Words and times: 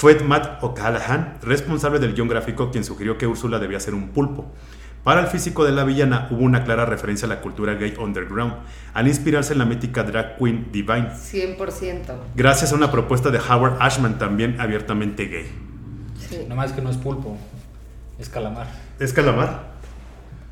Fue 0.00 0.18
Matt 0.18 0.64
O'Callaghan, 0.64 1.36
responsable 1.42 1.98
del 1.98 2.14
guion 2.14 2.26
gráfico, 2.26 2.70
quien 2.70 2.84
sugirió 2.84 3.18
que 3.18 3.26
Úrsula 3.26 3.58
debía 3.58 3.78
ser 3.80 3.92
un 3.92 4.08
pulpo. 4.08 4.46
Para 5.04 5.20
el 5.20 5.26
físico 5.26 5.62
de 5.62 5.72
la 5.72 5.84
villana 5.84 6.26
hubo 6.30 6.40
una 6.40 6.64
clara 6.64 6.86
referencia 6.86 7.26
a 7.26 7.28
la 7.28 7.42
cultura 7.42 7.74
gay 7.74 7.94
underground, 7.98 8.54
al 8.94 9.08
inspirarse 9.08 9.52
en 9.52 9.58
la 9.58 9.66
mítica 9.66 10.02
drag 10.02 10.38
queen 10.38 10.72
Divine. 10.72 11.10
100%. 11.10 12.14
Gracias 12.34 12.72
a 12.72 12.76
una 12.76 12.90
propuesta 12.90 13.28
de 13.28 13.40
Howard 13.40 13.76
Ashman, 13.78 14.16
también 14.16 14.58
abiertamente 14.58 15.26
gay. 15.26 15.50
Sí. 16.30 16.46
Nomás 16.48 16.72
que 16.72 16.80
no 16.80 16.88
es 16.88 16.96
pulpo, 16.96 17.36
es 18.18 18.30
calamar. 18.30 18.68
¿Es 18.98 19.12
calamar? 19.12 19.69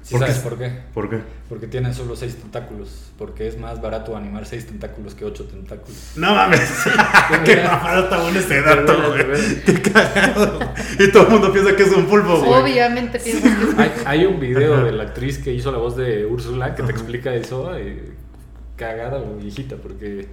¿Sí 0.09 0.15
¿Por 0.15 0.25
qué? 0.25 0.33
sabes 0.33 0.43
por 0.43 0.59
qué? 0.59 0.73
¿Por 0.95 1.11
qué? 1.11 1.19
Porque 1.51 1.67
tienen 1.67 1.93
solo 1.93 2.17
seis 2.17 2.35
tentáculos. 2.37 3.13
Porque 3.19 3.47
es 3.47 3.59
más 3.59 3.83
barato 3.83 4.17
animar 4.17 4.47
seis 4.47 4.67
tentáculos 4.67 5.15
que 5.15 5.27
ocho 5.27 5.45
tentáculos. 5.45 6.13
No 6.17 6.35
mames. 6.35 6.61
Qué 7.45 7.57
mamada 7.57 8.01
está 8.05 8.23
bueno 8.23 8.39
ese 8.39 8.63
dato, 8.63 8.97
güey. 9.07 9.63
Qué 9.67 9.83
cagado. 9.83 10.61
Y 10.99 11.13
todo 11.13 11.25
el 11.25 11.29
mundo 11.29 11.53
piensa 11.53 11.77
que 11.77 11.83
es 11.83 11.93
un 11.93 12.07
pulpo, 12.07 12.39
güey. 12.39 12.63
Obviamente 12.63 13.19
piensas 13.19 13.55
que 13.55 13.71
es 13.71 13.79
Hay, 13.79 13.93
hay 14.07 14.25
un 14.25 14.41
video 14.41 14.83
de 14.83 14.93
la 14.93 15.03
actriz 15.03 15.37
que 15.37 15.53
hizo 15.53 15.71
la 15.73 15.79
voz 15.79 15.95
de 15.95 16.25
Úrsula 16.25 16.75
que 16.75 16.85
te 16.85 16.91
explica 16.93 17.35
eso. 17.35 17.77
eh, 17.77 18.15
cagada 18.77 19.21
viejita, 19.39 19.77
porque. 19.77 20.27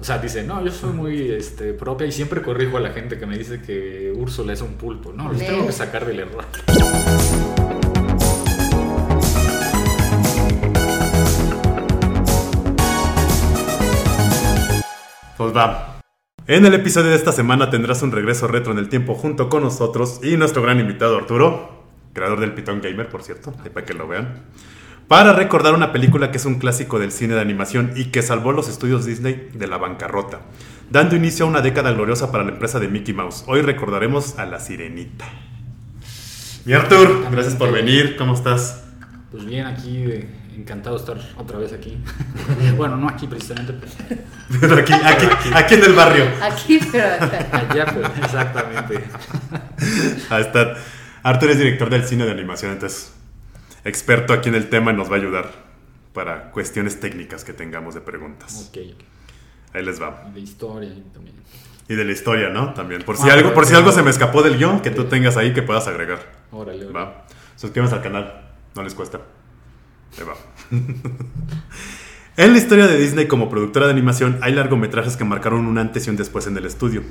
O 0.00 0.04
sea, 0.04 0.16
dice, 0.16 0.42
no, 0.42 0.64
yo 0.64 0.70
soy 0.70 0.94
muy 0.94 1.32
este, 1.32 1.74
propia 1.74 2.06
y 2.06 2.12
siempre 2.12 2.40
corrijo 2.40 2.78
a 2.78 2.80
la 2.80 2.92
gente 2.92 3.18
que 3.18 3.26
me 3.26 3.36
dice 3.36 3.60
que 3.60 4.10
Úrsula 4.16 4.54
es 4.54 4.62
un 4.62 4.74
pulpo. 4.74 5.12
No, 5.12 5.30
los 5.30 5.38
tengo 5.38 5.66
que 5.66 5.72
sacar 5.72 6.06
del 6.06 6.20
error. 6.20 6.46
Pues 15.36 15.54
va. 15.54 16.00
En 16.46 16.64
el 16.64 16.72
episodio 16.72 17.10
de 17.10 17.16
esta 17.16 17.32
semana 17.32 17.68
tendrás 17.68 18.02
un 18.02 18.10
regreso 18.10 18.46
retro 18.46 18.72
en 18.72 18.78
el 18.78 18.88
tiempo 18.88 19.14
junto 19.14 19.50
con 19.50 19.62
nosotros 19.62 20.20
y 20.22 20.36
nuestro 20.38 20.62
gran 20.62 20.80
invitado 20.80 21.18
Arturo, 21.18 21.84
creador 22.14 22.40
del 22.40 22.54
Pitón 22.54 22.80
Gamer, 22.80 23.08
por 23.08 23.22
cierto, 23.22 23.52
para 23.52 23.84
que 23.84 23.92
lo 23.92 24.08
vean, 24.08 24.44
para 25.08 25.34
recordar 25.34 25.74
una 25.74 25.92
película 25.92 26.30
que 26.30 26.38
es 26.38 26.46
un 26.46 26.54
clásico 26.58 26.98
del 26.98 27.12
cine 27.12 27.34
de 27.34 27.40
animación 27.42 27.92
y 27.96 28.06
que 28.06 28.22
salvó 28.22 28.52
los 28.52 28.68
estudios 28.68 29.04
Disney 29.04 29.50
de 29.52 29.66
la 29.66 29.76
bancarrota, 29.76 30.40
dando 30.88 31.16
inicio 31.16 31.44
a 31.44 31.48
una 31.48 31.60
década 31.60 31.92
gloriosa 31.92 32.32
para 32.32 32.44
la 32.44 32.52
empresa 32.52 32.80
de 32.80 32.88
Mickey 32.88 33.12
Mouse. 33.12 33.44
Hoy 33.46 33.60
recordaremos 33.60 34.38
a 34.38 34.46
La 34.46 34.58
Sirenita. 34.58 35.26
Mi 36.64 36.72
Artur, 36.72 37.26
gracias 37.30 37.56
por 37.56 37.72
venir, 37.72 38.16
¿cómo 38.16 38.32
estás? 38.32 38.84
Pues 39.30 39.44
bien, 39.44 39.66
aquí 39.66 39.98
eh, 39.98 40.28
encantado 40.56 40.96
de 40.96 41.00
estar 41.02 41.18
otra 41.38 41.58
vez 41.58 41.72
aquí. 41.72 41.98
bueno, 42.76 42.96
no 42.96 43.08
aquí 43.08 43.26
precisamente, 43.26 43.74
pero 44.60 44.76
aquí, 44.76 44.92
aquí, 44.92 45.26
aquí 45.54 45.74
en 45.74 45.84
el 45.84 45.92
barrio. 45.92 46.24
aquí, 46.42 46.80
pero 46.90 47.14
acá. 47.14 47.48
allá, 47.52 47.86
pero 47.86 48.06
exactamente. 48.24 49.04
Ahí 50.30 50.42
está. 50.42 50.74
Arthur 51.22 51.50
es 51.50 51.58
director 51.58 51.90
del 51.90 52.04
cine 52.04 52.24
de 52.24 52.30
animación, 52.30 52.72
entonces 52.72 53.12
experto 53.84 54.32
aquí 54.32 54.48
en 54.48 54.54
el 54.54 54.68
tema 54.68 54.92
y 54.92 54.96
nos 54.96 55.10
va 55.10 55.14
a 55.16 55.18
ayudar 55.18 55.50
para 56.12 56.50
cuestiones 56.50 56.98
técnicas 57.00 57.44
que 57.44 57.52
tengamos 57.52 57.94
de 57.94 58.00
preguntas. 58.00 58.68
Ok, 58.68 58.78
ok. 58.94 59.02
Ahí 59.74 59.84
les 59.84 60.00
va. 60.00 60.24
Y 60.30 60.32
de 60.34 60.40
historia 60.40 60.88
y 60.88 61.00
también. 61.12 61.36
Y 61.88 61.94
de 61.94 62.04
la 62.04 62.12
historia, 62.12 62.48
¿no? 62.48 62.72
También. 62.74 63.02
Por 63.02 63.16
si 63.16 63.28
Ah, 63.28 63.34
algo, 63.34 63.52
por 63.54 63.66
si 63.66 63.74
algo 63.74 63.92
se 63.92 64.02
me 64.02 64.10
escapó 64.10 64.42
del 64.42 64.56
guion, 64.56 64.80
que 64.80 64.90
tú 64.90 65.04
tengas 65.04 65.36
ahí 65.36 65.52
que 65.52 65.62
puedas 65.62 65.86
agregar. 65.86 66.18
Órale, 66.50 66.86
órale. 66.86 66.92
Va. 66.92 67.26
Suscríbanse 67.56 67.94
al 67.96 68.02
canal, 68.02 68.42
no 68.74 68.82
les 68.82 68.94
cuesta. 68.94 69.20
Ahí 70.18 70.24
va. 70.24 70.36
En 72.38 72.52
la 72.52 72.58
historia 72.58 72.86
de 72.86 72.98
Disney 72.98 73.28
como 73.28 73.48
productora 73.48 73.86
de 73.86 73.92
animación 73.92 74.38
hay 74.42 74.52
largometrajes 74.52 75.16
que 75.16 75.24
marcaron 75.24 75.64
un 75.64 75.78
antes 75.78 76.06
y 76.06 76.10
un 76.10 76.16
después 76.16 76.46
en 76.46 76.54
el 76.58 76.66
estudio. 76.66 77.02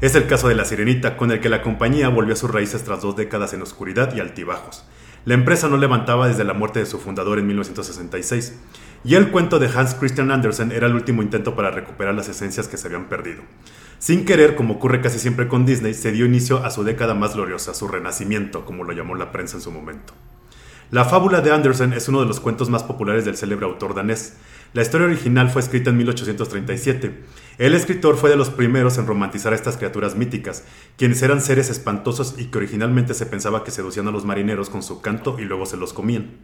Es 0.00 0.14
el 0.14 0.26
caso 0.26 0.48
de 0.48 0.54
La 0.54 0.64
Sirenita, 0.64 1.18
con 1.18 1.30
el 1.30 1.40
que 1.40 1.50
la 1.50 1.60
compañía 1.60 2.08
volvió 2.08 2.32
a 2.32 2.36
sus 2.36 2.50
raíces 2.50 2.82
tras 2.82 3.02
dos 3.02 3.14
décadas 3.14 3.52
en 3.52 3.60
oscuridad 3.60 4.14
y 4.14 4.20
altibajos. 4.20 4.86
La 5.26 5.34
empresa 5.34 5.68
no 5.68 5.76
levantaba 5.76 6.28
desde 6.28 6.44
la 6.44 6.54
muerte 6.54 6.78
de 6.78 6.86
su 6.86 6.98
fundador 6.98 7.38
en 7.38 7.46
1966, 7.46 8.54
y 9.04 9.16
el 9.16 9.30
cuento 9.30 9.58
de 9.58 9.68
Hans 9.68 9.96
Christian 9.96 10.30
Andersen 10.30 10.72
era 10.72 10.86
el 10.86 10.94
último 10.94 11.22
intento 11.22 11.54
para 11.54 11.70
recuperar 11.70 12.14
las 12.14 12.30
esencias 12.30 12.66
que 12.66 12.78
se 12.78 12.86
habían 12.86 13.10
perdido. 13.10 13.42
Sin 13.98 14.24
querer, 14.24 14.56
como 14.56 14.76
ocurre 14.76 15.02
casi 15.02 15.18
siempre 15.18 15.46
con 15.46 15.66
Disney, 15.66 15.92
se 15.92 16.10
dio 16.10 16.24
inicio 16.24 16.64
a 16.64 16.70
su 16.70 16.84
década 16.84 17.12
más 17.12 17.34
gloriosa, 17.34 17.74
su 17.74 17.86
renacimiento, 17.86 18.64
como 18.64 18.84
lo 18.84 18.94
llamó 18.94 19.14
la 19.14 19.30
prensa 19.30 19.58
en 19.58 19.62
su 19.62 19.70
momento. 19.70 20.14
La 20.90 21.04
fábula 21.04 21.40
de 21.40 21.52
Andersen 21.52 21.92
es 21.92 22.08
uno 22.08 22.18
de 22.18 22.26
los 22.26 22.40
cuentos 22.40 22.68
más 22.68 22.82
populares 22.82 23.24
del 23.24 23.36
célebre 23.36 23.64
autor 23.64 23.94
danés. 23.94 24.34
La 24.72 24.82
historia 24.82 25.06
original 25.06 25.48
fue 25.48 25.62
escrita 25.62 25.90
en 25.90 25.96
1837. 25.98 27.22
El 27.58 27.74
escritor 27.76 28.16
fue 28.16 28.28
de 28.28 28.34
los 28.34 28.50
primeros 28.50 28.98
en 28.98 29.06
romantizar 29.06 29.52
a 29.52 29.56
estas 29.56 29.76
criaturas 29.76 30.16
míticas, 30.16 30.64
quienes 30.96 31.22
eran 31.22 31.42
seres 31.42 31.70
espantosos 31.70 32.34
y 32.38 32.46
que 32.46 32.58
originalmente 32.58 33.14
se 33.14 33.26
pensaba 33.26 33.62
que 33.62 33.70
seducían 33.70 34.08
a 34.08 34.10
los 34.10 34.24
marineros 34.24 34.68
con 34.68 34.82
su 34.82 35.00
canto 35.00 35.38
y 35.38 35.44
luego 35.44 35.64
se 35.64 35.76
los 35.76 35.92
comían. 35.92 36.38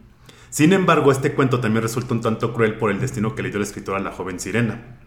Sin 0.49 0.71
embargo, 0.71 1.11
este 1.11 1.33
cuento 1.33 1.59
también 1.59 1.83
resulta 1.83 2.13
un 2.13 2.21
tanto 2.21 2.53
cruel 2.53 2.77
por 2.77 2.89
el 2.89 3.01
destino 3.01 3.35
que 3.35 3.43
le 3.43 3.49
dio 3.49 3.57
el 3.57 3.63
escritor 3.63 3.97
a 3.97 3.99
la 3.99 4.13
joven 4.13 4.39
sirena. 4.39 4.97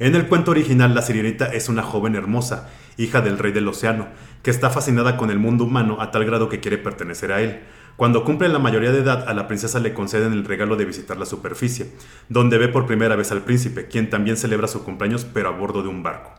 En 0.00 0.16
el 0.16 0.26
cuento 0.26 0.50
original, 0.50 0.92
la 0.92 1.02
sirenita 1.02 1.46
es 1.46 1.68
una 1.68 1.84
joven 1.84 2.16
hermosa, 2.16 2.68
hija 2.96 3.20
del 3.20 3.38
rey 3.38 3.52
del 3.52 3.68
océano, 3.68 4.08
que 4.42 4.50
está 4.50 4.70
fascinada 4.70 5.16
con 5.16 5.30
el 5.30 5.38
mundo 5.38 5.64
humano 5.64 6.00
a 6.00 6.10
tal 6.10 6.24
grado 6.24 6.48
que 6.48 6.58
quiere 6.58 6.78
pertenecer 6.78 7.32
a 7.32 7.40
él. 7.42 7.60
Cuando 7.98 8.22
cumple 8.22 8.48
la 8.48 8.60
mayoría 8.60 8.92
de 8.92 9.00
edad, 9.00 9.28
a 9.28 9.34
la 9.34 9.48
princesa 9.48 9.80
le 9.80 9.92
conceden 9.92 10.32
el 10.32 10.44
regalo 10.44 10.76
de 10.76 10.84
visitar 10.84 11.16
la 11.16 11.26
superficie, 11.26 11.90
donde 12.28 12.56
ve 12.56 12.68
por 12.68 12.86
primera 12.86 13.16
vez 13.16 13.32
al 13.32 13.42
príncipe, 13.42 13.88
quien 13.88 14.08
también 14.08 14.36
celebra 14.36 14.68
su 14.68 14.84
cumpleaños 14.84 15.24
pero 15.24 15.48
a 15.48 15.50
bordo 15.50 15.82
de 15.82 15.88
un 15.88 16.04
barco. 16.04 16.32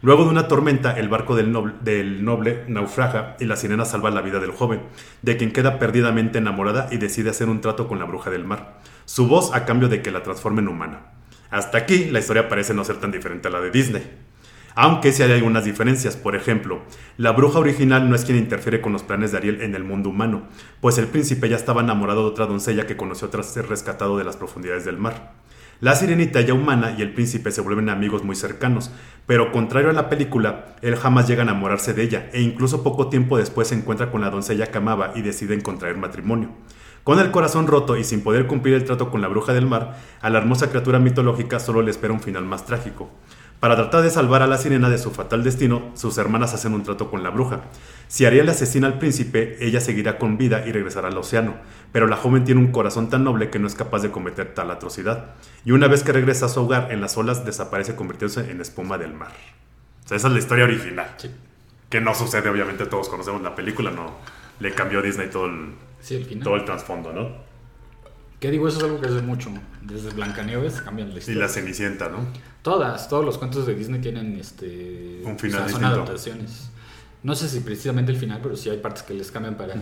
Luego 0.00 0.24
de 0.24 0.30
una 0.30 0.48
tormenta, 0.48 0.98
el 0.98 1.10
barco 1.10 1.36
del 1.36 1.52
noble, 1.52 1.74
del 1.82 2.24
noble 2.24 2.64
naufraga 2.66 3.36
y 3.38 3.44
la 3.44 3.56
sirena 3.56 3.84
salva 3.84 4.10
la 4.10 4.22
vida 4.22 4.40
del 4.40 4.52
joven, 4.52 4.80
de 5.20 5.36
quien 5.36 5.52
queda 5.52 5.78
perdidamente 5.78 6.38
enamorada 6.38 6.88
y 6.90 6.96
decide 6.96 7.28
hacer 7.28 7.50
un 7.50 7.60
trato 7.60 7.88
con 7.88 7.98
la 7.98 8.06
bruja 8.06 8.30
del 8.30 8.46
mar, 8.46 8.80
su 9.04 9.28
voz 9.28 9.52
a 9.52 9.66
cambio 9.66 9.90
de 9.90 10.00
que 10.00 10.12
la 10.12 10.22
transforme 10.22 10.62
en 10.62 10.68
humana. 10.68 11.12
Hasta 11.50 11.76
aquí 11.76 12.06
la 12.06 12.20
historia 12.20 12.48
parece 12.48 12.72
no 12.72 12.86
ser 12.86 12.96
tan 12.96 13.12
diferente 13.12 13.48
a 13.48 13.50
la 13.50 13.60
de 13.60 13.70
Disney. 13.70 14.31
Aunque 14.74 15.12
sí 15.12 15.22
hay 15.22 15.32
algunas 15.32 15.66
diferencias, 15.66 16.16
por 16.16 16.34
ejemplo, 16.34 16.80
la 17.18 17.32
bruja 17.32 17.58
original 17.58 18.08
no 18.08 18.16
es 18.16 18.24
quien 18.24 18.38
interfiere 18.38 18.80
con 18.80 18.92
los 18.92 19.02
planes 19.02 19.30
de 19.30 19.38
Ariel 19.38 19.60
en 19.60 19.74
el 19.74 19.84
mundo 19.84 20.08
humano, 20.08 20.44
pues 20.80 20.96
el 20.96 21.08
príncipe 21.08 21.48
ya 21.50 21.56
estaba 21.56 21.82
enamorado 21.82 22.22
de 22.22 22.30
otra 22.30 22.46
doncella 22.46 22.86
que 22.86 22.96
conoció 22.96 23.28
tras 23.28 23.52
ser 23.52 23.68
rescatado 23.68 24.16
de 24.16 24.24
las 24.24 24.38
profundidades 24.38 24.86
del 24.86 24.96
mar. 24.96 25.32
La 25.80 25.94
sirenita 25.94 26.40
ya 26.40 26.54
humana 26.54 26.94
y 26.96 27.02
el 27.02 27.12
príncipe 27.12 27.50
se 27.50 27.60
vuelven 27.60 27.90
amigos 27.90 28.22
muy 28.22 28.36
cercanos, 28.36 28.90
pero 29.26 29.52
contrario 29.52 29.90
a 29.90 29.92
la 29.92 30.08
película, 30.08 30.76
él 30.80 30.96
jamás 30.96 31.28
llega 31.28 31.42
a 31.42 31.44
enamorarse 31.44 31.92
de 31.92 32.04
ella 32.04 32.30
e 32.32 32.40
incluso 32.40 32.82
poco 32.82 33.08
tiempo 33.08 33.36
después 33.36 33.68
se 33.68 33.74
encuentra 33.74 34.10
con 34.10 34.20
la 34.20 34.30
doncella 34.30 34.68
que 34.68 34.78
amaba 34.78 35.12
y 35.14 35.22
deciden 35.22 35.60
contraer 35.60 35.98
matrimonio. 35.98 36.50
Con 37.04 37.18
el 37.18 37.32
corazón 37.32 37.66
roto 37.66 37.96
y 37.96 38.04
sin 38.04 38.22
poder 38.22 38.46
cumplir 38.46 38.74
el 38.74 38.84
trato 38.84 39.10
con 39.10 39.20
la 39.20 39.26
bruja 39.26 39.52
del 39.52 39.66
mar, 39.66 39.98
a 40.20 40.30
la 40.30 40.38
hermosa 40.38 40.70
criatura 40.70 41.00
mitológica 41.00 41.58
solo 41.58 41.82
le 41.82 41.90
espera 41.90 42.12
un 42.12 42.20
final 42.20 42.44
más 42.44 42.64
trágico. 42.64 43.10
Para 43.62 43.76
tratar 43.76 44.02
de 44.02 44.10
salvar 44.10 44.42
a 44.42 44.48
la 44.48 44.58
sirena 44.58 44.90
de 44.90 44.98
su 44.98 45.12
fatal 45.12 45.44
destino, 45.44 45.92
sus 45.94 46.18
hermanas 46.18 46.52
hacen 46.52 46.74
un 46.74 46.82
trato 46.82 47.12
con 47.12 47.22
la 47.22 47.30
bruja. 47.30 47.60
Si 48.08 48.24
Ariel 48.26 48.48
asesina 48.48 48.88
al 48.88 48.98
príncipe, 48.98 49.56
ella 49.64 49.78
seguirá 49.78 50.18
con 50.18 50.36
vida 50.36 50.66
y 50.66 50.72
regresará 50.72 51.06
al 51.06 51.16
océano, 51.16 51.54
pero 51.92 52.08
la 52.08 52.16
joven 52.16 52.42
tiene 52.42 52.60
un 52.60 52.72
corazón 52.72 53.08
tan 53.08 53.22
noble 53.22 53.50
que 53.50 53.60
no 53.60 53.68
es 53.68 53.76
capaz 53.76 54.02
de 54.02 54.10
cometer 54.10 54.52
tal 54.52 54.68
atrocidad. 54.72 55.36
Y 55.64 55.70
una 55.70 55.86
vez 55.86 56.02
que 56.02 56.10
regresa 56.10 56.46
a 56.46 56.48
su 56.48 56.60
hogar, 56.60 56.90
en 56.90 57.00
las 57.00 57.16
olas 57.16 57.44
desaparece 57.44 57.94
convirtiéndose 57.94 58.50
en 58.50 58.60
espuma 58.60 58.98
del 58.98 59.14
mar. 59.14 59.30
O 60.04 60.08
sea, 60.08 60.16
esa 60.16 60.26
es 60.26 60.32
la 60.32 60.40
historia 60.40 60.64
original. 60.64 61.14
Sí. 61.18 61.30
Que 61.88 62.00
no 62.00 62.16
sucede, 62.16 62.48
obviamente 62.48 62.86
todos 62.86 63.08
conocemos 63.08 63.42
la 63.42 63.54
película, 63.54 63.92
no 63.92 64.16
le 64.58 64.74
cambió 64.74 64.98
a 64.98 65.02
Disney 65.02 65.30
todo 65.30 65.46
el, 65.46 65.74
Sí, 66.00 66.16
el 66.16 66.40
todo 66.40 66.56
el 66.56 66.64
trasfondo, 66.64 67.12
¿no? 67.12 67.51
¿Qué 68.42 68.50
digo? 68.50 68.66
Eso 68.66 68.78
es 68.78 68.84
algo 68.84 69.00
que 69.00 69.06
hace 69.06 69.22
mucho. 69.22 69.50
Desde 69.82 70.10
Blancanieves 70.10 70.80
cambian 70.82 71.10
la 71.10 71.14
Y 71.14 71.18
historia. 71.18 71.42
la 71.42 71.48
Cenicienta, 71.48 72.08
¿no? 72.08 72.18
Todas, 72.62 73.08
todos 73.08 73.24
los 73.24 73.38
cuentos 73.38 73.66
de 73.68 73.74
Disney 73.76 74.00
tienen 74.00 74.36
este. 74.38 75.22
Un 75.24 75.38
final 75.38 75.60
o 75.60 75.64
sea, 75.64 75.72
son 75.72 75.84
adaptaciones. 75.84 76.68
No 77.22 77.36
sé 77.36 77.48
si 77.48 77.60
precisamente 77.60 78.10
el 78.10 78.18
final, 78.18 78.40
pero 78.42 78.56
sí 78.56 78.68
hay 78.68 78.78
partes 78.78 79.04
que 79.04 79.14
les 79.14 79.30
cambian 79.30 79.54
para. 79.56 79.74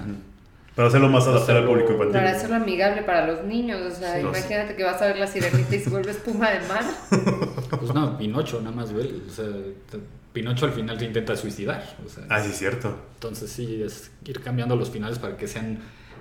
Para 0.76 0.88
hacerlo 0.88 1.08
más 1.08 1.24
Para 1.24 1.36
adaptado 1.36 1.58
al 1.60 1.64
público 1.66 1.92
infantil. 1.92 2.12
Para 2.12 2.30
hacerlo 2.32 2.56
amigable 2.56 3.02
para 3.02 3.26
los 3.26 3.44
niños. 3.44 3.80
O 3.80 3.98
sea, 3.98 4.16
Sí. 4.16 4.20
imagínate 4.26 4.76
que 4.76 4.84
vas 4.84 5.00
a 5.00 5.06
ver 5.06 5.18
la 5.18 5.26
sirenita 5.26 5.74
y 5.74 5.80
se 5.80 5.88
vuelve 5.88 6.10
espuma 6.10 6.50
de 6.50 6.60
mar. 6.68 6.84
Pues 7.80 7.94
no, 7.94 8.18
Pinocho, 8.18 8.60
nada 8.60 8.76
más 8.76 8.92
ve. 8.92 9.22
O 9.26 9.30
sea, 9.32 9.46
Pinocho 10.34 10.66
al 10.66 10.72
final 10.72 10.98
se 10.98 11.06
intenta 11.06 11.34
suicidar. 11.34 11.96
O 12.04 12.08
sea, 12.10 12.24
Ah, 12.28 12.42
sí, 12.42 12.50
es 12.50 12.58
cierto. 12.58 12.94
Entonces 13.14 13.50
sí, 13.50 13.82
es 13.82 14.10
ir 14.26 14.40
cambiando 14.42 14.76
los 14.76 14.90
finales 14.90 15.18
para 15.18 15.36
que 15.38 15.48
sean 15.48 15.78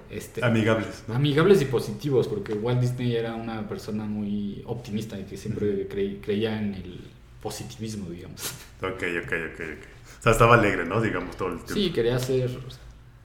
este, 0.10 0.44
Amigables. 0.44 1.04
¿no? 1.08 1.16
amigables 1.16 1.62
y 1.62 1.66
positivos, 1.66 2.28
porque 2.28 2.54
Walt 2.54 2.80
Disney 2.82 3.16
era 3.16 3.36
una 3.36 3.68
persona 3.68 4.06
muy 4.06 4.62
optimista 4.66 5.20
y 5.20 5.24
que 5.24 5.38
siempre 5.38 5.88
cre- 5.90 6.20
creía 6.22 6.60
en 6.60 6.74
el 6.76 7.00
positivismo, 7.42 8.10
digamos. 8.10 8.42
Ok, 8.82 9.04
ok, 9.24 9.34
ok, 9.54 9.60
ok. 9.60 9.86
O 10.20 10.24
sea, 10.24 10.32
estaba 10.32 10.56
alegre, 10.56 10.86
¿no? 10.86 11.02
Digamos, 11.02 11.36
todo 11.36 11.50
el 11.50 11.56
tiempo. 11.56 11.74
Sí, 11.74 11.92
quería 11.92 12.18
ser 12.18 12.46
o 12.50 12.72
sea, 12.72 12.80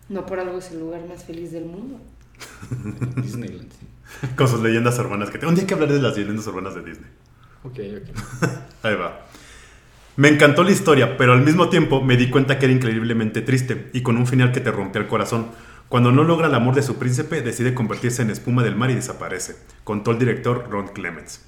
No 0.08 0.26
por 0.26 0.40
algo 0.40 0.58
es 0.58 0.70
el 0.72 0.80
lugar 0.80 1.06
más 1.08 1.22
feliz 1.24 1.52
del 1.52 1.64
mundo. 1.66 2.00
Disneyland. 3.22 3.70
sí. 3.72 3.86
Con 4.36 4.48
sus 4.48 4.60
leyendas 4.60 4.98
urbanas 4.98 5.30
que 5.30 5.38
te... 5.38 5.46
Un 5.46 5.54
día 5.54 5.62
hay 5.62 5.66
que 5.68 5.74
hablar 5.74 5.92
de 5.92 6.00
las 6.02 6.16
leyendas 6.16 6.46
urbanas 6.46 6.74
de 6.74 6.82
Disney. 6.82 7.10
Ok, 7.62 7.78
ok. 8.02 8.48
Ahí 8.82 8.94
va. 8.96 9.26
Me 10.16 10.28
encantó 10.28 10.62
la 10.62 10.70
historia, 10.70 11.16
pero 11.16 11.32
al 11.32 11.42
mismo 11.42 11.68
tiempo 11.68 12.00
me 12.00 12.16
di 12.16 12.30
cuenta 12.30 12.58
que 12.58 12.66
era 12.66 12.74
increíblemente 12.74 13.40
triste 13.42 13.90
y 13.92 14.02
con 14.02 14.16
un 14.16 14.26
final 14.26 14.52
que 14.52 14.60
te 14.60 14.70
rompía 14.70 15.00
el 15.02 15.08
corazón. 15.08 15.48
Cuando 15.88 16.10
no 16.12 16.24
logra 16.24 16.48
el 16.48 16.54
amor 16.54 16.74
de 16.74 16.82
su 16.82 16.96
príncipe, 16.96 17.40
decide 17.42 17.74
convertirse 17.74 18.22
en 18.22 18.30
espuma 18.30 18.62
del 18.62 18.74
mar 18.76 18.90
y 18.90 18.94
desaparece, 18.94 19.56
contó 19.84 20.10
el 20.10 20.18
director 20.18 20.66
Ron 20.70 20.88
Clements. 20.88 21.44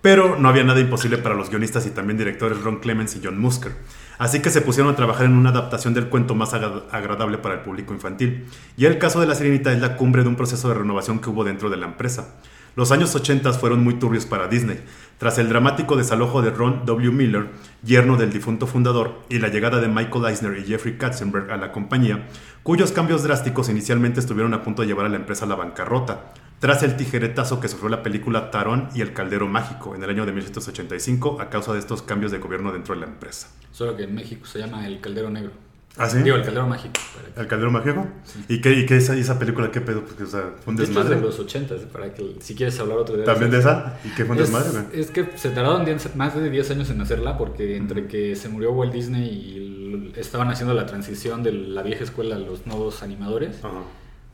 Pero 0.00 0.38
no 0.38 0.48
había 0.48 0.62
nada 0.62 0.78
imposible 0.78 1.18
para 1.18 1.34
los 1.34 1.50
guionistas 1.50 1.84
y 1.86 1.90
también 1.90 2.16
directores 2.18 2.62
Ron 2.62 2.78
Clements 2.78 3.16
y 3.16 3.20
John 3.24 3.40
Musker. 3.40 3.72
Así 4.18 4.40
que 4.40 4.50
se 4.50 4.60
pusieron 4.60 4.92
a 4.92 4.96
trabajar 4.96 5.26
en 5.26 5.32
una 5.32 5.50
adaptación 5.50 5.92
del 5.94 6.08
cuento 6.08 6.36
más 6.36 6.54
agra- 6.54 6.84
agradable 6.92 7.38
para 7.38 7.56
el 7.56 7.60
público 7.62 7.92
infantil. 7.92 8.46
Y 8.76 8.84
el 8.84 8.98
caso 8.98 9.20
de 9.20 9.26
la 9.26 9.34
sirenita 9.34 9.72
es 9.72 9.80
la 9.80 9.96
cumbre 9.96 10.22
de 10.22 10.28
un 10.28 10.36
proceso 10.36 10.68
de 10.68 10.74
renovación 10.74 11.18
que 11.18 11.30
hubo 11.30 11.42
dentro 11.42 11.68
de 11.68 11.78
la 11.78 11.86
empresa. 11.86 12.36
Los 12.76 12.92
años 12.92 13.12
80 13.16 13.52
fueron 13.54 13.82
muy 13.82 13.94
turbios 13.94 14.24
para 14.24 14.46
Disney. 14.46 14.78
Tras 15.18 15.36
el 15.38 15.48
dramático 15.48 15.96
desalojo 15.96 16.42
de 16.42 16.50
Ron 16.50 16.86
W. 16.86 17.10
Miller, 17.10 17.48
yerno 17.82 18.16
del 18.16 18.32
difunto 18.32 18.68
fundador, 18.68 19.20
y 19.28 19.40
la 19.40 19.48
llegada 19.48 19.80
de 19.80 19.88
Michael 19.88 20.26
Eisner 20.26 20.56
y 20.56 20.64
Jeffrey 20.64 20.96
Katzenberg 20.96 21.50
a 21.50 21.56
la 21.56 21.72
compañía, 21.72 22.28
cuyos 22.62 22.92
cambios 22.92 23.24
drásticos 23.24 23.68
inicialmente 23.68 24.20
estuvieron 24.20 24.54
a 24.54 24.62
punto 24.62 24.82
de 24.82 24.88
llevar 24.88 25.06
a 25.06 25.08
la 25.08 25.16
empresa 25.16 25.44
a 25.44 25.48
la 25.48 25.56
bancarrota, 25.56 26.32
tras 26.60 26.84
el 26.84 26.96
tijeretazo 26.96 27.58
que 27.58 27.66
sufrió 27.66 27.88
la 27.88 28.04
película 28.04 28.52
Tarón 28.52 28.90
y 28.94 29.00
el 29.00 29.12
Caldero 29.12 29.48
Mágico 29.48 29.96
en 29.96 30.04
el 30.04 30.10
año 30.10 30.24
de 30.24 30.32
1985 30.32 31.40
a 31.40 31.50
causa 31.50 31.72
de 31.72 31.80
estos 31.80 32.02
cambios 32.02 32.30
de 32.30 32.38
gobierno 32.38 32.72
dentro 32.72 32.94
de 32.94 33.00
la 33.00 33.06
empresa. 33.06 33.48
Solo 33.72 33.96
que 33.96 34.04
en 34.04 34.14
México 34.14 34.46
se 34.46 34.60
llama 34.60 34.86
El 34.86 35.00
Caldero 35.00 35.30
Negro. 35.30 35.67
¿Ah, 35.98 36.08
sí? 36.08 36.18
Digo, 36.22 36.36
El 36.36 36.42
Caldero 36.44 36.66
Mágico. 36.66 36.94
¿El 37.36 37.46
Caldero 37.46 37.70
Mágico? 37.70 38.06
¿Y 38.48 38.60
qué, 38.60 38.72
y 38.72 38.86
qué 38.86 38.96
esa, 38.96 39.16
esa 39.16 39.38
película? 39.38 39.70
¿Qué 39.70 39.80
pedo? 39.80 40.04
Porque, 40.04 40.22
o 40.22 40.26
sea, 40.26 40.52
fue 40.64 40.72
un 40.74 40.80
Esto 40.80 41.00
es 41.00 41.08
de 41.08 41.14
desmadre. 41.14 41.20
los 41.20 41.38
80, 41.38 41.74
para 41.92 42.14
que 42.14 42.36
si 42.40 42.54
quieres 42.54 42.78
hablar 42.80 42.98
otro 42.98 43.16
día. 43.16 43.24
¿También 43.24 43.50
de 43.50 43.58
esa? 43.58 43.98
¿Y 44.04 44.08
qué 44.10 44.24
fue 44.24 44.36
un 44.36 44.42
Es, 44.42 44.50
desmadre? 44.52 44.86
güey? 44.88 45.00
es 45.00 45.10
que 45.10 45.28
se 45.36 45.50
tardaron 45.50 45.84
10 45.84 46.16
más 46.16 46.34
de 46.34 46.48
10 46.50 46.70
años 46.70 46.90
en 46.90 47.00
hacerla 47.00 47.36
porque 47.36 47.76
entre 47.76 48.06
que 48.06 48.36
se 48.36 48.48
murió 48.48 48.72
Walt 48.72 48.92
Disney 48.92 49.24
y 49.28 50.12
estaban 50.16 50.48
haciendo 50.50 50.74
la 50.74 50.86
transición 50.86 51.42
de 51.42 51.52
la 51.52 51.82
vieja 51.82 52.04
escuela 52.04 52.36
a 52.36 52.38
los 52.38 52.66
nuevos 52.66 53.02
animadores, 53.02 53.58
Ajá. 53.64 53.78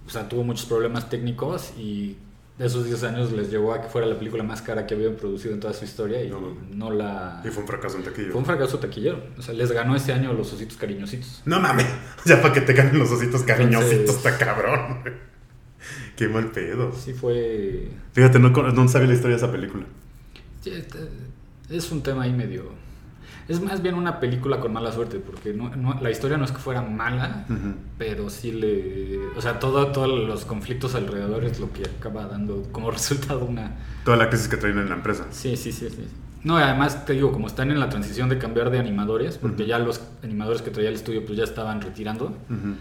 o 0.06 0.10
sea, 0.10 0.28
tuvo 0.28 0.44
muchos 0.44 0.66
problemas 0.66 1.08
técnicos 1.08 1.72
y 1.78 2.16
de 2.58 2.66
esos 2.66 2.84
10 2.84 3.02
años 3.04 3.32
les 3.32 3.50
llevó 3.50 3.74
a 3.74 3.82
que 3.82 3.88
fuera 3.88 4.06
la 4.06 4.16
película 4.16 4.44
más 4.44 4.62
cara 4.62 4.86
que 4.86 4.94
habían 4.94 5.14
producido 5.16 5.54
en 5.54 5.60
toda 5.60 5.72
su 5.74 5.84
historia 5.84 6.22
y 6.22 6.30
No. 6.30 6.56
no 6.70 6.90
la... 6.90 7.42
Y 7.44 7.48
fue 7.48 7.62
un 7.62 7.68
fracaso 7.68 7.96
en 7.96 8.04
taquilla. 8.04 8.30
Fue 8.30 8.38
un 8.40 8.46
fracaso 8.46 8.78
taquillero. 8.78 9.24
O 9.36 9.42
sea, 9.42 9.54
les 9.54 9.72
ganó 9.72 9.96
este 9.96 10.12
año 10.12 10.32
los 10.32 10.52
ositos 10.52 10.76
cariñositos. 10.76 11.42
No 11.44 11.60
mames. 11.60 11.86
Ya 12.24 12.40
para 12.40 12.54
que 12.54 12.60
te 12.60 12.72
ganen 12.72 12.98
los 12.98 13.10
ositos 13.10 13.42
cariñositos, 13.42 14.16
está 14.16 14.38
cabrón. 14.38 15.00
Qué 16.16 16.28
mal 16.28 16.50
pedo. 16.52 16.92
Sí 16.94 17.12
fue... 17.12 17.88
Fíjate, 18.12 18.38
no, 18.38 18.50
no 18.50 18.88
sabía 18.88 19.08
la 19.08 19.14
historia 19.14 19.36
de 19.36 19.42
esa 19.44 19.52
película. 19.52 19.84
este, 20.64 20.98
Es 21.68 21.90
un 21.90 22.02
tema 22.02 22.22
ahí 22.22 22.32
medio... 22.32 22.84
Es 23.48 23.60
más 23.60 23.82
bien 23.82 23.94
una 23.94 24.20
película 24.20 24.58
con 24.60 24.72
mala 24.72 24.90
suerte, 24.92 25.18
porque 25.18 25.52
no, 25.52 25.74
no- 25.76 26.00
la 26.00 26.10
historia 26.10 26.36
no 26.38 26.44
es 26.44 26.52
que 26.52 26.58
fuera 26.58 26.80
mala, 26.80 27.44
pero 27.98 28.30
sí 28.30 28.52
le... 28.52 29.18
O 29.36 29.40
sea, 29.42 29.58
todo, 29.58 29.88
todos 29.88 30.08
los 30.26 30.44
conflictos 30.44 30.94
alrededor 30.94 31.44
es 31.44 31.60
lo 31.60 31.72
que 31.72 31.82
acaba 31.84 32.26
dando 32.26 32.62
como 32.72 32.90
resultado 32.92 33.44
una... 33.44 33.72
Toda 34.04 34.16
la 34.16 34.28
crisis 34.28 34.48
que 34.48 34.56
traen 34.56 34.78
en 34.78 34.88
la 34.88 34.94
empresa. 34.96 35.26
Sí, 35.30 35.56
sí, 35.56 35.72
sí, 35.72 35.88
sí. 35.90 36.06
No, 36.42 36.56
además 36.58 37.06
te 37.06 37.14
digo, 37.14 37.32
como 37.32 37.46
están 37.46 37.70
en 37.70 37.80
la 37.80 37.88
transición 37.88 38.28
de 38.28 38.36
cambiar 38.38 38.70
de 38.70 38.78
animadores, 38.78 39.38
porque 39.38 39.66
ya 39.66 39.78
los 39.78 40.02
animadores 40.22 40.60
que 40.60 40.70
traía 40.70 40.90
el 40.90 40.94
estudio 40.94 41.24
pues 41.24 41.38
ya 41.38 41.44
estaban 41.44 41.80
retirando, 41.80 42.26
Ujú. 42.50 42.74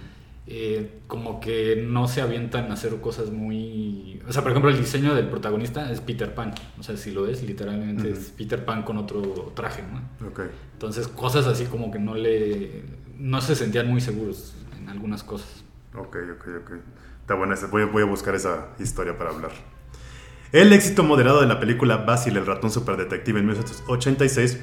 Eh, 0.45 1.00
como 1.07 1.40
que 1.40 1.75
no 1.88 2.07
se 2.07 2.22
avientan 2.22 2.69
a 2.69 2.74
hacer 2.74 2.95
cosas 3.00 3.30
muy... 3.31 4.22
O 4.28 4.34
sea, 4.34 4.42
por 4.42 4.51
ejemplo, 4.51 4.69
el 4.72 4.78
diseño 4.78 5.16
del 5.16 5.28
protagonista 5.30 5.92
es 5.92 6.01
Peter 6.01 6.34
Pan. 6.36 6.54
O 6.80 6.84
sea, 6.84 6.98
si 6.98 7.12
lo 7.12 7.24
ves, 7.24 7.44
literalmente 7.44 8.10
Ujú. 8.12 8.19
es 8.19 8.30
Peter 8.38 8.63
Pan 8.66 8.84
con 8.84 8.98
otro 8.98 9.51
traje, 9.56 9.84
¿no? 9.84 10.01
Entonces, 10.74 11.07
cosas 11.07 11.48
así 11.48 11.66
como 11.66 11.92
que 11.92 12.00
no 12.00 12.16
le... 12.16 12.84
No 13.18 13.40
se 13.42 13.56
sentían 13.56 13.88
muy 13.88 14.01
seguros 14.01 14.56
en 14.78 14.90
algunas 14.90 15.24
cosas. 15.24 15.63
Ok, 15.95 16.18
ok, 16.36 16.48
ok. 16.63 16.72
Está 17.22 17.36
buena. 17.36 17.56
Voy, 17.72 17.84
a- 17.84 17.86
voy 17.86 18.01
a 18.04 18.06
buscar 18.06 18.36
esa 18.36 18.69
historia 18.80 19.18
para 19.18 19.30
hablar. 19.30 19.51
El 20.51 20.74
éxito 20.74 21.04
moderado 21.04 21.39
de 21.42 21.48
la 21.48 21.60
película 21.60 21.98
Basil, 21.98 22.36
el 22.38 22.46
ratón 22.46 22.69
superdetective 22.69 23.39
en 23.39 23.46
1986 23.48 24.60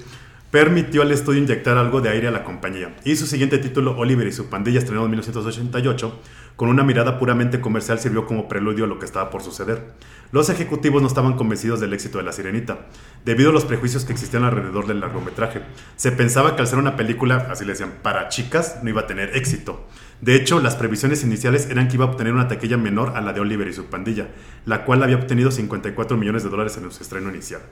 permitió 0.51 1.03
al 1.03 1.13
estudio 1.13 1.41
inyectar 1.41 1.79
algo 1.79 2.01
de 2.01 2.09
aire 2.09 2.29
a 2.29 2.33
la 2.33 2.43
compañía. 2.43 2.97
Y 3.05 3.17
su 3.17 3.27
siguiente 3.27 3.59
título, 3.59 3.97
Oliver 3.97 4.27
y 4.27 4.33
su 4.33 4.47
pandilla, 4.47 4.81
estrenado 4.81 5.07
en 5.07 5.13
1988, 5.13 6.21
con 6.57 6.69
una 6.69 6.83
mirada 6.83 7.19
puramente 7.19 7.61
comercial, 7.61 8.01
sirvió 8.01 8.27
como 8.27 8.49
preludio 8.49 8.85
a 8.85 8.89
lo 8.89 8.99
que 8.99 9.07
estaba 9.07 9.31
por 9.31 9.43
suceder. 9.43 9.93
Los 10.33 10.51
ejecutivos 10.51 11.03
no 11.03 11.09
estaban 11.09 11.35
convencidos 11.35 11.81
del 11.81 11.93
éxito 11.93 12.19
de 12.19 12.25
La 12.25 12.33
Sirenita, 12.33 12.87
debido 13.25 13.51
a 13.51 13.53
los 13.53 13.65
prejuicios 13.65 14.05
que 14.05 14.13
existían 14.13 14.45
alrededor 14.45 14.87
del 14.87 15.01
largometraje. 15.01 15.63
Se 15.97 16.13
pensaba 16.13 16.57
que 16.57 16.63
al 16.63 16.69
ser 16.69 16.79
una 16.79 16.97
película, 16.97 17.49
así 17.51 17.65
le 17.65 17.73
decían, 17.73 17.95
para 18.03 18.29
chicas, 18.29 18.81
no 18.83 18.91
iba 18.91 19.03
a 19.03 19.07
tener 19.07 19.37
éxito. 19.37 19.87
De 20.21 20.35
hecho, 20.35 20.61
las 20.61 20.77
previsiones 20.77 21.25
iniciales 21.25 21.71
eran 21.71 21.89
que 21.89 21.95
iba 21.95 22.05
a 22.05 22.09
obtener 22.09 22.35
una 22.35 22.49
taquilla 22.49 22.77
menor 22.77 23.17
a 23.17 23.21
la 23.21 23.33
de 23.33 23.41
Oliver 23.41 23.69
y 23.69 23.73
su 23.73 23.87
pandilla, 23.87 24.29
la 24.67 24.85
cual 24.85 25.03
había 25.03 25.17
obtenido 25.17 25.51
54 25.51 26.17
millones 26.17 26.43
de 26.43 26.51
dólares 26.51 26.77
en 26.77 26.91
su 26.91 27.03
estreno 27.03 27.31
inicial. 27.31 27.63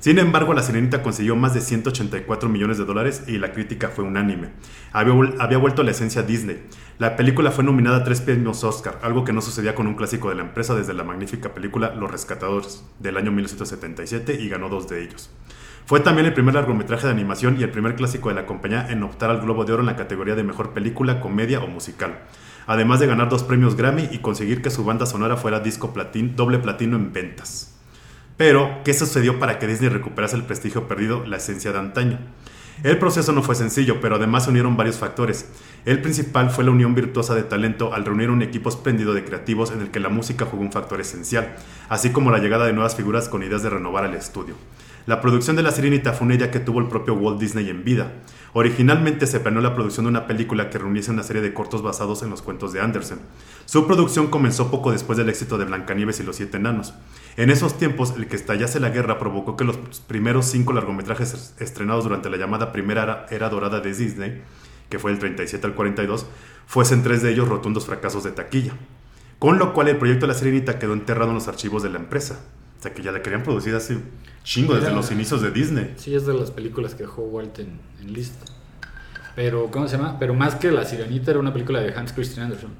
Sin 0.00 0.18
embargo, 0.18 0.54
La 0.54 0.62
Sirenita 0.62 1.02
consiguió 1.02 1.36
más 1.36 1.52
de 1.52 1.60
184 1.60 2.48
millones 2.48 2.78
de 2.78 2.86
dólares 2.86 3.24
y 3.26 3.36
la 3.36 3.52
crítica 3.52 3.88
fue 3.90 4.02
unánime. 4.04 4.48
Había, 4.92 5.12
vuel- 5.12 5.36
había 5.38 5.58
vuelto 5.58 5.82
a 5.82 5.84
la 5.84 5.90
esencia 5.90 6.22
Disney. 6.22 6.62
La 6.98 7.16
película 7.16 7.50
fue 7.50 7.64
nominada 7.64 7.98
a 7.98 8.04
tres 8.04 8.22
premios 8.22 8.64
Oscar, 8.64 8.98
algo 9.02 9.24
que 9.24 9.34
no 9.34 9.42
sucedía 9.42 9.74
con 9.74 9.86
un 9.86 9.94
clásico 9.96 10.30
de 10.30 10.36
la 10.36 10.42
empresa 10.42 10.74
desde 10.74 10.94
la 10.94 11.04
magnífica 11.04 11.52
película 11.52 11.94
Los 11.94 12.10
Rescatadores 12.10 12.82
del 12.98 13.18
año 13.18 13.30
1977 13.30 14.38
y 14.40 14.48
ganó 14.48 14.70
dos 14.70 14.88
de 14.88 15.02
ellos. 15.04 15.28
Fue 15.84 16.00
también 16.00 16.26
el 16.26 16.32
primer 16.34 16.54
largometraje 16.54 17.06
de 17.06 17.12
animación 17.12 17.56
y 17.60 17.62
el 17.62 17.70
primer 17.70 17.94
clásico 17.94 18.30
de 18.30 18.36
la 18.36 18.46
compañía 18.46 18.86
en 18.90 19.02
optar 19.02 19.28
al 19.28 19.40
Globo 19.42 19.64
de 19.66 19.72
Oro 19.74 19.82
en 19.82 19.86
la 19.86 19.96
categoría 19.96 20.34
de 20.34 20.44
mejor 20.44 20.70
película, 20.70 21.20
comedia 21.20 21.60
o 21.60 21.66
musical. 21.66 22.20
Además 22.66 23.00
de 23.00 23.06
ganar 23.06 23.28
dos 23.28 23.42
premios 23.42 23.76
Grammy 23.76 24.08
y 24.10 24.18
conseguir 24.18 24.62
que 24.62 24.70
su 24.70 24.82
banda 24.84 25.04
sonora 25.04 25.36
fuera 25.36 25.60
disco 25.60 25.92
doble 26.36 26.58
platino 26.58 26.96
en 26.96 27.12
ventas. 27.12 27.79
Pero, 28.40 28.80
¿qué 28.84 28.94
sucedió 28.94 29.38
para 29.38 29.58
que 29.58 29.66
Disney 29.66 29.90
recuperase 29.90 30.34
el 30.34 30.44
prestigio 30.44 30.88
perdido, 30.88 31.26
la 31.26 31.36
esencia 31.36 31.72
de 31.72 31.78
antaño? 31.78 32.18
El 32.82 32.96
proceso 32.96 33.32
no 33.32 33.42
fue 33.42 33.54
sencillo, 33.54 34.00
pero 34.00 34.16
además 34.16 34.44
se 34.44 34.50
unieron 34.50 34.78
varios 34.78 34.96
factores. 34.96 35.50
El 35.84 36.00
principal 36.00 36.48
fue 36.48 36.64
la 36.64 36.70
unión 36.70 36.94
virtuosa 36.94 37.34
de 37.34 37.42
talento 37.42 37.92
al 37.92 38.06
reunir 38.06 38.30
un 38.30 38.40
equipo 38.40 38.70
espléndido 38.70 39.12
de 39.12 39.26
creativos 39.26 39.72
en 39.72 39.82
el 39.82 39.90
que 39.90 40.00
la 40.00 40.08
música 40.08 40.46
jugó 40.46 40.62
un 40.62 40.72
factor 40.72 41.02
esencial, 41.02 41.54
así 41.90 42.12
como 42.12 42.30
la 42.30 42.38
llegada 42.38 42.64
de 42.64 42.72
nuevas 42.72 42.96
figuras 42.96 43.28
con 43.28 43.42
ideas 43.42 43.62
de 43.62 43.68
renovar 43.68 44.06
el 44.06 44.14
estudio. 44.14 44.54
La 45.04 45.20
producción 45.20 45.56
de 45.56 45.62
La 45.62 45.70
Sirenita 45.70 46.14
fue 46.14 46.24
una 46.24 46.36
idea 46.36 46.50
que 46.50 46.60
tuvo 46.60 46.80
el 46.80 46.88
propio 46.88 47.16
Walt 47.16 47.38
Disney 47.38 47.68
en 47.68 47.84
vida. 47.84 48.12
Originalmente 48.54 49.26
se 49.26 49.40
planeó 49.40 49.60
la 49.60 49.74
producción 49.74 50.06
de 50.06 50.10
una 50.10 50.26
película 50.26 50.70
que 50.70 50.78
reuniese 50.78 51.10
una 51.10 51.24
serie 51.24 51.42
de 51.42 51.52
cortos 51.52 51.82
basados 51.82 52.22
en 52.22 52.30
los 52.30 52.40
cuentos 52.40 52.72
de 52.72 52.80
Andersen. 52.80 53.18
Su 53.66 53.86
producción 53.86 54.28
comenzó 54.28 54.70
poco 54.70 54.92
después 54.92 55.18
del 55.18 55.28
éxito 55.28 55.58
de 55.58 55.66
Blancanieves 55.66 56.20
y 56.20 56.22
los 56.22 56.36
Siete 56.36 56.56
Enanos. 56.56 56.94
En 57.36 57.50
esos 57.50 57.78
tiempos, 57.78 58.14
el 58.16 58.26
que 58.26 58.36
estallase 58.36 58.80
la 58.80 58.90
guerra 58.90 59.18
provocó 59.18 59.56
que 59.56 59.64
los 59.64 59.76
primeros 60.06 60.46
cinco 60.46 60.72
largometrajes 60.72 61.32
es- 61.34 61.54
estrenados 61.58 62.04
durante 62.04 62.28
la 62.30 62.36
llamada 62.36 62.72
Primera 62.72 63.26
Era- 63.30 63.48
Dorada 63.48 63.80
de 63.80 63.94
Disney, 63.94 64.42
que 64.88 64.98
fue 64.98 65.12
del 65.12 65.20
37 65.20 65.66
al 65.66 65.74
42, 65.74 66.26
fuesen 66.66 67.02
tres 67.02 67.22
de 67.22 67.30
ellos 67.32 67.48
rotundos 67.48 67.86
fracasos 67.86 68.24
de 68.24 68.32
taquilla. 68.32 68.72
Con 69.38 69.58
lo 69.58 69.72
cual 69.72 69.88
el 69.88 69.96
proyecto 69.96 70.26
de 70.26 70.32
La 70.32 70.38
Sirenita 70.38 70.78
quedó 70.78 70.92
enterrado 70.92 71.30
en 71.30 71.36
los 71.36 71.48
archivos 71.48 71.82
de 71.82 71.88
la 71.90 71.98
empresa. 71.98 72.40
O 72.78 72.82
sea 72.82 72.92
que 72.92 73.02
ya 73.02 73.12
la 73.12 73.22
querían 73.22 73.42
producir 73.42 73.74
hace 73.74 73.98
chingo, 74.42 74.74
desde 74.74 74.88
Era- 74.88 74.96
los 74.96 75.10
inicios 75.10 75.40
de 75.42 75.50
Disney. 75.50 75.94
Sí, 75.96 76.14
es 76.14 76.26
de 76.26 76.34
las 76.34 76.50
películas 76.50 76.94
que 76.94 77.04
dejó 77.04 77.22
Walt 77.22 77.58
en, 77.58 77.78
en 78.00 78.12
lista. 78.12 78.44
Pero, 79.36 79.70
¿cómo 79.70 79.86
se 79.88 79.96
llama? 79.96 80.18
Pero 80.18 80.34
más 80.34 80.56
que 80.56 80.70
La 80.72 80.84
Sirenita 80.84 81.30
era 81.30 81.40
una 81.40 81.52
película 81.52 81.80
de 81.80 81.94
Hans 81.94 82.12
Christian 82.12 82.46
Andersen. 82.46 82.70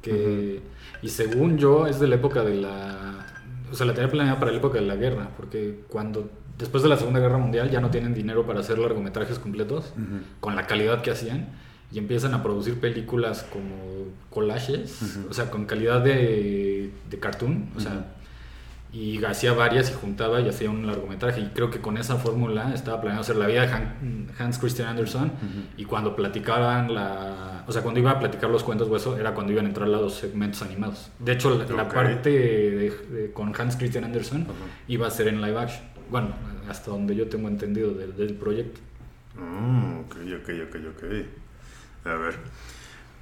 Que, 0.00 0.62
Y 1.02 1.08
según 1.08 1.58
yo, 1.58 1.86
es 1.86 1.98
de 2.00 2.06
la 2.06 2.14
época 2.14 2.42
de 2.42 2.54
la. 2.54 3.26
O 3.70 3.74
sea, 3.74 3.86
la 3.86 3.94
tenía 3.94 4.10
planeada 4.10 4.38
para 4.38 4.52
la 4.52 4.58
época 4.58 4.78
de 4.78 4.86
la 4.86 4.96
guerra. 4.96 5.30
Porque 5.36 5.80
cuando. 5.88 6.30
Después 6.58 6.82
de 6.82 6.88
la 6.88 6.96
Segunda 6.96 7.20
Guerra 7.20 7.36
Mundial 7.36 7.70
ya 7.70 7.80
no 7.80 7.90
tienen 7.90 8.14
dinero 8.14 8.46
para 8.46 8.60
hacer 8.60 8.78
largometrajes 8.78 9.38
completos 9.38 9.92
con 10.40 10.56
la 10.56 10.66
calidad 10.66 11.02
que 11.02 11.10
hacían 11.10 11.48
y 11.92 11.98
empiezan 11.98 12.32
a 12.32 12.42
producir 12.42 12.80
películas 12.80 13.44
como 13.52 13.76
collages, 14.30 15.00
o 15.30 15.34
sea, 15.34 15.50
con 15.50 15.66
calidad 15.66 16.02
de, 16.02 16.90
de 17.10 17.18
cartoon, 17.18 17.68
o 17.76 17.80
sea, 17.80 18.06
y 18.98 19.22
hacía 19.24 19.52
varias 19.52 19.90
y 19.90 19.94
juntaba 19.94 20.40
y 20.40 20.48
hacía 20.48 20.70
un 20.70 20.86
largometraje. 20.86 21.40
Y 21.42 21.46
creo 21.48 21.70
que 21.70 21.80
con 21.80 21.98
esa 21.98 22.16
fórmula 22.16 22.72
estaba 22.74 23.00
planeado 23.00 23.20
hacer 23.22 23.36
la 23.36 23.46
vida 23.46 23.66
de 23.66 23.72
Han- 23.72 24.28
Hans 24.38 24.58
Christian 24.58 24.88
Andersen. 24.88 25.32
Y 25.76 25.84
cuando 25.84 26.16
platicaban 26.16 26.94
la 26.94 27.64
o 27.68 27.72
sea 27.72 27.82
cuando 27.82 28.00
iba 28.00 28.12
a 28.12 28.18
platicar 28.18 28.48
los 28.48 28.62
cuentos 28.62 28.88
o 28.88 28.96
eso 28.96 29.18
era 29.18 29.34
cuando 29.34 29.52
iban 29.52 29.66
a 29.66 29.68
entrar 29.68 29.88
los 29.88 30.14
segmentos 30.14 30.62
animados. 30.62 31.10
De 31.18 31.32
hecho 31.32 31.50
la, 31.50 31.88
parte 31.88 32.30
de- 32.30 32.90
de- 33.10 33.32
con 33.32 33.52
Hans 33.58 33.76
Christian 33.76 34.04
Andersen 34.04 34.46
iba 34.88 35.06
a 35.06 35.10
ser 35.10 35.28
en 35.28 35.42
live 35.42 35.58
action. 35.58 35.84
Bueno 36.10 36.28
hasta 36.68 36.90
donde 36.90 37.14
yo 37.14 37.28
tengo 37.28 37.48
entendido 37.48 37.92
del, 37.92 38.16
del 38.16 38.34
proyecto. 38.34 38.80
Mm, 39.38 40.00
ok, 40.00 40.16
ok, 40.42 40.48
ok, 40.68 40.76
ok. 40.96 41.04
A 42.06 42.14
ver. 42.14 42.34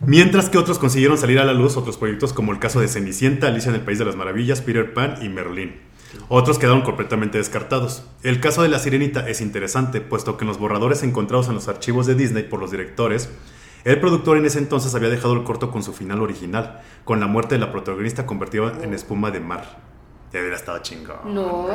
Mientras 0.07 0.51
que 0.51 0.59
otros 0.59 0.79
consiguieron 0.79 1.17
salir 1.17 1.39
a 1.39 1.45
la 1.45 1.55
luz 1.55 1.77
otros 1.77 1.97
proyectos 1.97 2.33
como 2.33 2.53
el 2.53 2.59
caso 2.59 2.81
de 2.81 2.89
Cenicienta, 2.89 3.47
Alicia 3.47 3.71
en 3.71 3.77
el 3.77 3.81
País 3.81 3.99
de 3.99 4.05
las 4.05 4.17
Maravillas, 4.17 4.61
Peter 4.61 4.93
Pan 4.93 5.17
y 5.23 5.29
Merlín. 5.29 5.81
Otros 6.29 6.59
quedaron 6.59 6.83
completamente 6.83 7.39
descartados. 7.39 8.05
El 8.23 8.41
caso 8.41 8.63
de 8.63 8.69
la 8.69 8.79
sirenita 8.79 9.29
es 9.29 9.41
interesante, 9.41 10.01
puesto 10.01 10.37
que 10.37 10.45
en 10.45 10.49
los 10.49 10.59
borradores 10.59 11.03
encontrados 11.03 11.49
en 11.49 11.55
los 11.55 11.69
archivos 11.69 12.07
de 12.07 12.15
Disney 12.15 12.45
por 12.45 12.61
los 12.61 12.71
directores, 12.71 13.31
el 13.85 14.01
productor 14.01 14.37
en 14.37 14.47
ese 14.47 14.59
entonces 14.59 14.95
había 14.95 15.09
dejado 15.09 15.35
el 15.35 15.45
corto 15.45 15.71
con 15.71 15.83
su 15.83 15.93
final 15.93 16.23
original, 16.23 16.81
con 17.05 17.21
la 17.21 17.27
muerte 17.27 17.55
de 17.55 17.61
la 17.61 17.73
protagonista 17.73 18.27
convertida 18.27 18.73
en 18.83 18.95
espuma 18.95 19.31
de 19.31 19.41
mar. 19.41 19.79
Ya 20.33 20.41
hubiera 20.41 20.57
estado 20.57 20.79
chingón. 20.79 21.35
No, 21.35 21.69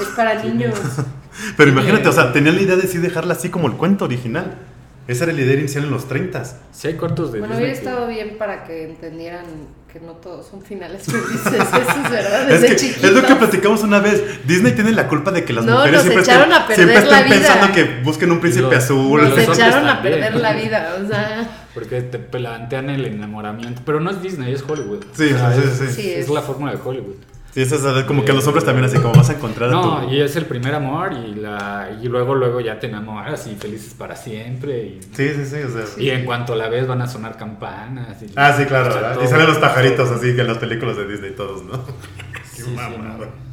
es 0.00 0.08
para 0.16 0.42
niños. 0.42 0.78
Pero 1.56 1.70
imagínate, 1.70 2.08
o 2.08 2.12
sea, 2.12 2.32
tenían 2.32 2.56
la 2.56 2.62
idea 2.62 2.76
de 2.76 2.86
sí 2.86 2.98
dejarla 2.98 3.34
así 3.34 3.48
como 3.48 3.66
el 3.66 3.74
cuento 3.74 4.04
original. 4.04 4.58
Esa 5.06 5.24
era 5.24 5.32
la 5.34 5.40
idea 5.42 5.54
inicial 5.58 5.84
en 5.84 5.90
los 5.90 6.08
30 6.08 6.42
Si 6.72 6.88
hay 6.88 6.94
cortos 6.94 7.32
de 7.32 7.38
Bueno, 7.40 7.56
hubiera 7.56 7.72
que- 7.72 7.78
estado 7.78 8.06
bien 8.08 8.36
para 8.38 8.64
que 8.64 8.84
entendieran 8.84 9.44
que 9.92 10.00
no 10.00 10.12
todos 10.12 10.46
son 10.48 10.62
finales 10.62 11.02
felices. 11.06 11.46
Eso 11.54 12.02
es 12.04 12.10
verdad, 12.10 12.50
Es, 12.50 12.60
desde 12.62 12.66
que, 12.74 12.76
chiquitos. 12.76 13.04
es 13.04 13.12
lo 13.12 13.22
que 13.26 13.34
platicamos 13.36 13.82
una 13.82 14.00
vez. 14.00 14.22
Disney 14.46 14.72
tiene 14.72 14.92
la 14.92 15.06
culpa 15.08 15.30
de 15.30 15.44
que 15.44 15.52
las 15.52 15.64
No, 15.64 15.76
mujeres 15.76 16.00
siempre 16.02 16.22
echaron 16.22 16.50
estén, 16.50 16.62
a 16.62 16.66
perder 16.66 16.88
siempre 16.88 17.10
la 17.10 17.18
estén 17.20 17.38
vida. 17.38 17.48
pensando 17.48 17.74
que 17.74 18.02
busquen 18.02 18.32
un 18.32 18.40
príncipe 18.40 18.64
Los- 18.66 18.74
azul. 18.76 19.22
Nos 19.22 19.38
echaron 19.38 19.86
a 19.88 19.94
también. 19.94 20.14
perder 20.20 20.34
la 20.36 20.52
vida, 20.54 20.96
o 21.04 21.06
sea. 21.06 21.66
Porque 21.74 22.02
te 22.02 22.18
plantean 22.18 22.88
el 22.90 23.04
enamoramiento. 23.04 23.82
Pero 23.84 24.00
no 24.00 24.10
es 24.10 24.22
Disney, 24.22 24.52
es 24.54 24.62
Hollywood. 24.66 25.04
Sí, 25.12 25.32
O 25.32 25.38
sea, 25.38 25.52
sí, 25.52 25.60
es, 25.64 25.78
sí. 25.78 25.86
Sí, 26.02 26.10
es 26.12 26.24
es- 26.24 26.30
la 26.30 26.42
fórmula 26.42 26.72
de 26.72 26.78
Hollywood. 26.82 27.16
Sí, 27.54 27.62
eso 27.62 27.76
es 27.96 28.04
como 28.04 28.24
que 28.24 28.32
a 28.32 28.34
los 28.34 28.44
hombres 28.48 28.64
también 28.64 28.84
así 28.84 28.98
como 28.98 29.14
vas 29.14 29.30
a 29.30 29.34
encontrar 29.34 29.68
a 29.70 29.72
No, 29.72 30.00
tu... 30.02 30.10
y 30.12 30.20
es 30.20 30.34
el 30.34 30.44
primer 30.46 30.74
amor 30.74 31.12
y, 31.12 31.36
la, 31.36 31.96
y 32.02 32.08
luego 32.08 32.34
luego 32.34 32.60
ya 32.60 32.80
te 32.80 32.88
enamoras 32.88 33.46
y 33.46 33.54
felices 33.54 33.94
para 33.94 34.16
siempre. 34.16 34.86
Y, 34.86 35.00
Sí, 35.12 35.28
sí, 35.36 35.44
sí, 35.46 35.56
o 35.62 35.70
sea... 35.70 35.84
y 35.96 36.10
en 36.10 36.24
cuanto 36.24 36.56
la 36.56 36.68
ves 36.68 36.88
van 36.88 37.00
a 37.02 37.06
sonar 37.06 37.36
campanas. 37.36 38.20
Y, 38.22 38.26
Ah, 38.34 38.52
sí, 38.58 38.64
claro. 38.64 39.22
Y 39.22 39.28
salen 39.28 39.46
los 39.46 39.58
pajaritos 39.58 40.10
así 40.10 40.34
que 40.34 40.40
en 40.40 40.48
las 40.48 40.58
películas 40.58 40.96
de 40.96 41.06
Disney 41.06 41.30
todos, 41.30 41.62
¿no? 41.64 41.84
Qué 42.56 42.62
sí, 42.62 42.70
mamada. 42.70 42.98
no. 43.18 43.44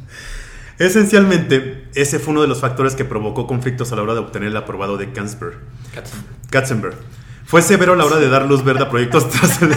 Esencialmente, 0.78 1.86
ese 1.94 2.18
fue 2.18 2.32
uno 2.32 2.42
de 2.42 2.48
los 2.48 2.60
factores 2.60 2.96
que 2.96 3.04
provocó 3.04 3.46
conflictos 3.46 3.92
a 3.92 3.96
la 3.96 4.02
hora 4.02 4.14
de 4.14 4.20
obtener 4.20 4.48
el 4.48 4.56
aprobado 4.56 4.96
de 4.96 5.12
Katzenberg. 5.12 5.58
Katzenberg. 5.94 6.26
Katzenberg. 6.50 6.96
Fue 7.44 7.62
severo 7.62 7.92
a 7.92 7.96
la 7.96 8.04
hora 8.04 8.16
de 8.16 8.28
dar 8.28 8.46
luz 8.46 8.64
verde 8.64 8.82
a 8.82 8.90
proyectos 8.90 9.28
tras 9.30 9.62
el... 9.62 9.70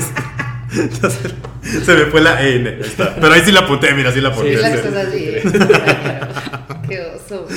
el- 0.80 1.82
Se 1.84 1.96
me 1.96 2.06
fue 2.06 2.22
la 2.22 2.46
en. 2.48 2.80
Pero 2.98 3.32
ahí 3.34 3.42
sí 3.44 3.52
la 3.52 3.62
apunté, 3.62 3.94
mira, 3.94 4.12
sí 4.12 4.22
la 4.22 4.30
apunté. 4.30 4.56
Sí, 4.56 4.62
las 4.62 4.72
sí. 4.80 4.88
cosas 4.88 5.14
bien. 5.14 5.42
Qué 6.88 7.02
oso. 7.16 7.48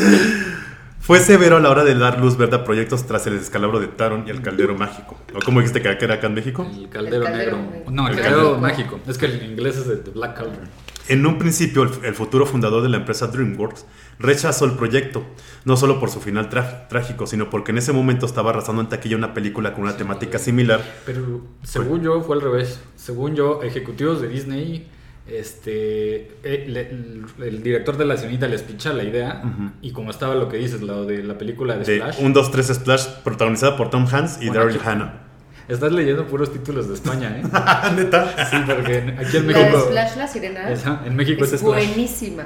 Fue 1.01 1.21
severo 1.21 1.57
a 1.57 1.61
la 1.61 1.71
hora 1.71 1.85
de 1.85 1.95
dar 1.95 2.21
luz 2.21 2.37
verde 2.37 2.57
a 2.57 2.65
proyectos 2.65 3.07
tras 3.07 3.27
el 3.27 3.39
descalabro 3.39 3.81
de 3.81 3.87
Taron 3.87 4.25
y 4.27 4.31
el 4.31 4.43
caldero 4.43 4.75
mágico. 4.77 5.19
¿O 5.35 5.39
cómo 5.43 5.61
dijiste 5.61 5.81
que 5.81 5.89
era 6.05 6.15
acá 6.17 6.27
en 6.27 6.35
México? 6.35 6.67
El 6.71 6.89
caldero, 6.91 7.17
El 7.17 7.23
caldero 7.33 7.57
negro. 7.57 7.71
negro. 7.73 7.91
No, 7.91 8.09
el 8.09 8.15
El 8.19 8.21
caldero 8.23 8.59
mágico. 8.59 8.97
mágico. 8.97 9.11
Es 9.11 9.17
que 9.17 9.27
el 9.27 9.43
inglés 9.43 9.77
es 9.79 9.87
de 9.89 9.97
The 9.97 10.11
Black 10.11 10.37
Cauldron. 10.37 10.69
En 11.09 11.25
un 11.25 11.39
principio, 11.39 11.85
el, 11.85 11.91
el 12.05 12.15
futuro 12.15 12.45
fundador 12.45 12.83
de 12.83 12.91
la 12.91 12.99
empresa 12.99 13.29
DreamWorks 13.29 13.87
rechazó 14.19 14.67
el 14.67 14.73
proyecto, 14.73 15.25
no 15.65 15.79
solo 15.79 15.99
por 15.99 16.11
su 16.11 16.21
final 16.21 16.51
trágico, 16.51 17.27
sino 17.27 17.49
porque 17.49 17.71
en 17.71 17.79
ese 17.79 17.95
momento 17.95 18.27
estaba 18.27 18.51
arrasando 18.51 18.83
en 18.83 18.91
taquilla 18.91 19.17
una 19.17 19.33
película 19.33 19.73
con 19.73 19.85
una 19.85 19.97
temática 19.97 20.39
similar. 20.39 20.83
Pero 21.07 21.41
según 21.63 22.03
yo 22.03 22.21
fue 22.23 22.37
al 22.37 22.43
revés. 22.43 22.81
Según 23.09 23.35
yo, 23.35 23.63
ejecutivos 23.63 24.21
de 24.21 24.29
Disney, 24.29 24.87
este, 25.27 26.31
eh, 26.43 26.65
le- 26.69 26.91
el, 26.91 27.25
el 27.43 27.63
director 27.63 27.97
de 27.97 28.05
la 28.05 28.19
cenita 28.19 28.47
les 28.49 28.61
picha 28.61 28.93
la 28.93 29.03
idea 29.03 29.41
Ujú. 29.43 29.71
y 29.81 29.93
como 29.93 30.11
estaba 30.11 30.35
lo 30.35 30.51
que 30.51 30.59
dices, 30.59 30.83
lo 30.83 31.07
de 31.07 31.23
la 31.23 31.39
película 31.39 31.79
de, 31.79 31.85
De 31.85 31.97
Splash. 32.01 32.17
1, 32.21 32.35
2, 32.35 32.51
3 32.51 32.67
Splash, 32.75 33.07
protagonizada 33.25 33.79
por 33.79 33.89
Tom 33.89 34.07
Hanks 34.13 34.43
y 34.43 34.49
Bueno, 34.49 34.63
Daryl 34.63 34.81
Hannah. 34.85 35.23
Estás 35.69 35.91
leyendo 35.91 36.27
puros 36.27 36.53
títulos 36.53 36.87
de 36.87 36.95
España, 36.95 37.35
¿eh? 37.39 37.43
¿Neta? 37.97 38.47
Sí, 38.51 38.57
porque 38.67 39.15
aquí 39.19 39.37
en 39.39 39.47
La 39.53 39.59
México. 39.59 39.81
Splash, 39.87 40.17
la 40.19 40.29
sirena. 40.29 40.71
Esa, 40.71 41.01
en 41.07 41.17
México 41.17 41.45
es, 41.45 41.53
es 41.55 41.61
Splash. 41.61 41.87
buenísima. 41.89 42.45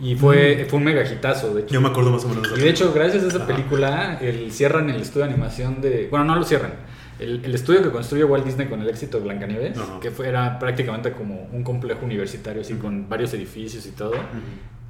Y 0.00 0.16
fue, 0.16 0.66
fue 0.68 0.78
un 0.80 0.84
mega 0.86 1.04
hitazo, 1.08 1.54
de 1.54 1.60
hecho. 1.62 1.74
Yo 1.74 1.80
me 1.80 1.86
acuerdo 1.90 2.10
más 2.10 2.24
o 2.24 2.28
menos 2.28 2.48
Y 2.58 2.60
de 2.60 2.68
hecho, 2.68 2.92
gracias 2.92 3.22
a 3.22 3.28
esa 3.28 3.46
película, 3.46 4.18
el, 4.20 4.50
cierran 4.50 4.90
el 4.90 5.00
estudio 5.02 5.26
de 5.26 5.32
animación 5.34 5.80
de. 5.80 6.08
Bueno, 6.10 6.24
no 6.24 6.34
lo 6.34 6.42
cierran. 6.44 6.72
El, 7.24 7.44
el 7.44 7.54
estudio 7.54 7.82
que 7.82 7.90
construyó 7.90 8.26
Walt 8.28 8.44
Disney 8.44 8.68
con 8.68 8.80
el 8.80 8.88
éxito 8.88 9.18
de 9.18 9.24
Blancanieves, 9.24 9.76
Ajá. 9.78 9.98
que 10.00 10.10
fue, 10.10 10.28
era 10.28 10.58
prácticamente 10.58 11.12
como 11.12 11.48
un 11.52 11.62
complejo 11.64 12.04
universitario, 12.04 12.60
así 12.62 12.74
con 12.74 13.08
varios 13.08 13.32
edificios 13.34 13.86
y 13.86 13.90
todo. 13.90 14.14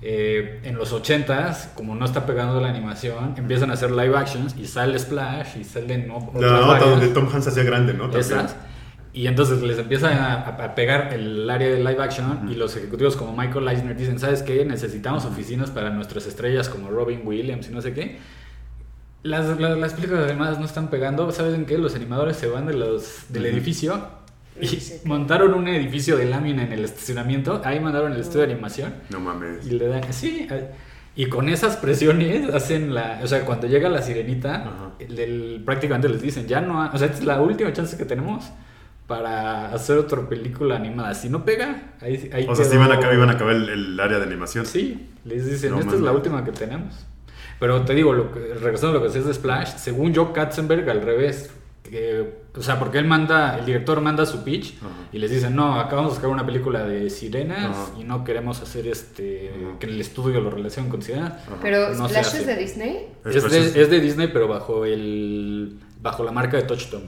eh, 0.02 0.60
en 0.64 0.76
los 0.76 0.92
80s, 0.92 1.68
como 1.74 1.94
no 1.94 2.04
está 2.04 2.26
pegando 2.26 2.60
la 2.60 2.68
animación, 2.68 3.34
empiezan 3.38 3.70
a 3.70 3.74
hacer 3.74 3.90
live 3.90 4.16
actions 4.16 4.54
y 4.58 4.66
sale 4.66 4.98
Splash 4.98 5.56
y 5.58 5.64
salen 5.64 6.08
no, 6.08 6.18
otras 6.18 6.42
La 6.42 6.50
nota 6.60 6.66
varias. 6.66 6.90
donde 6.90 7.08
Tom 7.08 7.28
Hanks 7.32 7.46
hacía 7.46 7.62
grande, 7.62 7.94
¿no? 7.94 8.14
Esas. 8.16 8.56
Y 9.14 9.28
entonces 9.28 9.62
les 9.62 9.78
empieza 9.78 10.08
a, 10.08 10.40
a 10.64 10.74
pegar 10.74 11.14
el 11.14 11.48
área 11.48 11.68
de 11.68 11.78
live 11.78 12.02
action 12.02 12.48
y 12.50 12.56
los 12.56 12.76
ejecutivos 12.76 13.14
como 13.16 13.34
Michael 13.34 13.68
Eisner 13.68 13.96
dicen, 13.96 14.18
¿sabes 14.18 14.42
qué? 14.42 14.64
Necesitamos 14.64 15.24
oficinas 15.24 15.70
para 15.70 15.88
nuestras 15.90 16.26
estrellas 16.26 16.68
como 16.68 16.90
Robin 16.90 17.20
Williams 17.24 17.68
y 17.68 17.72
no 17.72 17.80
sé 17.80 17.94
qué. 17.94 18.18
Las, 19.24 19.58
las, 19.58 19.76
las 19.78 19.94
películas 19.94 20.30
animadas 20.30 20.58
no 20.60 20.66
están 20.66 20.88
pegando, 20.88 21.32
¿saben 21.32 21.64
qué? 21.66 21.76
Los 21.78 21.96
animadores 21.96 22.36
se 22.36 22.46
van 22.46 22.66
de 22.66 22.74
los, 22.74 23.24
del 23.30 23.46
edificio 23.46 24.00
y 24.60 24.66
Sí, 24.68 24.78
sí. 24.80 24.94
montaron 25.04 25.54
un 25.54 25.66
edificio 25.66 26.16
de 26.16 26.26
lámina 26.26 26.62
en 26.62 26.72
el 26.72 26.84
estacionamiento, 26.84 27.60
ahí 27.64 27.80
mandaron 27.80 28.12
el 28.12 28.20
estudio 28.20 28.46
de 28.46 28.52
animación 28.52 28.94
No 29.10 29.18
mames. 29.20 29.66
y 29.66 29.70
le 29.70 29.88
dan, 29.88 30.12
sí, 30.12 30.46
eh, 30.50 30.68
y 31.16 31.26
con 31.26 31.48
esas 31.48 31.76
presiones 31.78 32.52
hacen 32.54 32.94
la, 32.94 33.20
o 33.22 33.26
sea, 33.26 33.44
cuando 33.46 33.66
llega 33.66 33.88
la 33.88 34.02
sirenita, 34.02 34.56
Ajá. 34.56 34.90
el- 35.00 35.18
el- 35.18 35.62
prácticamente 35.64 36.08
les 36.08 36.20
dicen, 36.22 36.46
ya 36.46 36.60
no, 36.60 36.82
ha- 36.82 36.90
o 36.92 36.98
sea, 36.98 37.06
esta 37.06 37.18
es 37.18 37.24
la 37.24 37.40
última 37.40 37.72
chance 37.72 37.96
que 37.96 38.04
tenemos 38.04 38.44
para 39.06 39.72
hacer 39.72 39.98
otra 39.98 40.28
película 40.28 40.76
animada. 40.76 41.14
Si 41.14 41.28
no 41.28 41.44
pega, 41.44 41.94
ahí, 42.00 42.30
ahí 42.32 42.46
O 42.48 42.54
sea, 42.54 42.64
quedó- 42.66 42.74
iban 42.74 42.90
a 42.92 42.94
acabar, 42.96 43.14
iban 43.14 43.30
a 43.30 43.32
acabar 43.32 43.54
el, 43.54 43.68
el 43.68 44.00
área 44.00 44.18
de 44.18 44.24
animación. 44.24 44.66
Sí, 44.66 45.08
les 45.24 45.46
dicen, 45.46 45.70
No 45.72 45.80
esta 45.80 45.94
es 45.94 46.00
la 46.00 46.12
última 46.12 46.44
que 46.44 46.52
tenemos. 46.52 47.06
Pero 47.60 47.82
te 47.82 47.94
digo, 47.94 48.12
lo 48.12 48.32
que, 48.32 48.40
regresando 48.54 48.90
a 48.90 48.92
lo 48.94 49.00
que 49.00 49.06
decías 49.08 49.26
de 49.26 49.34
Splash, 49.34 49.76
según 49.76 50.12
yo, 50.12 50.32
Katzenberg 50.32 50.88
al 50.90 51.02
revés. 51.02 51.50
que- 51.84 52.44
o 52.56 52.62
sea, 52.62 52.78
porque 52.78 52.96
él 52.98 53.04
manda, 53.04 53.58
el 53.58 53.66
director 53.66 54.00
manda 54.00 54.24
su 54.24 54.42
pitch 54.42 54.74
y 55.12 55.18
les 55.18 55.30
dicen, 55.30 55.54
no, 55.54 55.78
acabamos 55.78 56.12
de 56.12 56.16
sacar 56.16 56.30
una 56.30 56.44
película 56.46 56.82
de 56.84 57.10
sirenas 57.10 57.92
y 58.00 58.04
no 58.04 58.24
queremos 58.24 58.60
hacer 58.62 58.86
este, 58.88 59.52
que 59.78 59.86
el 59.86 60.00
estudio 60.00 60.40
lo 60.40 60.50
relacione 60.50 60.88
con 60.88 61.02
sirenas. 61.02 61.34
Pero 61.62 61.90
No 61.94 62.08
Splash 62.08 62.26
es 62.40 62.46
de 62.46 62.56
Disney. 62.56 63.08
Es 63.24 63.34
de, 63.52 63.58
es- 63.58 63.76
es 63.76 63.90
de 63.90 64.00
Disney, 64.00 64.28
pero 64.32 64.48
bajo 64.48 64.84
el 64.86 65.78
bajo 66.00 66.24
la 66.24 66.32
marca 66.32 66.56
de 66.56 66.62
Touchstone. 66.64 67.04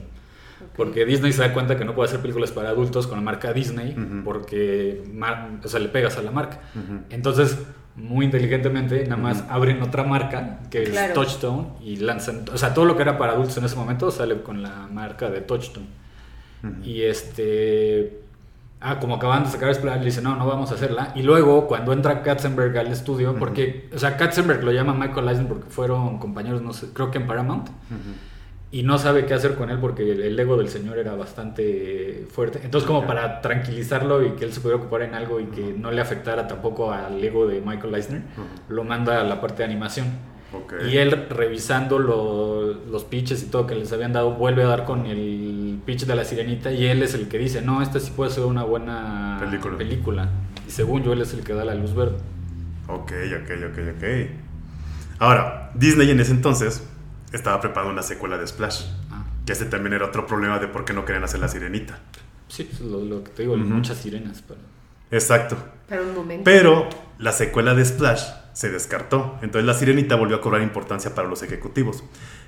Porque 0.75 1.05
Disney 1.05 1.33
se 1.33 1.41
da 1.41 1.53
cuenta 1.53 1.75
que 1.75 1.83
no 1.83 1.95
puede 1.95 2.09
hacer 2.09 2.21
películas 2.21 2.51
para 2.51 2.69
adultos 2.69 3.07
con 3.07 3.17
la 3.17 3.23
marca 3.23 3.51
Disney 3.53 3.95
porque 4.23 5.01
o 5.63 5.67
sea, 5.67 5.79
le 5.79 5.89
pegas 5.89 6.17
a 6.17 6.21
la 6.21 6.31
marca. 6.31 6.61
Entonces, 7.09 7.57
muy 7.97 8.25
inteligentemente, 8.25 9.03
nada 9.05 9.21
más 9.21 9.43
abren 9.49 9.81
otra 9.81 10.03
marca 10.03 10.59
que 10.69 10.83
es 10.83 10.89
Claro. 10.89 11.15
Touchstone 11.15 11.67
y 11.81 11.97
lanzan, 11.97 12.45
o 12.53 12.57
sea, 12.57 12.73
todo 12.73 12.85
lo 12.85 12.95
que 12.95 13.01
era 13.01 13.17
para 13.17 13.33
adultos 13.33 13.57
en 13.57 13.65
ese 13.65 13.75
momento 13.75 14.11
sale 14.11 14.41
con 14.43 14.61
la 14.61 14.87
marca 14.91 15.29
de 15.29 15.41
Touchstone. 15.41 15.87
Y 16.83 17.01
este. 17.03 18.21
Ah, 18.79 18.99
como 18.99 19.15
acaban 19.15 19.43
de 19.43 19.49
sacar 19.49 19.73
Splash, 19.73 19.99
le 19.99 20.05
dicen, 20.05 20.23
no, 20.23 20.35
no 20.35 20.45
vamos 20.45 20.71
a 20.71 20.75
hacerla. 20.75 21.11
Y 21.15 21.23
luego, 21.23 21.67
cuando 21.67 21.93
entra 21.93 22.21
Katzenberg 22.21 22.77
al 22.77 22.87
estudio, 22.87 23.35
porque, 23.35 23.89
o 23.95 23.97
sea, 23.97 24.17
Katzenberg 24.17 24.63
lo 24.63 24.71
llama 24.71 24.93
Michael 24.93 25.29
Eisner 25.29 25.47
porque 25.47 25.67
fueron 25.69 26.19
compañeros, 26.19 26.61
no 26.61 26.73
sé, 26.73 26.89
creo 26.93 27.09
que 27.09 27.17
en 27.17 27.25
Paramount. 27.25 27.69
Y 28.69 28.83
no 28.83 28.97
sabe 28.97 29.25
qué 29.25 29.33
hacer 29.33 29.55
con 29.55 29.69
él 29.69 29.77
porque 29.79 30.11
el, 30.11 30.37
ego 30.37 30.57
del 30.57 30.67
señor 30.67 30.97
era 30.97 31.15
bastante 31.15 32.27
fuerte. 32.29 32.59
Entonces, 32.63 32.85
como 32.85 33.07
para 33.07 33.39
tranquilizarlo 33.41 34.25
y 34.25 34.31
que 34.31 34.43
él 34.43 34.51
se 34.51 34.59
pudiera 34.59 34.81
ocupar 34.81 35.03
en 35.03 35.13
algo 35.15 35.39
y 35.39 35.45
que 35.45 35.73
no 35.77 35.89
le 35.91 36.01
afectara 36.01 36.47
tampoco 36.47 36.91
al 36.91 37.23
ego 37.23 37.47
de 37.47 37.61
Michael 37.61 37.95
Eisner, 37.95 38.21
lo 38.67 38.83
manda 38.83 39.21
a 39.21 39.23
la 39.23 39.39
parte 39.39 39.59
de 39.59 39.65
animación. 39.65 40.07
Y 40.89 40.97
él 40.97 41.27
revisando 41.29 41.97
lo- 41.99 42.73
los 42.73 43.03
pitches 43.05 43.41
y 43.43 43.45
todo 43.47 43.67
que 43.67 43.75
les 43.75 43.91
habían 43.93 44.11
dado, 44.11 44.31
vuelve 44.31 44.63
a 44.63 44.67
dar 44.67 44.83
con 44.85 45.05
el 45.05 45.79
pitch 45.85 46.05
de 46.05 46.15
la 46.15 46.23
sirenita 46.25 46.71
y 46.71 46.85
él 46.87 47.01
es 47.03 47.13
el 47.13 47.27
que 47.29 47.37
dice, 47.37 47.61
no, 47.61 47.81
esta 47.81 47.99
sí 48.01 48.11
puede 48.15 48.31
ser 48.31 48.43
una 48.45 48.63
buena 48.63 49.37
Película. 49.39 49.77
película. 49.77 50.29
Y 50.67 50.71
según 50.71 51.03
yo, 51.03 51.13
él 51.13 51.21
es 51.21 51.33
el 51.33 51.41
que 51.43 51.53
da 51.53 51.63
la 51.63 51.75
luz 51.75 51.93
verde. 51.95 52.17
Ok, 52.89 53.11
ok, 53.11 53.51
ok, 53.71 53.79
ok. 53.97 54.03
Ahora, 55.19 55.71
Disney 55.73 56.09
en 56.11 56.19
ese 56.19 56.31
entonces 56.31 56.85
estaba 57.37 57.61
preparando 57.61 57.93
una 57.93 58.03
secuela 58.03 58.37
de 58.37 58.45
Splash. 58.47 58.83
Ah, 59.11 59.23
Que 59.45 59.53
este 59.53 59.65
también 59.65 59.93
era 59.93 60.05
otro 60.05 60.25
problema 60.27 60.59
de 60.59 60.67
por 60.67 60.83
qué 60.85 60.93
no 60.93 61.05
querían 61.05 61.23
hacer 61.23 61.39
la 61.39 61.47
sirenita. 61.47 61.99
sí, 62.47 62.69
lo, 62.81 62.99
lo 63.03 63.23
que 63.23 63.31
te 63.31 63.41
digo, 63.43 63.53
Ujú. 63.55 63.63
muchas 63.63 63.97
sirenas. 63.97 64.43
Pero... 64.47 64.59
Exacto. 65.11 65.55
Para 65.87 66.01
un 66.01 66.13
momento. 66.15 66.43
Pero 66.43 66.89
la 67.17 67.31
secuela 67.31 67.73
de 67.73 67.85
Splash 67.85 68.23
se 68.53 68.69
descartó. 68.69 69.37
Entonces 69.41 69.65
la 69.65 69.73
sirenita 69.73 70.15
volvió 70.15 70.37
a 70.37 70.41
cobrar 70.41 70.61
importancia 70.61 71.13
para 71.15 71.27
los 71.27 71.43
ejecutivos. 71.43 72.03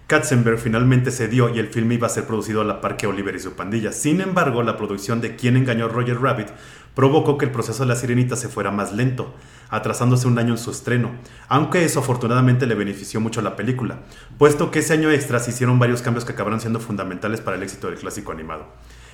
Katzenberg 0.09 0.57
finalmente 0.57 1.11
cedió 1.11 1.53
y 1.53 1.59
el 1.59 1.67
filme 1.67 1.93
iba 1.93 2.07
a 2.07 2.09
ser 2.09 2.25
producido 2.25 2.61
a 2.61 2.63
la 2.63 2.81
par 2.81 2.97
que 2.97 3.05
Oliver 3.05 3.35
y 3.35 3.39
su 3.39 3.53
pandilla. 3.53 3.91
Sin 3.91 4.21
embargo, 4.21 4.63
la 4.63 4.75
producción 4.75 5.21
de 5.21 5.35
Quién 5.35 5.55
engañó 5.55 5.85
a 5.85 5.89
Roger 5.89 6.19
Rabbit 6.19 6.47
provocó 6.95 7.37
que 7.37 7.45
el 7.45 7.51
proceso 7.51 7.83
de 7.83 7.89
la 7.89 7.95
sirenita 7.95 8.35
se 8.35 8.49
fuera 8.49 8.71
más 8.71 8.91
lento, 8.91 9.35
atrasándose 9.69 10.27
un 10.27 10.39
año 10.39 10.53
en 10.53 10.57
su 10.57 10.71
estreno, 10.71 11.11
aunque 11.47 11.85
eso 11.85 11.99
afortunadamente 11.99 12.65
le 12.65 12.73
benefició 12.73 13.21
mucho 13.21 13.41
a 13.41 13.43
la 13.43 13.55
película, 13.55 13.99
puesto 14.39 14.71
que 14.71 14.79
ese 14.79 14.93
año 14.93 15.11
extra 15.11 15.37
se 15.37 15.51
hicieron 15.51 15.77
varios 15.77 16.01
cambios 16.01 16.25
que 16.25 16.31
acabaron 16.31 16.59
siendo 16.59 16.79
fundamentales 16.79 17.39
para 17.39 17.57
el 17.57 17.61
éxito 17.61 17.85
del 17.85 17.99
clásico 17.99 18.31
animado. 18.31 18.65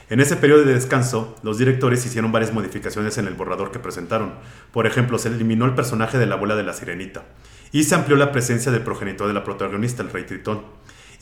En 0.09 0.21
ese 0.21 0.37
periodo 0.37 0.63
de 0.63 0.75
descanso, 0.75 1.35
los 1.43 1.57
directores 1.57 2.05
hicieron 2.05 2.31
varias 2.31 2.53
modificaciones 2.53 3.17
en 3.17 3.27
el 3.27 3.33
borrador 3.33 3.71
que 3.71 3.79
presentaron. 3.79 4.35
Por 4.71 4.87
ejemplo, 4.87 5.17
se 5.17 5.27
eliminó 5.27 5.65
el 5.65 5.75
personaje 5.75 6.17
de 6.17 6.25
la 6.25 6.35
abuela 6.35 6.55
de 6.55 6.63
la 6.63 6.73
sirenita 6.73 7.25
y 7.71 7.83
se 7.83 7.95
amplió 7.95 8.15
la 8.15 8.31
presencia 8.31 8.71
del 8.71 8.83
progenitor 8.83 9.27
de 9.27 9.33
la 9.33 9.43
protagonista, 9.43 10.03
el 10.03 10.11
rey 10.11 10.25
Tritón, 10.25 10.61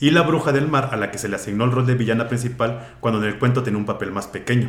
y 0.04 0.10
la 0.10 0.20
bruja 0.20 0.52
del 0.52 0.68
mar 0.68 0.90
a 0.92 0.98
la 0.98 1.10
que 1.10 1.16
se 1.16 1.30
le 1.30 1.36
asignó 1.36 1.64
el 1.64 1.72
rol 1.72 1.86
de 1.86 1.94
villana 1.94 2.28
principal 2.28 2.94
cuando 3.00 3.22
en 3.22 3.26
el 3.26 3.38
cuento 3.38 3.62
tenía 3.62 3.78
un 3.78 3.86
papel 3.86 4.12
más 4.12 4.26
pequeño. 4.26 4.68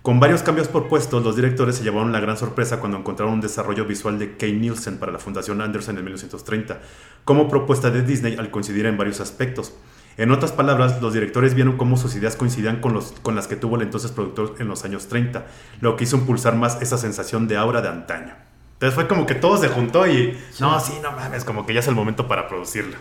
Con 0.00 0.20
varios 0.20 0.44
cambios 0.44 0.68
propuestos, 0.68 1.24
los 1.24 1.34
directores 1.34 1.74
se 1.74 1.82
llevaron 1.82 2.12
la 2.12 2.20
gran 2.20 2.38
sorpresa 2.38 2.78
cuando 2.78 2.96
encontraron 2.96 3.34
un 3.34 3.40
desarrollo 3.40 3.84
visual 3.84 4.20
de 4.20 4.36
Kay 4.36 4.52
Nielsen 4.52 4.98
para 4.98 5.10
la 5.10 5.18
Fundación 5.18 5.60
Anderson 5.60 5.98
en 5.98 6.04
1930, 6.04 6.78
como 7.24 7.48
propuesta 7.48 7.90
de 7.90 8.02
Disney 8.02 8.36
al 8.36 8.52
coincidir 8.52 8.86
en 8.86 8.96
varios 8.96 9.18
aspectos. 9.18 9.74
En 10.18 10.30
otras 10.30 10.52
palabras, 10.52 11.02
los 11.02 11.12
directores 11.12 11.54
vieron 11.54 11.76
cómo 11.76 11.96
sus 11.96 12.14
ideas 12.14 12.36
coincidían 12.36 12.80
con, 12.80 12.94
los, 12.94 13.12
con 13.22 13.34
las 13.34 13.48
que 13.48 13.56
tuvo 13.56 13.74
el 13.74 13.82
entonces 13.82 14.12
productor 14.12 14.54
en 14.60 14.68
los 14.68 14.84
años 14.84 15.08
30, 15.08 15.46
lo 15.80 15.96
que 15.96 16.04
hizo 16.04 16.16
impulsar 16.16 16.54
más 16.54 16.80
esa 16.80 16.96
sensación 16.96 17.48
de 17.48 17.56
aura 17.56 17.82
de 17.82 17.88
antaño. 17.88 18.36
Entonces 18.74 18.94
fue 18.94 19.08
como 19.08 19.26
que 19.26 19.34
todo 19.34 19.56
se 19.56 19.66
juntó 19.66 20.06
y, 20.06 20.38
no, 20.60 20.78
sí, 20.78 20.92
no 21.02 21.10
mames, 21.10 21.44
como 21.44 21.66
que 21.66 21.74
ya 21.74 21.80
es 21.80 21.88
el 21.88 21.96
momento 21.96 22.28
para 22.28 22.46
producirla. 22.46 22.98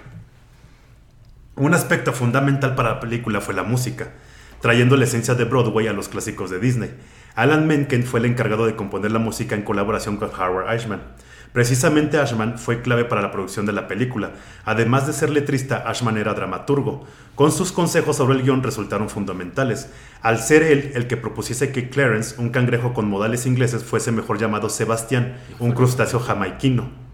Un 1.58 1.74
aspecto 1.74 2.12
fundamental 2.12 2.76
para 2.76 2.96
la 2.96 3.00
película 3.00 3.40
fue 3.40 3.54
la 3.54 3.64
música 3.64 4.12
trayendo 4.66 4.98
la 4.98 5.04
esencia 5.04 5.36
de 5.36 5.44
Broadway 5.44 5.88
a 5.88 5.94
los 5.94 6.10
clásicos 6.10 6.50
de 6.50 6.60
Disney. 6.60 6.92
Alan 7.36 7.68
Menken 7.68 8.04
fue 8.04 8.20
el 8.20 8.26
encargado 8.26 8.66
de 8.66 8.76
componer 8.76 9.12
la 9.12 9.20
música 9.20 9.54
en 9.54 9.62
colaboración 9.62 10.18
con 10.18 10.30
Howard 10.30 10.70
Ashman. 10.70 11.04
Precisamente 11.54 12.18
Ashman 12.18 12.58
fue 12.58 12.82
clave 12.82 13.06
para 13.06 13.22
la 13.22 13.32
producción 13.32 13.68
de 13.68 13.74
la 13.74 13.88
película. 13.88 14.32
Además 14.66 15.06
de 15.06 15.14
ser 15.14 15.30
letrista, 15.30 15.88
Ashman 15.88 16.18
era 16.18 16.34
dramaturgo. 16.34 17.06
Con 17.36 17.52
sus 17.52 17.72
consejos 17.72 18.18
sobre 18.18 18.36
el 18.36 18.44
guion 18.44 18.64
resultaron 18.64 19.08
fundamentales. 19.08 19.90
Al 20.24 20.40
ser 20.40 20.64
él 20.64 20.94
el 20.96 21.06
que 21.06 21.16
propusiese 21.16 21.72
que 21.72 21.90
Clarence, 21.90 22.42
un 22.42 22.50
cangrejo 22.50 22.94
con 22.94 23.08
modales 23.08 23.46
ingleses, 23.46 23.84
fuese 23.84 24.12
mejor 24.12 24.40
llamado 24.40 24.70
Sebastián, 24.70 25.38
un 25.60 25.74
crustáceo 25.74 26.20
jamaiquino. 26.20 27.05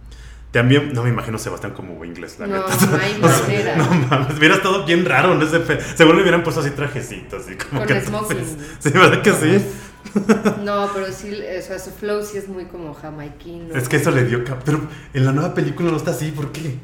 También, 0.52 0.92
no 0.94 1.04
me 1.04 1.10
imagino 1.10 1.38
Sebastián 1.38 1.72
como 1.74 2.04
inglés, 2.04 2.38
la 2.40 2.48
No, 2.48 2.58
neta. 2.68 2.86
no 2.88 2.98
hay 2.98 3.18
manera. 3.22 3.76
No 3.78 3.86
mames, 3.90 4.38
hubiera 4.38 4.56
estado 4.56 4.86
bien 4.86 5.06
raro 5.06 5.34
en 5.34 5.42
ese 5.42 5.60
fe. 5.62 5.80
Seguro 5.96 6.18
le 6.18 6.24
hubieran 6.24 6.44
puesto 6.44 6.60
así 6.62 6.72
trajecitos, 6.72 7.46
así 7.46 7.56
como 7.56 7.80
Con 7.80 7.88
que. 7.88 8.02
smoking. 8.02 8.58
Sí, 8.80 8.90
¿verdad 8.90 9.22
que 9.22 9.32
sí? 9.34 9.66
No, 10.66 10.90
pero 10.94 11.06
sí, 11.14 11.32
o 11.58 11.62
sea, 11.62 11.80
su 11.80 11.92
flow 11.92 12.22
sí 12.24 12.38
es 12.38 12.50
muy 12.50 12.66
como 12.66 12.94
jamaiquino. 12.94 13.74
Es 13.76 13.88
que 13.88 13.96
eso 13.98 14.12
le 14.12 14.26
dio. 14.26 14.44
cap- 14.44 14.62
Pero 14.66 14.82
en 15.14 15.26
la 15.26 15.32
nueva 15.32 15.54
película 15.54 15.90
no 15.90 15.96
está 15.98 16.12
así, 16.12 16.32
¿por 16.32 16.52
qué? 16.52 16.78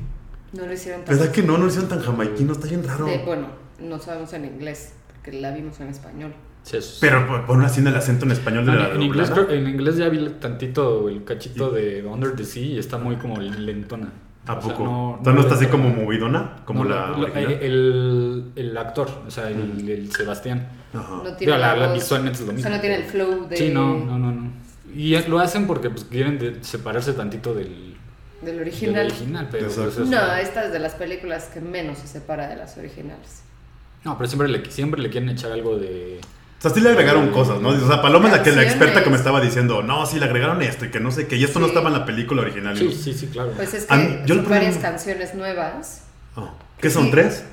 No 0.54 0.66
lo 0.66 0.72
hicieron 0.72 1.04
tan... 1.04 1.18
¿Verdad 1.18 1.32
que 1.34 1.44
no? 1.44 1.58
No 1.58 1.66
lo 1.66 1.68
hicieron 1.70 1.90
tan 1.90 2.02
jamaiquino, 2.02 2.54
está 2.54 2.68
bien 2.68 2.88
raro. 2.88 3.06
de- 3.06 3.18
bueno, 3.26 3.48
no 3.80 4.00
sabemos 4.00 4.32
en 4.32 4.46
inglés, 4.46 4.94
porque 5.12 5.34
la 5.34 5.52
vimos 5.52 5.78
en 5.82 5.90
español. 5.90 6.34
Sí, 6.68 6.76
es- 6.78 6.98
Pero 7.00 7.26
pon- 7.48 7.64
en 7.64 7.88
el 7.88 7.96
acento 7.96 8.26
en 8.26 8.32
español 8.32 8.66
de 8.66 8.72
No, 8.74 8.78
la 8.80 8.90
en, 8.90 9.02
inglés, 9.02 9.32
en 9.50 9.68
inglés 9.70 9.96
ya 9.98 10.10
vi 10.10 10.28
tantito 10.40 11.08
el 11.08 11.24
cachito 11.24 11.70
de 11.72 12.04
Under 12.06 12.36
the 12.36 12.44
Sea 12.44 12.62
y 12.64 12.78
está 12.78 12.98
muy 12.98 13.16
como 13.16 13.40
lentona. 13.40 14.12
¿A 14.46 14.54
O 14.54 14.62
sea, 14.62 14.72
poco? 14.74 14.84
no- 14.84 15.16
Entonces 15.18 15.34
no 15.36 15.42
está 15.42 15.56
así 15.56 15.66
como 15.68 15.90
movidona, 15.90 16.58
como 16.66 16.84
no, 16.84 16.90
la 16.90 17.08
lo- 17.10 17.20
original. 17.24 17.52
eh, 17.54 17.60
el, 17.62 18.52
el 18.56 18.78
actor, 18.78 19.10
o 19.26 19.32
sea, 19.32 19.50
el, 19.50 19.88
el 19.90 20.12
Sebastián. 20.12 20.68
Ajá. 20.94 21.22
No 21.24 21.34
tiene 21.38 21.58
la, 21.58 21.76
la 21.76 21.88
voz- 21.88 21.94
visualmente 21.94 22.40
es 22.40 22.46
lo 22.46 22.52
O 22.52 22.54
mismo. 22.56 22.68
sea, 22.68 22.76
no 22.78 22.82
tiene 22.82 22.96
el 22.98 23.04
flow 23.04 23.48
de... 23.48 23.56
Sí, 23.58 23.70
no, 23.74 23.98
no, 24.00 24.18
no, 24.20 24.32
no. 24.34 24.52
Y 24.94 25.16
es- 25.16 25.28
lo 25.30 25.40
hacen 25.40 25.68
porque 25.68 25.90
pues, 25.90 26.04
quieren 26.06 26.38
de- 26.38 26.64
separarse 26.64 27.14
tantito 27.14 27.54
del, 27.54 27.96
Del 28.42 28.54
del 28.56 28.60
original. 28.62 29.06
original. 29.08 29.48
Pero, 29.52 29.66
pues, 29.68 29.78
eso- 29.78 30.04
No, 30.06 30.34
esta 30.36 30.66
es 30.66 30.72
de 30.74 30.80
las 30.80 30.96
películas 30.96 31.46
que 31.54 31.62
menos 31.62 31.98
se 32.00 32.08
separa 32.08 32.48
de 32.50 32.56
las 32.58 32.78
originales. 32.78 33.44
no, 34.06 34.18
pero 34.18 34.28
siempre 34.30 34.48
le, 34.50 34.70
siempre 34.72 35.02
le 35.02 35.10
quieren 35.10 35.30
echar 35.30 35.52
algo 35.54 35.78
de... 35.78 36.20
O 36.58 36.62
sea, 36.62 36.72
sí 36.72 36.80
le 36.80 36.90
agregaron 36.90 37.30
cosas, 37.30 37.62
¿no? 37.62 37.70
O 37.70 37.88
sea, 37.88 38.02
Paloma 38.02 38.30
es 38.30 38.38
la, 38.38 38.44
que, 38.44 38.52
la 38.52 38.64
experta 38.64 39.04
que 39.04 39.10
me 39.12 39.16
estaba 39.18 39.40
diciendo, 39.42 39.84
no, 39.84 40.06
sí 40.08 40.18
le 40.20 40.26
agregaron 40.26 40.62
esto 40.64 40.86
y 40.86 40.90
que 40.90 41.00
no 41.00 41.12
sé 41.12 41.28
qué, 41.28 41.36
y 41.36 41.44
esto 41.44 41.60
no 41.60 41.68
estaba 41.68 41.88
en 41.90 41.94
la 41.94 42.06
película 42.06 42.42
original. 42.42 42.76
Sí, 42.76 42.92
sí, 42.92 43.14
sí, 43.14 43.28
claro. 43.28 43.52
Pues 43.56 43.74
es 43.76 43.86
mí- 43.92 43.98
que 43.98 44.22
yo 44.26 44.36
son 44.36 44.50
varias 44.50 44.76
problema- 44.76 44.82
canciones 44.82 45.36
nuevas. 45.36 46.02
Oh, 46.36 46.50
¿Qué 46.82 46.90
son 46.90 47.06
Sí. 47.06 47.12
tres? 47.12 47.44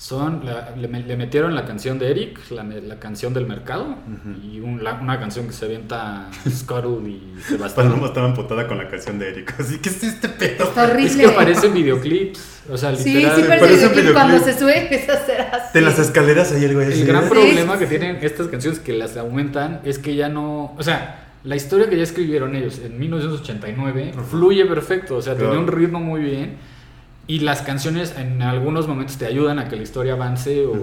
Son, 0.00 0.46
la- 0.46 0.70
le, 0.76 0.88
le 0.88 1.14
metieron 1.18 1.54
la 1.54 1.66
canción 1.66 1.98
de 1.98 2.10
Eric, 2.10 2.38
la, 2.52 2.62
la 2.64 2.98
canción 2.98 3.34
del 3.34 3.46
mercado, 3.46 3.96
y 4.42 4.58
un- 4.60 4.82
la- 4.82 4.94
una 4.94 5.20
canción 5.20 5.46
que 5.46 5.52
se 5.52 5.66
avienta 5.66 6.30
Scuttle 6.48 7.06
y 7.10 7.34
Sebastián. 7.46 7.88
Paloma 7.88 8.06
estaba 8.06 8.26
emputada 8.28 8.66
con 8.66 8.78
la 8.78 8.88
canción 8.88 9.18
de 9.18 9.28
Eric. 9.28 9.54
Así 9.60 9.76
que 9.78 9.90
es 9.90 10.02
este 10.02 10.30
pedo. 10.30 10.64
Está 10.64 10.84
horrible. 10.84 11.04
Es 11.06 11.16
que 11.16 11.28
parecen 11.36 11.74
videoclips, 11.74 12.62
o 12.70 12.78
sea, 12.78 12.96
Sí, 12.96 13.12
literal. 13.12 13.36
sí, 13.36 13.42
parece 13.46 13.60
parece 13.66 13.86
un 13.88 13.92
que 13.92 14.12
cuando 14.14 14.32
videoclip. 14.36 14.54
se 14.54 14.58
sube 14.58 14.78
empieza 14.78 15.12
a 15.12 15.26
ser 15.26 15.40
así. 15.42 15.68
De 15.74 15.80
las 15.82 15.98
escaleras 15.98 16.50
ahí 16.52 16.64
el 16.64 16.74
güey. 16.74 16.90
El 16.92 17.06
gran 17.06 17.28
problema 17.28 17.78
que 17.78 17.86
tienen 17.86 18.16
estas 18.22 18.48
canciones 18.48 18.80
que 18.80 18.94
las 18.94 19.18
aumentan 19.18 19.82
es 19.84 19.98
que 19.98 20.16
ya 20.16 20.30
no, 20.30 20.74
o 20.78 20.82
sea, 20.82 21.26
la 21.44 21.56
historia 21.56 21.90
que 21.90 21.98
ya 21.98 22.04
escribieron 22.04 22.56
ellos 22.56 22.80
en 22.82 22.98
1989 22.98 24.12
fluye 24.30 24.64
perfecto, 24.64 25.16
o 25.16 25.22
sea, 25.22 25.34
Claro. 25.34 25.50
tiene 25.50 25.64
un 25.66 25.70
ritmo 25.70 26.00
muy 26.00 26.22
bien 26.22 26.56
y 27.34 27.40
las 27.40 27.62
canciones 27.62 28.14
en 28.16 28.42
algunos 28.42 28.88
momentos 28.88 29.16
te 29.18 29.26
ayudan 29.26 29.58
a 29.58 29.68
que 29.68 29.76
la 29.76 29.82
historia 29.82 30.14
avance 30.14 30.66
o. 30.66 30.74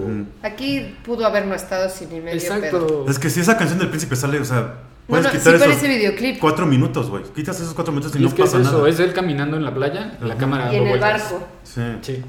Aquí 0.42 0.96
pudo 1.04 1.26
haber 1.26 1.46
no 1.46 1.54
estado 1.54 1.88
sin 1.90 2.08
ni 2.10 2.20
medio 2.20 2.40
pedo. 2.40 2.54
Exacto. 2.56 3.06
Es 3.08 3.18
que 3.18 3.28
si 3.30 3.40
esa 3.40 3.56
canción 3.58 3.78
del 3.78 3.88
príncipe 3.88 4.16
sale, 4.16 4.40
o 4.40 4.44
sea, 4.44 4.60
No, 4.60 4.68
puedes 5.08 5.24
no, 5.26 5.30
sí 5.32 5.38
quitar 5.38 5.54
esos 5.56 5.66
parece 5.66 5.88
videoclip. 5.88 6.38
cuatro 6.38 6.64
minutos, 6.66 7.10
güey. 7.10 7.24
Quitas 7.34 7.60
esos 7.60 7.74
cuatro 7.74 7.92
minutos 7.92 8.14
y, 8.14 8.18
Y 8.18 8.22
no 8.22 8.28
es 8.28 8.34
que 8.34 8.42
es 8.42 8.50
pasa 8.50 8.62
eso, 8.62 8.78
nada. 8.78 8.88
es 8.88 8.98
él 9.00 9.12
caminando 9.12 9.56
en 9.58 9.64
la 9.64 9.74
playa, 9.74 10.16
la 10.22 10.36
cámara 10.36 10.72
Y 10.72 10.76
en 10.76 10.82
el 10.84 10.88
vueltas. 10.88 11.22
barco, 11.32 11.46
Sí. 11.64 11.82
Sí. 12.02 12.22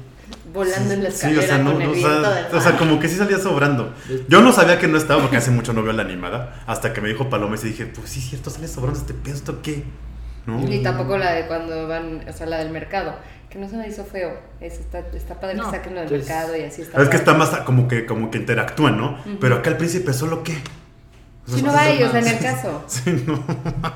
volando 0.52 0.92
en 0.94 1.04
la 1.04 1.10
Sí, 1.10 1.36
o 1.36 1.42
sea, 1.42 1.58
no, 1.58 1.72
con 1.72 1.80
el 1.82 1.86
no, 1.88 1.92
o 1.92 1.94
viento 1.94 2.22
sea, 2.22 2.34
del 2.34 2.54
o 2.56 2.60
sea, 2.60 2.76
como 2.76 2.98
que 3.00 3.08
sí 3.08 3.16
salía 3.16 3.38
sobrando. 3.38 3.92
Yo 4.28 4.40
no 4.42 4.52
sabía 4.52 4.78
que 4.78 4.86
no 4.88 4.98
estaba 4.98 5.22
porque 5.22 5.36
hace 5.38 5.50
mucho 5.50 5.72
no 5.72 5.82
veo 5.82 5.92
la 5.92 6.02
animada. 6.02 6.62
Hasta 6.66 6.92
que 6.92 7.00
me 7.00 7.08
dijo 7.08 7.30
Paloma 7.30 7.56
y 7.62 7.66
dije, 7.66 7.86
pues 7.86 8.10
sí, 8.10 8.20
cierto, 8.20 8.50
sale 8.50 8.66
sobrando 8.68 8.98
este 9.00 9.14
pedo, 9.14 9.34
¿esto 9.36 9.62
qué? 9.62 9.84
¿No? 10.46 10.66
Y 10.72 10.82
tampoco 10.82 11.16
la 11.18 11.32
de 11.32 11.46
cuando 11.46 11.86
van, 11.86 12.24
o 12.28 12.32
sea, 12.32 12.46
la 12.46 12.58
del 12.58 12.70
mercado, 12.70 13.14
que 13.50 13.58
no 13.58 13.68
se 13.68 13.76
me 13.76 13.88
hizo 13.88 14.04
feo. 14.04 14.38
Es, 14.60 14.78
está, 14.78 15.00
está 15.12 15.38
padre 15.40 15.56
No, 15.56 15.64
que 15.64 15.76
saquen 15.76 15.94
lo 15.94 16.00
del 16.00 16.08
pues, 16.08 16.26
mercado 16.26 16.56
y 16.56 16.62
así 16.62 16.82
está. 16.82 17.02
Es 17.02 17.08
que 17.08 17.16
está 17.16 17.34
más 17.34 17.50
como 17.60 17.88
que, 17.88 18.06
como 18.06 18.30
que 18.30 18.38
interactúan, 18.38 18.96
¿no? 18.96 19.18
Pero 19.40 19.56
acá 19.56 19.70
el 19.70 19.76
príncipe 19.76 20.12
solo 20.12 20.44
qué. 20.44 20.56
Sí, 21.46 21.62
no 21.62 21.72
va 21.72 21.82
o 21.82 22.10
sea, 22.10 22.20
en 22.20 22.26
el 22.28 22.38
caso. 22.38 22.84
Sí, 22.88 23.24
no. 23.26 23.42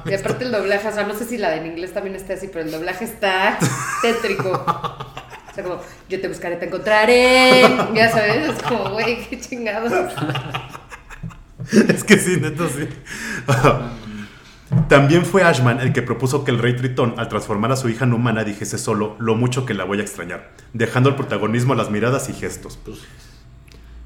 Y 0.06 0.14
aparte 0.14 0.44
el 0.44 0.50
doblaje, 0.50 0.88
o 0.88 0.92
sea, 0.92 1.04
no 1.04 1.14
sé 1.14 1.24
si 1.24 1.38
la 1.38 1.50
de 1.50 1.58
en 1.58 1.66
inglés 1.66 1.92
también 1.92 2.16
está 2.16 2.34
así, 2.34 2.48
pero 2.48 2.64
el 2.64 2.72
doblaje 2.72 3.04
está 3.04 3.58
tétrico. 4.02 4.50
O 4.50 5.54
sea, 5.54 5.62
como, 5.62 5.80
yo 6.08 6.20
te 6.20 6.26
buscaré, 6.26 6.56
te 6.56 6.66
encontraré. 6.66 7.62
Ya 7.94 8.10
sabes, 8.10 8.48
es 8.48 8.62
como, 8.64 8.90
güey, 8.90 9.24
qué 9.28 9.40
chingados. 9.40 9.92
Es 11.88 12.04
que 12.04 12.18
sí, 12.18 12.36
neto, 12.38 12.68
sí. 12.68 12.86
También 14.88 15.24
fue 15.24 15.42
Ashman 15.42 15.80
el 15.80 15.92
que 15.92 16.02
propuso 16.02 16.44
que 16.44 16.50
el 16.50 16.58
rey 16.58 16.76
Tritón, 16.76 17.14
al 17.16 17.28
transformar 17.28 17.72
a 17.72 17.76
su 17.76 17.88
hija 17.88 18.04
en 18.04 18.12
humana, 18.12 18.44
dijese 18.44 18.78
solo 18.78 19.16
lo 19.18 19.34
mucho 19.34 19.66
que 19.66 19.74
la 19.74 19.84
voy 19.84 19.98
a 19.98 20.02
extrañar, 20.02 20.52
dejando 20.72 21.08
el 21.08 21.14
protagonismo 21.16 21.72
a 21.72 21.76
las 21.76 21.90
miradas 21.90 22.28
y 22.28 22.32
gestos. 22.32 22.78
Pues, 22.84 22.98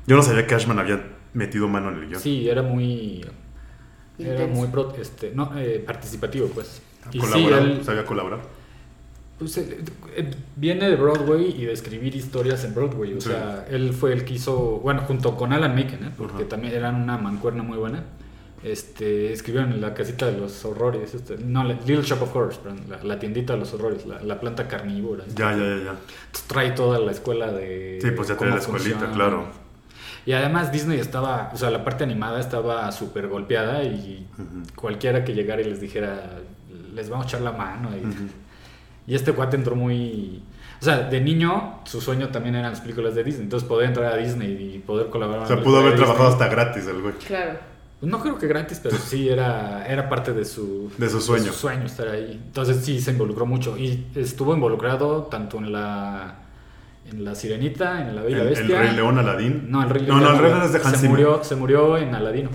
Yo 0.07 0.16
no 0.16 0.22
sabía 0.22 0.46
que 0.46 0.54
Ashman 0.54 0.78
había 0.78 1.02
metido 1.35 1.68
mano 1.68 1.88
en 1.90 1.96
el 1.96 2.09
guion. 2.09 2.20
sí, 2.20 2.48
era 2.48 2.62
muy 2.62 3.24
era 4.18 4.46
muy 4.46 4.68
este, 5.00 5.33
no, 5.35 5.52
eh, 5.57 5.83
participativo, 5.87 6.48
pues. 6.48 6.83
Y 7.12 7.20
sí, 7.20 7.46
él, 7.46 7.81
sabía 7.85 8.04
colaborar. 8.04 8.40
Pues, 9.38 9.57
eh, 9.59 9.78
eh, 10.16 10.31
viene 10.57 10.88
de 10.90 10.96
Broadway 10.96 11.54
y 11.57 11.64
de 11.66 11.72
escribir 11.72 12.16
historias 12.16 12.64
en 12.64 12.74
Broadway. 12.74 13.14
O 13.14 13.20
Sí. 13.20 13.28
sea, 13.28 13.64
él 13.70 13.92
fue 13.92 14.12
el 14.12 14.24
que 14.24 14.35
hizo, 14.35 14.81
bueno, 14.83 15.02
junto 15.02 15.37
con 15.37 15.52
Alan 15.52 15.74
Menken, 15.74 16.04
¿eh? 16.04 16.11
porque 16.18 16.44
también 16.44 16.74
eran 16.74 16.96
una 16.96 17.16
mancuerna 17.18 17.62
muy 17.62 17.78
buena. 17.78 18.02
Este, 18.62 19.33
escribieron 19.33 19.73
en 19.73 19.81
la 19.81 19.94
casita 19.94 20.27
de 20.27 20.37
los 20.37 20.64
horrores, 20.64 21.14
este, 21.14 21.38
no, 21.38 21.62
la- 21.64 21.75
Little 21.75 22.03
Shop 22.03 22.23
of 22.23 22.35
Horrors, 22.35 22.59
perdón, 22.59 22.81
la, 22.88 23.03
la 23.05 23.18
tiendita 23.18 23.53
de 23.53 23.61
los 23.61 23.73
horrores, 23.73 24.05
la, 24.07 24.21
la 24.23 24.40
planta 24.40 24.66
carnívora. 24.66 25.25
Ya, 25.35 25.53
ya, 25.53 25.59
ya, 25.59 25.64
ya. 25.64 25.75
Entonces, 25.77 26.44
Trae 26.49 26.71
toda 26.73 26.99
la 26.99 27.12
escuela 27.12 27.53
de. 27.53 27.99
Sí, 28.03 28.11
pues 28.11 28.29
ya 28.29 28.37
trae 28.37 28.51
la 28.51 28.57
escuelita, 28.57 28.90
funciona. 28.99 29.14
claro. 29.14 29.47
Y 30.27 30.33
además 30.33 30.73
Disney 30.73 30.99
estaba, 30.99 31.51
o 31.55 31.57
sea, 31.57 31.71
la 31.71 31.85
parte 31.85 32.05
animada 32.05 32.38
estaba 32.40 32.90
súper 32.92 33.29
golpeada 33.29 33.83
y 33.85 34.27
cualquiera 34.77 35.25
que 35.25 35.33
llegara 35.33 35.62
y 35.62 35.64
les 35.64 35.81
dijera, 35.81 36.40
les 36.94 37.09
vamos 37.09 37.25
a 37.27 37.29
echar 37.29 37.40
la 37.40 37.53
mano. 37.53 37.90
Y, 37.97 38.05
Ujú. 38.07 38.25
y 39.07 39.14
este 39.14 39.33
cuate 39.33 39.57
entró 39.57 39.75
muy... 39.75 40.42
O 40.83 40.85
sea, 40.85 40.99
de 41.09 41.21
niño 41.21 41.81
su 41.85 42.01
sueño 42.03 42.29
también 42.29 42.57
eran 42.57 42.73
las 42.73 42.81
películas 42.83 43.14
de 43.14 43.25
Disney. 43.25 43.44
Entonces 43.44 43.66
poder 43.66 43.88
entrar 43.88 44.12
a 44.12 44.16
Disney 44.18 44.75
y 44.75 44.79
poder 44.81 45.07
colaborar. 45.09 45.44
O 45.44 45.47
sea, 45.47 45.62
pudo 45.62 45.79
haber 45.79 45.97
trabajado 45.97 46.29
hasta 46.29 46.49
gratis 46.49 46.87
el 46.87 47.01
güey. 47.01 47.14
Claro. 47.27 47.59
No 48.01 48.21
creo 48.21 48.39
que 48.39 48.47
gratis, 48.47 48.79
pero 48.83 48.97
sí 48.97 49.29
era, 49.29 49.85
era 49.87 50.09
parte 50.09 50.33
de 50.33 50.45
su, 50.45 50.91
De 50.99 51.09
su 51.11 51.21
sueño. 51.21 51.53
sueño 51.53 51.85
estar 51.87 52.09
ahí. 52.09 52.41
Entonces 52.47 52.85
sí 52.85 53.01
se 53.01 53.11
involucró 53.11 53.45
mucho. 53.45 53.77
Y 53.77 54.07
estuvo 54.15 54.55
involucrado 54.55 55.25
tanto 55.25 55.59
en 55.59 55.73
la, 55.73 56.37
en 57.11 57.25
la 57.25 57.35
Sirenita, 57.35 58.09
en 58.09 58.15
la 58.15 58.23
Bella 58.23 58.37
El, 58.43 58.43
el 58.43 58.49
Bestia. 58.55 58.81
Rey 58.83 58.95
León, 58.95 59.19
Aladín. 59.19 59.67
No, 59.69 59.83
el 59.83 59.91
Rey 59.91 60.05
No, 60.07 60.21
no, 60.21 60.31
el 60.31 60.39
Rey 60.39 60.51
León 60.51 60.63
es 60.63 60.73
de 60.75 60.79
Hans 60.79 60.99
se 60.99 61.09
murió, 61.09 61.43
se 61.43 61.57
murió 61.57 61.97
en 61.99 62.15
Aladino. 62.15 62.51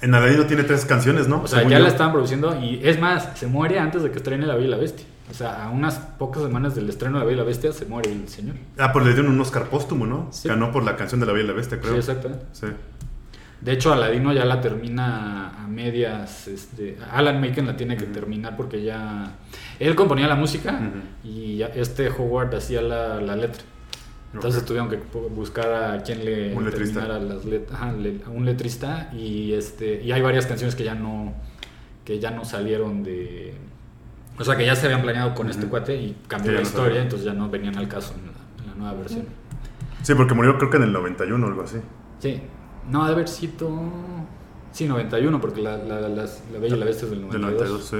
En 0.00 0.14
Aladino 0.14 0.44
tiene 0.44 0.62
tres 0.64 0.84
canciones, 0.84 1.26
¿no? 1.28 1.42
O 1.42 1.46
sea, 1.48 1.58
Según 1.60 1.72
ya 1.72 1.78
yo. 1.78 1.84
la 1.84 1.88
estaban 1.90 2.12
produciendo 2.12 2.56
y 2.60 2.80
es 2.84 3.00
más, 3.00 3.30
se 3.36 3.46
muere 3.48 3.78
antes 3.80 4.02
de 4.02 4.10
que 4.10 4.18
estrene 4.18 4.46
La 4.46 4.54
Bella 4.54 4.66
y 4.66 4.70
la 4.70 4.76
Bestia. 4.76 5.06
O 5.30 5.32
sea, 5.34 5.64
a 5.64 5.70
unas 5.70 5.94
pocas 5.96 6.42
semanas 6.42 6.74
del 6.74 6.88
estreno 6.90 7.14
de 7.14 7.20
La 7.20 7.24
Bella 7.24 7.36
y 7.36 7.38
la 7.40 7.44
Bestia 7.46 7.72
se 7.72 7.86
muere 7.86 8.12
el 8.12 8.28
señor. 8.28 8.56
Ah, 8.78 8.92
pues 8.92 9.06
le 9.06 9.14
dieron 9.14 9.32
un 9.32 9.40
Oscar 9.40 9.64
póstumo, 9.70 10.06
¿no? 10.06 10.28
Sí. 10.30 10.46
Ganó 10.48 10.70
por 10.70 10.84
la 10.84 10.96
canción 10.96 11.20
de 11.20 11.26
la 11.26 11.32
Bella 11.32 11.44
y 11.46 11.48
la 11.48 11.54
Bestia, 11.54 11.80
creo. 11.80 11.94
Sí, 11.94 11.98
exactamente. 11.98 12.44
Sí. 12.52 12.66
De 13.60 13.72
hecho, 13.72 13.92
Aladino 13.92 14.32
ya 14.32 14.44
la 14.44 14.60
termina 14.60 15.64
a 15.64 15.66
medias. 15.68 16.48
Este, 16.48 16.98
Alan 17.12 17.40
Macon 17.40 17.66
la 17.66 17.76
tiene 17.76 17.96
que 17.96 18.04
terminar 18.06 18.56
porque 18.56 18.82
ya. 18.82 19.36
Él 19.78 19.94
componía 19.94 20.26
la 20.28 20.34
música 20.36 20.78
y 21.24 21.62
este 21.62 22.08
Howard 22.10 22.54
hacía 22.54 22.82
la, 22.82 23.20
la 23.20 23.36
letra. 23.36 23.62
Entonces 24.34 24.64
tuvieron 24.64 24.88
que 24.90 24.98
buscar 25.30 25.72
a 25.72 26.02
quien 26.02 26.24
le 26.24 26.52
Un 26.54 26.64
terminara 26.68 27.18
las 27.20 27.44
let- 27.44 27.70
ajá, 27.72 27.92
le- 27.92 28.20
a 28.26 28.30
un 28.30 28.44
letrista 28.44 29.08
y 29.12 29.52
este 29.52 30.02
y 30.02 30.10
hay 30.10 30.20
varias 30.22 30.46
canciones 30.46 30.74
que 30.74 30.82
ya 30.82 30.96
no 30.96 31.32
que 32.04 32.18
ya 32.18 32.32
no 32.32 32.44
salieron 32.44 33.04
de 33.04 33.54
o 34.36 34.42
sea 34.44 34.56
que 34.56 34.66
ya 34.66 34.74
se 34.74 34.86
habían 34.86 35.02
planeado 35.02 35.34
con 35.36 35.48
este 35.48 35.66
cuate 35.66 35.94
y 35.94 36.16
cambió 36.26 36.50
la 36.50 36.62
historia 36.62 37.00
entonces 37.02 37.24
ya 37.24 37.32
no 37.32 37.48
venían 37.48 37.78
al 37.78 37.86
caso 37.86 38.12
en 38.14 38.26
la, 38.26 38.32
en 38.64 38.70
la 38.70 38.74
nueva 38.76 38.98
versión 39.00 39.24
Sí, 40.02 40.14
porque 40.16 40.34
murió 40.34 40.58
creo 40.58 40.68
que 40.68 40.76
en 40.78 40.82
el 40.82 40.92
91 40.92 41.46
o 41.46 41.48
algo 41.48 41.62
así. 41.62 41.76
sí 42.18 42.40
no 42.90 43.02
ha 43.02 43.06
de 43.08 43.14
haber 43.14 43.28
sido 43.28 43.70
sí 44.72 44.86
91 44.86 45.40
porque 45.40 45.62
la, 45.62 45.76
la, 45.76 46.00
la 46.00 46.08
Bella 46.60 46.76
y 46.76 46.78
la 46.78 46.84
Bestia 46.84 47.04
es 47.04 47.10
del 47.10 47.20
Del 47.30 47.40
92, 47.40 47.70
92, 47.70 47.84
sí. 47.84 47.96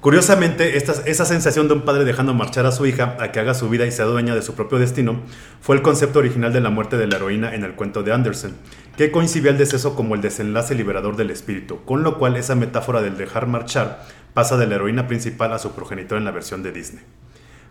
Curiosamente, 0.00 0.76
esta, 0.76 0.92
esa 1.06 1.24
sensación 1.24 1.66
de 1.66 1.74
un 1.74 1.82
padre 1.82 2.04
dejando 2.04 2.32
marchar 2.32 2.64
a 2.66 2.70
su 2.70 2.86
hija 2.86 3.16
a 3.18 3.32
que 3.32 3.40
haga 3.40 3.54
su 3.54 3.68
vida 3.68 3.86
y 3.86 3.90
sea 3.90 4.04
dueña 4.04 4.36
de 4.36 4.42
su 4.42 4.54
propio 4.54 4.78
destino 4.78 5.20
fue 5.60 5.74
el 5.74 5.82
concepto 5.82 6.20
original 6.20 6.52
de 6.52 6.60
la 6.60 6.70
muerte 6.70 6.96
de 6.96 7.08
la 7.08 7.16
heroína 7.16 7.54
en 7.54 7.64
el 7.64 7.74
cuento 7.74 8.04
de 8.04 8.12
Andersen, 8.12 8.54
que 8.96 9.10
coincibía 9.10 9.50
el 9.50 9.58
deceso 9.58 9.96
como 9.96 10.14
el 10.14 10.20
desenlace 10.20 10.76
liberador 10.76 11.16
del 11.16 11.30
espíritu, 11.30 11.84
con 11.84 12.04
lo 12.04 12.18
cual 12.18 12.36
esa 12.36 12.54
metáfora 12.54 13.02
del 13.02 13.16
dejar 13.16 13.48
marchar 13.48 14.04
pasa 14.32 14.56
de 14.56 14.68
la 14.68 14.76
heroína 14.76 15.08
principal 15.08 15.52
a 15.52 15.58
su 15.58 15.72
progenitor 15.72 16.18
en 16.18 16.24
la 16.24 16.30
versión 16.30 16.62
de 16.62 16.70
Disney. 16.70 17.02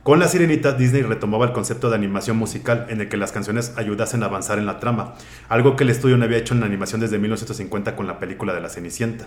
Con 0.06 0.20
La 0.20 0.28
Sirenita, 0.28 0.74
Disney 0.74 1.02
retomaba 1.02 1.46
el 1.48 1.52
concepto 1.52 1.90
de 1.90 1.96
animación 1.96 2.38
musical 2.38 2.86
en 2.90 3.02
el 3.02 3.10
que 3.10 3.18
las 3.18 3.32
canciones 3.32 3.74
ayudasen 3.76 4.22
a 4.22 4.28
avanzar 4.28 4.60
en 4.60 4.68
la 4.68 4.80
trama, 4.80 5.16
algo 5.50 5.76
que 5.76 5.84
el 5.84 5.90
estudio 5.90 6.16
no 6.16 6.26
había 6.26 6.38
hecho 6.38 6.54
en 6.54 6.60
la 6.60 6.68
animación 6.68 7.02
desde 7.02 7.18
1950 7.18 7.96
con 7.96 8.06
la 8.06 8.20
película 8.20 8.54
de 8.54 8.62
La 8.62 8.70
Cenicienta. 8.70 9.26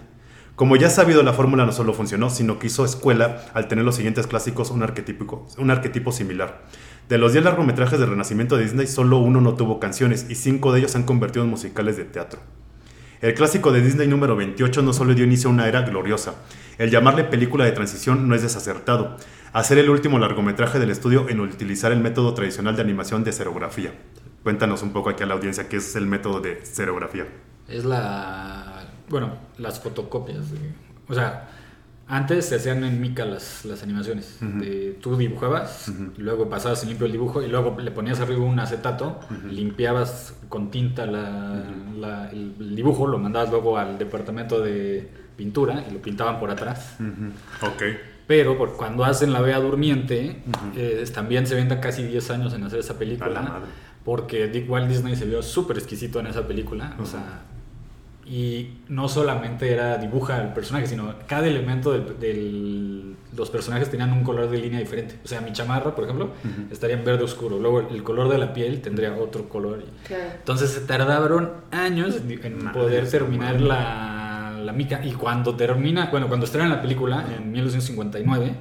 Como 0.54 0.76
ya 0.76 0.88
sabido, 0.88 1.24
la 1.24 1.32
fórmula 1.32 1.66
no 1.66 1.72
solo 1.72 1.94
funcionó, 1.94 2.30
sino 2.30 2.60
que 2.60 2.68
hizo 2.68 2.84
escuela 2.84 3.44
al 3.54 3.66
tener 3.66 3.84
los 3.84 3.96
siguientes 3.96 4.28
clásicos 4.28 4.70
un 4.70 4.84
arquetipo, 4.84 5.48
un 5.58 5.72
arquetipo 5.72 6.12
similar. 6.12 6.62
De 7.08 7.18
los 7.18 7.32
10 7.32 7.46
largometrajes 7.46 7.98
de 7.98 8.06
Renacimiento 8.06 8.56
de 8.56 8.62
Disney, 8.62 8.86
solo 8.86 9.18
uno 9.18 9.40
no 9.40 9.54
tuvo 9.54 9.80
canciones 9.80 10.26
y 10.30 10.36
5 10.36 10.72
de 10.72 10.78
ellos 10.78 10.92
se 10.92 10.98
han 10.98 11.04
convertido 11.06 11.42
en 11.44 11.50
musicales 11.50 11.96
de 11.96 12.04
teatro. 12.04 12.38
El 13.20 13.34
clásico 13.34 13.72
de 13.72 13.82
Disney 13.82 14.06
número 14.06 14.36
28 14.36 14.80
no 14.82 14.92
solo 14.92 15.12
dio 15.12 15.24
inicio 15.24 15.50
a 15.50 15.52
una 15.52 15.66
era 15.66 15.82
gloriosa. 15.82 16.36
El 16.78 16.90
llamarle 16.92 17.24
película 17.24 17.64
de 17.64 17.72
transición 17.72 18.28
no 18.28 18.36
es 18.36 18.42
desacertado. 18.42 19.16
Hacer 19.52 19.78
el 19.78 19.88
último 19.90 20.18
largometraje 20.18 20.78
del 20.78 20.90
estudio 20.90 21.28
en 21.28 21.40
utilizar 21.40 21.90
el 21.92 22.00
método 22.00 22.34
tradicional 22.34 22.76
de 22.76 22.82
animación 22.82 23.24
de 23.24 23.32
serografía. 23.32 23.92
Cuéntanos 24.42 24.82
un 24.82 24.92
poco 24.92 25.10
aquí 25.10 25.22
a 25.22 25.26
la 25.26 25.34
audiencia 25.34 25.68
qué 25.68 25.76
es 25.78 25.96
el 25.96 26.06
método 26.06 26.40
de 26.40 26.64
serografía. 26.64 27.26
Es 27.68 27.84
la. 27.84 28.84
Bueno, 29.08 29.32
las 29.58 29.80
fotocopias. 29.80 30.50
de- 30.52 30.58
o 31.08 31.14
sea, 31.14 31.48
antes 32.06 32.46
se 32.46 32.56
hacían 32.56 32.84
en 32.84 33.00
mica 33.00 33.24
las, 33.24 33.64
las 33.64 33.82
animaciones. 33.82 34.38
Ujú. 34.42 34.60
de- 34.60 34.98
tú 35.00 35.16
dibujabas, 35.16 35.88
Ujú. 35.88 36.12
y 36.18 36.22
luego 36.22 36.48
pasabas 36.48 36.82
en 36.82 36.90
limpio 36.90 37.06
el 37.06 37.12
dibujo 37.12 37.42
y 37.42 37.48
luego 37.48 37.76
le 37.80 37.90
ponías 37.90 38.20
arriba 38.20 38.44
un 38.44 38.58
acetato, 38.60 39.20
Ujú. 39.30 39.48
limpiabas 39.48 40.34
con 40.48 40.70
tinta 40.70 41.06
la- 41.06 41.64
la- 41.98 42.30
el, 42.30 42.54
el 42.60 42.76
dibujo, 42.76 43.06
lo 43.06 43.18
mandabas 43.18 43.50
luego 43.50 43.76
al 43.78 43.98
departamento 43.98 44.60
de 44.60 45.08
pintura 45.36 45.84
y 45.88 45.92
lo 45.92 46.00
pintaban 46.00 46.38
por 46.38 46.50
atrás. 46.50 46.96
Ok. 47.62 47.82
Pero 48.28 48.56
por, 48.56 48.76
cuando 48.76 49.04
hacen 49.04 49.32
La 49.32 49.40
Bella 49.40 49.58
Durmiente, 49.58 50.42
eh, 50.76 51.04
también 51.12 51.46
se 51.48 51.56
venden 51.56 51.80
casi 51.80 52.04
10 52.04 52.30
años 52.30 52.52
en 52.54 52.62
hacer 52.62 52.78
esa 52.78 52.96
película. 52.96 53.40
madre. 53.42 53.66
Porque 54.04 54.46
Dick 54.46 54.70
Walt 54.70 54.88
Disney 54.88 55.16
se 55.16 55.24
vio 55.26 55.42
súper 55.42 55.78
exquisito 55.78 56.20
en 56.20 56.28
esa 56.28 56.46
película. 56.46 56.94
O 56.98 57.02
Ujú. 57.02 57.10
sea, 57.10 57.42
y 58.26 58.80
no 58.88 59.08
solamente 59.08 59.72
era 59.72 59.96
dibuja 59.96 60.42
el 60.42 60.52
personaje, 60.52 60.86
sino 60.86 61.14
cada 61.26 61.46
elemento 61.46 61.92
del, 61.92 62.20
del- 62.20 63.16
los 63.34 63.48
personajes 63.48 63.90
tenían 63.90 64.12
un 64.12 64.22
color 64.24 64.50
de 64.50 64.58
línea 64.58 64.78
diferente. 64.80 65.18
O 65.24 65.28
sea, 65.28 65.40
mi 65.40 65.52
chamarra, 65.52 65.94
por 65.94 66.04
ejemplo, 66.04 66.30
estaría 66.70 66.96
en 66.96 67.04
verde 67.04 67.24
oscuro. 67.24 67.58
Luego 67.58 67.80
el 67.80 68.02
color 68.02 68.28
de 68.28 68.36
la 68.36 68.52
piel 68.52 68.82
tendría 68.82 69.14
otro 69.16 69.48
color. 69.48 69.82
Claro. 70.06 70.24
Entonces 70.38 70.70
se 70.70 70.80
tardaron 70.80 71.52
años 71.70 72.16
en, 72.16 72.30
en 72.44 72.64
Madre 72.64 72.78
poder 72.78 73.08
terminar 73.10 73.60
la, 73.60 74.27
la 74.66 74.72
mica. 74.72 75.00
Y 75.04 75.12
cuando 75.12 75.54
termina, 75.54 76.08
bueno, 76.10 76.28
cuando 76.28 76.46
estrenan 76.46 76.70
la 76.70 76.80
película 76.82 77.24
en 77.36 77.50
1959, 77.52 78.54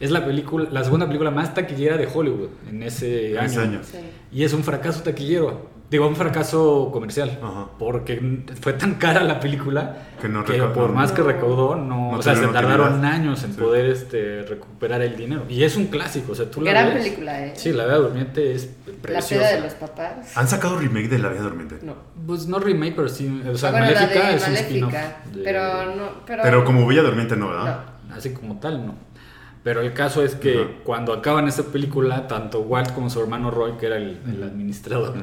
es 0.00 0.10
la 0.10 0.24
película, 0.24 0.68
la 0.70 0.82
segunda 0.84 1.06
película 1.06 1.30
más 1.30 1.52
taquillera 1.54 1.96
de 1.96 2.08
Hollywood 2.12 2.48
en 2.68 2.82
ese 2.82 3.38
año. 3.38 3.46
ese 3.46 3.60
año. 3.60 3.80
Sí. 3.82 3.98
Y 4.32 4.44
es 4.44 4.52
un 4.52 4.64
fracaso 4.64 5.02
taquillero. 5.02 5.68
Digo, 5.90 6.06
un 6.06 6.14
fracaso 6.14 6.88
comercial. 6.92 7.36
Ajá. 7.42 7.66
Porque 7.76 8.44
fue 8.60 8.74
tan 8.74 8.94
cara 8.94 9.24
la 9.24 9.40
película 9.40 9.96
Que 10.22 10.28
no 10.28 10.44
que 10.44 10.62
por 10.62 10.92
más 10.92 11.10
que 11.10 11.20
recaudó, 11.20 11.74
no, 11.74 12.12
No 12.12 12.18
o 12.18 12.22
sea, 12.22 12.36
se 12.36 12.46
tardaron 12.46 13.04
años 13.04 13.42
en 13.42 13.54
Sí. 13.54 13.60
poder 13.60 13.86
este, 13.86 14.42
recuperar 14.42 15.02
el 15.02 15.16
dinero. 15.16 15.42
Y 15.48 15.64
es 15.64 15.74
un 15.76 15.86
clásico, 15.88 16.30
o 16.30 16.34
sea, 16.36 16.48
tú 16.48 16.60
la 16.60 16.70
Gran 16.70 16.94
ves- 16.94 17.02
película, 17.02 17.44
¿eh? 17.44 17.52
Sí, 17.56 17.72
La 17.72 17.86
Bella 17.86 17.98
Durmiente 17.98 18.54
es 18.54 18.70
La 19.08 19.20
peda 19.20 19.52
de 19.52 19.60
los 19.60 19.74
papás. 19.74 20.36
¿Han 20.36 20.48
sacado 20.48 20.78
remake 20.78 21.08
de 21.08 21.18
La 21.18 21.28
Vida 21.28 21.42
Durmiente? 21.42 21.78
No. 21.82 21.94
Pues 22.26 22.46
no 22.46 22.58
remake, 22.58 22.94
pero 22.96 23.08
sí, 23.08 23.42
o 23.50 23.56
sea, 23.56 23.70
Ah, 23.70 23.72
bueno, 23.72 23.86
la 23.86 23.92
Maléfica 24.00 24.28
de 24.28 24.34
es 24.36 24.48
un 24.48 24.54
spin-off. 24.56 24.92
Maléfica. 24.92 25.22
de- 25.32 25.42
Pero 25.44 25.96
no. 25.96 26.02
Pero, 26.26 26.42
Pero 26.42 26.64
como 26.64 26.86
Bella 26.86 27.02
Durmiente 27.02 27.36
no, 27.36 27.48
¿verdad? 27.48 27.84
No. 28.08 28.14
Así 28.14 28.30
como 28.32 28.58
tal, 28.58 28.86
no. 28.86 28.94
Pero 29.62 29.82
el 29.82 29.92
caso 29.92 30.24
es 30.24 30.34
que 30.34 30.80
cuando 30.84 31.12
acaban 31.12 31.46
esa 31.46 31.64
película, 31.64 32.26
tanto 32.26 32.60
Walt 32.62 32.92
como 32.94 33.10
su 33.10 33.20
hermano 33.20 33.50
Roy, 33.50 33.72
que 33.78 33.86
era 33.86 33.96
el, 33.98 34.18
el 34.26 34.42
administrador, 34.42 35.14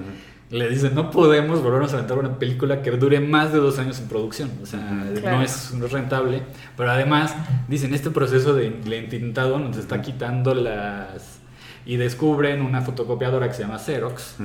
le 0.52 0.70
dicen, 0.70 0.94
no 0.96 1.10
podemos 1.12 1.62
volvernos 1.62 1.92
a 1.92 1.98
aventar 1.98 2.18
una 2.20 2.38
película 2.40 2.82
que 2.82 2.92
dure 2.92 3.20
más 3.20 3.52
de 3.52 3.58
dos 3.60 3.80
años 3.80 4.00
en 4.00 4.08
producción. 4.08 4.52
O 4.62 4.66
sea. 4.66 5.06
Claro. 5.20 5.38
no, 5.38 5.44
es, 5.44 5.74
no 5.74 5.88
es 5.88 5.92
rentable. 5.92 6.44
Pero 6.78 6.92
además, 6.92 7.36
dicen, 7.68 7.94
este 7.94 8.12
proceso 8.12 8.54
de 8.54 8.70
de 8.70 8.98
entintado 9.00 9.58
nos 9.60 9.76
está 9.78 10.02
quitando 10.02 10.54
las... 10.54 11.40
Y 11.88 11.96
descubren 11.96 12.62
una 12.62 12.82
fotocopiadora 12.82 13.48
que 13.48 13.54
se 13.56 13.62
llama 13.64 13.80
Xerox, 13.80 14.36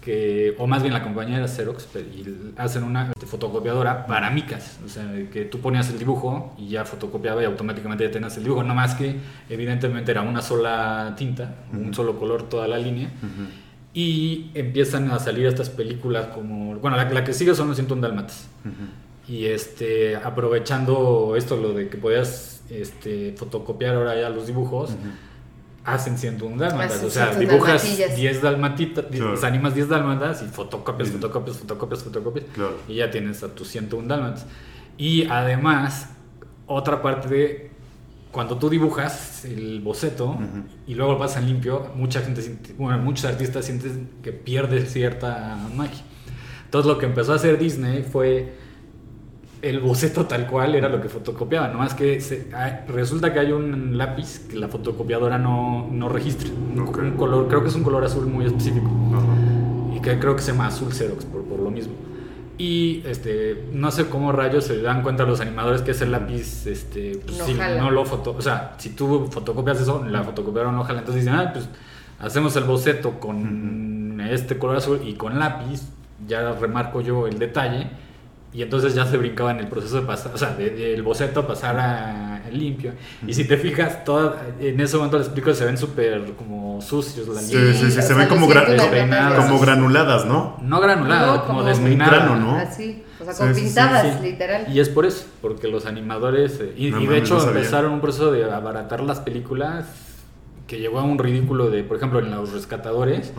que, 0.00 0.54
o 0.58 0.66
más 0.66 0.80
bien 0.82 0.94
la 0.94 1.02
compañía 1.02 1.36
era 1.36 1.46
Xerox, 1.48 1.86
y 1.96 2.24
hacen 2.56 2.82
una 2.82 3.12
fotocopiadora 3.26 4.06
para 4.06 4.30
micas, 4.30 4.78
o 4.84 4.88
sea, 4.88 5.04
que 5.30 5.44
tú 5.44 5.60
ponías 5.60 5.90
el 5.90 5.98
dibujo 5.98 6.54
y 6.56 6.68
ya 6.70 6.84
fotocopiaba 6.86 7.42
y 7.42 7.44
automáticamente 7.44 8.04
ya 8.04 8.10
tenías 8.10 8.34
el 8.38 8.44
dibujo, 8.44 8.62
no 8.62 8.74
más 8.74 8.94
que 8.94 9.16
evidentemente 9.50 10.10
era 10.12 10.22
una 10.22 10.40
sola 10.40 11.14
tinta, 11.18 11.56
un 11.74 11.92
solo 11.92 12.18
color 12.18 12.44
toda 12.48 12.66
la 12.66 12.78
línea, 12.78 13.10
y 13.92 14.50
empiezan 14.54 15.10
a 15.10 15.18
salir 15.18 15.46
estas 15.46 15.68
películas 15.70 16.28
como, 16.28 16.76
bueno, 16.76 16.96
la, 16.96 17.04
la 17.10 17.22
que 17.24 17.34
sigue 17.34 17.54
son 17.54 17.68
los 17.68 17.76
101 17.76 18.00
Dálmatas, 18.00 18.48
Ujú. 18.64 19.32
y 19.34 19.44
este, 19.46 20.16
aprovechando 20.16 21.34
esto, 21.36 21.56
lo 21.58 21.74
de 21.74 21.88
que 21.90 21.98
podías 21.98 22.62
este, 22.70 23.34
fotocopiar 23.36 23.94
ahora 23.96 24.18
ya 24.18 24.30
los 24.30 24.46
dibujos. 24.46 24.90
Hacen 25.94 26.18
101 26.18 26.56
dálmatas. 26.58 27.02
O 27.02 27.10
sea, 27.10 27.26
101 27.32 27.52
dibujas 27.52 27.82
dalmatillas. 27.82 28.16
10 28.16 28.42
dalmatitas, 28.42 29.04
Claro. 29.10 29.30
pues, 29.32 29.44
animas 29.44 29.74
10 29.74 29.88
dálmatas 29.88 30.42
y 30.42 30.46
fotocopias, 30.46 31.08
Sí. 31.08 31.14
fotocopias, 31.14 31.56
fotocopias, 31.58 32.02
fotocopias. 32.02 32.44
Claro. 32.54 32.76
Y 32.88 32.94
ya 32.96 33.10
tienes 33.10 33.42
a 33.42 33.48
tus 33.54 33.68
101 33.68 34.08
dálmatas. 34.08 34.46
Y 34.96 35.24
además, 35.28 36.10
otra 36.66 37.00
parte 37.02 37.28
de 37.28 37.70
cuando 38.32 38.58
tú 38.58 38.68
dibujas 38.68 39.44
el 39.46 39.80
boceto 39.80 40.26
Ujú. 40.32 40.64
y 40.86 40.94
luego 40.94 41.12
lo 41.12 41.18
pasas 41.18 41.38
en 41.42 41.46
limpio, 41.48 41.90
mucha 41.94 42.20
gente, 42.20 42.42
siente- 42.42 42.74
bueno, 42.76 42.98
muchos 42.98 43.24
artistas 43.24 43.64
sienten 43.64 44.10
que 44.22 44.32
pierde 44.32 44.84
cierta 44.86 45.56
magia. 45.74 46.02
Entonces 46.66 46.86
lo 46.92 46.98
que 46.98 47.06
empezó 47.06 47.32
a 47.32 47.36
hacer 47.36 47.58
Disney 47.58 48.02
fue 48.02 48.52
el 49.62 49.80
boceto 49.80 50.26
tal 50.26 50.46
cual 50.46 50.74
era 50.74 50.88
lo 50.88 51.00
que 51.00 51.08
fotocopiaba, 51.08 51.68
nomás 51.68 51.94
que 51.94 52.20
se- 52.20 52.48
ah, 52.54 52.80
resulta 52.88 53.32
que 53.32 53.40
hay 53.40 53.52
un 53.52 53.98
lápiz 53.98 54.46
que 54.48 54.56
la 54.56 54.68
fotocopiadora 54.68 55.36
no, 55.38 55.88
no 55.90 56.08
registra, 56.08 56.48
un, 56.50 56.80
Ok. 56.80 56.98
un 56.98 57.10
color, 57.12 57.48
creo 57.48 57.62
que 57.62 57.68
es 57.68 57.74
un 57.74 57.82
color 57.82 58.04
azul 58.04 58.26
muy 58.26 58.46
específico 58.46 58.88
y 59.96 60.00
que 60.00 60.18
creo 60.18 60.36
que 60.36 60.42
se 60.42 60.52
llama 60.52 60.66
azul 60.68 60.92
Xerox 60.92 61.24
por, 61.24 61.42
por 61.44 61.58
lo 61.60 61.70
mismo. 61.70 61.94
Y 62.60 63.02
este, 63.06 63.66
no 63.72 63.90
sé 63.92 64.06
cómo 64.06 64.32
rayos 64.32 64.64
se 64.64 64.82
dan 64.82 65.02
cuenta 65.02 65.24
los 65.24 65.40
animadores 65.40 65.82
que 65.82 65.92
ese 65.92 66.06
lápiz, 66.06 66.66
este, 66.66 67.20
pues, 67.24 67.38
No 67.38 67.44
si 67.46 67.54
jala. 67.54 67.80
no 67.82 67.90
lo 67.90 68.04
foto, 68.04 68.34
o 68.36 68.42
sea, 68.42 68.74
si 68.78 68.90
tú 68.90 69.28
fotocopias 69.30 69.80
eso, 69.80 70.04
la 70.08 70.22
fotocopiadora 70.24 70.72
no 70.72 70.82
jala, 70.84 71.00
entonces 71.00 71.24
dicen, 71.24 71.38
ah, 71.38 71.50
pues 71.52 71.68
hacemos 72.20 72.54
el 72.56 72.64
boceto 72.64 73.20
con 73.20 74.20
este 74.28 74.58
color 74.58 74.76
azul 74.76 75.00
y 75.04 75.14
con 75.14 75.38
lápiz, 75.38 75.82
ya 76.26 76.52
remarco 76.52 77.00
yo 77.00 77.28
el 77.28 77.38
detalle 77.38 77.88
y 78.58 78.62
entonces 78.62 78.92
ya 78.92 79.06
se 79.06 79.16
brincaba 79.16 79.52
en 79.52 79.60
el 79.60 79.68
proceso 79.68 80.00
de 80.00 80.02
pasar, 80.06 80.32
o 80.34 80.38
sea, 80.38 80.50
de- 80.54 80.70
del 80.70 81.02
boceto 81.04 81.40
a 81.40 81.46
pasar 81.46 81.78
a 81.78 82.42
limpio. 82.50 82.92
Y 83.24 83.32
si 83.32 83.44
te 83.46 83.56
fijas, 83.56 84.04
toda, 84.04 84.42
en 84.58 84.80
ese 84.80 84.96
momento 84.96 85.16
les 85.16 85.28
explico, 85.28 85.54
se 85.54 85.64
ven 85.64 85.78
súper 85.78 86.32
como 86.36 86.82
sucios 86.82 87.28
las 87.28 87.44
Sí, 87.46 87.56
sí, 87.74 87.90
sí, 87.92 88.02
se 88.02 88.14
ven 88.14 88.26
como, 88.26 88.46
siento 88.46 88.64
gra- 88.66 88.68
las 88.70 88.82
despeinadas. 88.90 89.30
notas. 89.30 89.46
como 89.46 89.60
granuladas, 89.60 90.26
¿no? 90.26 90.56
No 90.60 90.80
granulada, 90.80 91.26
No, 91.26 91.44
como 91.44 91.58
como- 91.58 91.68
despeinada. 91.68 92.10
Un 92.10 92.16
grano, 92.26 92.36
¿no? 92.36 92.56
Así. 92.56 93.04
O 93.20 93.24
sea, 93.24 93.32
Sí, 93.32 93.38
con 93.38 93.54
sí, 93.54 93.60
sí, 93.60 93.66
pintadas, 93.66 94.16
sí. 94.20 94.26
literal. 94.26 94.66
Y 94.72 94.80
es 94.80 94.88
por 94.88 95.06
eso, 95.06 95.24
porque 95.40 95.68
los 95.68 95.86
animadores, 95.86 96.58
eh, 96.60 96.72
y, 96.76 96.90
No 96.90 97.00
y 97.00 97.06
de 97.06 97.18
hecho 97.18 97.36
no 97.36 97.44
empezaron 97.48 97.92
un 97.92 98.00
proceso 98.00 98.32
de 98.32 98.44
abaratar 98.50 99.02
las 99.02 99.20
películas 99.20 99.84
que 100.68 100.78
llegó 100.78 101.00
a 101.00 101.02
un 101.02 101.18
ridículo 101.18 101.70
de, 101.70 101.82
por 101.82 101.96
ejemplo, 101.96 102.20
en 102.20 102.30
Los 102.30 102.52
Rescatadores, 102.52 103.32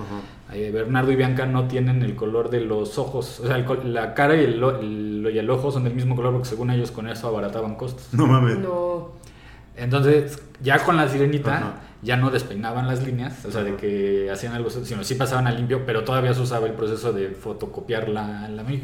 eh, 0.51 0.71
Bernardo 0.73 1.11
y 1.11 1.15
Bianca 1.15 1.45
no 1.45 1.67
tienen 1.69 2.01
el 2.01 2.15
color 2.15 2.49
de 2.49 2.59
los 2.61 2.97
ojos. 2.97 3.39
O 3.39 3.47
sea, 3.47 3.55
el 3.55 3.93
la 3.93 4.13
cara 4.15 4.35
y 4.35 4.43
el, 4.43 4.61
el- 4.63 5.29
y 5.33 5.37
el 5.37 5.49
ojo 5.49 5.71
son 5.71 5.83
del 5.85 5.93
mismo 5.93 6.15
color 6.15 6.33
porque 6.33 6.49
según 6.49 6.71
ellos 6.71 6.91
con 6.91 7.07
eso 7.07 7.27
abarataban 7.27 7.75
costos. 7.75 8.07
No 8.13 8.25
mames. 8.27 8.57
No. 8.57 9.11
Entonces, 9.77 10.41
ya 10.61 10.83
con 10.83 10.97
la 10.97 11.07
sirenita, 11.07 11.81
ya 12.01 12.17
no 12.17 12.31
despeinaban 12.31 12.87
las 12.87 13.05
líneas, 13.05 13.45
o 13.45 13.51
sea, 13.51 13.63
de 13.63 13.75
que 13.75 14.29
hacían 14.31 14.53
algo, 14.53 14.69
sino 14.69 15.03
sí 15.03 15.15
pasaban 15.15 15.47
a 15.47 15.51
limpio, 15.51 15.85
pero 15.85 16.03
todavía 16.03 16.33
se 16.33 16.41
usaba 16.41 16.65
el 16.67 16.73
proceso 16.73 17.13
de 17.13 17.29
fotocopiar 17.29 18.09
la, 18.09 18.49
la 18.49 18.63
MIG. 18.63 18.81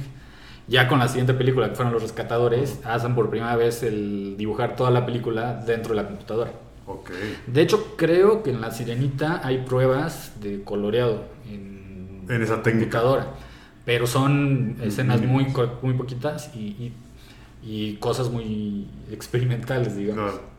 Ya 0.67 0.87
con 0.87 0.99
la 0.99 1.07
siguiente 1.07 1.33
película, 1.33 1.69
que 1.69 1.75
fueron 1.75 1.93
Los 1.93 2.01
Rescatadores, 2.01 2.79
hacen 2.85 3.13
por 3.15 3.29
primera 3.29 3.55
vez 3.55 3.83
el 3.83 4.35
dibujar 4.37 4.75
toda 4.75 4.89
la 4.91 5.05
película 5.05 5.55
dentro 5.65 5.95
de 5.95 6.01
la 6.01 6.07
computadora. 6.07 6.51
Ok. 6.87 7.09
De 7.47 7.61
hecho, 7.61 7.95
creo 7.97 8.43
que 8.43 8.51
en 8.51 8.61
la 8.61 8.71
sirenita 8.71 9.41
hay 9.45 9.59
pruebas 9.59 10.33
de 10.41 10.63
coloreado 10.63 11.25
en, 11.49 12.25
En 12.29 12.41
esa 12.41 12.61
técnica. 12.61 13.01
pero 13.85 14.05
son 14.07 14.77
escenas 14.81 15.21
Mm. 15.21 15.25
muy, 15.27 15.45
co- 15.53 15.79
muy 15.81 15.93
poquitas 15.93 16.51
y, 16.55 16.59
y- 16.59 16.93
y 17.63 17.95
cosas 17.97 18.29
muy 18.29 18.87
experimentales, 19.11 19.95
digamos. 19.95 20.33
No, 20.35 20.55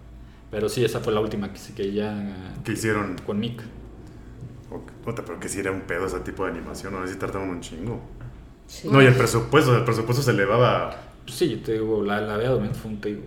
Pero 0.50 0.68
sí, 0.68 0.84
esa 0.84 1.00
fue 1.00 1.12
la 1.12 1.20
última 1.20 1.52
que, 1.52 1.60
que 1.74 1.92
ya 1.92 2.54
¿Qué 2.64 2.72
hicieron? 2.72 3.16
con 3.26 3.38
Mick. 3.40 3.60
Ok. 4.70 4.90
Puta, 5.04 5.24
pero 5.24 5.38
que 5.40 5.48
si 5.48 5.58
era 5.60 5.70
un 5.72 5.82
pedo 5.82 6.06
ese 6.06 6.20
tipo 6.20 6.44
de 6.44 6.50
animación, 6.52 6.92
no 6.92 7.04
sé 7.06 7.12
si 7.14 7.18
tardaban 7.18 7.48
un 7.48 7.60
chingo. 7.60 8.00
Sí. 8.66 8.88
No, 8.90 9.00
y 9.02 9.06
el 9.06 9.14
presupuesto, 9.14 9.76
el 9.76 9.84
presupuesto 9.84 10.22
se 10.22 10.30
elevaba. 10.32 10.96
Pues 11.24 11.36
sí, 11.36 11.60
te 11.64 11.74
digo, 11.74 12.02
la, 12.02 12.20
la 12.20 12.38
de 12.38 12.74
fue 12.74 12.90
un 12.92 13.00
te 13.00 13.08
digo, 13.10 13.22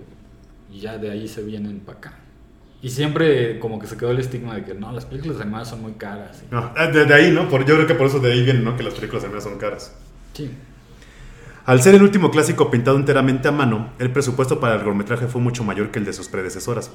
y 0.72 0.80
ya 0.80 0.98
de 0.98 1.12
ahí 1.12 1.28
se 1.28 1.44
vienen 1.44 1.80
para 1.82 1.98
acá. 1.98 2.14
Y 2.82 2.90
siempre 2.92 3.60
como 3.60 3.78
que 3.80 3.88
se 3.88 3.98
quedó 3.98 4.12
el 4.12 4.20
estigma 4.20 4.56
de 4.56 4.64
que 4.64 4.74
no, 4.74 4.92
las 4.94 5.06
películas 5.06 5.40
animadas 5.42 5.70
son 5.70 5.82
muy 5.82 5.94
caras. 5.94 6.42
y- 6.50 6.54
No, 6.54 6.72
eh, 6.78 6.92
de, 6.92 7.06
de 7.06 7.14
ahí, 7.14 7.32
¿no? 7.32 7.50
Por, 7.50 7.66
yo 7.66 7.76
creo 7.76 7.88
que 7.88 7.96
por 7.96 8.08
eso 8.08 8.20
de 8.20 8.32
ahí 8.32 8.44
viene, 8.44 8.62
¿no? 8.62 8.78
Que 8.78 8.84
las 8.84 8.94
películas 8.94 9.24
animadas 9.26 9.44
son 9.44 9.58
caras. 9.58 9.94
Sí. 10.34 10.50
Al 11.66 11.82
ser 11.84 11.94
el 11.94 12.02
último 12.02 12.32
clásico 12.32 12.72
pintado 12.72 12.98
enteramente 12.98 13.48
a 13.48 13.52
mano, 13.52 13.90
el 14.00 14.12
presupuesto 14.12 14.60
para 14.60 14.74
el 14.74 14.80
largometraje 14.80 15.28
fue 15.28 15.40
mucho 15.40 15.64
mayor 15.64 15.92
que 15.92 16.00
el 16.00 16.06
de 16.06 16.14
sus 16.14 16.28
predecesoras. 16.28 16.90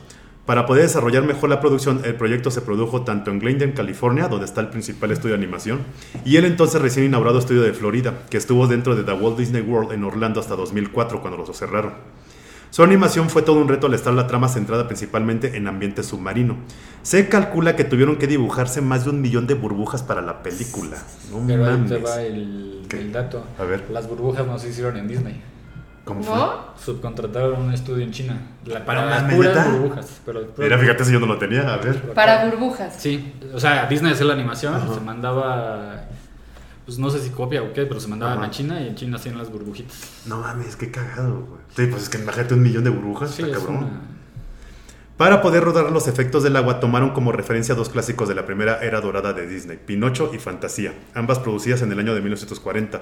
Para 0.46 0.66
poder 0.66 0.82
desarrollar 0.84 1.22
mejor 1.22 1.48
la 1.50 1.60
producción, 1.60 2.00
el 2.04 2.16
proyecto 2.16 2.50
se 2.50 2.60
produjo 2.60 3.02
tanto 3.02 3.30
en 3.30 3.38
Glendale, 3.38 3.72
California, 3.74 4.26
donde 4.26 4.46
está 4.46 4.62
el 4.62 4.68
principal 4.70 5.12
estudio 5.12 5.36
de 5.36 5.42
animación, 5.42 5.80
y 6.24 6.36
el 6.38 6.44
entonces 6.44 6.80
recién 6.82 7.06
inaugurado 7.06 7.38
estudio 7.38 7.62
de 7.62 7.72
Florida, 7.72 8.22
que 8.30 8.36
estuvo 8.36 8.66
dentro 8.66 8.96
de 8.96 9.04
The 9.04 9.12
Walt 9.12 9.38
Disney 9.38 9.62
World 9.62 9.92
en 9.92 10.02
Orlando 10.02 10.40
hasta 10.40 10.56
2004, 10.56 11.20
cuando 11.20 11.36
lo 11.38 11.46
cerraron. 11.54 11.92
Su 12.74 12.82
animación 12.82 13.30
fue 13.30 13.42
todo 13.42 13.60
un 13.60 13.68
reto 13.68 13.86
al 13.86 13.94
estar 13.94 14.12
la 14.14 14.26
trama 14.26 14.48
centrada 14.48 14.88
principalmente 14.88 15.56
en 15.56 15.68
ambiente 15.68 16.02
submarino. 16.02 16.56
Se 17.02 17.28
calcula 17.28 17.76
que 17.76 17.84
tuvieron 17.84 18.16
que 18.16 18.26
dibujarse 18.26 18.80
más 18.80 19.04
de 19.04 19.10
un 19.10 19.20
millón 19.20 19.46
de 19.46 19.54
burbujas 19.54 20.02
para 20.02 20.20
la 20.22 20.42
película. 20.42 20.96
No 21.30 21.46
Pero 21.46 21.66
ahí 21.66 21.84
te 21.86 21.98
va 21.98 22.20
el, 22.20 23.12
dato. 23.12 23.46
A 23.60 23.62
ver. 23.62 23.84
Las 23.92 24.08
burbujas 24.08 24.44
no 24.44 24.58
se 24.58 24.70
hicieron 24.70 24.96
en 24.96 25.06
Disney. 25.06 25.40
¿Cómo 26.04 26.24
fue? 26.24 26.34
¿No? 26.34 26.74
Subcontrataron 26.84 27.62
un 27.62 27.72
estudio 27.72 28.02
en 28.02 28.10
China. 28.10 28.40
La- 28.66 28.84
para 28.84 29.06
las 29.06 29.32
puras 29.32 29.70
burbujas. 29.70 30.20
Pero, 30.26 30.40
Mira, 30.58 30.76
fíjate 30.76 31.04
si 31.04 31.12
yo 31.12 31.20
no 31.20 31.26
lo 31.26 31.38
tenía. 31.38 31.72
A 31.74 31.76
ver. 31.76 32.12
Para 32.12 32.46
burbujas. 32.46 32.96
Sí, 32.98 33.34
o 33.54 33.60
sea, 33.60 33.86
Disney 33.86 34.14
hacía 34.14 34.26
la 34.26 34.34
animación, 34.34 34.74
Ajá. 34.74 34.94
se 34.94 35.00
mandaba, 35.00 36.06
pues 36.84 36.98
no 36.98 37.10
sé 37.10 37.20
si 37.20 37.30
copia 37.30 37.62
o 37.62 37.72
qué, 37.72 37.86
pero 37.86 37.98
se 38.00 38.08
mandaban 38.08 38.38
Ajá. 38.38 38.46
a 38.46 38.50
China 38.50 38.80
y 38.80 38.88
en 38.88 38.94
China 38.94 39.16
hacían 39.16 39.38
las 39.38 39.50
burbujitas. 39.50 39.96
No 40.26 40.38
mames, 40.40 40.76
qué 40.76 40.90
cagado, 40.90 41.40
güey. 41.48 41.60
Sí, 41.76 41.86
pues 41.90 42.04
es 42.04 42.08
que 42.08 42.18
imagínate 42.18 42.54
un 42.54 42.62
millón 42.62 42.84
de 42.84 42.90
burbujas, 42.90 43.30
Sí, 43.34 43.42
está 43.42 43.56
es 43.56 43.62
cabrón. 43.62 43.84
una- 43.84 44.00
Para 45.16 45.40
poder 45.42 45.62
rodar 45.62 45.90
los 45.92 46.08
efectos 46.08 46.42
del 46.42 46.56
agua, 46.56 46.80
tomaron 46.80 47.10
como 47.10 47.30
referencia 47.30 47.74
dos 47.76 47.88
clásicos 47.88 48.28
de 48.28 48.34
la 48.34 48.46
primera 48.46 48.82
era 48.82 49.00
dorada 49.00 49.32
de 49.32 49.46
Disney, 49.46 49.78
Pinocho 49.84 50.30
y 50.34 50.38
Fantasía, 50.38 50.92
ambas 51.14 51.38
producidas 51.38 51.82
en 51.82 51.92
el 51.92 52.00
año 52.00 52.14
de 52.14 52.20
1940. 52.20 53.00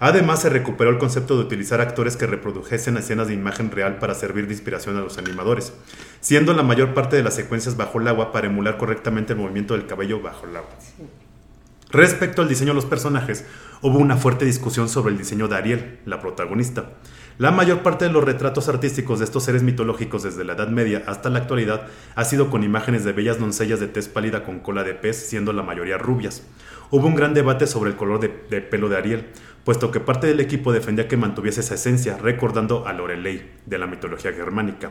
Además, 0.00 0.42
se 0.42 0.50
recuperó 0.50 0.90
el 0.90 0.98
concepto 0.98 1.36
de 1.36 1.44
utilizar 1.44 1.80
actores 1.80 2.16
que 2.16 2.26
reprodujesen 2.26 2.96
escenas 2.96 3.28
de 3.28 3.34
imagen 3.34 3.70
real 3.70 3.98
para 4.00 4.14
servir 4.16 4.48
de 4.48 4.52
inspiración 4.54 4.96
a 4.96 5.00
los 5.00 5.16
animadores, 5.16 5.72
siendo 6.20 6.52
la 6.52 6.64
mayor 6.64 6.92
parte 6.92 7.14
de 7.16 7.22
las 7.22 7.34
secuencias 7.36 7.76
bajo 7.76 8.00
el 8.00 8.08
agua 8.08 8.32
para 8.32 8.48
emular 8.48 8.76
correctamente 8.76 9.34
el 9.34 9.38
movimiento 9.38 9.74
del 9.74 9.86
cabello 9.86 10.20
bajo 10.20 10.46
el 10.46 10.56
agua. 10.56 10.70
Respecto 11.94 12.42
al 12.42 12.48
diseño 12.48 12.70
de 12.70 12.74
los 12.74 12.86
personajes, 12.86 13.44
hubo 13.80 14.00
una 14.00 14.16
fuerte 14.16 14.44
discusión 14.44 14.88
sobre 14.88 15.12
el 15.12 15.18
diseño 15.18 15.46
de 15.46 15.54
Ariel, 15.54 16.00
la 16.06 16.20
protagonista. 16.20 16.94
La 17.38 17.52
mayor 17.52 17.84
parte 17.84 18.04
de 18.04 18.10
los 18.10 18.24
retratos 18.24 18.68
artísticos 18.68 19.20
de 19.20 19.26
estos 19.26 19.44
seres 19.44 19.62
mitológicos 19.62 20.24
desde 20.24 20.42
la 20.42 20.54
Edad 20.54 20.70
Media 20.70 21.04
hasta 21.06 21.30
la 21.30 21.38
actualidad 21.38 21.86
ha 22.16 22.24
sido 22.24 22.50
con 22.50 22.64
imágenes 22.64 23.04
de 23.04 23.12
bellas 23.12 23.38
doncellas 23.38 23.78
de 23.78 23.86
tez 23.86 24.08
pálida 24.08 24.42
con 24.42 24.58
cola 24.58 24.82
de 24.82 24.94
pez, 24.94 25.28
siendo 25.28 25.52
la 25.52 25.62
mayoría 25.62 25.96
rubias. 25.96 26.42
Hubo 26.90 27.06
un 27.06 27.14
gran 27.14 27.32
debate 27.32 27.68
sobre 27.68 27.90
el 27.90 27.96
color 27.96 28.18
de, 28.18 28.28
pelo 28.60 28.88
de 28.88 28.96
Ariel, 28.96 29.26
puesto 29.62 29.92
que 29.92 30.00
parte 30.00 30.26
del 30.26 30.40
equipo 30.40 30.72
defendía 30.72 31.06
que 31.06 31.16
mantuviese 31.16 31.60
esa 31.60 31.76
esencia, 31.76 32.18
recordando 32.18 32.88
a 32.88 32.92
Lorelei 32.92 33.52
de 33.66 33.78
la 33.78 33.86
mitología 33.86 34.32
germánica. 34.32 34.90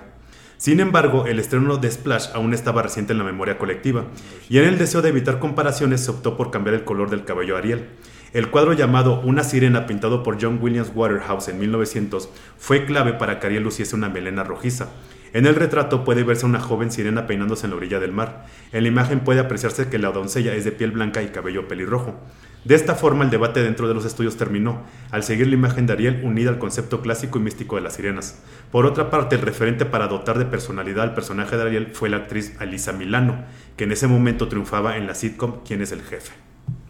Sin 0.64 0.80
embargo, 0.80 1.26
el 1.26 1.40
estreno 1.40 1.76
de 1.76 1.92
Splash 1.92 2.30
aún 2.34 2.54
estaba 2.54 2.82
reciente 2.82 3.12
en 3.12 3.18
la 3.20 3.26
memoria 3.26 3.58
colectiva, 3.58 4.06
y 4.48 4.60
en 4.60 4.64
el 4.64 4.78
deseo 4.78 5.02
de 5.02 5.10
evitar 5.10 5.38
comparaciones 5.38 6.00
se 6.00 6.12
optó 6.12 6.38
por 6.38 6.52
cambiar 6.52 6.76
el 6.76 6.86
color 6.86 7.10
del 7.10 7.26
cabello 7.26 7.58
Ariel. 7.58 7.90
El 8.32 8.50
cuadro 8.50 8.72
llamado 8.72 9.20
Una 9.26 9.44
sirena 9.44 9.86
pintado 9.88 10.24
por 10.24 10.42
John 10.42 10.60
Williams 10.62 10.94
Waterhouse 10.96 11.50
en 11.50 11.60
1900 11.60 12.30
fue 12.58 12.86
clave 12.86 13.12
para 13.12 13.42
que 13.42 13.48
Ariel 13.48 13.64
luciese 13.64 13.94
una 13.94 14.08
melena 14.08 14.46
rojiza. 14.46 14.88
En 15.34 15.48
el 15.48 15.56
retrato 15.56 16.06
puede 16.06 16.24
verse 16.24 16.46
una 16.46 16.62
joven 16.62 16.94
sirena 16.94 17.28
peinándose 17.28 17.66
en 17.66 17.72
la 17.72 17.76
orilla 17.76 18.00
del 18.00 18.14
mar. 18.14 18.46
En 18.72 18.84
la 18.84 18.88
imagen 18.88 19.20
puede 19.20 19.42
apreciarse 19.42 19.90
que 19.90 20.00
la 20.00 20.12
doncella 20.12 20.56
es 20.56 20.64
de 20.64 20.72
piel 20.72 20.92
blanca 20.92 21.22
y 21.22 21.28
cabello 21.28 21.68
pelirrojo. 21.68 22.22
De 22.66 22.76
esta 22.76 22.96
forma 22.96 23.26
el 23.26 23.30
debate 23.30 23.62
dentro 23.62 23.90
de 23.90 23.94
los 23.94 24.06
estudios 24.06 24.38
terminó, 24.38 24.84
al 25.12 25.24
seguir 25.24 25.48
la 25.48 25.56
imagen 25.56 25.86
de 25.86 25.94
Ariel 25.94 26.22
unida 26.24 26.50
al 26.50 26.60
concepto 26.60 27.02
clásico 27.02 27.38
y 27.38 27.42
místico 27.42 27.76
de 27.76 27.82
las 27.82 27.96
sirenas. 27.96 28.40
Por 28.72 28.86
otra 28.86 29.10
parte, 29.10 29.36
el 29.36 29.42
referente 29.42 29.86
para 29.86 30.08
dotar 30.08 30.40
de 30.40 30.46
personalidad 30.46 31.04
al 31.04 31.14
personaje 31.14 31.58
de 31.58 31.64
Ariel 31.64 31.92
fue 31.94 32.10
la 32.10 32.18
actriz 32.18 32.56
Alisa 32.60 32.94
Milano, 32.94 33.44
que 33.76 33.84
en 33.84 33.92
ese 33.92 34.08
momento 34.08 34.48
triunfaba 34.48 34.96
en 34.96 35.08
la 35.08 35.16
sitcom 35.16 35.64
¿Quién 35.66 35.82
es 35.82 35.92
el 35.92 36.04
jefe? 36.04 36.32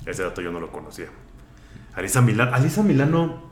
Ese 0.05 0.21
dato 0.21 0.41
yo 0.41 0.51
no 0.51 0.59
lo 0.59 0.71
conocía. 0.71 1.07
Alisa 1.95 2.21
Milano, 2.21 2.53
Alisa 2.53 2.83
Milano 2.83 3.51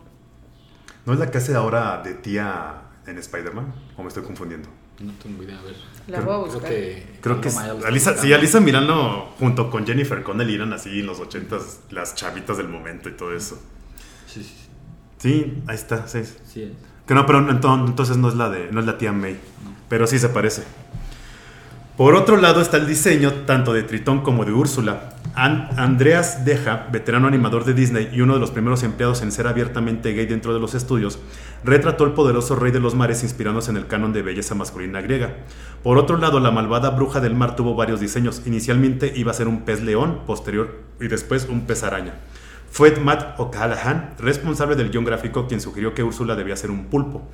¿no 1.06 1.14
es 1.14 1.20
la 1.20 1.32
que 1.32 1.40
hace 1.40 1.56
ahora 1.56 2.02
de 2.04 2.14
tía 2.14 2.82
en 3.08 3.18
Spider-Man? 3.18 3.74
¿O 3.98 4.04
me 4.04 4.10
estoy 4.10 4.24
confundiendo? 4.24 4.70
No 5.04 5.14
tengo 5.22 5.44
idea, 5.44 5.60
a 5.60 5.64
ver. 5.64 5.76
La 6.08 6.18
Creo- 6.20 6.26
voy 6.26 6.36
a 6.36 6.40
Creo 6.50 6.54
buscar. 6.54 6.70
que... 6.72 7.18
Creo 7.22 7.42
que 7.42 7.48
es, 7.50 7.56
lo 7.56 7.62
está 7.76 7.88
Alisa, 7.88 8.18
sí. 8.18 8.34
Alisa 8.34 8.60
Milano 8.60 9.30
junto 9.40 9.70
con 9.70 9.86
Jennifer 9.86 10.22
Connelly 10.24 10.56
eran 10.56 10.74
así 10.74 11.00
en 11.00 11.06
los 11.06 11.20
ochentas 11.20 11.80
las 11.92 12.16
chavitas 12.16 12.58
del 12.58 12.68
momento 12.68 13.10
y 13.10 13.14
todo 13.14 13.34
eso. 13.36 13.62
Sí, 14.28 14.44
sí, 14.44 14.56
sí. 15.20 15.54
Ahí 15.68 15.76
está, 15.76 16.08
sí. 16.08 16.20
Sí, 16.46 16.64
es. 16.64 16.72
Que 17.08 17.14
no, 17.16 17.26
pero 17.26 17.40
ento- 17.48 17.88
entonces 17.88 18.18
no 18.18 18.30
es 18.30 18.36
la 18.36 18.50
de, 18.50 18.72
no 18.72 18.80
es 18.80 18.86
la 18.86 18.98
tía 18.98 19.12
May, 19.12 19.38
pero 19.90 20.08
sí 20.08 20.18
se 20.20 20.30
parece. 20.30 20.64
Por 21.98 22.16
otro 22.16 22.38
lado 22.38 22.62
está 22.62 22.78
el 22.78 22.88
diseño 22.88 23.32
tanto 23.46 23.74
de 23.74 23.84
Tritón 23.84 24.22
como 24.22 24.46
de 24.46 24.52
Úrsula. 24.54 25.14
An- 25.36 25.70
Andreas 25.78 26.44
Deja, 26.46 26.88
veterano 26.92 27.28
animador 27.28 27.64
de 27.64 27.74
Disney 27.74 28.10
y 28.14 28.22
uno 28.22 28.34
de 28.34 28.40
los 28.40 28.52
primeros 28.52 28.84
empleados 28.84 29.22
en 29.22 29.32
ser 29.32 29.48
abiertamente 29.48 30.14
gay 30.14 30.26
dentro 30.26 30.54
de 30.54 30.60
los 30.60 30.74
estudios, 30.76 31.20
retrató 31.64 32.04
el 32.04 32.12
poderoso 32.12 32.56
rey 32.56 32.72
de 32.72 32.80
los 32.80 32.96
mares 32.96 33.24
inspirándose 33.24 33.72
en 33.72 33.78
el 33.78 33.88
canon 33.88 34.14
de 34.14 34.22
belleza 34.22 34.56
masculina 34.56 35.02
griega. 35.02 35.38
Por 35.84 35.98
otro 35.98 36.18
lado, 36.18 36.40
la 36.40 36.52
malvada 36.52 36.90
bruja 36.90 37.22
del 37.22 37.36
mar 37.36 37.56
tuvo 37.56 37.76
varios 37.76 38.00
diseños. 38.00 38.42
Inicialmente 38.46 39.14
iba 39.16 39.32
a 39.32 39.36
ser 39.36 39.48
un 39.48 39.62
pez 39.62 39.82
león, 39.82 40.20
posterior 40.26 40.82
y 41.00 41.08
después 41.08 41.48
un 41.50 41.62
pez 41.62 41.84
araña. 41.84 42.14
Fue 42.70 42.96
Matt 42.98 43.40
O'Callaghan, 43.40 44.16
responsable 44.18 44.76
del 44.76 44.92
guion 44.92 45.06
gráfico, 45.06 45.48
quien 45.48 45.60
sugirió 45.62 45.94
que 45.94 46.04
Úrsula 46.04 46.36
debía 46.36 46.56
ser 46.56 46.72
un 46.72 46.86
pulpo. 46.86 47.28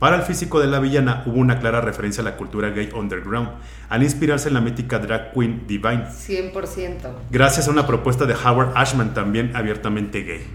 Para 0.00 0.16
el 0.16 0.22
físico 0.22 0.60
de 0.60 0.66
la 0.66 0.80
villana 0.80 1.22
hubo 1.26 1.38
una 1.38 1.60
clara 1.60 1.82
referencia 1.82 2.22
a 2.22 2.24
la 2.24 2.38
cultura 2.38 2.70
gay 2.70 2.88
underground, 2.94 3.50
al 3.90 4.02
inspirarse 4.02 4.48
en 4.48 4.54
la 4.54 4.62
mítica 4.62 4.98
drag 4.98 5.34
queen 5.34 5.66
Divine, 5.66 6.06
100%. 6.06 7.12
gracias 7.30 7.68
a 7.68 7.70
una 7.70 7.86
propuesta 7.86 8.24
de 8.24 8.32
Howard 8.34 8.72
Ashman 8.76 9.12
también 9.12 9.54
abiertamente 9.54 10.22
gay. 10.22 10.46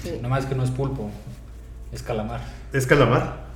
Sí. 0.00 0.20
Nomás 0.22 0.46
que 0.46 0.54
no 0.54 0.62
es 0.62 0.70
pulpo, 0.70 1.10
es 1.90 2.04
calamar. 2.04 2.40
¿Es 2.72 2.86
calamar? 2.86 3.47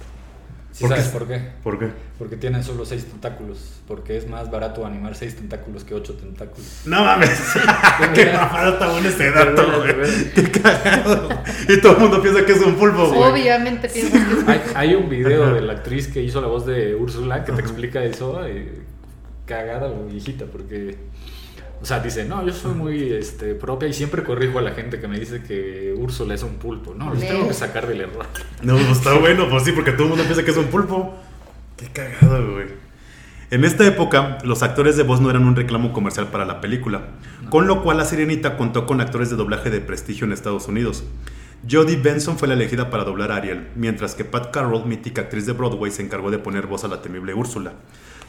¿Sí 0.72 0.84
¿Por 0.84 0.94
qué? 0.94 1.02
sabes 1.02 1.12
por 1.12 1.28
qué? 1.28 1.38
¿Por 1.62 1.78
qué? 1.78 1.90
Porque 2.18 2.36
tienen 2.36 2.64
solo 2.64 2.86
seis 2.86 3.04
tentáculos. 3.04 3.82
Porque 3.86 4.16
es 4.16 4.26
más 4.26 4.50
barato 4.50 4.86
animar 4.86 5.14
seis 5.14 5.36
tentáculos 5.36 5.84
que 5.84 5.94
ocho 5.94 6.14
tentáculos. 6.14 6.66
No 6.86 7.04
mames. 7.04 7.30
Qué 8.14 8.32
mamada 8.32 8.70
está 8.70 8.90
bueno 8.90 9.06
ese 9.08 9.30
dato, 9.30 9.64
güey. 9.80 10.32
Qué 10.34 10.50
cagado. 10.50 11.28
Y 11.68 11.78
todo 11.80 11.92
el 11.92 11.98
mundo 11.98 12.22
piensa 12.22 12.46
que 12.46 12.52
es 12.52 12.60
un 12.62 12.76
pulpo, 12.76 13.06
güey. 13.08 13.22
Obviamente 13.22 13.88
piensas 13.88 14.24
que 14.24 14.32
es 14.40 14.48
Hay, 14.48 14.62
hay 14.74 14.94
un 14.94 15.10
video 15.10 15.52
de 15.52 15.60
la 15.60 15.74
actriz 15.74 16.08
que 16.08 16.22
hizo 16.22 16.40
la 16.40 16.46
voz 16.48 16.64
de 16.64 16.94
Úrsula 16.94 17.44
que 17.44 17.52
te 17.52 17.60
explica 17.60 18.02
eso. 18.02 18.42
eh, 18.46 18.80
cagada 19.44 19.88
la 19.88 19.98
viejita, 20.10 20.46
porque. 20.46 20.96
O 21.82 21.84
sea, 21.84 21.98
dice, 21.98 22.24
no, 22.24 22.46
yo 22.46 22.52
soy 22.52 22.74
muy 22.74 23.12
este, 23.12 23.56
propia 23.56 23.88
y 23.88 23.92
siempre 23.92 24.22
corrijo 24.22 24.60
a 24.60 24.62
la 24.62 24.70
gente 24.70 25.00
que 25.00 25.08
me 25.08 25.18
dice 25.18 25.42
que 25.42 25.92
Úrsula 25.98 26.34
es 26.34 26.44
un 26.44 26.54
pulpo. 26.54 26.94
No, 26.94 27.12
los 27.12 27.18
tengo 27.18 27.48
que 27.48 27.54
sacar 27.54 27.88
del 27.88 28.02
error. 28.02 28.24
No, 28.62 28.74
pues 28.74 28.98
está 28.98 29.18
bueno, 29.18 29.48
pues 29.50 29.64
sí, 29.64 29.72
porque 29.72 29.90
todo 29.90 30.04
el 30.04 30.08
mundo 30.10 30.24
piensa 30.24 30.44
que 30.44 30.52
es 30.52 30.56
un 30.56 30.66
pulpo. 30.66 31.18
Qué 31.76 31.86
cagado, 31.86 32.52
güey. 32.52 32.68
En 33.50 33.64
esta 33.64 33.84
época, 33.84 34.38
los 34.44 34.62
actores 34.62 34.96
de 34.96 35.02
voz 35.02 35.20
no 35.20 35.28
eran 35.28 35.44
un 35.44 35.56
reclamo 35.56 35.92
comercial 35.92 36.28
para 36.28 36.44
la 36.44 36.60
película, 36.60 37.08
con 37.50 37.66
lo 37.66 37.82
cual 37.82 37.98
La 37.98 38.04
Sirenita 38.04 38.56
contó 38.56 38.86
con 38.86 39.00
actores 39.00 39.28
de 39.28 39.36
doblaje 39.36 39.68
de 39.68 39.80
prestigio 39.80 40.24
en 40.24 40.32
Estados 40.32 40.68
Unidos. 40.68 41.04
Jodie 41.68 41.96
Benson 41.96 42.38
fue 42.38 42.48
la 42.48 42.54
elegida 42.54 42.90
para 42.90 43.04
doblar 43.04 43.30
a 43.30 43.36
Ariel, 43.36 43.68
mientras 43.74 44.14
que 44.14 44.24
Pat 44.24 44.52
Carroll, 44.52 44.86
mítica 44.86 45.22
actriz 45.22 45.46
de 45.46 45.52
Broadway, 45.52 45.90
se 45.90 46.02
encargó 46.02 46.30
de 46.30 46.38
poner 46.38 46.66
voz 46.66 46.84
a 46.84 46.88
la 46.88 47.02
temible 47.02 47.34
Úrsula. 47.34 47.72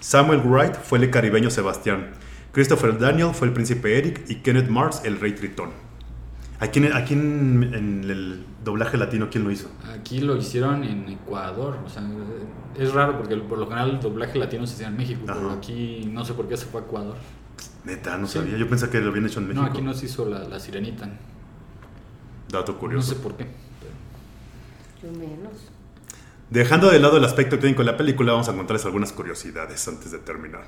Samuel 0.01 0.41
Wright 0.43 0.75
fue 0.75 0.97
el 0.97 1.09
caribeño 1.09 1.49
Sebastián. 1.49 2.09
Christopher 2.53 2.97
Daniel 2.99 3.31
fue 3.33 3.47
el 3.47 3.53
príncipe 3.53 3.97
Eric 3.97 4.25
y 4.29 4.35
Kenneth 4.35 4.69
Mars 4.69 5.01
el 5.03 5.19
rey 5.19 5.33
Tritón. 5.33 5.71
Aquí, 6.59 6.79
en, 6.79 6.93
aquí 6.93 7.13
en, 7.13 7.71
en 7.73 8.03
el 8.09 8.45
doblaje 8.63 8.95
latino, 8.97 9.27
¿quién 9.29 9.43
lo 9.43 9.51
hizo? 9.51 9.69
Aquí 9.91 10.21
lo 10.21 10.37
hicieron 10.37 10.83
en 10.83 11.09
Ecuador. 11.09 11.79
O 11.85 11.89
sea, 11.89 12.03
es 12.79 12.93
raro 12.93 13.17
porque 13.17 13.35
por 13.37 13.57
lo 13.57 13.65
general 13.65 13.89
el 13.89 13.99
doblaje 13.99 14.37
latino 14.37 14.65
se 14.67 14.75
hacía 14.75 14.87
en 14.87 14.95
México, 14.97 15.21
pero 15.25 15.47
Ajá. 15.49 15.53
aquí 15.57 16.09
no 16.13 16.23
sé 16.23 16.33
por 16.33 16.47
qué 16.47 16.55
se 16.55 16.65
fue 16.67 16.81
a 16.81 16.83
Ecuador. 16.85 17.17
Neta, 17.83 18.17
no 18.17 18.27
Sí. 18.27 18.37
sabía. 18.37 18.55
Yo 18.57 18.69
pensé 18.69 18.89
que 18.89 19.01
lo 19.01 19.09
habían 19.09 19.25
hecho 19.25 19.39
en 19.39 19.47
México. 19.47 19.65
No, 19.65 19.69
aquí 19.69 19.81
no 19.81 19.93
se 19.93 20.05
hizo 20.05 20.25
la, 20.25 20.39
la 20.47 20.59
sirenita. 20.59 21.09
Dato 22.49 22.73
No 22.73 22.79
curioso. 22.79 23.13
sé 23.13 23.19
por 23.19 23.35
qué. 23.35 23.47
pero- 25.01 25.11
Yo 25.11 25.19
menos. 25.19 25.51
Dejando 26.49 26.91
de 26.91 26.99
lado 26.99 27.17
el 27.17 27.25
aspecto 27.25 27.57
técnico 27.57 27.83
de 27.83 27.91
la 27.91 27.97
película, 27.97 28.31
vamos 28.31 28.47
a 28.47 28.53
contarles 28.55 28.85
algunas 28.85 29.11
curiosidades 29.11 29.85
antes 29.87 30.11
de 30.11 30.19
terminar. 30.19 30.65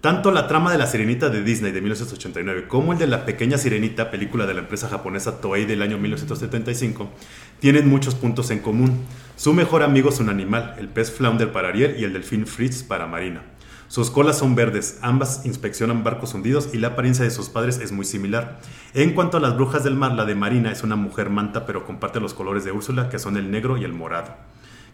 Tanto 0.00 0.30
la 0.30 0.46
trama 0.46 0.70
de 0.70 0.78
la 0.78 0.86
Sirenita 0.86 1.28
de 1.28 1.42
Disney 1.42 1.72
de 1.72 1.80
1989 1.80 2.68
como 2.68 2.92
el 2.92 3.00
de 3.00 3.08
la 3.08 3.26
Pequeña 3.26 3.58
Sirenita, 3.58 4.12
película 4.12 4.46
de 4.46 4.54
la 4.54 4.60
empresa 4.60 4.88
japonesa 4.88 5.40
Toei 5.40 5.64
del 5.64 5.82
año 5.82 5.98
1975, 5.98 7.10
tienen 7.58 7.88
muchos 7.88 8.14
puntos 8.14 8.52
en 8.52 8.60
común. 8.60 9.04
Su 9.34 9.54
mejor 9.54 9.82
amigo 9.82 10.10
es 10.10 10.20
un 10.20 10.28
animal, 10.28 10.76
el 10.78 10.86
pez 10.86 11.10
flounder 11.10 11.50
para 11.50 11.70
Ariel 11.70 11.96
y 11.98 12.04
el 12.04 12.12
delfín 12.12 12.46
Fritz 12.46 12.84
para 12.84 13.08
Marina. 13.08 13.42
Sus 13.88 14.08
colas 14.08 14.38
son 14.38 14.54
verdes, 14.54 15.00
ambas 15.02 15.44
inspeccionan 15.44 16.04
barcos 16.04 16.32
hundidos 16.32 16.72
y 16.72 16.78
la 16.78 16.88
apariencia 16.88 17.24
de 17.24 17.32
sus 17.32 17.48
padres 17.48 17.80
es 17.80 17.90
muy 17.90 18.04
similar. 18.04 18.60
En 18.94 19.14
cuanto 19.14 19.38
a 19.38 19.40
las 19.40 19.56
brujas 19.56 19.82
del 19.82 19.96
mar, 19.96 20.12
la 20.12 20.26
de 20.26 20.36
Marina 20.36 20.70
es 20.70 20.84
una 20.84 20.94
mujer 20.94 21.28
manta 21.28 21.66
pero 21.66 21.84
comparte 21.84 22.20
los 22.20 22.34
colores 22.34 22.62
de 22.62 22.70
Úrsula 22.70 23.08
que 23.08 23.18
son 23.18 23.36
el 23.36 23.50
negro 23.50 23.76
y 23.76 23.82
el 23.82 23.94
morado. 23.94 24.36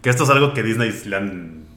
Que 0.01 0.09
esto 0.09 0.25
es 0.25 0.31
algo 0.31 0.55
que 0.55 0.63
Disney 0.63 0.99
le 1.05 1.17
han 1.17 1.74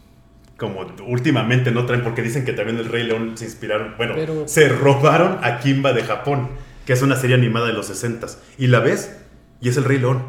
como 0.58 0.86
últimamente 1.08 1.72
no 1.72 1.86
traen 1.86 2.04
porque 2.04 2.22
dicen 2.22 2.44
que 2.46 2.54
también 2.54 2.78
el 2.80 2.86
Rey 2.86 3.04
León 3.04 3.38
se 3.38 3.46
inspiraron, 3.46 3.94
bueno, 3.98 4.14
Pero- 4.16 4.48
se 4.48 4.70
robaron 4.70 5.38
a 5.44 5.60
Kimba 5.60 5.94
de 5.94 6.04
Japón, 6.04 6.50
que 6.86 6.94
es 6.94 7.02
una 7.02 7.16
serie 7.16 7.36
animada 7.36 7.68
de 7.68 7.74
los 7.74 7.90
60s 7.90 8.40
y 8.58 8.68
la 8.68 8.80
ves 8.80 9.18
y 9.62 9.70
es 9.70 9.78
el 9.78 9.84
Rey 9.84 10.00
León. 10.00 10.24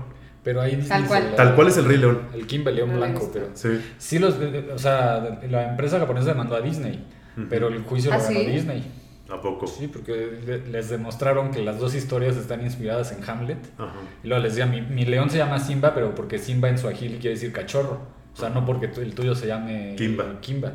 Pero 0.45 0.61
ahí 0.61 0.77
Tal 0.89 1.05
cual. 1.07 1.31
la- 1.31 1.37
Tal 1.37 1.55
cual 1.55 1.69
es 1.69 1.77
el 1.77 1.85
Rey 1.87 1.97
León. 1.99 2.23
El 2.35 2.47
Kimba 2.47 2.71
León 2.71 2.95
Blanco, 2.97 3.31
pero. 3.33 3.49
Sí. 3.55 3.69
Sí, 3.99 4.19
los, 4.19 4.37
o 4.75 4.79
sea, 4.79 5.41
la 5.51 5.71
empresa 5.71 5.99
japonesa 5.99 6.29
demandó 6.29 6.57
a 6.57 6.61
Disney, 6.61 7.05
pero 7.51 7.69
el 7.69 7.83
juicio 7.83 8.11
¿Ah, 8.13 8.19
lo 8.19 8.23
ganó 8.25 8.41
sí? 8.41 8.47
Disney. 8.47 8.85
¿A 9.31 9.41
poco? 9.43 9.67
Sí, 9.67 9.89
porque 9.89 10.39
le- 10.47 10.67
les 10.69 10.89
demostraron 10.89 11.51
que 11.51 11.61
las 11.63 11.79
dos 11.79 11.95
historias 11.95 12.37
están 12.37 12.63
inspiradas 12.63 13.13
en 13.13 13.29
Hamlet. 13.29 13.59
Ajá. 13.77 13.93
Y 14.25 14.29
luego 14.29 14.43
les 14.43 14.55
decía, 14.55 14.65
mi, 14.71 14.81
mi 14.81 15.05
león 15.05 15.29
se 15.29 15.37
llama 15.37 15.59
Simba, 15.59 15.93
pero 15.95 16.15
porque 16.15 16.39
Simba 16.39 16.69
en 16.71 16.79
su 16.79 16.89
quiere 16.89 17.19
decir 17.19 17.53
cachorro. 17.53 18.01
O 18.39 18.41
sea, 18.41 18.51
no 18.51 18.65
porque 18.65 18.87
tu- 18.89 19.01
el 19.01 19.15
tuyo 19.15 19.35
se 19.35 19.49
llame 19.49 19.95
Kimba. 19.99 20.41
Kimba. 20.41 20.73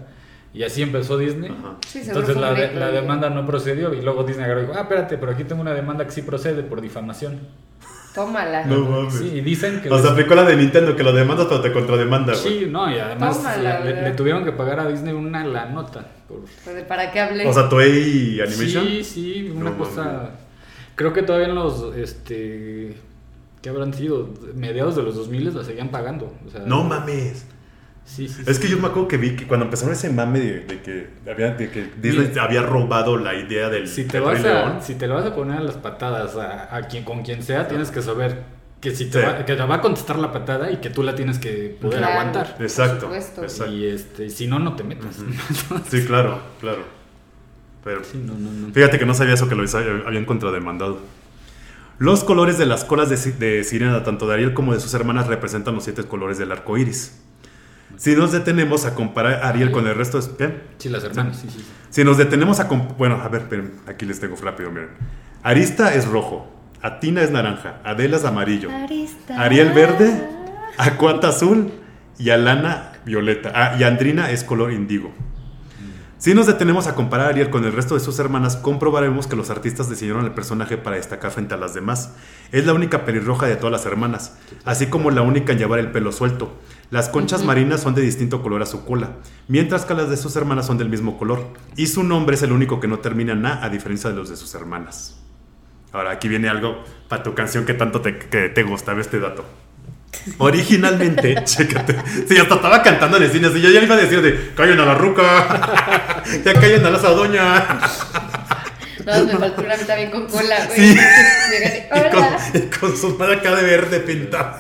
Y 0.54 0.64
así 0.64 0.82
empezó 0.84 1.18
Disney. 1.18 1.50
Ajá. 1.50 1.78
Sí, 1.88 2.04
seguro 2.04 2.20
Entonces 2.28 2.38
la, 2.42 2.54
de- 2.54 2.74
la 2.76 2.92
demanda 2.92 3.30
no 3.30 3.46
procedió 3.48 3.94
y 3.94 4.02
luego 4.02 4.24
Disney 4.24 4.46
agarró 4.46 4.60
y 4.62 4.66
dijo, 4.66 4.76
ah, 4.78 4.82
espérate, 4.82 5.18
pero 5.18 5.32
aquí 5.32 5.46
tengo 5.46 5.62
una 5.62 5.74
demanda 5.74 6.06
que 6.06 6.12
sí 6.12 6.22
procede 6.22 6.62
por 6.64 6.82
difamación. 6.82 7.40
Tómala. 8.14 8.64
No 8.66 8.82
mames. 8.82 9.16
Sí, 9.16 9.32
y 9.34 9.42
dicen 9.42 9.82
que... 9.82 9.90
O 9.90 9.96
sea, 9.96 10.04
les- 10.04 10.12
aplicó 10.12 10.36
la 10.36 10.44
de 10.44 10.56
Nintendo 10.56 10.96
que 10.96 11.02
lo 11.02 11.14
demandas 11.14 11.48
pero 11.50 11.62
te 11.62 11.72
contrademanda, 11.72 12.34
güey. 12.34 12.60
Sí, 12.60 12.68
no, 12.70 12.92
y 12.94 13.00
además 13.00 13.38
Tómala, 13.38 13.80
le- 13.80 14.12
tuvieron 14.12 14.44
que 14.44 14.52
pagar 14.52 14.80
a 14.82 14.88
Disney 14.88 15.14
una 15.14 15.44
la 15.44 15.66
nota. 15.68 16.06
Por... 16.28 16.42
Pues 16.64 16.76
de 16.76 16.84
¿Para 16.84 17.12
qué 17.12 17.20
hablé? 17.22 17.48
O 17.48 17.54
sea, 17.54 17.68
Toei 17.70 18.40
Animation. 18.42 18.86
Sí, 18.86 19.04
sí, 19.04 19.52
una 19.56 19.72
No 19.72 19.78
cosa... 19.78 20.04
mames. 20.04 20.30
Creo 20.96 21.12
que 21.14 21.24
todavía 21.24 21.48
en 21.48 21.56
los, 21.56 21.96
este... 21.96 22.96
¿Qué 23.64 23.70
habrán 23.70 23.94
sido? 23.94 24.30
Mediados 24.54 24.96
de 24.96 25.02
los 25.04 25.16
2000 25.16 25.56
la 25.56 25.64
seguían 25.64 25.90
pagando. 25.90 26.32
O 26.46 26.52
sea, 26.52 26.62
No 26.68 26.84
mames. 26.84 27.48
Sí, 28.06 28.28
sí, 28.28 28.44
Es 28.46 28.58
sí. 28.58 28.64
que 28.64 28.70
yo 28.70 28.78
me 28.80 28.88
acuerdo 28.88 29.08
que 29.08 29.18
vi 29.18 29.36
que 29.36 29.48
cuando 29.48 29.66
empezaron 29.66 29.94
ese 29.94 30.10
mame 30.10 30.40
de, 30.40 30.60
de 30.62 30.82
que, 30.82 31.08
había, 31.32 31.52
de 31.56 31.70
que 31.72 31.90
Disney 32.02 32.28
Mira. 32.30 32.44
había 32.44 32.62
robado 32.62 33.18
la 33.18 33.34
idea 33.34 33.70
del, 33.70 33.88
Si 33.88 34.04
te, 34.06 34.18
del 34.18 34.24
vas 34.24 34.42
Rey 34.44 34.52
a, 34.52 34.66
León. 34.66 34.80
si 34.82 34.96
te 34.96 35.08
lo 35.08 35.16
vas 35.16 35.26
a 35.26 35.34
poner 35.34 35.58
a 35.58 35.62
las 35.62 35.76
patadas 35.76 36.36
a, 36.36 36.76
a 36.76 36.88
quien, 36.88 37.04
con 37.06 37.24
quien 37.24 37.42
sea, 37.44 37.68
tienes 37.68 37.92
que 37.92 38.02
saber 38.02 38.42
que 38.82 38.94
si 38.94 39.06
te, 39.06 39.20
Sí. 39.22 39.26
va, 39.26 39.38
que 39.46 39.56
te 39.56 39.56
va 39.64 39.76
a 39.76 39.82
contestar 39.82 40.20
la 40.20 40.32
patada 40.34 40.70
y 40.70 40.78
que 40.78 40.90
tú 40.90 41.02
la 41.02 41.16
tienes 41.16 41.40
que 41.40 41.76
poder 41.82 42.00
Claro. 42.00 42.14
aguantar. 42.14 42.58
Exacto. 42.60 43.08
Por 43.08 43.22
supuesto. 43.22 43.44
exacto. 43.44 43.74
Y 43.74 43.86
este, 43.88 44.30
si 44.30 44.48
no, 44.48 44.60
no 44.60 44.76
te 44.76 44.84
metas. 44.84 45.18
Sí, 45.90 46.06
claro, 46.06 46.40
claro. 46.60 46.84
Pero 47.86 48.04
Sí, 48.04 48.22
no, 48.24 48.34
no, 48.34 48.52
no. 48.52 48.74
fíjate 48.74 49.00
que 49.00 49.06
no 49.06 49.14
sabía 49.14 49.34
eso 49.36 49.48
que 49.48 49.56
lo 49.56 49.64
habían 50.06 50.26
contrademandado. 50.26 51.00
Los 52.00 52.24
colores 52.26 52.58
de 52.58 52.66
las 52.66 52.84
colas 52.84 53.10
de, 53.10 53.32
de 53.34 53.64
sirena, 53.64 54.04
tanto 54.04 54.28
de 54.28 54.34
Ariel 54.34 54.54
como 54.54 54.74
de 54.74 54.80
sus 54.82 54.94
hermanas, 54.94 55.28
representan 55.28 55.76
los 55.76 55.84
siete 55.86 56.04
colores 56.04 56.38
del 56.38 56.52
arco 56.52 56.78
iris. 56.78 57.22
Si 57.98 58.16
nos 58.16 58.32
detenemos 58.32 58.86
a 58.86 58.96
comparar 58.96 59.44
a 59.44 59.50
Ariel 59.50 59.72
con 59.72 59.88
el 59.88 59.96
resto 59.96 60.20
de. 60.20 60.36
¿qué? 60.38 60.62
Sí, 60.78 60.90
las 60.90 61.04
hermanas, 61.04 61.38
sí, 61.38 61.48
sí. 61.50 61.60
sí. 61.60 61.66
Si 61.90 62.04
nos 62.04 62.18
detenemos 62.18 62.60
a... 62.60 62.64
Bueno, 62.64 63.22
a 63.22 63.28
ver, 63.28 63.44
esperen, 63.44 63.74
aquí 63.86 64.06
les 64.06 64.20
tengo 64.20 64.36
rápido, 64.38 64.72
miren. 64.72 64.90
Arista 65.44 65.94
es 65.94 66.08
rojo, 66.08 66.52
Atina 66.82 67.22
es 67.22 67.32
naranja, 67.32 67.82
Adela 67.84 68.18
es 68.18 68.26
amarillo, 68.26 68.72
Arista. 68.72 69.40
Ariel 69.40 69.74
verde, 69.74 70.12
Acuata 70.78 71.28
azul 71.30 71.72
y 72.18 72.30
Alana 72.30 72.94
violeta. 73.06 73.52
Ah, 73.54 73.76
y 73.80 73.84
Andrina 73.84 74.32
es 74.32 74.44
color 74.44 74.72
índigo. 74.72 75.12
Si 76.18 76.34
nos 76.34 76.48
detenemos 76.48 76.88
a 76.88 76.96
comparar 76.96 77.28
a 77.28 77.30
Ariel 77.32 77.50
con 77.50 77.66
el 77.66 77.74
resto 77.74 77.96
de 77.96 78.00
sus 78.00 78.18
hermanas, 78.18 78.56
comprobaremos 78.56 79.28
que 79.28 79.36
los 79.36 79.50
artistas 79.50 79.90
diseñaron 79.90 80.24
el 80.24 80.32
personaje 80.32 80.78
para 80.78 80.96
destacar 80.96 81.32
frente 81.32 81.54
a 81.54 81.58
las 81.58 81.74
demás. 81.74 82.14
Es 82.54 82.66
la 82.66 82.74
única 82.74 83.04
pelirroja 83.04 83.46
de 83.46 83.58
todas 83.58 83.74
las 83.74 83.86
hermanas, 83.86 84.38
así 84.64 84.88
como 84.88 85.12
la 85.12 85.22
única 85.22 85.52
en 85.52 85.60
llevar 85.60 85.80
el 85.80 85.92
pelo 85.92 86.14
suelto. 86.14 86.58
Las 86.94 87.10
conchas 87.10 87.44
marinas 87.44 87.82
son 87.82 87.96
de 87.96 88.04
distinto 88.04 88.44
color 88.44 88.62
a 88.62 88.68
su 88.68 88.86
cola, 88.86 89.14
mientras 89.48 89.84
que 89.84 89.96
las 89.96 90.12
de 90.12 90.16
sus 90.16 90.36
hermanas 90.36 90.68
son 90.68 90.78
del 90.78 90.90
mismo 90.90 91.18
color. 91.18 91.44
Y 91.76 91.88
su 91.88 92.04
nombre 92.04 92.36
es 92.36 92.44
el 92.44 92.52
único 92.52 92.80
que 92.80 92.88
no 92.88 93.00
termina 93.00 93.34
en 93.34 93.48
A, 93.48 93.66
a 93.66 93.70
diferencia 93.70 94.12
de 94.12 94.16
los 94.16 94.30
de 94.30 94.36
sus 94.36 94.54
hermanas. 94.54 95.20
Ahora, 95.92 96.12
aquí 96.12 96.28
viene 96.28 96.50
algo 96.50 96.84
para 97.10 97.24
tu 97.24 97.34
canción 97.34 97.66
que 97.66 97.74
tanto 97.74 98.02
te, 98.02 98.20
que 98.20 98.50
te 98.50 98.62
gusta, 98.62 98.94
ve 98.94 99.02
este 99.02 99.20
dato. 99.20 99.44
Originalmente, 100.38 101.36
chécate. 101.44 101.96
Sí, 102.28 102.38
hasta 102.38 102.54
estaba 102.54 102.84
cantando 102.84 103.18
en 103.18 103.24
el 103.24 103.32
cine. 103.32 103.48
Así, 103.48 103.60
yo 103.60 103.72
ya 103.72 103.82
iba 103.82 103.96
a 103.96 103.98
decir 103.98 104.22
de 104.22 104.54
callen 104.54 104.80
a 104.80 104.86
la 104.86 104.94
ruca. 104.94 106.22
Ya 106.46 106.54
callen 106.54 106.86
a 106.86 106.92
la 106.92 107.00
sadoña. 107.00 107.82
No, 109.06 109.24
me 109.26 109.38
faltó 109.38 109.62
una 109.62 109.76
mitad 109.78 109.96
bien 109.98 110.12
con 110.12 110.28
cola, 110.28 110.56
güey. 110.68 110.78
Sí. 110.80 110.98
Y 111.94 112.10
con, 112.10 112.18
Hola. 112.24 112.38
y 112.54 112.60
con 112.80 112.98
su 112.98 113.16
madre 113.18 113.36
acá 113.36 113.56
de 113.56 113.64
verde 113.64 114.00
pintada. 114.00 114.60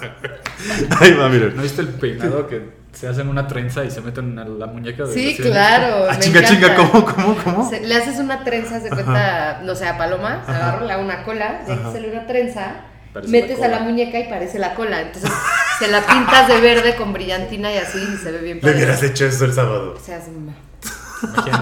Ahí 1.00 1.14
va, 1.14 1.28
miren. 1.30 1.56
¿No 1.56 1.64
viste 1.64 1.82
el 1.82 1.88
peinado 1.90 2.48
que 2.48 2.62
se 2.92 3.08
hacen 3.08 3.28
una 3.28 3.48
trenza 3.48 3.84
y 3.84 3.90
se 3.92 4.02
meten 4.02 4.38
a 4.38 4.46
la 4.46 4.68
muñeca 4.68 5.04
de 5.06 5.14
Sí, 5.14 5.36
claro. 5.38 6.06
Ah, 6.10 6.14
me 6.14 6.20
chinga, 6.20 6.44
chinga. 6.44 6.76
¿cómo, 6.76 7.06
cómo, 7.06 7.36
cómo? 7.44 7.70
Se- 7.70 7.82
le 7.82 7.96
haces 7.96 8.20
una 8.20 8.44
trenza, 8.44 8.80
se 8.80 8.90
cuenta, 8.90 9.62
no 9.64 9.76
sé, 9.76 9.88
a 9.88 9.98
Paloma, 9.98 10.44
le 10.86 10.94
hago 10.94 11.02
una 11.04 11.24
cola, 11.24 11.62
sale 11.92 12.12
una 12.12 12.28
trenza, 12.28 12.76
Parece 13.14 13.32
metes 13.32 13.60
la 13.60 13.66
a 13.66 13.70
la 13.70 13.80
muñeca 13.80 14.20
y 14.20 14.30
parece 14.30 14.60
la 14.60 14.76
cola. 14.76 15.02
Entonces 15.02 15.32
se 15.80 15.88
la 15.88 16.02
pintas 16.06 16.48
de 16.48 16.60
verde 16.62 16.96
con 16.96 17.14
brillantina 17.14 17.74
y 17.74 17.78
así 17.78 17.98
y 17.98 18.18
se 18.18 18.32
ve 18.32 18.40
bien 18.40 18.58
Le 18.58 18.62
padre. 18.62 18.76
hubieras 18.76 19.02
hecho 19.04 19.26
eso 19.26 19.46
el 19.46 19.54
sábado. 19.54 19.96
O 20.00 20.04
sea, 20.06 20.18
es 20.18 20.26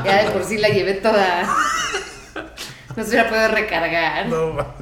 ya 0.03 0.23
de 0.23 0.31
por 0.31 0.43
sí 0.43 0.57
la 0.57 0.69
llevé 0.69 0.95
toda. 0.95 1.47
No 2.95 3.03
se 3.03 3.09
hubiera 3.09 3.29
podido 3.29 3.47
recargar. 3.49 4.27
No 4.27 4.53
mames. 4.53 4.75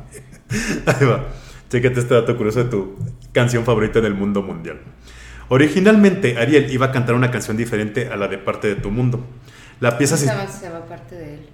Ahí 0.85 1.05
va. 1.05 1.25
Chécate 1.69 1.99
este 1.99 2.13
dato 2.13 2.35
curioso 2.35 2.63
de 2.63 2.69
tu 2.69 2.97
canción 3.31 3.63
favorita 3.63 3.99
en 3.99 4.05
el 4.05 4.15
mundo 4.15 4.41
mundial. 4.41 4.79
Originalmente, 5.49 6.37
Ariel 6.37 6.71
iba 6.71 6.87
a 6.87 6.91
cantar 6.91 7.15
una 7.15 7.31
canción 7.31 7.57
diferente 7.57 8.09
a 8.11 8.15
la 8.15 8.27
de 8.27 8.37
Parte 8.37 8.67
de 8.67 8.75
tu 8.75 8.91
Mundo. 8.91 9.25
La 9.79 9.97
pieza 9.97 10.17
Se 10.17 10.25
se... 10.25 10.31
llama, 10.31 10.47
se 10.47 10.65
llama 10.65 10.85
parte 10.85 11.15
de 11.15 11.33
él. 11.35 11.49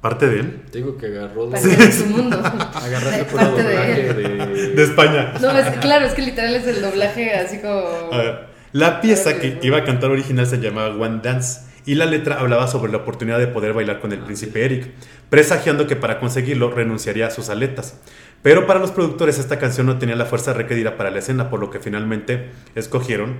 ¿Parte 0.00 0.26
de 0.28 0.40
él? 0.40 0.62
Te 0.70 0.78
digo 0.78 0.96
que 0.96 1.06
agarró 1.06 1.50
Parte 1.50 1.68
de 1.68 1.92
su 1.92 2.06
mundo. 2.06 2.38
Agarraste 2.38 3.24
parte 3.24 3.62
de 3.62 3.74
doblaje 3.74 4.14
de... 4.14 4.74
De 4.74 4.82
España. 4.82 5.34
No, 5.40 5.50
es, 5.50 5.78
claro, 5.78 6.06
es 6.06 6.14
que 6.14 6.22
literal 6.22 6.54
es 6.54 6.66
el 6.66 6.80
doblaje 6.80 7.34
así 7.34 7.58
como. 7.58 8.12
A 8.12 8.16
ver, 8.16 8.46
la 8.72 9.00
pieza 9.00 9.38
que 9.38 9.58
iba 9.62 9.78
a 9.78 9.84
cantar 9.84 10.10
original 10.10 10.46
se 10.46 10.58
llamaba 10.58 10.94
One 10.94 11.20
Dance 11.22 11.60
y 11.86 11.94
la 11.94 12.06
letra 12.06 12.38
hablaba 12.40 12.66
sobre 12.66 12.92
la 12.92 12.98
oportunidad 12.98 13.38
de 13.38 13.46
poder 13.46 13.72
bailar 13.72 14.00
con 14.00 14.12
el 14.12 14.20
príncipe 14.20 14.64
Eric, 14.64 14.90
presagiando 15.28 15.86
que 15.86 15.96
para 15.96 16.18
conseguirlo 16.20 16.70
renunciaría 16.70 17.26
a 17.26 17.30
sus 17.30 17.48
aletas. 17.48 17.98
Pero 18.42 18.66
para 18.66 18.80
los 18.80 18.90
productores 18.90 19.38
esta 19.38 19.58
canción 19.58 19.86
no 19.86 19.98
tenía 19.98 20.16
la 20.16 20.24
fuerza 20.26 20.52
requerida 20.52 20.96
para 20.96 21.10
la 21.10 21.18
escena, 21.18 21.50
por 21.50 21.60
lo 21.60 21.70
que 21.70 21.78
finalmente 21.78 22.50
escogieron 22.74 23.36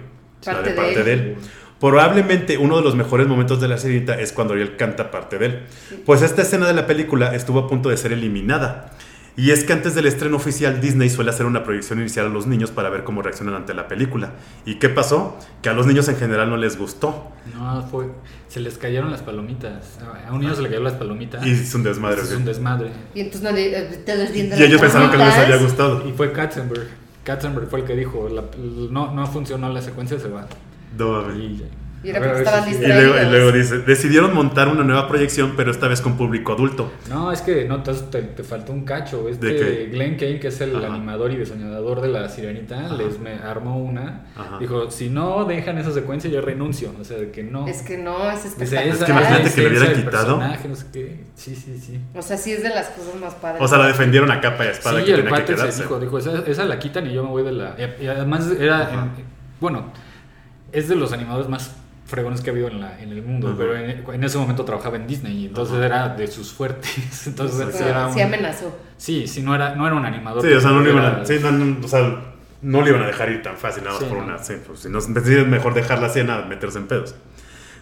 la 0.46 0.52
Parte 0.52 0.62
de 0.64 0.70
de 0.70 0.76
parte 0.76 0.98
él. 1.00 1.04
de 1.04 1.12
él. 1.12 1.36
Probablemente 1.80 2.58
uno 2.58 2.76
de 2.76 2.82
los 2.82 2.94
mejores 2.94 3.26
momentos 3.26 3.58
de 3.60 3.66
la 3.68 3.78
sirenita 3.78 4.20
es 4.20 4.32
cuando 4.32 4.52
Ariel 4.52 4.76
canta 4.76 5.10
parte 5.10 5.38
de 5.38 5.46
él, 5.46 5.60
pues 6.04 6.20
esta 6.20 6.42
escena 6.42 6.66
de 6.66 6.74
la 6.74 6.86
película 6.86 7.34
estuvo 7.34 7.58
a 7.60 7.68
punto 7.68 7.88
de 7.88 7.96
ser 7.96 8.12
eliminada. 8.12 8.90
Y 9.36 9.52
es 9.52 9.64
que 9.64 9.72
antes 9.72 9.94
del 9.94 10.06
estreno 10.06 10.36
oficial, 10.36 10.80
Disney 10.80 11.08
suele 11.08 11.30
hacer 11.30 11.46
una 11.46 11.62
proyección 11.64 11.98
inicial 12.00 12.26
a 12.26 12.28
los 12.28 12.46
niños 12.46 12.70
para 12.70 12.90
ver 12.90 13.04
cómo 13.04 13.22
reaccionan 13.22 13.54
ante 13.54 13.72
la 13.74 13.88
película. 13.88 14.32
¿Y 14.66 14.74
qué 14.74 14.88
pasó? 14.88 15.38
Que 15.62 15.68
a 15.70 15.72
los 15.72 15.86
niños 15.86 16.08
en 16.08 16.16
general 16.16 16.50
no 16.50 16.56
les 16.56 16.76
gustó. 16.76 17.30
No, 17.54 17.82
fue. 17.90 18.06
Se 18.48 18.60
les 18.60 18.76
cayeron 18.76 19.10
las 19.10 19.22
palomitas. 19.22 19.98
A 20.28 20.32
un 20.32 20.40
niño 20.40 20.54
se 20.54 20.62
le 20.62 20.68
cayeron 20.68 20.84
las 20.84 20.94
palomitas. 20.94 21.46
Y 21.46 21.52
es 21.52 21.74
un 21.74 21.82
desmadre. 21.84 22.20
Es 22.22 22.32
un 22.32 22.44
desmadre. 22.44 22.90
Y 23.14 23.20
entonces 23.20 23.42
no 23.42 23.52
le, 23.52 23.78
eh, 23.78 24.02
todos 24.04 24.32
viendo 24.32 24.56
Y 24.56 24.58
las 24.58 24.68
ellos 24.68 24.80
pensaron 24.80 25.10
que 25.10 25.16
no 25.16 25.24
les 25.24 25.34
había 25.34 25.46
palomitas. 25.56 25.70
gustado. 25.70 26.08
Y 26.08 26.12
fue 26.12 26.32
Katzenberg. 26.32 26.88
Katzenberg 27.24 27.68
fue 27.68 27.80
el 27.80 27.84
que 27.86 27.96
dijo: 27.96 28.28
la- 28.28 28.44
no, 28.90 29.12
no 29.14 29.26
funcionó 29.26 29.68
la 29.72 29.80
secuencia, 29.80 30.18
se 30.18 30.28
va. 30.28 30.46
No. 30.98 31.34
Y, 31.34 31.64
Y 32.03 32.09
era 32.11 32.18
porque 32.20 32.38
estaban 32.38 32.64
sí. 32.68 32.76
Y 32.82 32.86
luego, 32.86 33.14
y 33.20 33.30
luego 33.30 33.53
dice, 33.53 33.78
decidieron 33.80 34.34
montar 34.34 34.68
una 34.68 34.82
nueva 34.84 35.07
proyección, 35.07 35.53
pero 35.57 35.70
esta 35.70 35.86
vez 35.86 36.01
con 36.01 36.16
público 36.16 36.53
adulto. 36.55 36.90
No, 37.11 37.30
es 37.30 37.42
que 37.42 37.66
no, 37.66 37.74
entonces 37.74 38.11
te, 38.11 38.22
te 38.22 38.42
faltó 38.42 38.72
un 38.72 38.84
cacho. 38.86 39.28
Este 39.28 39.46
¿De 39.46 39.57
qué? 39.57 39.88
Glenn 39.92 40.16
Kane, 40.16 40.40
que 40.40 40.48
es 40.48 40.61
el 40.62 40.74
Ajá. 40.76 40.86
animador 40.94 41.30
y 41.30 41.36
diseñador 41.36 42.01
de 42.01 42.09
la 42.09 42.28
sirenita, 42.30 42.86
Ajá. 42.86 42.94
les 42.94 43.18
me 43.20 43.34
armó 43.34 43.76
una. 43.78 44.22
Ajá. 44.34 44.59
Dijo, 44.59 44.90
si 44.90 45.11
no 45.11 45.44
dejan 45.44 45.76
esa 45.76 45.92
secuencia, 45.92 46.30
yo 46.30 46.40
renuncio. 46.40 46.90
O 46.98 47.05
sea, 47.05 47.18
de 47.18 47.30
que 47.30 47.42
no. 47.42 47.68
Es 47.68 47.82
que 47.82 47.98
no, 47.98 48.30
es 48.30 48.44
Dice, 48.44 48.48
espectacular. 48.76 48.94
esa 48.96 49.05
que 49.05 49.12
imagínate 49.12 49.44
la 49.44 49.55
que 49.55 49.61
le 49.61 49.68
hubieran 49.68 49.94
quitado. 49.94 50.38
personaje, 50.38 50.68
no 50.68 50.74
sé 50.76 50.86
qué. 50.92 51.24
Sí, 51.34 51.55
sí, 51.55 51.78
sí. 51.78 52.01
O 52.14 52.22
sea, 52.22 52.36
sí 52.38 52.53
es 52.53 52.62
de 52.62 52.70
las 52.70 52.86
cosas 52.88 53.14
más 53.20 53.34
padres. 53.34 53.61
O 53.62 53.68
sea, 53.68 53.76
la 53.76 53.88
defendieron 53.88 54.30
a 54.30 54.40
capa 54.40 54.64
y 54.64 54.68
espada 54.68 55.01
sí, 55.01 55.05
que 55.05 55.11
el 55.11 55.16
tenía 55.24 55.24
que 55.24 55.28
cuate 55.36 55.53
se 55.53 55.55
quedarse. 55.59 55.82
dijo, 55.82 56.01
dijo 56.01 56.18
esa, 56.18 56.38
esa 56.46 56.64
la 56.64 56.78
quitan 56.78 57.07
y 57.07 57.12
yo 57.12 57.22
me 57.24 57.28
voy 57.28 57.42
de 57.42 57.53
la... 57.53 57.76
Y 58.01 58.07
además 58.07 58.51
era... 58.59 58.90
En- 58.94 59.11
bueno, 59.61 59.92
es 60.72 60.88
de 60.88 60.96
los 60.96 61.12
animadores 61.12 61.48
más 61.51 61.76
fregones 62.11 62.40
que 62.42 62.50
ha 62.50 62.52
habido 62.52 62.68
en, 62.68 62.80
la, 62.80 63.00
en 63.00 63.11
el 63.12 63.22
mundo, 63.22 63.48
Ajá. 63.48 63.56
pero 63.58 63.76
en, 63.76 64.04
en 64.12 64.24
ese 64.24 64.36
momento 64.36 64.64
trabajaba 64.64 64.96
en 64.96 65.06
Disney 65.06 65.44
y 65.44 65.46
entonces 65.46 65.76
Ajá. 65.76 65.86
era 65.86 66.08
de 66.11 66.26
sus 66.26 66.52
fuertes. 66.52 67.26
Entonces 67.26 67.74
sí, 67.74 67.82
era 67.84 68.08
un- 68.08 68.14
sí 68.14 68.20
amenazó. 68.20 68.76
Sí, 68.98 69.26
sí, 69.26 69.42
no 69.42 69.54
era, 69.54 69.74
no 69.74 69.86
era 69.86 69.96
un 69.96 70.04
animador. 70.04 70.42
Sí, 70.42 70.52
o 70.52 70.61
sea, 70.61 70.70
no 70.72 70.80
le 70.80 70.90
iban 70.90 71.04
a, 71.04 71.24
sí, 71.24 71.38
no, 71.40 71.50
no, 71.52 71.84
o 71.84 71.88
sea, 71.88 72.20
no 72.62 72.82
le 72.82 72.90
iban 72.90 73.02
a 73.02 73.06
dejar 73.06 73.30
ir 73.30 73.42
tan 73.42 73.56
fácil 73.56 73.84
nada 73.84 73.94
más 73.96 74.02
Sí, 74.04 74.08
por 74.11 74.18
no. 74.18 74.24
una. 74.24 74.38
Sí, 74.44 74.54
pues, 74.66 74.80
si 74.80 74.88
no, 74.90 75.00
deciden 75.00 75.48
mejor 75.48 75.72
dejarla 75.72 76.08
así 76.08 76.20
a 76.20 76.24
nada, 76.24 76.44
meterse 76.44 76.76
en 76.78 76.86
pedos. 76.88 77.14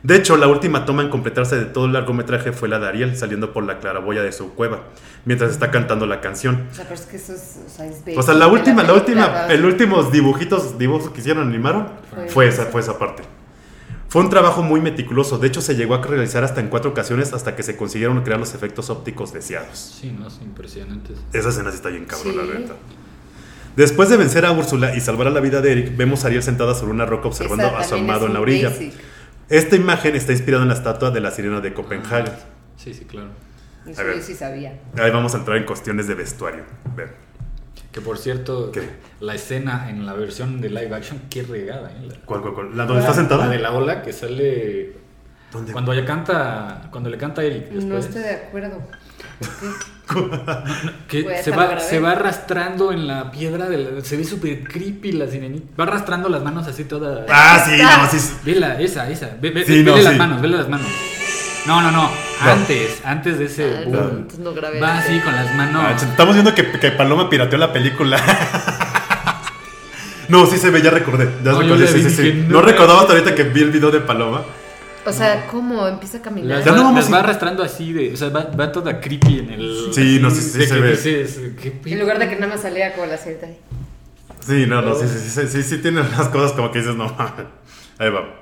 De 0.05 0.15
hecho, 0.15 0.37
la 0.37 0.47
última 0.47 0.85
toma 0.85 1.03
en 1.03 1.09
completarse 1.09 1.57
de 1.57 1.65
todo 1.65 1.87
el 1.87 1.93
largometraje 1.93 2.53
fue 2.53 2.69
la 2.69 2.79
de 2.79 2.87
Ariel 2.87 3.17
saliendo 3.17 3.53
por 3.53 3.65
la 3.65 3.81
claraboya 3.81 4.23
de 4.23 4.31
su 4.31 4.55
cueva 4.55 4.85
mientras 5.25 5.51
está 5.51 5.73
cantando 5.73 6.07
la 6.07 6.21
canción. 6.21 6.69
O 6.71 6.75
sea, 6.75 6.85
pero 6.85 6.95
es 6.95 7.07
que 7.07 7.17
eso 7.17 7.33
es. 7.35 7.59
O 7.67 7.69
sea, 7.69 7.85
es 7.87 8.05
O 8.17 8.23
sea, 8.23 8.35
la 8.35 8.47
última, 8.47 8.85
la 8.85 8.93
película, 8.95 9.25
última, 9.27 9.47
el 9.53 9.65
últimos 9.65 10.13
dibujitos, 10.13 10.79
dibujos 10.79 11.11
que 11.11 11.19
hicieron 11.21 11.49
animaron 11.49 11.89
Fue 12.15 12.29
fue 12.29 12.47
esa, 12.47 12.67
fue 12.67 12.81
esa 12.81 12.97
parte. 12.97 13.25
Fue 14.09 14.23
un 14.23 14.31
trabajo 14.31 14.63
muy 14.63 14.81
meticuloso, 14.81 15.39
de 15.39 15.49
hecho 15.49 15.61
se 15.61 15.75
llegó 15.77 15.95
a 15.95 16.03
realizar 16.03 16.43
hasta 16.43 16.61
en 16.61 16.69
cuatro 16.69 16.91
ocasiones 16.93 17.35
hasta 17.35 17.55
que 17.55 17.63
se 17.63 17.77
consiguieron 17.77 18.23
crear 18.23 18.41
los 18.41 18.55
efectos 18.55 18.89
ópticos 18.89 19.35
deseados. 19.35 19.99
Sí, 20.01 20.15
no, 20.19 20.29
es 20.29 20.39
impresionante. 20.41 21.13
Esa 21.35 21.51
escena 21.51 21.71
sí 21.71 21.77
está 21.77 21.91
bien 21.91 22.07
cabrón, 22.07 22.37
la 22.39 22.45
neta. 22.59 22.73
Después 23.77 24.09
de 24.09 24.17
vencer 24.17 24.47
a 24.47 24.53
Úrsula 24.53 24.97
y 24.97 25.01
salvar 25.01 25.27
a 25.27 25.31
la 25.31 25.41
vida 25.41 25.61
de 25.61 25.73
Eric, 25.73 25.97
vemos 25.97 26.25
a 26.25 26.29
Ariel 26.29 26.43
sentada 26.43 26.75
sobre 26.75 26.93
una 26.93 27.05
roca 27.05 27.29
observando 27.29 27.67
Esa 27.67 27.79
a 27.79 27.85
su 27.85 27.95
amado 27.97 28.27
en 28.27 28.33
la 28.35 28.41
orilla. 28.41 28.71
basic. 28.71 28.95
Esta 29.51 29.77
imagen 29.77 30.17
está 30.17 30.33
inspirada 30.33 30.63
en 30.63 30.69
la 30.69 30.75
estatua 30.75 31.11
de 31.11 31.21
la 31.21 31.31
sirena 31.31 31.61
de 31.61 31.73
Copenhague. 31.75 32.33
Sí, 32.77 32.95
sí, 32.95 33.05
claro. 33.05 33.29
Eso 33.87 34.01
A 34.01 34.05
ver. 34.05 34.17
yo 34.17 34.23
sí 34.23 34.35
sabía. 34.35 34.79
Ahí 34.99 35.11
vamos 35.11 35.35
a 35.35 35.39
entrar 35.39 35.57
en 35.59 35.65
cuestiones 35.65 36.07
de 36.09 36.15
vestuario. 36.15 36.65
Ven. 36.97 37.09
Que 37.93 38.01
por 38.03 38.19
cierto, 38.19 38.71
¿Qué? 38.71 38.83
la 39.21 39.35
escena 39.35 39.89
en 39.89 40.05
la 40.07 40.13
versión 40.13 40.61
de 40.61 40.69
live 40.69 40.95
action, 40.95 41.21
qué 41.31 41.43
regada, 41.43 41.91
¿eh? 41.91 42.07
La- 42.09 42.15
¿Cuál, 42.27 42.43
cuál, 42.43 42.55
cuál? 42.55 42.77
¿La 42.77 42.85
donde 42.85 43.01
está 43.01 43.15
sentada? 43.15 43.47
La 43.47 43.51
de 43.53 43.59
la 43.59 43.73
ola 43.73 44.03
que 44.03 44.13
sale 44.13 44.93
¿Dónde? 45.51 45.73
cuando 45.73 45.93
ella 45.95 46.05
canta, 46.05 46.89
cuando 46.91 47.09
le 47.09 47.17
canta 47.17 47.41
a 47.41 47.45
Eric 47.45 47.65
después. 47.71 47.85
No 47.87 47.97
estoy 47.99 48.23
de 48.23 48.31
acuerdo. 48.31 48.83
Que 51.09 51.23
Pues, 51.23 51.45
se 51.45 51.51
va, 51.51 51.79
se 51.81 52.01
va 52.01 52.13
arrastrando 52.13 52.93
en 52.93 53.07
la 53.07 53.31
piedra, 53.31 53.69
de 53.69 53.77
la- 53.79 54.01
se 54.05 54.17
ve 54.17 54.25
súper 54.25 54.63
creepy 54.65 55.13
la 55.13 55.27
sirenita. 55.27 55.67
Va 55.79 55.85
arrastrando 55.85 56.29
las 56.29 56.43
manos 56.43 56.67
así 56.67 56.85
todas. 56.85 57.27
Ah, 57.29 57.63
sí, 57.65 57.81
no, 57.83 58.11
sí. 58.11 58.19
sí. 58.19 58.35
Vela, 58.45 58.81
esa, 58.81 59.09
esa. 59.11 59.37
Ve, 59.41 59.51
ve- 59.51 59.65
Sí, 59.67 59.83
no, 59.83 59.97
las 59.97 60.13
sí. 60.13 60.19
manos, 60.19 60.41
vele 60.41 60.57
las 60.57 60.69
manos. 60.69 60.87
No, 61.67 61.81
no, 61.83 61.91
no. 61.91 62.11
Antes, 62.41 63.01
antes 63.05 63.39
de 63.39 63.45
ese 63.47 63.65
Ah, 63.65 63.81
boom. 63.85 63.93
no, 63.93 64.09
entonces 64.11 64.39
no 64.39 64.55
grabé. 64.55 64.81
Va 64.81 64.99
así 64.99 65.19
con 65.21 65.35
las 65.35 65.55
manos. 65.57 65.83
Ah, 65.85 65.93
estamos 65.97 66.35
viendo 66.35 66.55
que, 66.55 66.71
que 66.79 66.91
Paloma 66.93 67.29
pirateó 67.31 67.59
la 67.59 67.73
película. 67.73 68.19
no, 70.29 70.47
sí 70.47 70.59
se 70.59 70.71
ve, 70.71 70.83
ya 70.83 70.91
recordé. 70.91 71.29
Ya 71.45 71.53
No, 71.53 71.61
recordé, 71.63 71.87
sí, 71.89 72.03
sí, 72.03 72.11
sí. 72.11 72.45
No 72.49 72.61
no, 72.61 72.63
recordaba 72.63 73.01
hasta 73.01 73.13
ahorita 73.15 73.35
que 73.35 73.45
vi 73.45 73.63
el 73.63 73.71
video 73.71 73.91
de 73.91 74.01
Paloma. 74.01 74.43
O 75.07 75.13
sea, 75.13 75.47
¿cómo? 75.47 75.87
Empieza 75.89 76.19
a 76.19 76.23
caminar. 76.23 76.59
Las, 76.59 76.65
Ya 76.67 76.73
no 76.73 76.85
vamos 76.85 76.97
las 77.01 77.09
a- 77.09 77.13
va 77.13 77.19
arrastrando 77.21 77.63
así 77.63 77.93
de. 77.93 78.13
O 78.13 78.17
sea, 78.17 78.29
va, 78.29 78.45
va 78.59 78.71
toda 78.71 79.01
creepy 79.01 79.39
en 79.39 79.51
el. 79.51 79.89
Sí, 79.93 80.19
no, 80.21 80.31
sí, 80.31 80.43
sí 80.43 80.59
de 80.59 80.67
se 80.67 80.81
ve. 80.81 80.91
dices. 80.91 81.41
En 81.87 81.99
lugar 81.99 82.19
de 82.19 82.29
que 82.29 82.35
nada 82.37 82.49
más 82.49 82.61
salía 82.63 82.93
como 82.93 83.07
la 83.07 83.17
cierta. 83.17 83.47
Sí, 84.47 84.67
no, 84.67 84.83
no, 84.83 84.95
sí, 84.95 85.07
sí, 85.09 85.19
sí, 85.19 85.31
sí, 85.43 85.47
sí, 85.49 85.63
sí 85.63 85.79
tiene 85.79 86.03
unas 86.03 86.29
cosas 86.29 86.53
como 86.53 86.71
que 86.71 86.81
dices, 86.81 86.95
no, 86.95 87.05
ahí 87.99 88.11
va. 88.11 88.35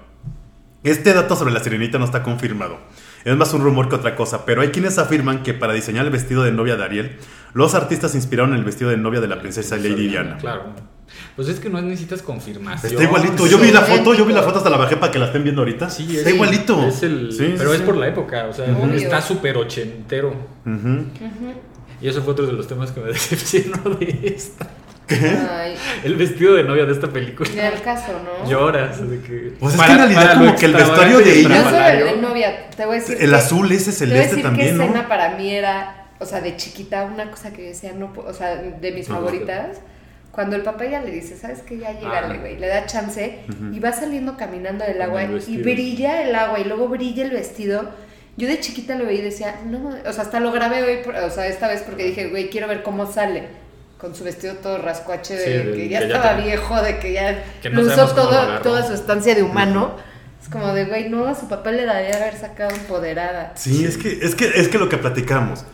Este 0.83 1.13
dato 1.13 1.35
sobre 1.37 1.53
la 1.53 1.61
sirenita 1.63 1.99
no 1.99 2.05
está 2.05 2.23
confirmado. 2.23 2.79
Es 3.27 3.37
más 3.37 3.53
un 3.55 3.63
rumor 3.63 3.89
que 3.89 3.97
otra 3.97 4.15
cosa, 4.15 4.45
pero 4.47 4.63
hay 4.63 4.69
quienes 4.69 4.99
afirman 4.99 5.43
que 5.43 5.53
para 5.53 5.73
diseñar 5.73 6.05
el 6.07 6.13
vestido 6.13 6.45
de 6.45 6.53
novia 6.53 6.77
de 6.77 6.85
Ariel, 6.85 7.17
los 7.55 7.75
artistas 7.75 8.15
inspiraron 8.15 8.55
el 8.55 8.63
vestido 8.63 8.89
de 8.91 8.97
novia 8.97 9.21
de 9.21 9.27
la 9.27 9.41
princesa 9.41 9.77
Lady 9.77 10.07
Diana. 10.09 10.39
Claro. 10.39 10.63
Pues 11.35 11.49
es 11.49 11.59
que 11.59 11.69
no 11.69 11.81
necesitas 11.83 12.23
confirmación. 12.23 12.93
Está 12.93 13.03
igualito, 13.03 13.47
yo 13.49 13.59
vi 13.59 13.73
la 13.73 13.81
foto, 13.81 14.15
yo 14.15 14.25
vi 14.25 14.33
la 14.33 14.43
foto 14.43 14.59
hasta 14.59 14.71
la 14.71 14.77
bajé 14.77 14.97
para 14.97 15.11
que 15.11 15.19
la 15.19 15.27
estén 15.27 15.43
viendo 15.43 15.63
ahorita. 15.63 15.91
Sí, 15.91 16.17
está 16.17 16.29
es- 16.29 16.35
igualito. 16.37 16.87
Es 16.87 17.03
el, 17.03 17.33
Sí, 17.33 17.55
pero 17.59 17.71
sí, 17.71 17.77
es 17.77 17.83
por 17.83 17.97
la 17.97 18.07
época, 18.09 18.47
o 18.49 18.53
sea, 18.53 18.67
Obvio. 18.77 18.95
está 18.95 19.21
súper 19.21 19.57
ochentero. 19.57 20.33
Ujú. 20.65 21.05
Y 22.01 22.09
eso 22.09 22.23
fue 22.23 22.33
otro 22.33 22.47
de 22.47 22.53
los 22.53 22.69
temas 22.69 22.93
que 22.93 23.01
me 23.01 23.07
decepcionó 23.13 23.91
de 23.97 24.35
esta. 24.37 24.69
Ay, 25.09 25.75
El 26.05 26.17
vestido 26.17 26.55
de 26.55 26.65
novia 26.65 26.85
de 26.85 26.93
esta 26.93 27.09
película. 27.09 27.49
ni 27.55 27.61
al 27.61 27.81
caso, 27.83 28.13
¿no? 28.25 28.49
Lloras. 28.49 29.09
De 29.09 29.21
que, 29.21 29.53
Pues 29.59 29.75
es 29.75 29.81
que 29.81 29.93
en 29.93 29.99
realidad 29.99 30.35
como 30.39 30.57
que 30.57 30.67
el 30.67 30.73
vestuario 30.75 31.19
de 31.19 31.25
ella- 31.41 31.43
Yo 31.43 31.49
soy 31.49 31.57
estrafalario. 31.59 32.05
de 32.07 32.17
novia, 32.17 32.71
te 32.77 32.87
voy 32.87 32.97
a 32.97 33.01
decir. 33.01 33.17
El 33.21 33.31
que- 33.31 33.37
azul 33.37 33.71
ese 33.73 33.85
Te 33.85 33.91
voy 33.91 33.93
a 33.93 33.99
celeste 33.99 34.29
decir 34.29 34.43
también, 34.43 34.69
que 34.69 34.73
¿no? 34.75 34.83
escena 34.85 35.09
para 35.09 35.37
mí 35.37 35.55
era, 35.55 36.07
o 36.19 36.27
sea, 36.27 36.41
de 36.41 36.57
chiquita, 36.57 37.05
una 37.05 37.31
cosa 37.31 37.53
que 37.53 37.63
decía, 37.63 37.93
no, 37.93 38.13
o 38.17 38.33
sea, 38.33 38.57
de 38.57 38.93
mis 38.93 39.07
favoritas. 39.09 39.79
Cuando 40.33 40.55
el 40.57 40.63
papá 40.63 40.85
ya 40.85 41.01
le 41.01 41.11
dice, 41.13 41.35
¿sabes 41.37 41.63
qué? 41.63 41.79
Ya 41.79 41.93
llégale, 41.93 42.35
Ah. 42.35 42.39
güey. 42.41 42.59
Le 42.59 42.67
da 42.67 42.85
chance 42.85 43.39
y 43.73 43.79
va 43.81 43.93
saliendo 43.93 44.37
caminando 44.37 44.85
del 44.85 45.01
agua 45.01 45.23
el 45.25 45.31
y 45.31 45.35
vestido. 45.35 45.63
brilla 45.63 46.23
el 46.29 46.35
agua 46.35 46.59
y 46.61 46.65
luego 46.65 46.89
brilla 46.89 47.25
el 47.25 47.31
vestido. 47.31 47.89
Yo 48.37 48.47
de 48.47 48.61
chiquita 48.61 48.97
lo 48.97 49.07
veía 49.07 49.21
y 49.21 49.25
decía, 49.25 49.55
no, 49.65 49.95
o 50.07 50.13
sea, 50.13 50.25
hasta 50.25 50.41
lo 50.41 50.53
grabé 50.53 50.83
hoy, 50.83 50.99
o 51.25 51.31
sea, 51.31 51.47
esta 51.47 51.69
vez 51.69 51.81
porque 51.83 52.05
dije, 52.05 52.29
güey, 52.29 52.51
quiero 52.51 52.69
ver 52.69 52.83
cómo 52.83 53.11
sale. 53.11 53.45
Con 53.99 54.15
su 54.15 54.25
vestido 54.25 54.55
todo 54.57 54.79
rascuache 54.79 55.35
de 55.37 55.73
que 55.73 55.89
ya 55.89 56.01
que 56.01 56.09
ya 56.09 56.17
estaba 56.17 56.37
te- 56.37 56.43
viejo, 56.43 56.83
de 56.83 56.99
que 56.99 57.13
ya 57.15 57.45
Que 57.63 57.71
no 57.71 57.83
lo 57.83 57.87
usó 57.95 58.09
todo, 58.15 58.61
toda 58.61 58.87
su 58.87 58.93
estancia 58.93 59.35
de 59.35 59.43
humano. 59.43 59.97
Es 60.43 60.51
como 60.51 60.73
de, 60.75 60.85
güey, 60.85 61.09
no, 61.09 61.27
a 61.27 61.35
su 61.35 61.49
papá 61.49 61.73
le 61.73 61.87
daría 61.87 62.15
haber 62.17 62.37
sacado 62.37 62.71
empoderada. 62.71 63.53
Sí, 63.57 63.85
es 63.85 63.97
que, 63.97 64.19
es 64.23 64.35
que, 64.35 64.45
es 64.55 64.69
que 64.69 64.79
lo 64.79 64.89
que 64.89 64.97
platicamos. 64.99 65.65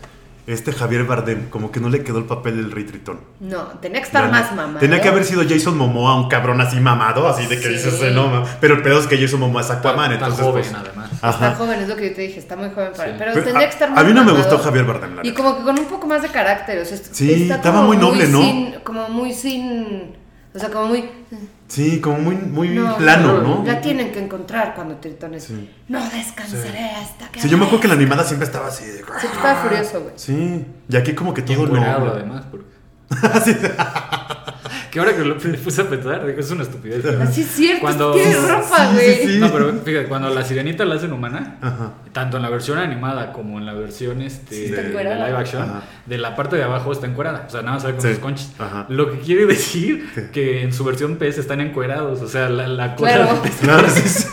Este 0.44 0.72
Javier 0.72 1.04
Bardem, 1.04 1.48
como 1.50 1.70
que 1.70 1.78
no 1.78 1.88
le 1.88 2.02
quedó 2.02 2.18
el 2.18 2.24
papel 2.24 2.56
del 2.56 2.72
Rey 2.72 2.82
Tritón. 2.82 3.20
No, 3.38 3.62
tenía 3.80 4.00
que 4.00 4.06
estar 4.06 4.28
más 4.28 4.52
mamá. 4.56 4.80
Tenía 4.80 5.00
que 5.00 5.06
haber 5.08 5.22
sido 5.24 5.44
Jason 5.48 5.78
Momoa, 5.78 6.16
un 6.16 6.28
cabrón 6.28 6.60
así 6.60 6.80
mamado, 6.80 7.28
así 7.28 7.46
de 7.46 7.56
que 7.60 7.62
Sí. 7.62 7.68
dices, 7.68 8.02
"Eh, 8.02 8.10
no, 8.12 8.26
ma". 8.26 8.44
pero 8.60 8.74
el 8.74 8.82
pedo 8.82 8.98
es 8.98 9.06
que 9.06 9.16
Jason 9.18 9.38
Momoa 9.38 9.60
es 9.60 9.70
Aquaman, 9.70 10.10
Está 10.12 10.26
entonces 10.26 10.44
joven, 10.46 10.64
pues, 10.64 10.74
además. 10.74 11.12
Está 11.12 11.54
joven, 11.54 11.80
es 11.80 11.88
lo 11.88 11.94
que 11.94 12.08
yo 12.08 12.14
te 12.16 12.22
dije, 12.22 12.40
está 12.40 12.56
muy 12.56 12.70
joven 12.70 12.90
para 12.96 13.10
Sí. 13.10 13.14
Pero, 13.18 13.32
Pero 13.34 13.44
tendría 13.44 13.66
a- 13.66 13.70
que 13.70 13.72
estar 13.74 13.88
a 13.88 13.92
más 13.92 14.04
mí 14.04 14.12
no 14.12 14.20
me 14.24 14.32
mamado. 14.32 14.48
gustó 14.48 14.58
Javier 14.64 14.84
Bardem, 14.84 15.14
la 15.16 15.26
Y 15.26 15.32
como 15.32 15.56
que 15.58 15.62
con 15.62 15.78
un 15.78 15.84
poco 15.86 16.06
más 16.08 16.22
de 16.22 16.28
carácter, 16.28 16.78
o 16.80 16.84
sea, 16.84 16.96
Sí, 16.98 17.42
está 17.42 17.54
estaba 17.56 17.76
como 17.76 17.86
muy 17.88 17.96
noble, 17.96 18.26
¿no? 18.26 18.42
sin- 18.42 18.74
como 18.82 19.08
muy 19.10 19.32
sin... 19.32 20.16
O 20.54 20.58
sea, 20.58 20.70
como 20.70 20.86
muy... 20.88 21.08
Sí, 21.72 22.02
como 22.02 22.18
muy, 22.18 22.34
muy 22.36 22.68
no, 22.68 22.98
plano, 22.98 23.38
¿no? 23.38 23.64
La 23.64 23.80
tienen 23.80 24.12
que 24.12 24.22
encontrar 24.22 24.74
cuando 24.74 24.96
Tritón 24.96 25.32
es... 25.32 25.44
Sí. 25.44 25.70
No 25.88 26.06
descansaré 26.10 26.90
hasta 26.90 27.28
que... 27.30 27.40
Sí, 27.40 27.48
yo 27.48 27.56
me 27.56 27.64
acuerdo 27.64 27.80
que 27.80 27.88
la 27.88 27.94
amanezca". 27.94 28.12
animada 28.12 28.28
siempre 28.28 28.44
estaba 28.44 28.66
así 28.66 28.84
de... 28.84 28.98
Sí, 28.98 29.26
estaba 29.32 29.54
furioso, 29.54 30.02
güey. 30.02 30.12
Sí, 30.16 30.66
y 30.86 30.96
aquí 30.96 31.14
como 31.14 31.32
que 31.32 31.40
todo 31.40 31.66
no. 31.68 31.82
además. 31.82 32.44
Porque... 32.50 32.66
Sí. 33.42 33.56
Que 34.92 34.98
ahora 35.00 35.16
que 35.16 35.24
lo 35.24 35.38
puse 35.38 35.80
a 35.80 35.88
pensar, 35.88 36.26
digo, 36.26 36.38
es 36.38 36.50
una 36.50 36.64
estupidez. 36.64 37.02
Así 37.18 37.40
es 37.40 37.48
cierto, 37.48 37.80
Cuando- 37.80 38.12
tiene 38.12 38.34
Sí, 38.34 38.38
ropa, 38.46 38.92
güey. 38.92 39.14
sí, 39.16 39.26
sí. 39.32 39.38
No, 39.38 39.50
pero 39.50 39.72
fíjate, 39.82 40.06
cuando 40.06 40.28
la 40.28 40.44
sirenita 40.44 40.84
la 40.84 40.96
hacen 40.96 41.14
humana, 41.14 41.56
Ajá. 41.62 41.92
tanto 42.12 42.36
en 42.36 42.42
la 42.42 42.50
versión 42.50 42.76
animada 42.78 43.32
como 43.32 43.58
en 43.58 43.64
la 43.64 43.72
versión 43.72 44.20
este, 44.20 44.54
Sí, 44.54 44.70
de, 44.70 44.82
de 44.90 44.90
live 44.90 45.34
action, 45.36 45.62
Ajá. 45.62 45.82
de 46.04 46.18
la 46.18 46.36
parte 46.36 46.56
de 46.56 46.64
abajo 46.64 46.92
está 46.92 47.06
encuerada. 47.06 47.44
O 47.46 47.50
sea, 47.50 47.62
nada 47.62 47.72
más 47.72 47.82
sale 47.84 47.94
con 47.94 48.02
Sí. 48.02 48.08
sus 48.10 48.18
conchas. 48.18 48.52
Ajá. 48.58 48.84
Lo 48.90 49.10
que 49.10 49.20
quiere 49.20 49.46
decir 49.56 50.06
que 50.30 50.62
en 50.62 50.74
su 50.74 50.84
versión 50.84 51.16
PS 51.16 51.40
están 51.40 51.62
encuerados. 51.62 52.20
O 52.20 52.28
sea, 52.28 52.50
la, 52.50 52.66
la 52.68 52.94
cosa. 52.94 53.14
Claro. 53.14 53.42
Claro, 53.62 53.88
sí, 53.94 54.06
sí. 54.08 54.26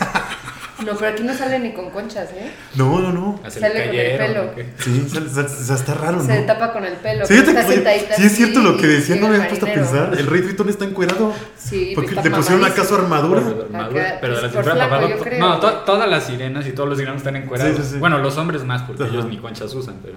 No, 0.92 0.98
pero 0.98 1.12
aquí 1.12 1.24
no 1.24 1.34
sale 1.34 1.60
ni 1.60 1.72
con 1.74 1.90
conchas, 1.92 2.30
¿eh? 2.32 2.52
No, 2.76 3.00
no, 3.00 3.12
no. 3.12 3.40
Se 3.48 3.60
Sale 3.60 3.74
le 3.76 3.86
con 3.86 3.96
el 3.96 4.18
pelo. 4.18 4.52
Sí, 4.80 5.08
se- 5.10 5.30
se- 5.30 5.50
se- 5.66 5.74
está 5.74 5.94
raro, 5.94 6.24
Se 6.24 6.40
¿no? 6.40 6.46
tapa 6.46 6.74
con 6.74 6.84
el 6.86 6.94
pelo. 6.94 7.26
Sí, 7.26 7.36
está 7.36 7.54
que- 7.66 7.74
sentadita 7.74 8.16
sí 8.16 8.24
es 8.24 8.36
cierto 8.36 8.60
lo 8.62 8.78
que 8.78 8.88
decía, 8.88 9.16
no 9.18 9.28
me 9.28 9.36
había 9.36 9.48
puesto 9.50 9.66
a 9.68 9.74
pensar. 9.74 10.16
El 10.18 10.28
Rey 10.28 10.42
Tritón 10.42 10.70
está 10.70 10.86
encuerado. 10.86 11.34
Sí, 11.58 11.92
Porque 11.96 12.16
le 12.16 12.30
pusieron 12.32 12.64
acaso 12.66 12.96
armadura. 12.96 13.42
Acá, 13.42 14.18
pero 14.22 14.42
de 14.42 14.50
pues, 14.50 14.66
la 14.66 14.90
por 14.90 15.08
cintura. 15.08 15.38
No, 15.38 15.60
to- 15.60 15.74
todas 15.86 16.10
las 16.10 16.26
sirenas 16.26 16.66
y 16.68 16.72
todos 16.72 16.90
los 16.90 16.98
siranos 16.98 17.20
están 17.22 17.36
encuerados. 17.36 18.00
Bueno, 18.00 18.18
los 18.20 18.38
hombres 18.38 18.64
más, 18.64 18.82
porque 18.84 19.04
ellos 19.04 19.26
ni 19.26 19.38
conchas 19.38 19.74
usan, 19.74 19.96
pero. 20.04 20.16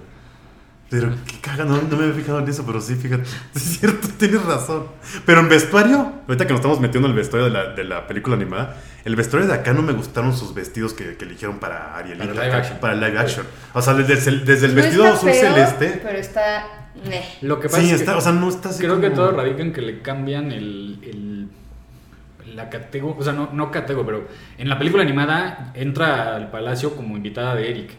Pero 0.89 1.09
qué 1.25 1.39
caga, 1.41 1.65
no, 1.65 1.81
no 1.81 1.97
me 1.97 2.03
había 2.03 2.13
fijado 2.15 2.37
en 2.39 2.47
eso, 2.47 2.63
pero 2.65 2.79
sí, 2.79 2.95
fíjate. 2.95 3.23
Es 3.55 3.61
cierto, 3.79 4.07
tienes 4.17 4.43
razón. 4.45 4.85
Pero 5.25 5.39
en 5.39 5.49
vestuario, 5.49 6.13
ahorita 6.27 6.45
que 6.45 6.51
nos 6.53 6.59
estamos 6.59 6.79
metiendo 6.79 7.07
en 7.07 7.13
el 7.13 7.17
vestuario 7.17 7.45
de 7.47 7.51
la, 7.53 7.73
de 7.73 7.83
la 7.83 8.05
película 8.05 8.35
animada, 8.35 8.77
el 9.03 9.15
vestuario 9.15 9.47
de 9.47 9.55
acá 9.55 9.73
no 9.73 9.81
me 9.81 9.93
gustaron 9.93 10.35
sus 10.37 10.53
vestidos 10.53 10.93
que, 10.93 11.15
que 11.17 11.25
eligieron 11.25 11.57
para 11.59 11.95
Arielita. 11.97 12.31
Para 12.33 12.45
live 12.45 12.55
action. 12.55 12.77
Para 12.79 12.93
live 12.95 13.17
action. 13.19 13.45
O 13.73 13.81
sea, 13.81 13.93
desde, 13.95 14.29
el- 14.29 14.45
desde 14.45 14.67
el 14.67 14.75
No 14.75 14.81
vestido 14.81 15.05
azul 15.05 15.29
feo, 15.31 15.53
celeste. 15.53 15.99
Pero 16.03 16.17
está. 16.19 16.89
meh. 17.09 17.23
Lo 17.41 17.59
que 17.59 17.69
pasa 17.69 17.81
Sí, 17.81 17.89
es 17.89 17.99
está, 18.01 18.11
que 18.13 18.17
o 18.19 18.21
sea, 18.21 18.31
no 18.33 18.49
está 18.49 18.69
así 18.69 18.79
creo 18.83 19.01
que 19.01 19.09
todo 19.09 19.31
radica 19.31 19.61
en 19.63 19.73
que 19.73 19.81
le 19.81 20.01
cambian 20.01 20.51
el, 20.51 20.99
el- 21.03 21.47
la 22.55 22.69
categoría, 22.69 23.19
o 23.19 23.23
sea, 23.23 23.33
no, 23.33 23.49
no 23.51 23.71
categoría, 23.71 24.05
pero 24.05 24.27
en 24.59 24.69
la 24.69 24.77
película 24.77 25.01
animada 25.01 25.71
entra 25.73 26.35
al 26.35 26.51
palacio 26.51 26.95
como 26.95 27.17
invitada 27.17 27.55
de 27.55 27.71
Eric. 27.71 27.91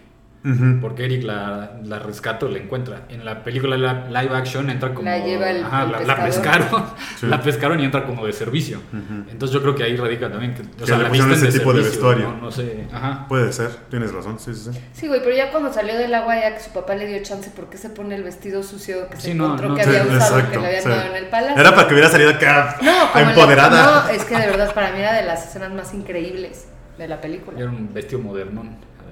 Ujú. 0.45 0.79
Porque 0.81 1.07
Eric 1.07 1.25
la, 1.25 1.73
la 1.85 1.99
rescata 1.99 2.45
o 2.47 2.49
la 2.51 2.59
encuentra. 2.59 3.03
En 3.09 3.25
la 3.25 3.43
película 3.43 3.79
la- 3.79 4.07
live 4.09 4.37
action 4.37 4.69
entra 4.69 4.93
como. 4.93 5.09
La 5.09 5.19
lleva 5.25 5.49
el- 5.51 5.65
Ajá, 5.65 5.85
el 5.85 5.93
la, 5.93 6.01
la 6.03 6.25
pescaron. 6.25 6.69
Sí. 7.19 7.27
La 7.27 7.41
pescaron 7.41 7.81
y 7.81 7.85
entra 7.85 8.05
como 8.05 8.27
de 8.27 8.33
servicio. 8.33 8.79
Ujú. 8.93 9.31
Entonces 9.31 9.55
yo 9.55 9.63
creo 9.63 9.75
que 9.75 9.85
ahí 9.85 9.97
radica 9.97 10.31
también. 10.31 10.53
Que, 10.55 10.63
o 10.63 10.77
Que 10.79 10.87
sea, 10.87 10.97
le 10.99 11.05
la 11.05 11.09
pusieron 11.09 11.33
ese 11.33 11.47
tipo 11.59 11.73
de 11.73 11.83
servicio, 11.83 12.03
vestuario. 12.03 12.29
No, 12.37 12.43
No 12.43 12.51
sé. 12.51 12.87
Ajá. 12.93 13.27
Puede 13.29 13.53
ser, 13.53 13.71
tienes 13.89 14.13
razón, 14.13 14.39
sí, 14.39 14.53
sí, 14.55 14.71
sí. 14.73 14.81
Sí, 14.93 15.09
güey, 15.09 15.21
pero 15.23 15.35
ya 15.35 15.51
cuando 15.51 15.73
salió 15.73 15.97
del 15.97 16.13
agua, 16.15 16.35
ya 16.39 16.55
que 16.55 16.61
su 16.63 16.71
papá 16.71 16.95
le 16.95 17.07
dio 17.07 17.23
chance, 17.23 17.51
¿por 17.51 17.71
qué 17.71 17.79
se 17.79 17.89
pone 17.91 18.15
el 18.15 18.23
vestido 18.25 18.63
sucio 18.63 19.09
que 19.09 19.17
se 19.17 19.29
Sí, 19.31 19.35
no, 19.35 19.45
encontró 19.47 19.69
no, 19.71 19.75
que 19.77 19.85
sí, 19.85 19.89
había 19.91 20.03
usado, 20.03 20.35
que 20.37 20.41
exacto, 20.41 20.61
le 20.61 20.67
habían 20.67 20.83
sí. 20.83 20.89
dado 20.91 21.11
en 21.11 21.17
el 21.17 21.27
palacio? 21.31 21.61
Era 21.61 21.75
para 21.75 21.89
que 21.89 21.95
hubiera 21.95 22.11
salido 22.11 22.31
acá 22.31 22.77
empoderada. 23.15 24.03
no, 24.05 24.09
es 24.11 24.25
que 24.25 24.37
de 24.39 24.47
verdad 24.47 24.75
para 24.75 24.93
mí 24.93 24.99
era 25.01 25.15
de 25.15 25.23
las 25.25 25.47
escenas 25.49 25.73
más 25.73 25.95
increíbles 25.95 26.67
de 26.99 27.09
la 27.09 27.21
película. 27.21 27.59
Era 27.59 27.71
un 27.71 27.93
vestido 27.95 28.21
moderno. 28.21 28.65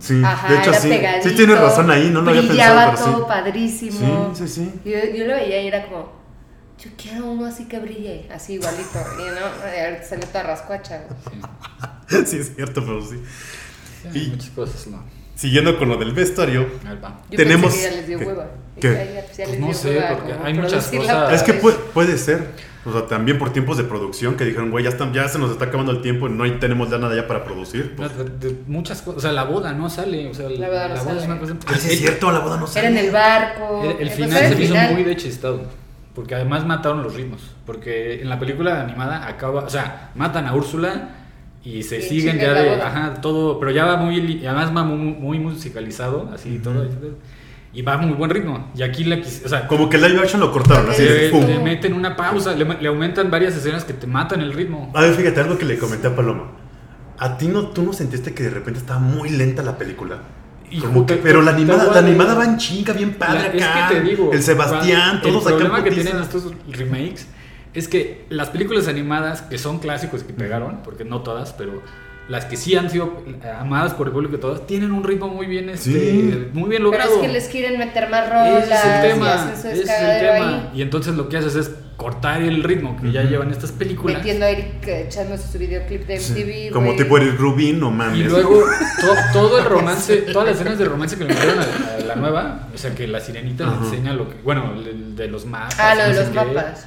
Sí, 0.03 0.21
Ajá, 0.25 0.53
de 0.53 0.59
hecho 0.59 0.71
era 0.71 0.81
sí. 0.81 0.89
pegadito, 0.89 1.29
Sí 1.29 1.35
tienes 1.37 1.61
razón 1.61 1.91
ahí, 1.93 2.11
no 2.11 2.23
lo 2.23 2.31
había 2.31 2.43
pensado, 2.43 2.91
pero 2.93 3.05
todo 3.05 3.19
sí. 3.19 3.25
padrísimo. 3.29 4.33
Sí, 4.35 4.49
sí, 4.49 4.55
sí. 4.55 4.81
Yo, 4.91 4.99
yo 5.17 5.27
lo 5.27 5.35
veía 5.37 5.63
y 5.63 5.69
era 5.69 5.85
como, 5.87 6.13
yo 6.83 6.91
quiero 6.97 7.27
uno 7.27 7.47
así 7.47 7.67
que 7.69 7.79
brille, 7.79 8.29
así 8.35 8.55
igualito. 8.55 8.99
Y 9.21 9.23
no, 9.31 10.05
salió 10.09 10.27
toda 10.27 10.43
rascuacha. 10.43 11.03
güey. 11.07 12.25
Sí, 12.27 12.37
es 12.39 12.55
cierto, 12.57 12.85
pero 12.85 13.01
sí. 13.01 13.23
Sí, 14.13 14.19
Y- 14.19 14.31
muchas 14.31 14.51
cosas, 14.51 14.87
no. 14.89 15.05
Siguiendo 15.37 15.79
con 15.79 15.89
lo 15.89 15.97
del 15.97 16.13
vestuario, 16.13 16.69
Ahí 16.87 16.99
va. 17.03 17.21
Yo 17.31 17.37
Tenemos- 17.37 17.73
pensé 17.73 17.89
que 17.89 17.91
ya 17.95 17.97
les 18.01 18.07
dio 18.09 18.19
¿Qué? 18.19 18.27
hueva. 18.27 18.47
"Ay, 18.77 18.81
ya, 19.15 19.21
pues 19.25 19.37
ya 19.39 19.45
Pues 19.45 19.49
les 19.51 19.61
no 19.61 19.67
dio 19.67 19.75
sé, 19.75 19.89
hueva 19.91 20.09
porque 20.17 20.33
hay 20.45 20.55
muchas 20.55 20.87
cosas. 20.89 21.33
es 21.33 21.43
que 21.45 21.53
vez". 21.53 21.61
puede, 21.63 21.77
puede 21.95 22.19
ser. 22.19 22.72
O 22.85 22.91
sea, 22.93 23.07
también 23.07 23.39
por 23.39 23.53
tiempos 23.53 23.77
de 23.77 23.85
producción 23.85 24.37
que 24.37 24.45
dijeron, 24.45 24.71
güey, 24.73 24.83
ya, 24.85 24.91
están- 24.91 25.13
ya 25.13 25.29
se 25.29 25.39
nos 25.39 25.53
está 25.53 25.67
acabando 25.67 25.93
el 25.93 26.03
tiempo 26.03 26.27
y 26.27 26.31
no 26.33 26.51
tenemos 26.59 26.91
ya 26.91 26.99
nada 26.99 27.15
ya 27.15 27.29
para 27.29 27.45
producir. 27.45 27.95
No, 27.97 28.09
Pues, 28.09 28.17
de- 28.41 28.49
de 28.49 28.57
muchas 28.67 29.03
cosas. 29.03 29.19
O 29.19 29.21
sea, 29.21 29.33
la 29.33 29.45
boda 29.45 29.73
no 29.73 29.89
sale. 29.89 30.29
O 30.29 30.35
sea, 30.35 30.49
La 30.49 30.67
boda 30.69 30.89
no 30.89 30.95
es 30.95 31.03
sale. 31.03 31.25
una 31.27 31.39
cosa. 31.39 31.55
Ay, 31.67 31.75
sí 31.79 31.87
es 31.87 31.93
el- 31.93 31.99
cierto, 31.99 32.33
la 32.33 32.41
boda 32.41 32.57
no 32.59 32.67
Era 32.75 32.89
en 32.89 32.97
el 32.99 33.11
barco. 33.13 33.83
El, 33.85 34.09
el 34.09 34.11
final 34.11 34.49
se 34.49 34.57
me 34.57 34.65
hizo 34.65 34.75
muy 34.93 35.05
de 35.05 35.17
chistado. 35.17 35.63
Porque 36.15 36.35
además 36.35 36.67
mataron 36.67 37.03
los 37.05 37.15
ritmos. 37.15 37.41
Porque 37.65 38.21
en 38.21 38.29
la 38.29 38.39
película 38.39 38.83
animada 38.83 39.27
acaba. 39.29 39.63
O 39.63 39.71
sea, 39.71 40.11
matan 40.17 40.47
a 40.47 40.55
Úrsula 40.55 41.11
y 41.65 41.85
se 41.85 41.99
Y 42.01 42.03
siguen 42.03 42.39
ya 42.39 42.53
de. 42.53 42.83
Ajá, 42.83 43.15
todo. 43.23 43.59
Pero 43.61 43.71
ya 43.71 43.85
va 43.87 43.97
muy. 43.97 44.45
Además 44.45 44.77
va 44.77 44.83
muy, 44.83 44.97
muy 45.15 45.39
musicalizado. 45.39 46.29
Así 46.35 46.59
todo. 46.59 46.85
Y 47.75 47.81
va 47.83 47.95
a 47.95 47.97
muy 47.99 48.13
buen 48.15 48.31
ritmo. 48.31 48.71
Y 48.77 48.83
aquí 48.83 49.05
la 49.05 49.17
quis- 49.17 49.45
O 49.47 49.49
sea, 49.49 49.67
como 49.67 49.89
que 49.89 49.97
el 49.97 50.03
live 50.03 50.21
action 50.21 50.41
lo 50.41 50.53
cortaron, 50.53 50.91
así, 50.91 51.03
le, 51.03 51.31
pum. 51.31 51.47
le 51.47 51.59
meten 51.59 51.95
una 51.95 52.15
pausa. 52.17 52.55
Le, 52.55 52.65
le 52.65 52.89
aumentan 52.89 53.31
varias 53.31 53.57
escenas 53.57 53.85
que 53.85 53.95
te 53.95 54.07
matan 54.07 54.41
el 54.43 54.53
ritmo. 54.53 54.91
A 54.95 55.01
ver, 55.03 55.15
fíjate, 55.15 55.41
algo 55.41 55.57
que 55.57 55.65
le 55.65 55.79
comenté 55.79 56.07
a 56.09 56.15
Paloma. 56.15 56.51
¿A 57.19 57.39
ti 57.39 57.47
no, 57.49 57.69
tú 57.69 57.83
no 57.83 57.93
sentiste 57.93 58.35
que 58.35 58.43
de 58.43 58.51
repente 58.51 58.81
estaba 58.81 59.01
muy 59.01 59.31
lenta 59.31 59.63
la 59.63 59.79
película? 59.79 60.19
Como 60.81 61.07
que- 61.07 61.15
te- 61.17 61.23
pero 61.23 61.41
la 61.43 61.53
animada, 61.53 61.93
la 61.93 61.99
animada 61.99 62.35
va 62.35 62.45
en 62.45 62.57
chinga, 62.59 62.93
bien 62.93 63.15
padre 63.15 63.41
La- 63.59 63.67
acá. 63.67 63.87
Es 63.89 63.89
que 63.89 63.95
te 63.95 64.01
digo, 64.11 64.31
el 64.33 64.43
Sebastián, 64.43 65.21
Juan, 65.21 65.23
todos 65.23 65.47
El 65.47 65.53
problema 65.55 65.85
que 65.85 65.91
tienen 65.93 66.19
estos 66.19 66.53
remakes 66.69 67.27
es 67.75 67.89
que 67.89 68.27
las 68.29 68.51
películas 68.51 68.87
animadas 68.89 69.43
que 69.43 69.57
son 69.59 69.79
clásicos 69.79 70.25
que 70.25 70.33
pegaron, 70.35 70.81
porque 70.83 71.05
no 71.05 71.21
todas, 71.23 71.53
pero 71.55 71.83
las 72.33 72.47
que 72.47 72.57
sí 72.57 72.75
han 72.75 72.89
sido 72.89 73.23
amadas 73.61 73.93
por 73.95 74.07
el 74.07 74.13
público 74.15 74.37
y 74.37 74.39
todas, 74.41 74.67
tienen 74.67 74.91
un 74.93 75.05
ritmo 75.05 75.29
muy 75.29 75.47
bien, 75.47 75.69
este, 75.69 75.91
Sí. 75.91 76.49
muy 76.55 76.63
Pero 76.63 76.67
bien 76.71 76.83
logrado. 76.83 77.15
es 77.17 77.21
que 77.21 77.29
les 77.29 77.49
quieren 77.49 77.79
meter 77.79 78.09
más 78.09 78.29
rolas. 78.29 78.65
Ese 78.65 78.75
es 78.75 78.85
el 78.85 78.99
Y 79.11 79.13
tema. 79.13 79.35
hacen 79.35 79.53
su 79.53 79.69
ese 79.69 79.69
es 79.69 79.75
el 79.75 79.87
descagadero 79.87 80.33
tema. 80.33 80.49
ahí. 80.49 80.71
Y 80.75 80.83
entonces 80.83 81.15
lo 81.15 81.29
que 81.29 81.37
haces 81.37 81.55
es 81.57 81.71
cortar 81.99 82.43
el 82.43 82.65
ritmo 82.65 82.97
que 83.01 83.13
ya 83.13 83.23
llevan 83.23 83.51
estas 83.53 83.71
películas. 83.71 84.17
Metiendo 84.19 84.47
a 84.47 84.49
Eric 84.51 84.89
eh, 84.89 85.05
echándose 85.07 85.53
su 85.53 85.59
videoclip 85.59 86.07
de 86.07 86.19
Sí, 86.19 86.33
MTV. 86.33 86.73
Como 86.73 86.97
tipo 86.97 87.17
Eric 87.19 87.39
Rubin, 87.39 87.79
no 87.79 87.91
mames. 87.91 88.19
Y 88.19 88.25
luego 88.25 88.61
to- 89.01 89.15
todo 89.33 89.59
el 89.59 89.65
romance, 89.67 90.17
todas 90.33 90.49
las 90.49 90.57
escenas 90.57 90.79
de 90.79 90.85
romance 90.87 91.17
que 91.17 91.25
le 91.25 91.35
metieron 91.35 91.59
a, 91.61 91.63
a 91.63 92.01
la 92.07 92.15
nueva, 92.17 92.69
o 92.75 92.79
sea 92.79 92.95
que 92.95 93.07
la 93.07 93.21
sirenita 93.21 93.67
le 93.67 93.77
enseña 93.87 94.15
lo 94.15 94.29
que, 94.29 94.37
bueno, 94.43 94.73
de 94.83 95.29
los 95.29 95.45
mapas. 95.45 95.79
Ah, 95.79 95.95
lo 95.95 96.03
de 96.05 96.15
los 96.15 96.35
mapas. 96.35 96.87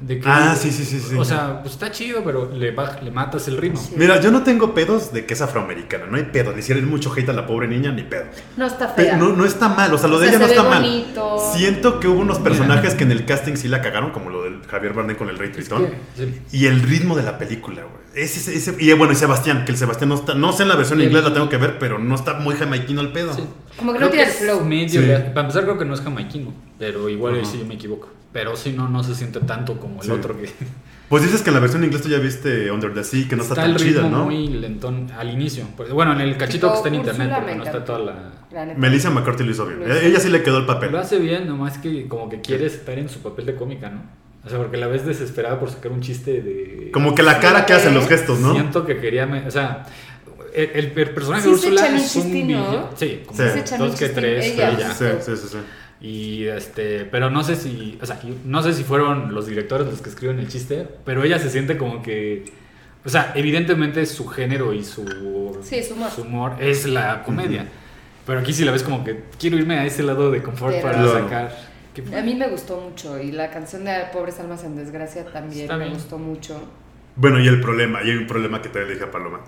De 0.00 0.20
que- 0.20 0.28
Ah, 0.28 0.54
sí, 0.54 0.70
sí, 0.72 0.84
sí, 0.84 1.00
sí. 1.00 1.14
O 1.16 1.24
sea, 1.24 1.62
pues 1.62 1.72
está 1.72 1.90
chido, 1.90 2.22
pero 2.22 2.50
le, 2.52 2.70
le 2.70 3.10
matas 3.10 3.48
el 3.48 3.56
ritmo. 3.56 3.80
Sí. 3.80 3.94
Mira, 3.96 4.20
yo 4.20 4.30
no 4.30 4.42
tengo 4.42 4.74
pedos 4.74 5.10
de 5.12 5.24
que 5.24 5.32
es 5.32 5.40
afroamericana, 5.40 6.04
no 6.10 6.18
hay 6.18 6.24
pedo. 6.24 6.52
Le 6.52 6.58
hicieron 6.58 6.84
mucho 6.88 7.10
hate 7.16 7.30
a 7.30 7.32
la 7.32 7.46
pobre 7.46 7.66
niña, 7.66 7.92
ni 7.92 8.02
pedo. 8.02 8.24
No 8.58 8.66
está 8.66 8.94
Pe- 8.94 9.04
fea. 9.04 9.16
no, 9.16 9.30
no 9.34 9.46
está 9.46 9.70
mal, 9.70 9.94
o 9.94 9.96
sea, 9.98 10.08
lo 10.08 10.16
O 10.16 10.18
de 10.18 10.26
sea, 10.28 10.36
ella 10.36 10.46
no 10.46 10.52
se 10.52 10.56
está 10.56 10.68
mal. 10.68 10.82
bonito. 10.82 11.52
Siento 11.54 11.98
que 11.98 12.08
hubo 12.08 12.20
unos 12.20 12.38
personajes 12.40 12.94
que 12.94 13.04
en 13.04 13.12
el 13.12 13.24
casting 13.24 13.54
sí 13.56 13.68
la 13.68 13.80
cagaron, 13.80 14.10
como 14.10 14.28
lo 14.28 14.42
del 14.44 14.62
Javier 14.66 14.92
Bardem 14.92 15.16
con 15.16 15.30
el 15.30 15.38
Rey 15.38 15.48
Es 15.48 15.56
Tritón. 15.56 15.86
que- 15.86 15.96
sí. 16.26 16.40
Y 16.52 16.66
el 16.66 16.82
ritmo 16.82 17.16
de 17.16 17.22
la 17.22 17.38
película, 17.38 17.82
güey. 17.82 17.96
Ese, 18.22 18.38
ese, 18.40 18.54
ese- 18.72 18.76
y 18.82 18.92
bueno, 18.92 19.12
y 19.14 19.16
Sebastián, 19.16 19.64
que 19.64 19.72
el 19.72 19.78
Sebastián 19.78 20.10
no 20.10 20.16
está, 20.16 20.34
no 20.34 20.52
sé 20.52 20.62
en 20.64 20.68
la 20.68 20.76
versión 20.76 21.00
El- 21.00 21.06
inglés 21.06 21.24
la 21.24 21.32
tengo 21.32 21.48
que 21.48 21.56
ver, 21.56 21.78
pero 21.78 21.98
no 21.98 22.14
está 22.14 22.34
muy 22.34 22.54
jamaiquino 22.54 23.00
el 23.00 23.12
pedo. 23.12 23.32
Sí. 23.34 23.44
Como 23.78 23.92
que 23.94 23.98
no 23.98 24.08
Creo 24.08 24.10
tiene 24.10 24.24
el 24.24 24.30
es 24.30 24.36
flow. 24.38 24.64
medio 24.64 25.00
Sí. 25.00 25.06
para 25.34 25.40
empezar, 25.40 25.62
creo 25.64 25.78
que 25.78 25.84
no 25.86 25.94
es 25.94 26.00
jamaiquino, 26.02 26.52
pero 26.78 27.08
igual 27.08 27.36
ahí 27.36 27.44
sí 27.46 27.58
yo 27.58 27.64
me 27.66 27.74
equivoco. 27.74 28.08
Pero 28.36 28.54
sí, 28.54 28.74
no, 28.76 28.86
no 28.86 29.02
se 29.02 29.14
siente 29.14 29.40
tanto 29.40 29.80
como 29.80 30.02
el 30.02 30.06
Sí. 30.06 30.12
otro 30.12 30.36
que. 30.38 30.50
Pues 31.08 31.22
dices 31.22 31.40
que 31.42 31.50
en 31.50 31.54
la 31.54 31.60
versión 31.60 31.82
en 31.82 31.86
inglés 31.86 32.02
tú 32.02 32.08
ya 32.08 32.18
viste 32.18 32.68
Under 32.72 32.92
the 32.92 33.04
Sea, 33.04 33.28
que 33.28 33.36
no 33.36 33.42
está, 33.42 33.54
está 33.54 33.62
tan 33.62 33.70
el 33.70 33.78
ritmo 33.78 34.00
chida, 34.00 34.10
¿no? 34.10 34.24
muy 34.24 34.48
lentón 34.48 35.06
al 35.16 35.30
inicio. 35.30 35.64
Pues, 35.76 35.90
Bueno, 35.92 36.12
en 36.12 36.20
el 36.20 36.36
cachito 36.36 36.68
que 36.70 36.76
está 36.78 36.88
en 36.88 36.96
internet, 36.96 37.30
porque 37.32 37.54
no 37.54 37.62
está 37.64 37.84
toda 37.84 37.98
la. 38.00 38.74
Melissa 38.76 39.08
McCarthy 39.10 39.44
lo 39.44 39.52
hizo 39.52 39.64
bien. 39.66 39.88
Lo. 39.88 39.94
Ella 39.94 40.18
sí 40.20 40.28
le 40.28 40.42
quedó 40.42 40.58
el 40.58 40.66
papel. 40.66 40.90
Lo 40.92 40.98
hace 40.98 41.18
bien, 41.18 41.46
nomás 41.46 41.78
que 41.78 42.08
como 42.08 42.28
que 42.28 42.40
quiere 42.40 42.66
estar 42.66 42.98
en 42.98 43.08
su 43.08 43.20
papel 43.20 43.46
de 43.46 43.54
cómica, 43.54 43.88
¿no? 43.88 44.02
O 44.44 44.48
sea, 44.50 44.58
porque 44.58 44.76
la 44.76 44.88
ves 44.88 45.06
desesperada 45.06 45.58
por 45.60 45.70
sacar 45.70 45.92
un 45.92 46.00
chiste 46.02 46.42
de. 46.42 46.90
Como 46.92 47.14
que 47.14 47.22
la 47.22 47.38
cara 47.40 47.64
que 47.66 47.72
hacen 47.72 47.94
los 47.94 48.06
gestos, 48.08 48.40
¿no? 48.40 48.52
Siento 48.52 48.84
que 48.84 48.98
quería. 48.98 49.26
me- 49.26 49.46
O 49.46 49.50
sea, 49.50 49.86
el, 50.54 50.70
el- 50.74 50.92
el 50.98 51.10
personaje 51.10 51.42
Sí 51.44 51.48
de 51.50 51.54
Úrsula 51.54 51.86
es 51.86 51.92
un 52.16 52.22
chistín, 52.22 52.50
¿no? 52.52 52.66
villano. 52.68 52.90
Sí, 52.96 53.22
como 53.24 53.38
Sí. 53.40 53.48
Se 53.52 53.58
echan 53.60 53.80
un 53.82 53.88
dos 53.90 53.96
que 53.98 54.08
tres, 54.08 54.56
ya. 54.56 54.92
Sí, 54.92 55.04
sí, 55.20 55.32
sí, 55.36 55.48
sí. 55.52 55.58
Y 56.00 56.44
este, 56.46 57.04
pero 57.06 57.30
no 57.30 57.42
sé 57.42 57.56
si, 57.56 57.98
o 58.02 58.06
sea, 58.06 58.20
no 58.44 58.62
sé 58.62 58.74
si 58.74 58.84
fueron 58.84 59.34
los 59.34 59.46
directores 59.46 59.86
los 59.86 60.02
que 60.02 60.10
escriben 60.10 60.38
el 60.38 60.48
chiste, 60.48 60.86
pero 61.04 61.24
ella 61.24 61.38
se 61.38 61.48
siente 61.50 61.78
como 61.78 62.02
que, 62.02 62.52
o 63.04 63.08
sea, 63.08 63.32
evidentemente 63.34 64.04
su 64.04 64.26
género 64.28 64.72
y 64.74 64.84
su, 64.84 65.58
Sí, 65.62 65.82
su 65.82 65.94
humor. 65.94 66.10
humor 66.18 66.52
es 66.60 66.86
la 66.86 67.22
comedia. 67.22 67.66
Pero 68.26 68.40
aquí 68.40 68.52
sí 68.52 68.64
la 68.64 68.72
ves 68.72 68.82
como 68.82 69.04
que 69.04 69.24
quiero 69.38 69.56
irme 69.56 69.78
a 69.78 69.86
ese 69.86 70.02
lado 70.02 70.30
de 70.30 70.42
confort 70.42 70.72
Pero- 70.74 70.82
para 70.86 70.98
Claro. 71.02 71.12
sacar. 71.24 71.56
¿Qué- 71.94 72.02
A 72.14 72.22
mí 72.22 72.34
me 72.34 72.48
gustó 72.48 72.78
mucho 72.80 73.18
y 73.18 73.32
la 73.32 73.50
canción 73.50 73.84
de 73.84 73.92
Pobres 74.12 74.38
Almas 74.38 74.64
en 74.64 74.76
Desgracia 74.76 75.24
también 75.32 75.66
me 75.78 75.88
gustó 75.88 76.18
mucho. 76.18 76.60
Bueno, 77.14 77.40
y 77.40 77.48
el 77.48 77.60
problema, 77.62 78.02
y 78.04 78.10
hay 78.10 78.16
un 78.18 78.26
problema 78.26 78.60
que 78.60 78.68
te 78.68 78.84
le 78.84 78.92
dije 78.92 79.04
a 79.04 79.10
Paloma. 79.10 79.40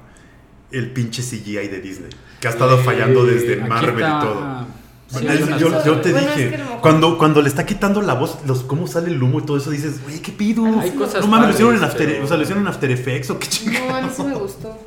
El 0.70 0.90
pinche 0.92 1.22
CGI 1.22 1.68
de 1.68 1.80
Disney, 1.82 2.08
que 2.40 2.46
ha 2.48 2.50
estado 2.50 2.80
Eh, 2.80 2.84
fallando 2.84 3.26
desde 3.26 3.56
Marvel 3.56 3.96
está- 3.96 4.18
y 4.18 4.20
todo. 4.22 4.66
Sí, 5.08 5.26
es- 5.26 5.58
yo, 5.58 5.68
cosas. 5.68 5.84
yo 5.84 6.00
te 6.00 6.12
Bueno, 6.12 6.28
es 6.30 6.36
dije, 6.36 6.48
que 6.50 6.54
a 6.54 6.58
lo 6.58 6.64
mejor- 6.64 6.80
cuando, 6.80 7.18
cuando 7.18 7.42
le 7.42 7.48
está 7.48 7.64
quitando 7.66 8.02
la 8.02 8.14
voz, 8.14 8.38
los, 8.46 8.62
cómo 8.64 8.86
sale 8.86 9.08
el 9.10 9.22
humo 9.22 9.40
y 9.40 9.42
todo 9.42 9.56
eso, 9.56 9.70
dices, 9.70 10.02
güey, 10.02 10.20
¿qué 10.20 10.32
pido? 10.32 10.64
Hay 10.80 10.90
cosas 10.92 11.22
no 11.22 11.28
mames, 11.28 11.48
lo 11.48 11.52
hicieron 11.54 11.76
en 11.76 11.84
After, 11.84 12.06
pero- 12.08 12.24
o 12.24 12.28
sea, 12.28 12.36
lo 12.36 12.42
hicieron 12.42 12.62
en 12.64 12.68
After 12.68 12.90
Effects 12.90 13.30
o 13.30 13.38
qué 13.38 13.46
No, 13.46 13.50
chingados. 13.52 13.92
a 13.92 14.00
mí 14.02 14.08
sí 14.14 14.22
me 14.22 14.34
gustó. 14.34 14.78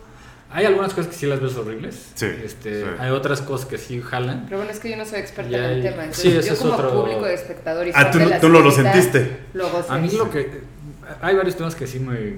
Hay 0.53 0.65
algunas 0.65 0.93
cosas 0.93 1.11
que 1.11 1.15
sí 1.17 1.25
las 1.27 1.39
ves 1.39 1.55
horribles. 1.55 2.07
Sí, 2.13 2.25
Este, 2.43 2.81
sí. 2.81 2.87
Hay 2.99 3.09
otras 3.11 3.41
cosas 3.41 3.65
que 3.65 3.77
sí 3.77 4.01
jalan. 4.01 4.43
Pero 4.45 4.57
bueno, 4.57 4.71
es 4.73 4.79
que 4.79 4.89
yo 4.89 4.97
no 4.97 5.05
soy 5.05 5.19
experta 5.19 5.57
en 5.57 5.63
el 5.63 5.81
tema. 5.81 6.03
Entonces, 6.03 6.21
sí, 6.23 6.37
ese 6.37 6.47
yo 6.49 6.53
es 6.55 6.59
como 6.59 6.73
otro- 6.73 6.91
público 7.03 7.23
de 7.23 7.33
espectador 7.35 7.87
y 7.87 7.91
Ah, 7.95 8.11
tú, 8.11 8.19
no- 8.19 8.29
tú 8.41 8.49
no 8.49 8.59
lo 8.59 8.69
sirenita, 8.69 9.01
sentiste. 9.01 9.37
Lo. 9.53 9.69
A 9.87 9.97
mí 9.97 10.09
lo 10.11 10.29
que... 10.29 10.61
Hay 11.21 11.35
varios 11.37 11.55
temas 11.55 11.73
que 11.75 11.87
sí 11.87 11.99
me... 11.99 12.37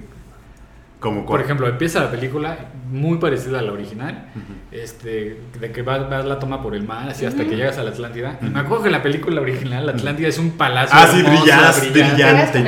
Como 1.04 1.26
Por 1.26 1.42
ejemplo, 1.42 1.68
empieza 1.68 2.00
la 2.00 2.10
película 2.10 2.56
muy 2.90 3.18
parecida 3.18 3.58
a 3.58 3.62
la 3.62 3.72
original, 3.72 4.24
este, 4.72 5.38
de 5.60 5.70
que 5.70 5.82
vas, 5.82 6.08
vas 6.08 6.24
la 6.24 6.38
toma 6.38 6.62
por 6.62 6.74
el 6.74 6.82
mar, 6.84 7.06
así 7.10 7.26
hasta 7.26 7.44
que 7.44 7.56
llegas 7.56 7.76
a 7.76 7.82
la 7.82 7.90
Atlántida. 7.90 8.38
Me 8.40 8.58
acuerdo 8.58 8.84
que 8.84 8.90
la 8.90 9.02
película 9.02 9.42
original, 9.42 9.84
la 9.84 9.92
Atlántida 9.92 10.28
es 10.28 10.38
un 10.38 10.52
palacio. 10.52 10.96
Ah, 10.98 11.06
sí, 11.06 11.20
brillante. 11.22 11.90
brillante. 11.90 12.58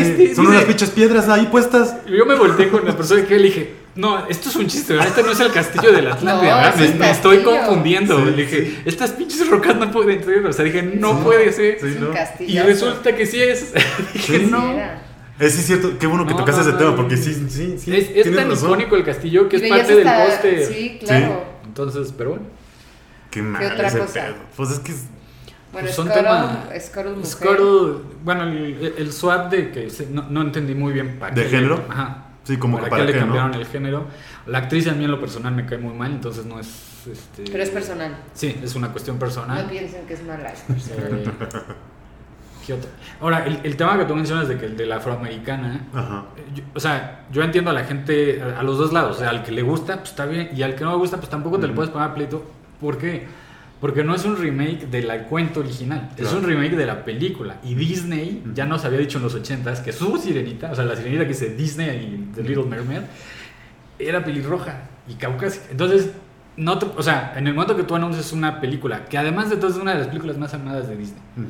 Este- 0.00 0.34
Son 0.34 0.46
unas 0.46 0.64
pinches 0.64 0.88
piedras 0.88 1.28
ahí 1.28 1.48
puestas. 1.50 1.96
Yo 2.06 2.24
me 2.24 2.34
volteé 2.34 2.70
con 2.70 2.86
la 2.86 2.96
persona 2.96 3.26
que 3.26 3.36
le 3.36 3.42
dije, 3.44 3.74
no, 3.96 4.26
esto 4.28 4.48
es 4.48 4.56
un 4.56 4.66
chiste, 4.66 4.94
¿verdad? 4.94 5.08
Este 5.08 5.22
no 5.22 5.32
es 5.32 5.40
el 5.40 5.52
castillo 5.52 5.92
de 5.92 6.00
la 6.00 6.14
Atlántida, 6.14 6.74
Me, 6.98 7.10
estoy 7.10 7.42
confundiendo. 7.42 8.18
Sí, 8.24 8.24
le 8.30 8.42
dije, 8.44 8.82
estas 8.86 9.10
pinches 9.10 9.46
rocas 9.50 9.76
no 9.76 9.90
pueden 9.90 10.24
ser. 10.24 10.46
O 10.46 10.52
sea, 10.54 10.64
dije, 10.64 10.80
no 10.82 11.20
puede 11.22 11.52
ser. 11.52 11.78
Sí, 11.78 11.88
Es 11.88 11.96
un 11.96 12.04
¿no? 12.08 12.14
castillo. 12.14 12.50
Y 12.50 12.58
resulta 12.66 13.14
que 13.14 13.26
sí 13.26 13.42
es. 13.42 13.74
dije, 14.14 14.38
Sí. 14.38 14.48
no. 14.50 15.09
Eh, 15.40 15.48
sí, 15.50 15.60
es 15.60 15.66
cierto, 15.66 15.98
qué 15.98 16.06
bueno 16.06 16.26
que 16.26 16.32
No, 16.34 16.40
tocaste 16.40 16.62
no, 16.62 16.68
ese 16.68 16.76
tema, 16.78 16.90
no. 16.90 16.96
porque 16.96 17.16
sí, 17.16 17.32
sí, 17.48 17.76
sí. 17.78 17.96
Es, 17.96 18.08
es 18.08 18.12
tienes 18.22 18.36
tan 18.36 18.50
razón. 18.50 18.68
icónico 18.70 18.96
el 18.96 19.04
castillo 19.04 19.48
que 19.48 19.56
Y 19.56 19.62
es 19.64 19.68
parte 19.70 19.94
del 19.96 20.06
hasta- 20.06 20.26
póster. 20.26 20.64
Sí, 20.66 20.98
claro. 21.04 21.44
Entonces, 21.64 22.14
pero 22.16 22.30
bueno. 22.30 22.44
Qué 23.30 23.42
mal 23.42 23.64
otra 23.72 23.88
ese 23.88 23.98
cosa? 24.00 24.12
pedo. 24.26 24.34
Pues 24.56 24.70
es 24.70 24.78
que 24.80 24.92
es- 24.92 25.04
Bueno, 25.72 25.86
Pues 25.86 25.94
son 25.94 26.08
Scuttle- 26.08 26.14
tema-. 26.14 27.24
Scuttle, 27.24 28.02
bueno, 28.24 28.42
el, 28.44 28.94
el 28.98 29.12
swap 29.12 29.50
de 29.50 29.70
que 29.70 29.88
se- 29.88 30.06
no, 30.06 30.26
no 30.28 30.42
entendí 30.42 30.74
muy 30.74 30.92
bien 30.92 31.18
para 31.18 31.34
¿De 31.34 31.44
qué 31.44 31.48
género? 31.48 31.76
Le, 31.76 31.92
ajá. 31.94 32.26
Sí, 32.42 32.56
como 32.56 32.78
para 32.78 32.86
que 32.86 32.90
para 32.90 33.06
qué 33.06 33.12
qué, 33.12 33.12
le 33.12 33.20
¿no? 33.20 33.26
cambiaron 33.34 33.54
el 33.54 33.66
género. 33.66 34.06
La 34.46 34.58
actriz 34.58 34.88
a 34.88 34.92
mí 34.92 35.04
en 35.04 35.10
lo 35.12 35.20
personal 35.20 35.54
me 35.54 35.66
cae 35.66 35.78
muy 35.78 35.94
mal, 35.94 36.10
entonces 36.10 36.44
no 36.44 36.58
es. 36.58 36.66
Este, 37.10 37.44
Pero 37.50 37.62
es 37.62 37.70
personal. 37.70 38.16
Sí, 38.34 38.58
es 38.62 38.74
una 38.74 38.90
cuestión 38.90 39.18
personal. 39.18 39.62
No 39.64 39.70
piensen 39.70 40.06
que 40.06 40.14
es 40.14 40.22
mala, 40.24 40.52
es 40.52 40.60
personal. 40.66 41.32
Eh, 42.70 42.78
¿qué 42.80 42.86
otro? 42.86 42.90
Ahora, 43.20 43.44
el, 43.46 43.60
el 43.64 43.76
tema 43.76 43.98
que 43.98 44.04
tú 44.04 44.14
mencionas 44.14 44.48
de 44.48 44.56
que 44.58 44.66
el 44.66 44.76
de 44.76 44.86
la 44.86 44.96
afroamericana, 44.96 45.86
Ajá. 45.94 46.24
yo- 46.54 46.62
o 46.74 46.80
sea, 46.80 47.26
yo 47.32 47.42
entiendo 47.42 47.70
a 47.70 47.74
la 47.74 47.84
gente, 47.84 48.42
a, 48.42 48.60
a 48.60 48.62
los 48.62 48.78
dos 48.78 48.92
lados, 48.92 49.16
o 49.16 49.20
sea, 49.20 49.30
al 49.30 49.42
que 49.42 49.52
le 49.52 49.62
gusta, 49.62 49.96
pues 49.98 50.10
está 50.10 50.26
bien, 50.26 50.50
y 50.54 50.62
al 50.62 50.74
que 50.74 50.84
no 50.84 50.90
le 50.92 50.96
gusta, 50.98 51.16
pues 51.16 51.28
tampoco 51.28 51.56
te 51.58 51.62
le 51.66 51.72
Ujú. 51.72 51.76
puedes 51.76 51.90
poner 51.90 52.08
a 52.08 52.14
pleito. 52.14 52.44
¿Por 52.80 52.98
qué? 52.98 53.26
Porque 53.80 54.04
no 54.04 54.14
es 54.14 54.24
un 54.26 54.36
remake 54.36 54.86
del 54.90 55.06
cuento 55.22 55.60
original, 55.60 56.10
es 56.16 56.22
Claro. 56.22 56.38
un 56.38 56.44
remake 56.44 56.76
de 56.76 56.84
la 56.86 57.02
película. 57.04 57.56
Y 57.64 57.74
Disney 57.74 58.42
ya 58.54 58.66
nos 58.66 58.84
había 58.84 58.98
dicho 58.98 59.16
en 59.18 59.24
los 59.24 59.34
80s 59.34 59.80
que 59.82 59.92
su 59.92 60.16
sirenita, 60.18 60.70
o 60.70 60.74
sea, 60.74 60.84
la 60.84 60.96
sirenita 60.96 61.22
que 61.22 61.28
dice 61.30 61.54
Disney 61.54 61.88
y 62.30 62.34
The 62.34 62.42
Little 62.42 62.64
Mermaid, 62.64 63.02
era 63.98 64.22
pelirroja 64.24 64.82
y 65.08 65.14
caucásica. 65.14 65.64
Entonces, 65.70 66.10
no 66.56 66.78
te- 66.78 66.86
o 66.94 67.02
sea, 67.02 67.32
en 67.36 67.46
el 67.46 67.54
momento 67.54 67.74
que 67.76 67.82
tú 67.84 67.94
anuncias 67.94 68.32
una 68.32 68.60
película, 68.60 69.04
que 69.06 69.16
además 69.16 69.48
de 69.50 69.56
todo 69.56 69.70
es 69.70 69.76
una 69.76 69.92
de 69.92 69.98
las 70.00 70.08
películas 70.08 70.36
más 70.36 70.52
amadas 70.52 70.88
de 70.88 70.96
Disney, 70.96 71.22
Ujú. 71.38 71.48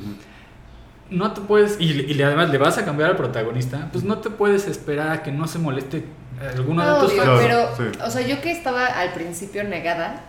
No 1.11 1.33
te 1.33 1.41
puedes, 1.41 1.79
y, 1.79 1.85
y 1.91 2.13
le- 2.15 2.23
además 2.23 2.49
le 2.49 2.57
vas 2.57 2.77
a 2.79 2.85
cambiar 2.85 3.11
al 3.11 3.17
protagonista, 3.17 3.89
pues 3.91 4.03
no 4.03 4.17
te 4.19 4.29
puedes 4.31 4.67
esperar 4.67 5.11
a 5.11 5.21
que 5.23 5.31
no 5.31 5.47
se 5.47 5.59
moleste 5.59 6.05
alguno 6.57 6.83
de 6.83 6.99
tus 7.01 7.13
fans. 7.13 7.39
Pero, 7.41 7.69
sí. 7.77 7.99
o 8.03 8.09
sea, 8.09 8.21
yo 8.21 8.41
que 8.41 8.51
estaba 8.51 8.85
al 8.87 9.13
principio 9.13 9.63
negada, 9.63 10.21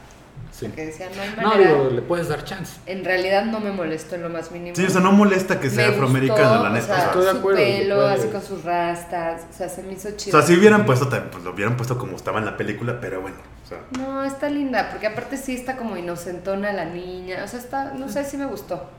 Sí. 0.50 0.66
que 0.68 0.84
decía, 0.84 1.06
no 1.16 1.22
hay 1.22 1.30
No, 1.40 1.48
manera, 1.48 1.70
digo, 1.72 1.90
le 1.90 2.02
puedes 2.02 2.28
dar 2.28 2.44
chance. 2.44 2.78
en 2.84 3.04
realidad 3.06 3.46
no 3.46 3.58
me 3.58 3.72
molestó 3.72 4.16
en 4.16 4.22
lo 4.22 4.28
más 4.28 4.50
mínimo. 4.52 4.76
Sí, 4.76 4.84
o 4.84 4.90
sea, 4.90 5.00
no 5.00 5.10
molesta 5.10 5.58
que 5.58 5.70
sea 5.70 5.88
Me 5.88 5.94
afroamericana, 5.94 6.42
gustó, 6.58 6.62
la 6.64 6.68
O 6.68 6.72
neta. 6.74 6.84
o 6.84 6.96
sea. 6.96 7.04
Estoy 7.06 7.24
de 7.24 7.30
su 7.30 7.36
acuerdo, 7.38 7.58
pelo, 7.58 7.94
puede- 7.96 8.12
así 8.14 8.28
con 8.28 8.42
sus 8.42 8.62
rastas, 8.64 9.42
o 9.50 9.56
sea, 9.56 9.68
se 9.70 9.82
me 9.82 9.94
hizo 9.94 10.08
O 10.08 10.12
chido. 10.12 10.38
sea, 10.38 10.46
si 10.46 10.54
hubieran 10.58 10.84
puesto, 10.84 11.08
pues 11.08 11.42
lo 11.42 11.52
hubieran 11.52 11.76
puesto 11.78 11.96
como 11.96 12.16
estaba 12.16 12.38
en 12.38 12.44
la 12.44 12.56
película, 12.58 12.98
pero 13.00 13.22
bueno. 13.22 13.36
O 13.64 13.68
sea, 13.68 13.78
No, 13.98 14.22
está 14.24 14.50
linda, 14.50 14.88
porque 14.90 15.06
aparte 15.06 15.38
sí 15.38 15.54
está 15.54 15.76
como 15.76 15.96
inocentona 15.96 16.70
la 16.74 16.84
niña, 16.84 17.42
o 17.44 17.48
sea, 17.48 17.58
está, 17.58 17.94
no 17.94 18.10
sé, 18.10 18.22
sí 18.24 18.36
me 18.36 18.44
gustó. 18.46 18.90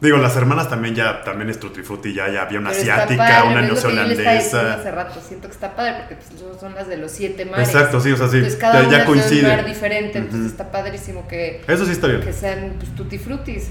Digo, 0.00 0.16
las 0.18 0.34
hermanas 0.36 0.68
también 0.68 0.94
ya, 0.94 1.22
también 1.22 1.50
es 1.50 1.58
Tutti 1.60 1.82
ya, 2.14 2.28
ya 2.28 2.42
había 2.42 2.58
una 2.58 2.70
Pero 2.70 2.80
asiática, 2.82 3.16
padre, 3.16 3.48
una 3.52 3.62
diciendo 3.62 3.74
hace 3.74 3.86
neozelandesa. 3.86 4.90
rato, 4.90 5.20
siento 5.26 5.48
que 5.48 5.54
está 5.54 5.74
padre 5.76 5.94
porque 5.98 6.16
pues, 6.16 6.60
son 6.60 6.74
las 6.74 6.88
de 6.88 6.96
los 6.96 7.10
siete 7.12 7.44
mares. 7.44 7.68
Exacto, 7.68 8.00
sí, 8.00 8.12
o 8.12 8.16
sea, 8.16 8.28
sí, 8.28 8.36
Entonces 8.36 8.58
cada 8.60 8.80
ya, 8.82 8.88
una 8.88 8.90
ya 8.90 9.02
es 9.02 9.06
de 9.06 9.12
un 9.12 9.18
mar 9.18 9.28
coincide. 9.28 9.64
diferente, 9.64 10.18
entonces 10.18 10.40
Ujú. 10.40 10.50
está 10.50 10.70
padrísimo 10.70 11.28
que, 11.28 11.62
Eso 11.66 11.84
sí 11.86 11.92
está 11.92 12.06
bien. 12.06 12.20
que 12.20 12.32
sean 12.32 12.74
pues, 12.78 12.94
tutti 12.94 13.18
frutis. 13.18 13.70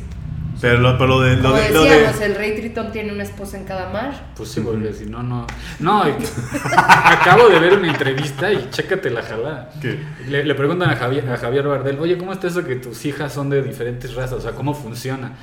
Pero 0.62 0.80
lo, 0.80 0.98
pero 0.98 1.08
lo 1.08 1.22
de, 1.22 1.36
lo 1.38 1.42
Como 1.44 1.56
de, 1.56 1.70
lo 1.72 1.84
de- 1.84 1.90
decíamos, 1.90 2.22
el 2.22 2.36
rey 2.36 2.56
Tritón 2.56 2.92
tiene 2.92 3.14
una 3.14 3.24
esposa 3.24 3.58
en 3.58 3.64
cada 3.66 3.90
mar. 3.94 4.32
Pues 4.36 4.50
sí, 4.50 4.62
porque 4.62 4.92
si 4.94 5.06
no, 5.06 5.24
no. 5.24 5.48
No, 5.80 6.08
y- 6.08 6.12
acabo 6.78 7.50
de 7.50 7.60
ver 7.60 7.78
una 7.78 7.88
entrevista 7.90 8.52
y 8.52 8.70
chécate 8.70 9.10
la 9.10 9.22
jalada. 9.22 9.70
¿Qué? 9.82 10.00
Le, 10.28 10.44
le 10.44 10.56
preguntan 10.56 10.90
a 10.90 10.96
Javier, 10.96 11.30
a 11.30 11.38
Javier 11.38 11.68
Bardel, 11.68 11.98
oye, 12.00 12.18
¿cómo 12.18 12.34
está 12.34 12.48
eso 12.48 12.66
que 12.66 12.76
tus 12.76 13.06
hijas 13.06 13.34
son 13.34 13.50
de 13.50 13.62
diferentes 13.62 14.14
razas? 14.16 14.34
O 14.40 14.42
sea, 14.42 14.52
¿cómo 14.52 14.74
funciona? 14.74 15.34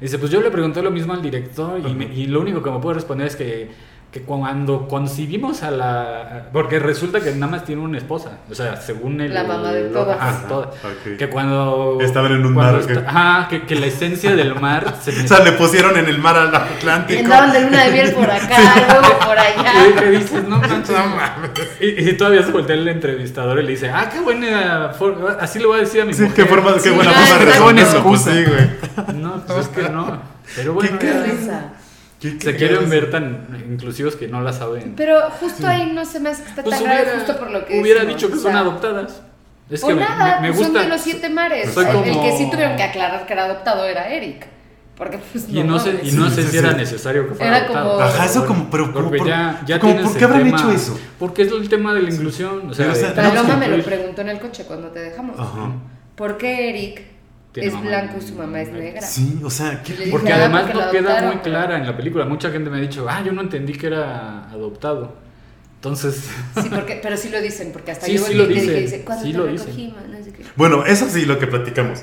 Dice, 0.00 0.18
pues 0.18 0.30
yo 0.30 0.40
le 0.40 0.50
pregunté 0.50 0.82
lo 0.82 0.90
mismo 0.90 1.12
al 1.12 1.22
director 1.22 1.80
y, 1.86 1.94
me- 1.94 2.12
y 2.14 2.26
lo 2.26 2.40
único 2.40 2.62
que 2.62 2.70
me 2.70 2.78
puede 2.78 2.94
responder 2.96 3.26
es 3.28 3.36
que, 3.36 3.70
que 4.12 4.22
cuando 4.22 4.88
concibimos 4.88 5.62
a 5.62 5.70
la... 5.70 6.46
Porque 6.50 6.78
resulta 6.78 7.20
que 7.20 7.32
nada 7.32 7.52
más 7.52 7.64
tiene 7.66 7.82
una 7.82 7.98
esposa. 7.98 8.38
O 8.50 8.54
sea, 8.54 8.76
según 8.80 9.20
el... 9.20 9.34
La 9.34 9.44
mamá 9.44 9.72
de 9.72 9.90
todas. 9.90 10.16
ajá, 10.18 10.28
Ajá, 10.38 10.48
todas. 10.48 10.68
Que 11.18 11.28
cuando... 11.28 11.98
Estaban 12.00 12.32
en 12.32 12.46
un 12.46 12.54
mar, 12.54 12.76
está- 12.76 13.04
Ajá, 13.06 13.48
que, 13.48 13.66
que 13.66 13.74
la 13.74 13.86
esencia 13.86 14.34
del 14.34 14.54
mar 14.58 14.94
se 15.02 15.10
O 15.24 15.28
sea, 15.28 15.40
le 15.40 15.52
pusieron 15.52 15.98
en 15.98 16.06
el 16.06 16.18
mar 16.18 16.34
al 16.38 16.54
Atlántico. 16.54 17.20
Andaban 17.24 17.52
de 17.52 17.60
luna 17.60 17.84
de 17.84 17.92
miel 17.92 18.14
por 18.14 18.30
acá, 18.30 18.56
luego 18.88 19.18
por 19.18 19.36
Y 19.36 19.60
allá. 19.60 20.00
que 20.00 20.10
dices, 20.12 20.44
no 20.48 20.58
manches. 20.60 20.96
No 20.96 21.06
mames. 21.08 21.50
Y, 21.80 22.08
y 22.08 22.16
todavía 22.16 22.42
se 22.42 22.52
voltea 22.52 22.76
el 22.76 22.88
entrevistador 22.88 23.58
y 23.60 23.64
le 23.64 23.70
dice, 23.72 23.90
ah, 23.90 24.08
qué 24.10 24.20
buena 24.20 24.92
forma. 24.98 25.32
Así 25.40 25.58
le 25.58 25.66
voy 25.66 25.76
a 25.76 25.80
decir 25.80 26.00
a 26.00 26.06
mi 26.06 26.14
Sí, 26.14 26.22
mujer. 26.22 26.36
qué 26.36 26.46
forma, 26.46 26.72
qué 26.74 26.80
Sí, 26.80 26.88
buena 26.90 27.10
no, 27.10 27.16
forma 27.18 27.38
de 27.38 27.44
responderlo, 27.44 28.02
pues 28.02 28.26
Excusa. 28.26 28.32
sí, 28.32 28.44
güey. 29.04 29.20
No, 29.20 29.42
pues 29.46 29.58
es 29.58 29.68
que 29.68 29.88
no. 29.90 30.22
Pero 30.54 30.72
bueno, 30.72 30.98
¿Qué. 30.98 31.12
¿Qué- 32.20 32.38
qué 32.38 32.44
se 32.52 32.56
quieren 32.56 32.88
ver 32.88 33.10
tan 33.10 33.46
inclusivos 33.70 34.16
que 34.16 34.26
no 34.28 34.40
la 34.40 34.52
saben. 34.52 34.94
Pero 34.96 35.20
justo 35.40 35.66
ahí 35.66 35.92
no 35.94 36.04
se 36.04 36.18
me 36.20 36.30
hace 36.30 36.42
que 36.42 36.48
está 36.50 36.62
Pues 36.62 36.76
tan 36.76 36.84
grave, 36.84 37.02
hubiera, 37.02 37.18
justo 37.18 37.36
por 37.38 37.50
lo 37.50 37.66
que 37.66 37.80
hubiera 37.80 38.00
decimos, 38.00 38.20
dicho 38.22 38.32
que 38.32 38.38
o 38.38 38.42
son 38.42 38.52
sea, 38.52 38.60
adoptadas. 38.60 39.22
Es 39.68 39.82
o 39.84 39.88
que 39.88 39.94
nada, 39.96 40.40
me, 40.40 40.48
me 40.50 40.56
gusta. 40.56 40.64
son 40.66 40.74
de 40.74 40.88
los 40.88 41.00
siete 41.00 41.28
mares. 41.28 41.72
Soy 41.74 41.84
el, 41.86 41.90
el 41.96 42.02
como- 42.12 42.22
que 42.22 42.38
sí 42.38 42.48
tuvieron 42.50 42.76
que 42.76 42.82
aclarar 42.84 43.26
que 43.26 43.32
era 43.32 43.44
adoptado 43.46 43.84
era 43.84 44.08
Eric. 44.08 44.46
Porque 44.96 45.18
pues 45.18 45.44
Y 45.50 45.62
no, 45.62 45.78
sé, 45.78 45.92
mames. 45.92 46.10
y 46.10 46.16
no 46.16 46.30
Sí, 46.30 46.36
sé 46.36 46.40
sí, 46.40 46.46
si 46.46 46.52
sí. 46.52 46.56
era 46.58 46.72
necesario 46.72 47.28
que 47.28 47.34
fuera 47.34 47.58
Era 47.58 47.66
como- 47.66 47.78
adoptado. 47.80 48.02
Ajá, 48.14 48.24
eso 48.24 48.46
como- 48.46 48.70
pero 48.70 48.92
como 48.94 49.08
porque 49.08 49.18
por- 49.18 49.26
ya, 49.28 49.60
ya 49.66 49.78
como, 49.78 50.00
¿por 50.00 50.16
qué 50.16 50.24
habrán 50.24 50.44
tema- 50.44 50.56
hecho 50.58 50.70
eso? 50.72 50.98
Porque 51.18 51.42
es 51.42 51.52
el 51.52 51.68
tema 51.68 51.92
de 51.92 52.00
la 52.02 52.10
inclusión. 52.10 52.70
O 52.70 52.72
sea, 52.72 52.86
Pero, 52.86 52.92
o 52.92 52.94
sea, 52.94 53.12
de- 53.12 53.46
que 53.50 53.56
me 53.56 53.76
lo 53.76 53.84
preguntó 53.84 54.22
en 54.22 54.28
el 54.30 54.38
coche 54.40 54.64
cuando 54.64 54.88
te 54.88 55.00
dejamos. 55.00 55.38
Ajá. 55.38 55.72
¿Por 56.14 56.38
qué 56.38 56.70
Eric 56.70 57.02
es 57.60 57.72
mamá 57.72 57.86
blanco 57.86 58.16
y 58.20 58.26
su 58.26 58.34
mamá 58.34 58.60
es 58.60 58.68
negra. 58.68 58.84
negra? 58.84 59.00
Sí, 59.02 59.40
o 59.44 59.50
sea, 59.50 59.82
¿qué- 59.82 60.08
Porque 60.10 60.32
ah, 60.32 60.36
además 60.36 60.62
porque 60.72 61.00
no 61.02 61.08
la 61.08 61.16
queda 61.18 61.26
muy 61.32 61.36
clara 61.42 61.76
en 61.78 61.86
la 61.86 61.96
película. 61.96 62.24
Mucha 62.24 62.50
gente 62.50 62.68
me 62.70 62.78
ha 62.78 62.80
dicho, 62.80 63.06
ah, 63.08 63.22
yo 63.24 63.32
no 63.32 63.40
entendí 63.42 63.72
que 63.74 63.86
era 63.88 64.48
adoptado. 64.50 65.14
Entonces, 65.76 66.28
Sí, 66.60 66.68
porque, 66.74 66.98
pero 67.02 67.16
sí 67.16 67.28
lo 67.28 67.40
dicen, 67.40 67.70
porque 67.72 67.92
hasta 67.92 68.06
Sí, 68.06 68.14
yo 68.14 68.24
sí 68.24 68.34
lo 68.34 68.46
dije, 68.46 68.80
dice, 68.80 69.02
¿cuándo 69.04 69.24
sí 69.24 69.32
te 69.32 69.38
lo 69.38 69.46
recogimos? 69.46 70.08
No 70.08 70.24
sé 70.24 70.32
qué. 70.32 70.44
Bueno, 70.56 70.84
eso 70.86 71.08
sí, 71.08 71.24
lo 71.26 71.38
que 71.38 71.46
platicamos. 71.46 72.00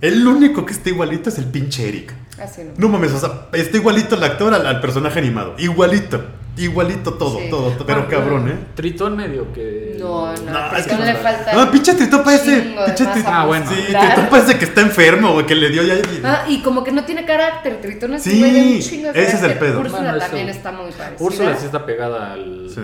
El 0.00 0.26
único 0.26 0.66
que 0.66 0.72
está 0.72 0.88
igualito 0.88 1.28
es 1.28 1.38
el 1.38 1.44
pinche 1.44 1.88
Eric. 1.88 2.12
Así 2.42 2.62
no. 2.64 2.72
No 2.76 2.88
mames, 2.88 3.12
o 3.12 3.20
sea, 3.20 3.46
está 3.52 3.76
igualito 3.76 4.16
el 4.16 4.24
actor 4.24 4.52
al, 4.52 4.66
al 4.66 4.80
personaje 4.80 5.18
animado. 5.20 5.54
Igualito. 5.58 6.24
Igualito 6.56 7.14
todo, 7.14 7.38
Sí. 7.38 7.48
todo, 7.48 7.70
todo. 7.70 7.86
Pero 7.86 8.08
cabrón, 8.08 8.46
¿eh? 8.48 8.58
Tritón 8.74 9.16
medio 9.16 9.50
que... 9.54 9.96
No, 9.98 10.34
no, 10.34 10.50
No, 10.52 10.76
es 10.76 10.86
que 10.86 10.94
no- 10.96 11.04
le 11.04 11.14
falta. 11.14 11.52
No, 11.54 11.70
pinche 11.70 11.94
Tritón 11.94 12.22
parece. 12.22 12.60
Pinche 12.86 13.06
Tritón. 13.06 13.32
Ah, 13.34 13.46
bueno. 13.46 13.64
Sí. 13.70 13.76
Tritón 13.86 14.26
parece 14.30 14.58
que 14.58 14.64
está 14.66 14.82
enfermo, 14.82 15.32
güey, 15.32 15.46
que 15.46 15.54
le 15.54 15.70
dio 15.70 15.82
ya. 15.82 15.94
Ah, 16.24 16.44
y 16.48 16.60
como 16.60 16.84
que 16.84 16.92
no 16.92 17.04
tiene 17.04 17.24
carácter, 17.24 17.80
Tritón 17.80 18.14
es 18.14 18.22
Sí, 18.22 18.38
güey 18.38 18.52
de 18.52 18.60
un 18.74 18.80
chingo 18.80 19.12
de 19.12 19.22
ese 19.22 19.36
es 19.36 19.42
el 19.42 19.58
pedo. 19.58 19.80
Úrsula 19.80 19.98
Bueno, 20.02 20.16
eso- 20.18 20.26
también 20.26 20.48
está 20.50 20.72
muy 20.72 20.90
parecida. 20.92 21.24
Úrsula 21.26 21.56
sí 21.56 21.64
está 21.66 21.86
pegada 21.86 22.32
al... 22.34 22.68
Sí. 22.68 22.80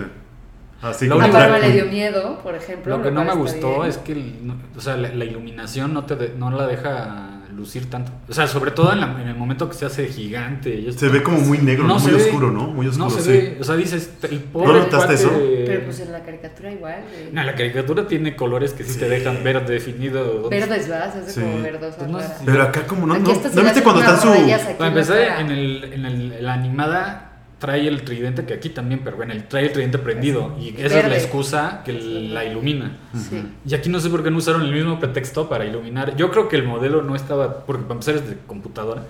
Así 0.81 1.07
Lo 1.07 1.19
Drag 1.19 1.61
le 1.61 1.73
dio 1.73 1.87
miedo, 1.87 2.39
por 2.43 2.55
ejemplo. 2.55 2.97
Lo 2.97 3.03
que 3.03 3.11
no 3.11 3.25
me 3.25 3.35
gustó 3.35 3.81
bien. 3.81 3.87
es 3.91 3.99
que 3.99 4.13
el- 4.13 4.53
o 4.77 4.81
sea, 4.81 4.97
la, 4.97 5.09
la 5.11 5.25
iluminación 5.25 5.93
no, 5.93 6.05
te 6.07 6.15
de- 6.17 6.35
no 6.39 6.51
la 6.53 6.67
deja 6.69 7.38
lucir 7.59 7.91
tanto. 7.91 8.13
O 8.29 8.33
sea, 8.33 8.47
sobre 8.47 8.71
todo 8.71 8.93
en, 8.93 9.01
la- 9.01 9.21
en 9.21 9.29
el 9.29 9.35
momento 9.35 9.69
que 9.69 9.75
se 9.75 9.85
hace 9.85 10.07
gigante. 10.07 10.91
Se 10.93 11.09
ve 11.09 11.23
como 11.23 11.39
muy 11.41 11.59
negro, 11.59 11.85
¿no? 11.85 11.99
muy 11.99 12.13
ve. 12.13 12.17
oscuro, 12.23 12.51
¿no? 12.51 12.69
Muy 12.69 12.87
oscuro, 12.87 13.05
No 13.07 13.11
se 13.11 13.23
sí. 13.23 13.31
ve. 13.31 13.59
O 13.61 13.65
sea, 13.65 13.77
dices, 13.77 14.11
el 14.31 14.39
pobre. 14.41 14.69
¿No 14.69 14.79
notaste 14.81 15.15
eso? 15.15 15.31
de- 15.31 15.65
Pero 15.67 15.85
pues 15.85 16.01
en 16.01 16.13
la 16.13 16.23
caricatura 16.23 16.71
igual. 16.73 17.03
güey. 17.13 17.33
No, 17.33 17.43
la 17.43 17.55
caricatura 17.55 18.07
tiene 18.07 18.37
colores 18.37 18.73
que 18.73 18.85
sí, 18.85 18.93
Sí. 18.95 18.99
te 19.01 19.09
dejan 19.09 19.43
ver 19.45 19.67
definido. 19.67 20.49
Verdes, 20.49 20.89
¿verdad? 20.89 21.13
Se 21.13 21.19
hace 21.21 21.33
Sí. 21.33 21.41
como 21.41 21.63
verdosa. 21.63 21.97
Pues 21.99 22.11
no 22.11 22.19
sé 22.21 22.25
rara. 22.27 22.39
si- 22.39 22.45
Pero 22.47 22.63
acá 22.63 22.87
como 22.87 23.07
no, 23.07 23.15
Aquí 23.15 23.23
no. 23.25 23.29
¿No 23.29 23.63
viste 23.63 23.83
cuando 23.83 24.01
está 24.03 24.21
su. 24.21 24.29
Para 24.79 24.89
empezar, 24.89 25.19
en, 25.41 25.51
el, 25.51 25.85
en, 25.93 26.05
el- 26.07 26.33
en 26.33 26.45
la 26.45 26.55
animada 26.55 27.28
trae 27.59 27.89
el 27.89 28.03
tridente, 28.03 28.45
que 28.45 28.55
aquí 28.55 28.69
también, 28.69 29.01
pero 29.03 29.17
bueno, 29.17 29.33
el- 29.33 29.49
trae 29.49 29.67
el 29.67 29.73
tridente 29.73 29.99
prendido. 29.99 30.57
Y 30.61 30.69
esa 30.81 31.01
es 31.01 31.09
la 31.09 31.17
excusa 31.17 31.83
que 31.85 31.93
la 31.93 32.45
ilumina. 32.45 32.99
Sí. 33.15 33.43
Y 33.67 33.75
aquí 33.75 33.89
no 33.89 33.99
sé 33.99 34.11
por 34.11 34.23
qué 34.23 34.31
no 34.31 34.37
usaron 34.39 34.63
el 34.63 34.73
mismo 34.73 35.01
pretexto 35.01 35.49
para 35.49 35.65
iluminar. 35.65 36.15
Yo 36.17 36.31
creo 36.31 36.49
que 36.49 36.55
el 36.55 36.63
modelo 36.65 37.03
no 37.03 37.17
estaba, 37.17 37.65
porque 37.67 37.83
para 37.83 37.95
empezar 37.95 38.15
es 38.15 38.29
de 38.29 38.37
computadora, 38.47 39.03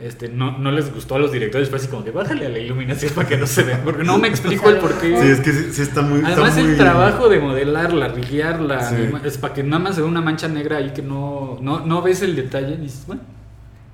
este, 0.00 0.28
no, 0.28 0.58
no 0.58 0.72
les 0.72 0.92
gustó 0.92 1.14
a 1.14 1.18
los 1.20 1.30
directores. 1.30 1.68
Fue 1.68 1.78
así 1.78 1.86
como 1.86 2.02
que 2.02 2.10
bájale 2.10 2.46
a 2.46 2.48
la 2.48 2.58
iluminación 2.58 3.12
para 3.14 3.28
que 3.28 3.36
no 3.36 3.46
se 3.46 3.62
vea. 3.62 3.80
Porque 3.84 4.02
no 4.02 4.18
me 4.18 4.26
explico 4.28 4.68
el 4.68 4.78
por 4.78 4.94
qué. 4.98 5.16
Sí, 5.20 5.28
es 5.28 5.40
que 5.40 5.52
sí, 5.52 5.68
sí 5.72 5.82
está 5.82 6.02
muy. 6.02 6.18
está 6.18 6.32
Además, 6.32 6.56
muy- 6.58 6.70
el 6.72 6.76
trabajo 6.76 7.28
de 7.28 7.38
modelarla, 7.38 8.08
riguearla, 8.08 9.20
es 9.24 9.38
para 9.38 9.54
que 9.54 9.62
nada 9.62 9.78
más 9.78 9.94
se 9.94 10.00
vea 10.00 10.10
una 10.10 10.20
mancha 10.20 10.48
negra 10.48 10.78
ahí 10.78 10.90
que 10.92 11.02
no, 11.02 11.58
no, 11.60 11.86
no 11.86 12.02
ves 12.02 12.22
el 12.22 12.34
detalle. 12.34 12.74
Y 12.74 12.78
dices, 12.78 13.04
bueno, 13.06 13.22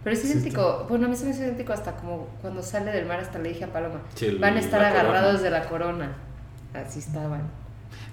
Pero 0.04 0.14
es 0.16 0.24
idéntico, 0.24 0.86
bueno, 0.88 1.06
a 1.06 1.08
mí 1.08 1.16
se 1.16 1.24
me 1.24 1.30
hace 1.32 1.42
idéntico 1.42 1.72
hasta 1.72 1.96
como 1.96 2.28
cuando 2.40 2.62
sale 2.62 2.92
del 2.92 3.06
mar, 3.06 3.18
hasta 3.20 3.38
le 3.38 3.48
dije 3.50 3.64
a 3.64 3.72
Paloma, 3.72 4.00
Sí, 4.14 4.36
van 4.40 4.56
a 4.56 4.60
estar 4.60 4.82
agarrados 4.82 5.38
corona. 5.38 5.42
de 5.42 5.50
la 5.50 5.64
corona. 5.68 6.12
Así 6.74 6.98
estaban. 7.00 7.42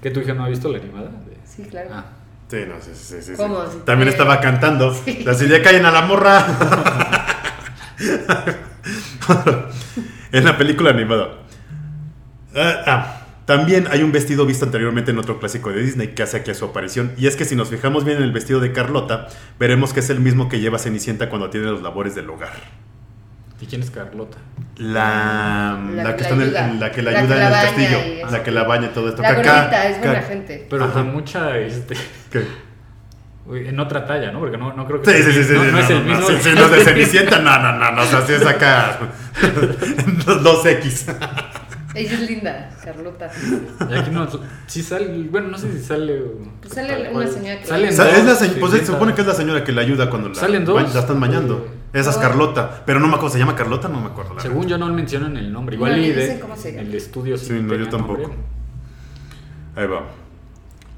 ¿que 0.02 0.10
tu 0.12 0.20
hija 0.20 0.34
no 0.34 0.44
ha 0.46 0.50
visto 0.50 0.70
la 0.70 0.78
animada? 0.80 1.10
Sí, 1.46 1.64
claro. 1.64 1.90
Ah. 1.94 2.06
Sí, 2.50 2.58
no, 2.68 2.76
sí, 2.80 2.92
sí, 2.94 3.16
sí. 3.16 3.22
sí. 3.22 3.34
¿Cómo? 3.36 3.66
Si 3.72 3.78
También 3.80 4.08
te- 4.10 4.12
estaba 4.18 4.40
cantando. 4.40 4.94
Sí. 4.94 5.26
Así 5.30 5.48
ya 5.48 5.62
caen 5.64 5.86
a 5.86 5.92
la 5.92 6.02
morra. 6.04 6.46
en 10.32 10.46
la 10.46 10.58
película 10.58 10.92
animada. 10.92 11.30
Ah, 12.56 12.74
ah, 12.88 13.22
también 13.46 13.88
hay 13.92 14.02
un 14.04 14.12
vestido 14.12 14.46
visto 14.46 14.66
anteriormente 14.66 15.12
en 15.12 15.20
otro 15.20 15.40
clásico 15.40 15.70
de 15.72 15.82
Disney 15.82 16.10
que 16.10 16.24
hace 16.24 16.38
aquí 16.38 16.52
a 16.52 16.56
su 16.56 16.66
aparición. 16.66 17.12
Y 17.18 17.28
es 17.28 17.36
que 17.36 17.46
si 17.46 17.56
nos 17.56 17.70
fijamos 17.70 18.04
bien 18.06 18.18
en 18.18 18.24
el 18.24 18.32
vestido 18.32 18.60
de 18.60 18.72
Carlota, 18.72 19.28
veremos 19.60 19.94
que 19.94 20.00
es 20.00 20.10
el 20.10 20.20
mismo 20.20 20.50
que 20.50 20.60
lleva 20.60 20.80
Cenicienta 20.80 21.30
cuando 21.30 21.50
tiene 21.50 21.68
los 21.68 21.82
labores 21.82 22.16
del 22.16 22.30
hogar. 22.30 22.54
¿Y 23.62 23.68
quién 23.68 23.82
es 23.84 23.90
Carlota? 23.92 24.38
La, 24.78 25.80
la, 25.96 26.04
La 26.04 26.12
que 26.12 26.18
que 26.18 26.24
está 26.24 26.36
en 26.36 26.42
el, 26.42 26.54
la 26.54 26.68
en 26.70 26.80
la 26.80 26.92
que 26.92 27.02
la 27.02 27.12
ayuda. 27.20 27.36
ayuda 27.36 27.50
La 27.50 27.70
en 27.70 27.76
que 27.76 27.86
el 27.86 27.92
la 27.92 27.96
castillo. 28.02 28.28
y. 28.28 28.32
La 28.32 28.44
que 28.44 28.52
la 28.52 28.64
baña 28.64 28.86
y 28.88 28.90
todo 28.90 29.10
esto. 29.10 29.22
La 29.22 29.34
gordita 29.34 29.88
es 29.90 30.00
buena 30.00 30.22
gente. 30.24 30.68
Pero 30.70 30.84
Ajá. 30.84 30.94
con 30.94 31.14
mucha, 31.14 31.58
este, 31.58 31.96
¿Qué? 32.32 32.46
En 33.70 33.80
otra 33.80 34.06
talla, 34.08 34.32
¿no? 34.32 34.40
Porque 34.40 34.58
no, 34.58 34.74
no 34.74 34.88
creo 34.88 35.02
que 35.04 35.12
Sí, 35.12 35.24
sí, 35.24 35.32
sí, 35.32 35.44
sí. 35.44 35.54
no, 35.54 35.64
sí, 35.64 35.72
no 35.72 35.80
es 35.80 35.90
el 35.92 36.04
mismo. 36.04 36.28
sí, 36.28 36.34
sí, 36.42 36.50
no, 36.56 36.68
de 36.68 36.82
Cenicienta, 36.84 37.40
no, 37.40 37.60
no, 37.60 37.74
no, 37.78 37.92
no, 37.92 38.02
o 38.02 38.06
sea, 38.06 38.22
sí 38.26 38.34
es 38.34 38.46
acá. 38.46 38.98
2X. 40.26 41.16
Ella 41.96 42.14
es 42.14 42.30
linda, 42.30 42.70
Carlota. 42.84 43.32
Y 43.90 43.94
aquí 43.94 44.12
no, 44.12 44.28
sí 44.68 44.84
sale, 44.84 45.28
bueno, 45.30 45.48
no 45.48 45.58
sé 45.58 45.72
si 45.72 45.80
sale. 45.84 46.20
o- 46.22 46.38
Pues 46.62 46.74
sale 46.74 47.02
una 47.02 47.12
cual. 47.12 47.28
señora 47.30 47.60
que- 47.62 47.66
Salen 47.68 47.94
sea, 47.94 48.10
es 48.18 48.24
la 48.26 48.30
dos, 48.32 48.40
se- 48.40 48.50
pues 48.50 48.72
se 48.74 48.86
supone 48.86 49.14
que 49.16 49.22
es 49.22 49.28
la 49.28 49.34
señora 49.34 49.64
que 49.64 49.72
le 49.72 49.82
ayuda 49.82 50.10
cuando 50.10 50.30
la, 50.30 50.36
Salen 50.36 50.66
dos. 50.66 50.94
la 50.94 51.00
están 51.00 51.20
bañando. 51.20 51.68
Esa 51.94 52.10
es. 52.10 52.18
Carlota. 52.18 52.84
Pero 52.86 53.00
no 53.00 53.08
me 53.08 53.14
acuerdo, 53.14 53.32
¿se 53.34 53.40
llama 53.40 53.56
Carlota? 53.56 53.88
No 53.88 54.02
me 54.02 54.08
acuerdo. 54.08 54.34
la 54.36 54.42
Según 54.42 54.68
yo 54.68 54.78
no 54.78 54.88
mencionan 54.94 55.38
el 55.38 55.52
nombre. 55.54 55.76
Igual 55.78 55.94
No, 55.94 55.98
y 55.98 56.12
de, 56.12 56.22
dicen 56.22 56.40
cómo 56.42 56.56
se 56.58 56.72
llama. 56.74 56.82
el 56.88 56.94
estudio 56.96 57.38
sí, 57.38 57.46
Sí, 57.48 57.54
no, 57.54 57.74
yo 57.76 57.88
tampoco. 57.90 58.22
nombre. 58.24 58.38
Ahí 59.78 59.88
va. 59.88 60.04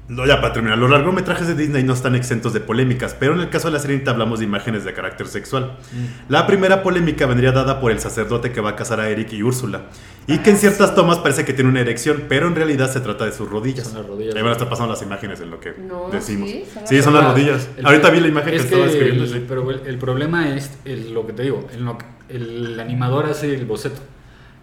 No, 0.08 0.24
ya 0.26 0.40
para 0.40 0.54
terminar, 0.54 0.78
los 0.78 0.88
largometrajes 0.90 1.46
de 1.48 1.54
Disney 1.54 1.82
no 1.82 1.92
están 1.92 2.14
exentos 2.14 2.54
de 2.54 2.60
polémicas, 2.60 3.14
pero 3.18 3.34
en 3.34 3.40
el 3.40 3.50
caso 3.50 3.68
de 3.68 3.74
la 3.74 3.78
sirenita 3.78 4.10
hablamos 4.10 4.38
de 4.38 4.46
imágenes 4.46 4.82
de 4.84 4.94
carácter 4.94 5.26
sexual. 5.26 5.76
Mm. 5.92 6.30
La 6.32 6.46
primera 6.46 6.82
polémica 6.82 7.26
vendría 7.26 7.52
dada 7.52 7.78
por 7.78 7.92
el 7.92 8.00
sacerdote 8.00 8.50
que 8.50 8.62
va 8.62 8.70
a 8.70 8.76
casar 8.76 9.00
a 9.00 9.10
Eric 9.10 9.34
y 9.34 9.42
Úrsula, 9.42 9.82
y 10.26 10.38
que 10.38 10.48
en 10.48 10.56
Ah, 10.56 10.60
ciertas 10.60 10.88
sí. 10.90 10.94
tomas 10.96 11.18
parece 11.18 11.44
que 11.44 11.52
tiene 11.52 11.68
una 11.68 11.80
erección, 11.80 12.24
pero 12.26 12.46
en 12.46 12.54
realidad 12.54 12.90
se 12.90 13.00
trata 13.00 13.26
de 13.26 13.32
sus 13.32 13.50
rodillas. 13.50 13.86
Son 13.88 13.98
las 13.98 14.06
rodillas. 14.06 14.34
Ahí 14.34 14.40
van 14.40 14.48
a 14.48 14.52
estar 14.52 14.70
pasando 14.70 14.92
las 14.94 15.02
imágenes 15.02 15.40
en 15.42 15.50
lo 15.50 15.60
que 15.60 15.74
No, 15.78 16.08
decimos. 16.10 16.48
sí, 16.48 16.64
son 16.72 16.80
las 16.82 16.88
Sí, 16.88 17.02
son 17.02 17.12
las 17.14 17.24
rodillas. 17.24 17.68
el- 17.76 17.84
Ahorita 17.86 18.08
vi 18.08 18.20
la 18.20 18.28
imagen 18.28 18.50
que 18.50 18.56
es 18.56 18.64
estaba 18.64 18.86
escribiendo. 18.86 19.24
el- 19.24 19.30
sí. 19.30 19.44
Pero 19.46 19.70
el, 19.70 19.80
el 19.86 19.98
problema 19.98 20.54
es 20.56 20.70
el- 20.86 21.12
lo 21.12 21.26
que 21.26 21.34
te 21.34 21.42
digo, 21.42 21.68
en 21.70 21.84
lo 21.84 21.98
que- 21.98 22.06
el 22.30 22.80
animador 22.80 23.26
hace 23.26 23.54
el 23.54 23.66
boceto. 23.66 24.00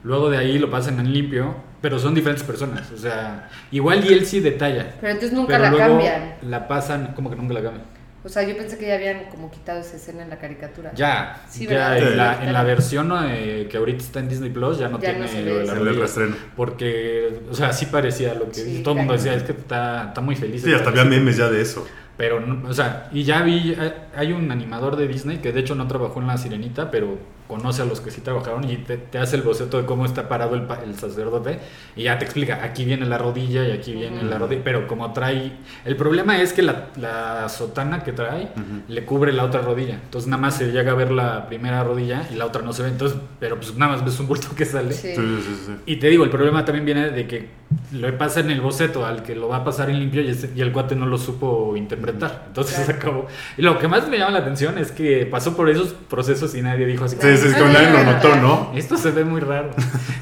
Luego 0.06 0.30
de 0.30 0.38
ahí 0.38 0.58
lo 0.60 0.70
pasan 0.70 1.00
en 1.00 1.12
limpio, 1.12 1.56
pero 1.82 1.98
son 2.00 2.14
diferentes 2.14 2.44
personas. 2.46 2.92
O 2.92 2.98
sea, 2.98 3.50
igual 3.72 4.06
y 4.06 4.14
él 4.14 4.26
sí 4.26 4.40
detalla. 4.40 4.94
Pero 5.02 5.14
entonces 5.14 5.34
nunca 5.36 5.54
pero 5.58 5.64
la 5.64 5.70
luego 5.72 5.88
cambian. 5.88 6.36
La 6.44 6.68
pasan, 6.68 7.14
como 7.16 7.30
que 7.32 7.36
nunca 7.36 7.56
la 7.56 7.64
cambian. 7.64 7.86
O 8.24 8.30
sea, 8.30 8.42
yo 8.44 8.56
pensé 8.58 8.78
que 8.80 8.88
ya 8.88 8.96
habían 8.96 9.26
como 9.30 9.52
quitado 9.52 9.80
esa 9.82 9.98
escena 9.98 10.24
en 10.24 10.30
la 10.32 10.38
caricatura. 10.40 10.92
Ya, 10.96 11.42
Sí, 11.48 11.66
ya 11.68 11.90
¿verdad? 11.92 11.98
en, 11.98 12.18
la, 12.18 12.34
Sí. 12.38 12.44
en 12.48 12.54
la 12.54 12.64
versión 12.64 13.14
eh, 13.30 13.68
que 13.70 13.78
ahorita 13.78 14.04
está 14.04 14.20
en 14.20 14.30
Disney 14.30 14.50
Plus 14.52 14.80
ya 14.80 14.90
no 14.90 15.00
Ya 15.00 15.12
tiene 15.14 15.20
no 15.20 15.26
ve 15.58 15.64
la. 15.66 15.74
El 15.74 15.80
rodilla. 15.80 16.00
reestreno. 16.00 16.36
Porque, 16.56 17.40
o 17.52 17.54
sea, 17.54 17.72
sí 17.74 17.86
parecía 17.88 18.34
lo 18.34 18.48
que 18.48 18.56
Sí, 18.56 18.82
todo 18.84 18.94
el 18.94 19.00
mundo 19.00 19.14
decía, 19.14 19.34
es 19.36 19.44
que 19.44 19.52
está, 19.52 20.06
está 20.08 20.22
muy 20.22 20.36
feliz. 20.36 20.64
Sí, 20.64 20.74
hasta 20.74 20.90
había 20.90 21.06
memes 21.06 21.38
ya 21.38 21.50
de 21.50 21.62
eso. 21.62 21.86
Pero, 22.18 22.44
o 22.68 22.74
sea, 22.74 23.10
y 23.12 23.24
ya 23.24 23.42
vi, 23.42 23.76
hay 24.16 24.32
un 24.34 24.50
animador 24.52 24.96
de 24.96 25.08
Disney 25.08 25.38
que 25.38 25.52
de 25.52 25.60
hecho 25.60 25.76
no 25.76 25.88
trabajó 25.88 26.20
en 26.22 26.28
La 26.28 26.38
Sirenita, 26.38 26.90
pero 26.90 27.18
conoce 27.48 27.82
a 27.82 27.86
los 27.86 28.02
que 28.02 28.12
sí 28.12 28.22
trabajaron 28.22 28.70
y 28.70 28.78
te, 28.78 28.98
te 28.98 29.18
hace 29.20 29.36
el 29.36 29.42
boceto 29.44 29.78
de 29.80 29.86
cómo 29.86 30.06
está 30.06 30.28
parado 30.28 30.56
el, 30.56 30.64
pa- 30.64 30.82
el 30.84 30.96
sacerdote 30.98 31.60
y 31.96 32.04
ya 32.04 32.18
te 32.18 32.26
explica, 32.26 32.64
aquí 32.64 32.86
viene 32.86 33.06
la 33.06 33.18
rodilla 33.18 33.68
y 33.68 33.72
aquí 33.72 33.94
viene 33.94 34.24
la 34.24 34.38
rodilla, 34.40 34.62
pero 34.64 34.88
como 34.88 35.14
trae... 35.14 35.52
El 35.86 35.96
problema 35.96 36.42
es 36.42 36.54
que 36.54 36.62
la, 36.64 36.88
la 36.98 37.48
sotana 37.50 38.04
que 38.04 38.12
trae 38.14 38.50
le 38.88 39.06
cubre 39.06 39.32
la 39.34 39.44
otra 39.44 39.62
rodilla, 39.62 39.96
entonces 40.04 40.28
nada 40.30 40.42
más 40.42 40.56
se 40.58 40.72
llega 40.72 40.92
a 40.92 40.96
ver 40.96 41.12
la 41.12 41.48
primera 41.48 41.84
rodilla 41.84 42.28
y 42.32 42.36
la 42.36 42.46
otra 42.46 42.62
no 42.62 42.74
se 42.74 42.84
ve, 42.84 42.90
entonces, 42.90 43.18
pero 43.40 43.58
pues 43.58 43.76
nada 43.76 43.94
más 43.94 44.04
ves 44.06 44.20
un 44.20 44.28
bulto 44.28 44.48
que 44.56 44.66
sale. 44.66 44.94
Sí. 44.94 45.10
Sí, 45.10 45.16
sí, 45.16 45.42
sí, 45.46 45.64
sí. 45.68 45.72
Y 45.86 45.98
te 45.98 46.08
digo, 46.08 46.24
el 46.24 46.30
problema 46.30 46.66
también 46.66 46.86
viene 46.86 47.10
de 47.12 47.28
que 47.28 47.50
lo 47.92 48.16
pasa 48.18 48.40
en 48.40 48.52
el 48.52 48.62
boceto 48.62 49.06
al 49.06 49.24
que 49.24 49.36
lo 49.36 49.48
va 49.50 49.58
a 49.58 49.64
pasar 49.64 49.90
en 49.90 50.00
limpio 50.00 50.22
y, 50.22 50.30
ese- 50.30 50.52
y 50.56 50.62
el 50.62 50.72
cuate 50.72 50.96
no 50.96 51.06
lo 51.06 51.18
supo 51.18 51.76
interpretar. 51.76 52.46
Entonces 52.48 52.76
Claro. 52.76 52.86
se 52.86 52.98
acabó. 52.98 53.28
Y 53.58 53.62
lo 53.62 53.78
que 53.80 53.88
más 53.88 54.08
me 54.08 54.18
llama 54.18 54.32
la 54.32 54.40
atención 54.40 54.78
es 54.78 54.92
que 54.92 55.26
pasó 55.26 55.56
por 55.56 55.70
esos 55.70 55.94
procesos 55.94 56.54
y 56.56 56.62
nadie 56.62 56.86
dijo 56.86 57.06
así. 57.06 57.18
Sí, 57.20 57.35
sí, 57.38 57.48
es 57.48 57.54
que 57.56 57.64
nadie 57.64 57.92
lo 57.92 58.04
notó, 58.04 58.36
¿no? 58.36 58.72
Esto 58.76 58.98
se 58.98 59.12
ve 59.12 59.24
muy 59.26 59.42
raro. 59.42 59.72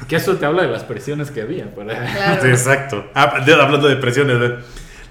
que 0.08 0.16
eso 0.16 0.36
te 0.36 0.46
habla 0.46 0.62
de 0.62 0.68
las 0.68 0.84
presiones 0.84 1.30
que 1.30 1.42
había. 1.42 1.74
Para... 1.74 1.94
Claro. 2.12 2.42
Sí, 2.42 2.48
exacto. 2.48 3.06
Ah, 3.14 3.40
de- 3.44 3.54
hablando 3.54 3.88
de 3.88 3.96
presiones. 3.96 4.36
¿eh? 4.40 4.54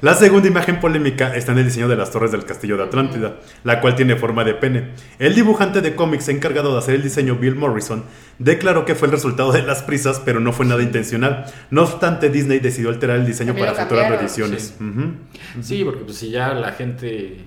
La 0.02 0.14
segunda 0.16 0.50
imagen 0.50 0.82
polémica 0.82 1.34
está 1.34 1.54
en 1.54 1.60
el 1.60 1.64
diseño 1.66 1.88
de 1.88 1.96
las 1.96 2.12
torres 2.12 2.30
del 2.34 2.44
castillo 2.44 2.76
de 2.76 2.84
Atlántida, 2.84 3.36
la 3.64 3.80
cual 3.80 3.96
tiene 3.96 4.18
forma 4.18 4.44
de 4.44 4.54
pene. 4.54 4.90
El 5.18 5.34
dibujante 5.34 5.80
de 5.80 5.96
cómics 5.96 6.28
encargado 6.28 6.74
de 6.74 6.80
hacer 6.80 6.96
el 6.96 7.04
diseño, 7.04 7.36
Bill 7.36 7.56
Morrison, 7.56 8.04
declaró 8.38 8.84
que 8.84 8.96
fue 8.96 9.06
el 9.08 9.14
resultado 9.14 9.54
de 9.54 9.62
las 9.64 9.82
prisas, 9.82 10.22
pero 10.26 10.42
no 10.42 10.52
fue 10.52 10.66
nada 10.66 10.82
intencional. 10.84 11.46
No 11.72 11.84
obstante, 11.84 12.28
Disney 12.30 12.60
decidió 12.60 12.90
alterar 12.90 13.16
el 13.16 13.26
diseño 13.26 13.54
También 13.54 13.68
para 13.74 13.84
futuras 13.86 14.10
reediciones. 14.10 14.76
Sí. 14.78 15.62
Sí, 15.62 15.84
porque 15.86 16.04
pues 16.04 16.18
si 16.18 16.30
ya 16.32 16.54
la 16.54 16.74
gente... 16.74 17.38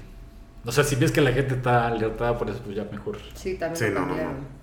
O 0.67 0.73
sea, 0.73 0.85
si 0.85 0.97
ves 0.97 1.12
que 1.12 1.21
la 1.21 1.33
gente 1.33 1.55
está 1.55 1.87
alertada 1.87 2.37
por 2.37 2.51
eso, 2.51 2.61
pues 2.64 2.77
ya 2.77 2.85
mejor. 2.91 3.19
Sí, 3.35 3.55
también 3.55 3.77
Sí, 3.89 3.95
no, 3.95 4.05
no, 4.07 4.14
no. 4.17 4.57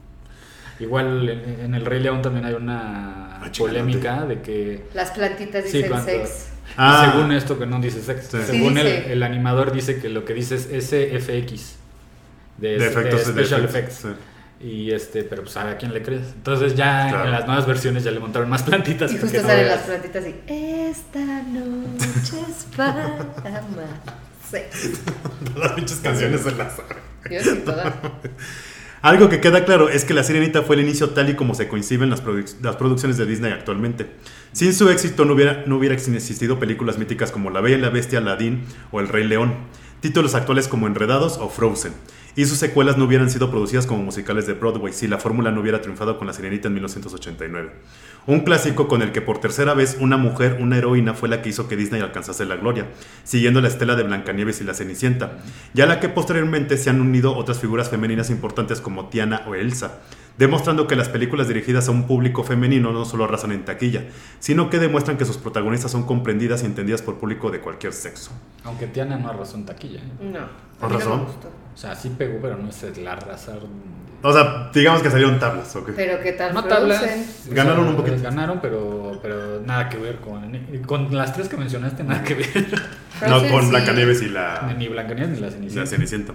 Igual 0.80 1.30
en, 1.30 1.60
en 1.62 1.76
el 1.76 1.86
Rey 1.86 2.02
León 2.02 2.22
también 2.22 2.46
hay 2.46 2.54
una 2.56 3.38
Ah, 3.42 3.52
polémica 3.58 4.26
de 4.26 4.42
que... 4.42 4.86
Las 4.94 5.12
plantitas 5.12 5.66
Sí, 5.66 5.78
dicen 5.78 5.92
cuánto- 5.92 6.10
sex. 6.12 6.50
Ah. 6.78 7.12
Según 7.12 7.32
esto 7.34 7.60
que 7.60 7.66
no 7.66 7.80
dice 7.80 8.02
sex. 8.02 8.28
Sí. 8.32 8.38
Según 8.46 8.74
Sí, 8.76 8.80
el, 8.82 8.88
el 8.88 9.24
animador 9.24 9.72
dice 9.74 10.00
que 10.00 10.08
lo 10.10 10.24
que 10.26 10.34
dice 10.34 10.56
es 10.56 10.64
SFX. 10.86 11.76
De, 12.58 12.78
De 12.78 12.88
efectos, 12.88 13.26
de 13.28 13.44
Special 13.44 13.66
Effects. 13.66 13.94
sí. 13.96 14.08
Y 14.66 14.92
este, 14.92 15.24
pero 15.24 15.44
pues 15.44 15.58
a 15.58 15.76
quién 15.78 15.94
le 15.94 16.02
crees. 16.02 16.28
Entonces 16.36 16.74
ya 16.76 17.10
Claro. 17.10 17.26
en 17.26 17.32
las 17.32 17.46
nuevas 17.46 17.66
versiones 17.68 18.06
ya 18.06 18.12
le 18.12 18.20
montaron 18.22 18.50
más 18.50 18.64
plantitas. 18.64 19.12
Y 19.12 19.18
justo 19.18 19.32
que 19.36 19.42
no 19.42 19.48
salen 19.50 19.68
las 19.68 19.82
plantitas 19.82 20.24
y 20.26 20.36
esta 20.54 21.20
noche 21.20 22.38
es 22.50 22.66
para 22.76 23.04
amar. 23.06 24.02
Sex. 24.54 25.00
Las 25.58 25.72
pinches 25.74 25.98
canciones 25.98 26.42
se 26.42 26.52
las 26.52 26.76
saben. 26.76 26.98
Yo 27.32 27.42
sí, 27.42 27.62
todas. 27.66 27.94
Algo 29.02 29.28
que 29.28 29.42
queda 29.42 29.66
claro 29.66 29.90
es 29.90 30.06
que 30.06 30.14
La 30.14 30.24
Sirenita 30.24 30.62
fue 30.62 30.76
el 30.78 30.84
inicio 30.84 31.10
tal 31.10 31.30
y 31.30 31.36
como 31.36 31.56
se 31.56 31.68
coinciden 31.68 32.10
las, 32.10 32.24
produc- 32.24 32.56
las 32.62 32.76
producciones 32.78 33.18
de 33.18 33.26
Disney 33.26 33.52
actualmente. 33.52 34.12
Sin 34.54 34.74
su 34.74 34.90
éxito 34.90 35.26
no 35.26 35.34
hubiera, 35.34 35.64
no 35.66 35.76
hubiera 35.78 35.94
existido 35.96 36.58
películas 36.60 36.98
míticas 36.98 37.32
como 37.32 37.50
La 37.50 37.60
Bella 37.60 37.78
y 37.78 37.82
la 37.82 37.90
Bestia, 37.90 38.20
Aladdin 38.20 38.64
o 38.92 39.02
El 39.02 39.10
Rey 39.10 39.26
León, 39.28 39.56
títulos 40.00 40.36
actuales 40.36 40.70
como 40.70 40.88
Enredados 40.88 41.38
o 41.38 41.50
Frozen, 41.50 41.92
y 42.36 42.46
sus 42.46 42.58
secuelas 42.58 42.98
no 42.98 43.06
hubieran 43.06 43.30
sido 43.30 43.50
producidas 43.52 43.86
como 43.86 44.04
musicales 44.04 44.48
de 44.48 44.54
Broadway 44.54 44.94
si 44.94 45.08
la 45.08 45.18
fórmula 45.18 45.52
no 45.52 45.62
hubiera 45.62 45.82
triunfado 45.82 46.18
con 46.18 46.28
La 46.28 46.34
Sirenita 46.34 46.68
en 46.68 46.74
1989. 46.76 47.72
Un 48.26 48.40
clásico 48.42 48.88
con 48.88 49.02
el 49.02 49.12
que 49.12 49.22
por 49.22 49.40
tercera 49.40 49.74
vez 49.74 49.98
una 50.00 50.18
mujer, 50.18 50.58
una 50.60 50.78
heroína, 50.78 51.14
fue 51.14 51.30
la 51.30 51.42
que 51.42 51.50
hizo 51.50 51.68
que 51.68 51.76
Disney 51.76 52.02
alcanzase 52.02 52.46
la 52.46 52.56
gloria, 52.56 52.88
siguiendo 53.24 53.62
la 53.62 53.68
estela 53.68 53.96
de 53.96 54.04
Blancanieves 54.04 54.62
y 54.62 54.64
la 54.64 54.74
Cenicienta, 54.74 55.40
y 55.74 55.82
a 55.82 55.86
la 55.86 56.00
que 56.00 56.10
posteriormente 56.10 56.78
se 56.78 56.90
han 56.90 57.02
unido 57.02 57.36
otras 57.36 57.60
figuras 57.60 57.90
femeninas 57.90 58.30
importantes 58.30 58.82
como 58.82 59.10
Tiana 59.10 59.44
o 59.48 59.56
Elsa, 59.56 60.00
demostrando 60.38 60.88
que 60.88 60.96
las 60.96 61.10
películas 61.10 61.48
dirigidas 61.48 61.88
a 61.88 61.92
un 61.92 62.08
público 62.08 62.44
femenino 62.44 62.92
no 62.92 63.06
solo 63.06 63.26
arrasan 63.26 63.52
en 63.52 63.66
taquilla, 63.66 64.06
sino 64.40 64.70
que 64.70 64.80
demuestran 64.80 65.18
que 65.18 65.26
sus 65.26 65.38
protagonistas 65.38 65.92
son 65.92 66.04
comprendidas 66.04 66.64
y 66.64 66.66
entendidas 66.66 67.02
por 67.02 67.18
público 67.20 67.52
de 67.52 67.60
cualquier 67.60 67.94
sexo. 67.94 68.32
Aunque 68.64 68.88
Tiana 68.88 69.18
no 69.18 69.30
arrasó 69.30 69.58
en 69.58 69.66
taquilla. 69.66 70.00
¿eh? 70.00 70.04
No. 70.22 70.88
Me 70.88 70.94
razón. 70.94 71.22
O 71.74 71.78
sea, 71.78 71.96
sí 71.96 72.14
pegó, 72.18 72.40
pero 72.42 72.58
no 72.58 72.70
es 72.70 72.84
el 72.84 73.08
arrasar. 73.08 73.60
O 74.26 74.32
sea, 74.32 74.72
digamos 74.74 75.02
que 75.02 75.10
salieron 75.10 75.38
tablas, 75.38 75.76
¿ok? 75.76 75.92
Pero 75.96 76.22
qué 76.22 76.32
tal 76.32 76.54
No 76.54 76.64
tablas. 76.64 77.04
Ganaron 77.50 77.80
O 77.80 77.82
sea, 77.82 77.90
un 77.92 77.98
poquito. 77.98 78.22
Ganaron, 78.22 78.60
pero, 78.62 79.20
pero 79.22 79.62
nada 79.62 79.90
que 79.90 79.98
ver 79.98 80.18
con. 80.18 80.58
Con 80.86 81.16
las 81.16 81.34
tres 81.34 81.50
que 81.50 81.58
mencionaste, 81.58 82.04
nada 82.04 82.24
que 82.24 82.36
ver. 82.36 82.82
No 83.28 83.40
con 83.50 83.64
sí. 83.64 83.70
Blancanieves 83.70 84.22
y 84.22 84.30
la, 84.30 84.74
ni 84.78 84.88
Blancanieves 84.88 85.32
ni 85.32 85.40
la 85.40 85.52
Cenicienta. 85.52 85.82
la 85.82 85.88
Cenicienta. 85.88 86.34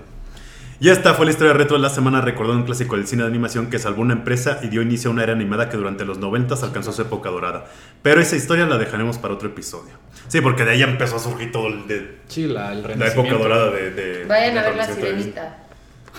Y 0.81 0.91
esta 0.91 1.14
fue 1.14 1.26
la 1.26 1.33
historia 1.33 1.53
retro 1.55 1.76
de 1.76 1.83
la 1.83 1.89
semana 1.91 2.20
recordando 2.20 2.61
un 2.61 2.64
clásico 2.66 2.95
del 2.95 3.07
cine 3.09 3.22
de 3.24 3.29
animación 3.29 3.68
que 3.68 3.81
salvó 3.81 4.01
una 4.03 4.12
empresa 4.12 4.61
y 4.62 4.68
dio 4.68 4.81
inicio 4.81 5.11
a 5.11 5.12
una 5.12 5.24
era 5.24 5.33
animada 5.33 5.68
que 5.68 5.76
durante 5.76 6.05
los 6.05 6.18
90 6.18 6.55
alcanzó 6.62 6.93
su 6.93 7.03
época 7.03 7.31
dorada. 7.31 7.64
Pero 8.03 8.20
esa 8.20 8.37
historia 8.37 8.64
la 8.66 8.79
dejaremos 8.79 9.18
para 9.18 9.35
otro 9.35 9.49
episodio. 9.49 9.95
Sí, 10.29 10.41
porque 10.41 10.64
de 10.64 10.70
ahí 10.72 10.83
empezó 10.85 11.16
a 11.16 11.18
surgir 11.18 11.51
todo 11.51 11.66
el 11.66 11.89
de 11.89 12.18
Sí, 12.29 12.47
la, 12.47 12.70
el 12.72 12.83
la 12.83 12.89
renacimiento. 12.89 13.35
época 13.37 13.43
dorada 13.49 13.70
de... 13.72 13.91
de- 13.91 14.24
Vayan 14.26 14.55
de 14.55 14.61
a 14.61 14.62
ver 14.62 14.76
la 14.76 14.87
de 14.87 14.95
sirenita 14.95 15.59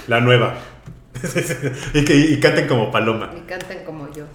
La 0.07 0.19
nueva. 0.19 0.55
y 1.93 2.03
que 2.05 2.15
y 2.17 2.39
canten 2.41 2.67
como 2.67 2.91
paloma. 2.91 3.31
y 3.37 3.41
canten 3.47 3.83
como 3.85 4.11
yo. 4.13 4.25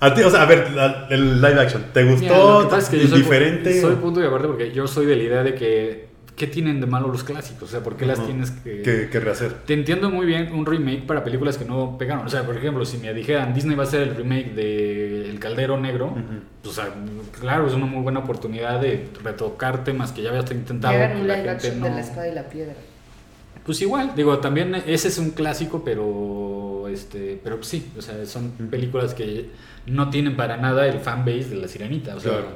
A 0.00 0.14
ti, 0.14 0.22
o 0.22 0.30
sea, 0.30 0.42
a 0.42 0.46
ver, 0.46 0.72
la- 0.72 1.06
el 1.10 1.40
live 1.40 1.60
action, 1.60 1.86
¿te 1.94 2.04
Mira, 2.04 2.14
gustó? 2.36 2.60
lo 2.62 2.68
que 2.68 2.74
pasa 2.76 2.82
es 2.82 2.88
que 2.90 2.98
yo 3.00 3.08
soy, 3.08 3.18
¿Indiferente? 3.18 3.80
soy 3.80 3.94
punto 3.96 4.22
y 4.22 4.26
aparte 4.26 4.46
porque 4.46 4.72
yo 4.72 4.86
soy 4.86 5.06
de 5.06 5.16
la 5.16 5.22
idea 5.22 5.42
de 5.42 5.54
que 5.54 6.07
¿qué 6.38 6.46
tienen 6.46 6.80
de 6.80 6.86
malo 6.86 7.08
los 7.08 7.24
clásicos? 7.24 7.64
O 7.64 7.72
sea, 7.72 7.80
¿por 7.80 7.96
qué 7.96 8.06
las 8.06 8.24
tienes 8.24 8.50
que...? 8.52 8.80
¿Qué, 8.82 9.08
qué 9.12 9.20
rehacer? 9.20 9.52
Te 9.66 9.74
entiendo 9.74 10.08
muy 10.10 10.24
bien 10.24 10.52
un 10.54 10.64
remake 10.64 11.06
para 11.06 11.22
películas 11.24 11.58
que 11.58 11.64
no 11.66 11.98
pegaron. 11.98 12.24
O 12.24 12.28
sea, 12.30 12.46
por 12.46 12.56
ejemplo, 12.56 12.84
si 12.86 12.96
me 12.98 13.12
dijeran 13.12 13.52
Disney 13.52 13.76
va 13.76 13.84
a 13.84 13.86
hacer 13.86 14.02
el 14.02 14.14
remake 14.16 14.54
de 14.54 15.28
El 15.30 15.38
Caldero 15.38 15.78
Negro, 15.78 16.14
pues, 16.62 16.78
o 16.78 16.80
sea, 16.82 16.94
claro, 17.38 17.66
es 17.66 17.74
una 17.74 17.84
muy 17.86 18.00
buena 18.02 18.20
oportunidad 18.20 18.80
de 18.80 19.08
retocar 19.22 19.84
temas 19.84 20.12
que 20.12 20.22
ya 20.22 20.30
habías 20.30 20.50
intentado. 20.50 20.94
Un 21.20 21.26
la 21.28 21.34
gente 21.34 21.50
action 21.50 21.82
de 21.82 21.90
no- 21.90 21.94
la 21.96 22.00
espada 22.00 22.28
y 22.28 22.34
la 22.34 22.48
piedra. 22.48 22.74
Pues 23.66 23.82
igual, 23.82 24.12
digo, 24.16 24.38
también 24.38 24.74
ese 24.86 25.08
es 25.08 25.18
un 25.18 25.30
clásico, 25.32 25.82
pero 25.84 26.88
este, 26.88 27.38
pero 27.44 27.62
sí, 27.62 27.90
o 27.98 28.00
sea, 28.00 28.24
son 28.24 28.50
películas 28.70 29.12
que 29.12 29.50
no 29.86 30.08
tienen 30.08 30.36
para 30.36 30.56
nada 30.56 30.86
el 30.86 31.00
fanbase 31.00 31.50
de 31.50 31.56
la 31.56 31.68
Sirenita, 31.68 32.16
o 32.16 32.20
sea, 32.20 32.30
Claro. 32.32 32.46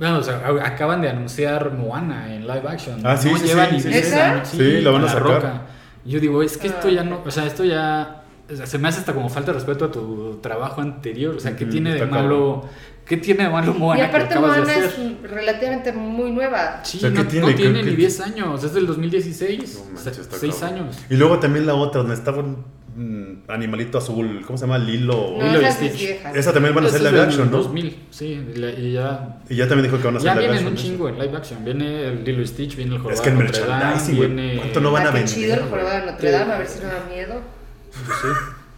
Bueno, 0.00 0.18
o 0.18 0.22
sea, 0.22 0.42
acaban 0.64 1.00
de 1.02 1.10
anunciar 1.10 1.72
Moana 1.74 2.34
en 2.34 2.42
live 2.46 2.62
action, 2.68 3.00
Ah, 3.06 3.16
sí, 3.16 3.30
no 3.30 3.38
sí, 3.38 3.46
lleva 3.46 3.66
sí, 3.66 3.72
ni 3.74 3.80
sí, 3.80 3.88
sí. 3.88 3.94
10 3.94 4.06
¿Esa? 4.08 4.30
años, 4.32 4.48
Sí, 4.48 4.80
la 4.80 4.90
van 4.90 5.00
a 5.02 5.04
con 5.04 5.12
sacar. 5.12 5.32
Roca. 5.34 5.62
Yo 6.04 6.18
digo, 6.18 6.42
es 6.42 6.56
que 6.58 6.66
esto 6.68 6.88
Ah, 6.88 6.90
ya 6.90 7.04
no, 7.04 7.16
ok. 7.18 7.26
o 7.26 7.30
sea, 7.30 7.46
esto 7.46 7.64
ya 7.64 8.16
o 8.52 8.56
sea, 8.56 8.66
se 8.66 8.78
me 8.78 8.88
hace 8.88 8.98
hasta 8.98 9.12
como 9.14 9.28
falta 9.28 9.52
de 9.52 9.58
respeto 9.58 9.84
a 9.84 9.92
tu 9.92 10.38
trabajo 10.42 10.80
anterior, 10.80 11.36
o 11.36 11.38
sea, 11.38 11.54
que 11.54 11.62
Ujú, 11.64 11.72
tiene 11.72 11.94
de 11.94 12.04
malo 12.06 12.64
¿Qué 13.06 13.16
tiene 13.16 13.44
de 13.44 13.50
malo 13.50 13.74
Moana? 13.74 14.00
Y 14.02 14.04
aparte 14.06 14.38
Moana 14.38 14.72
es 14.74 14.94
relativamente 15.22 15.92
muy 15.92 16.30
nueva. 16.30 16.80
Sí, 16.84 16.98
O 16.98 17.00
sea, 17.00 17.10
¿qué 17.10 17.16
no, 17.16 17.26
tiene? 17.26 17.46
no 17.48 17.54
tiene 17.54 17.72
¿Qué- 17.80 17.84
ni 17.84 17.90
qué- 17.90 17.96
10 17.96 18.20
años, 18.20 18.62
es 18.64 18.72
del 18.72 18.86
2016. 18.86 19.74
No 19.74 19.80
o 19.80 19.84
manches, 19.94 20.14
sea, 20.14 20.22
está 20.22 20.36
6 20.36 20.54
cabrón. 20.60 20.78
años. 20.80 20.96
Y 21.10 21.16
luego 21.16 21.38
también 21.40 21.66
la 21.66 21.74
otra, 21.74 22.00
donde 22.02 22.14
estaba 22.14 22.38
un 22.38 22.50
mm, 22.52 22.64
animalito 23.52 23.98
azul, 23.98 24.42
¿cómo 24.46 24.56
se 24.58 24.66
llama? 24.66 24.78
Lilo. 24.78 25.36
No, 25.38 25.46
Lilo 25.46 25.62
y 25.62 25.64
es 25.64 25.74
Stitch. 25.74 26.16
Esa 26.34 26.52
también 26.52 26.74
van 26.74 26.84
a 26.84 26.88
es 26.88 27.00
live 27.00 27.20
action, 27.20 27.50
¿no? 27.50 27.58
2000, 27.58 27.96
sí, 28.10 28.40
y 28.78 28.92
ya, 28.92 29.38
Y 29.48 29.56
ya 29.56 29.68
también 29.68 29.84
dijo 29.90 29.98
que 29.98 30.04
van 30.04 30.14
a 30.14 30.18
hacer 30.18 30.26
ya 30.28 30.34
live 30.34 30.48
vienen 30.52 30.66
action. 30.66 30.68
un 30.68 30.74
¿no? 30.74 30.80
chingo 30.80 31.08
en 31.08 31.18
live 31.18 31.36
action. 31.36 31.64
Viene 31.64 32.04
el 32.08 32.24
Lilo 32.24 32.42
y 32.42 32.46
Stitch, 32.46 32.76
viene 32.76 32.92
el 32.94 32.96
Es 32.96 33.02
Jorobado 33.02 33.22
que 33.22 33.28
el 33.30 33.36
de 33.38 33.44
Notre 33.44 33.60
Dame, 33.60 33.72
merchandising, 33.84 34.16
güey, 34.16 34.28
viene... 34.28 34.56
¿cuánto 34.56 34.80
no 34.80 34.92
van 34.92 35.02
a 35.06 35.08
Ah, 35.08 35.12
vender, 35.12 35.34
chido 35.34 35.54
el 35.54 35.60
jorobado 35.62 36.00
de 36.00 36.06
Notre 36.12 36.30
Dame, 36.30 36.52
a 36.52 36.58
ver 36.58 36.66
si 36.66 36.78
no 36.80 36.86
da 36.88 37.04
miedo. 37.12 37.40
Sí. 37.92 38.28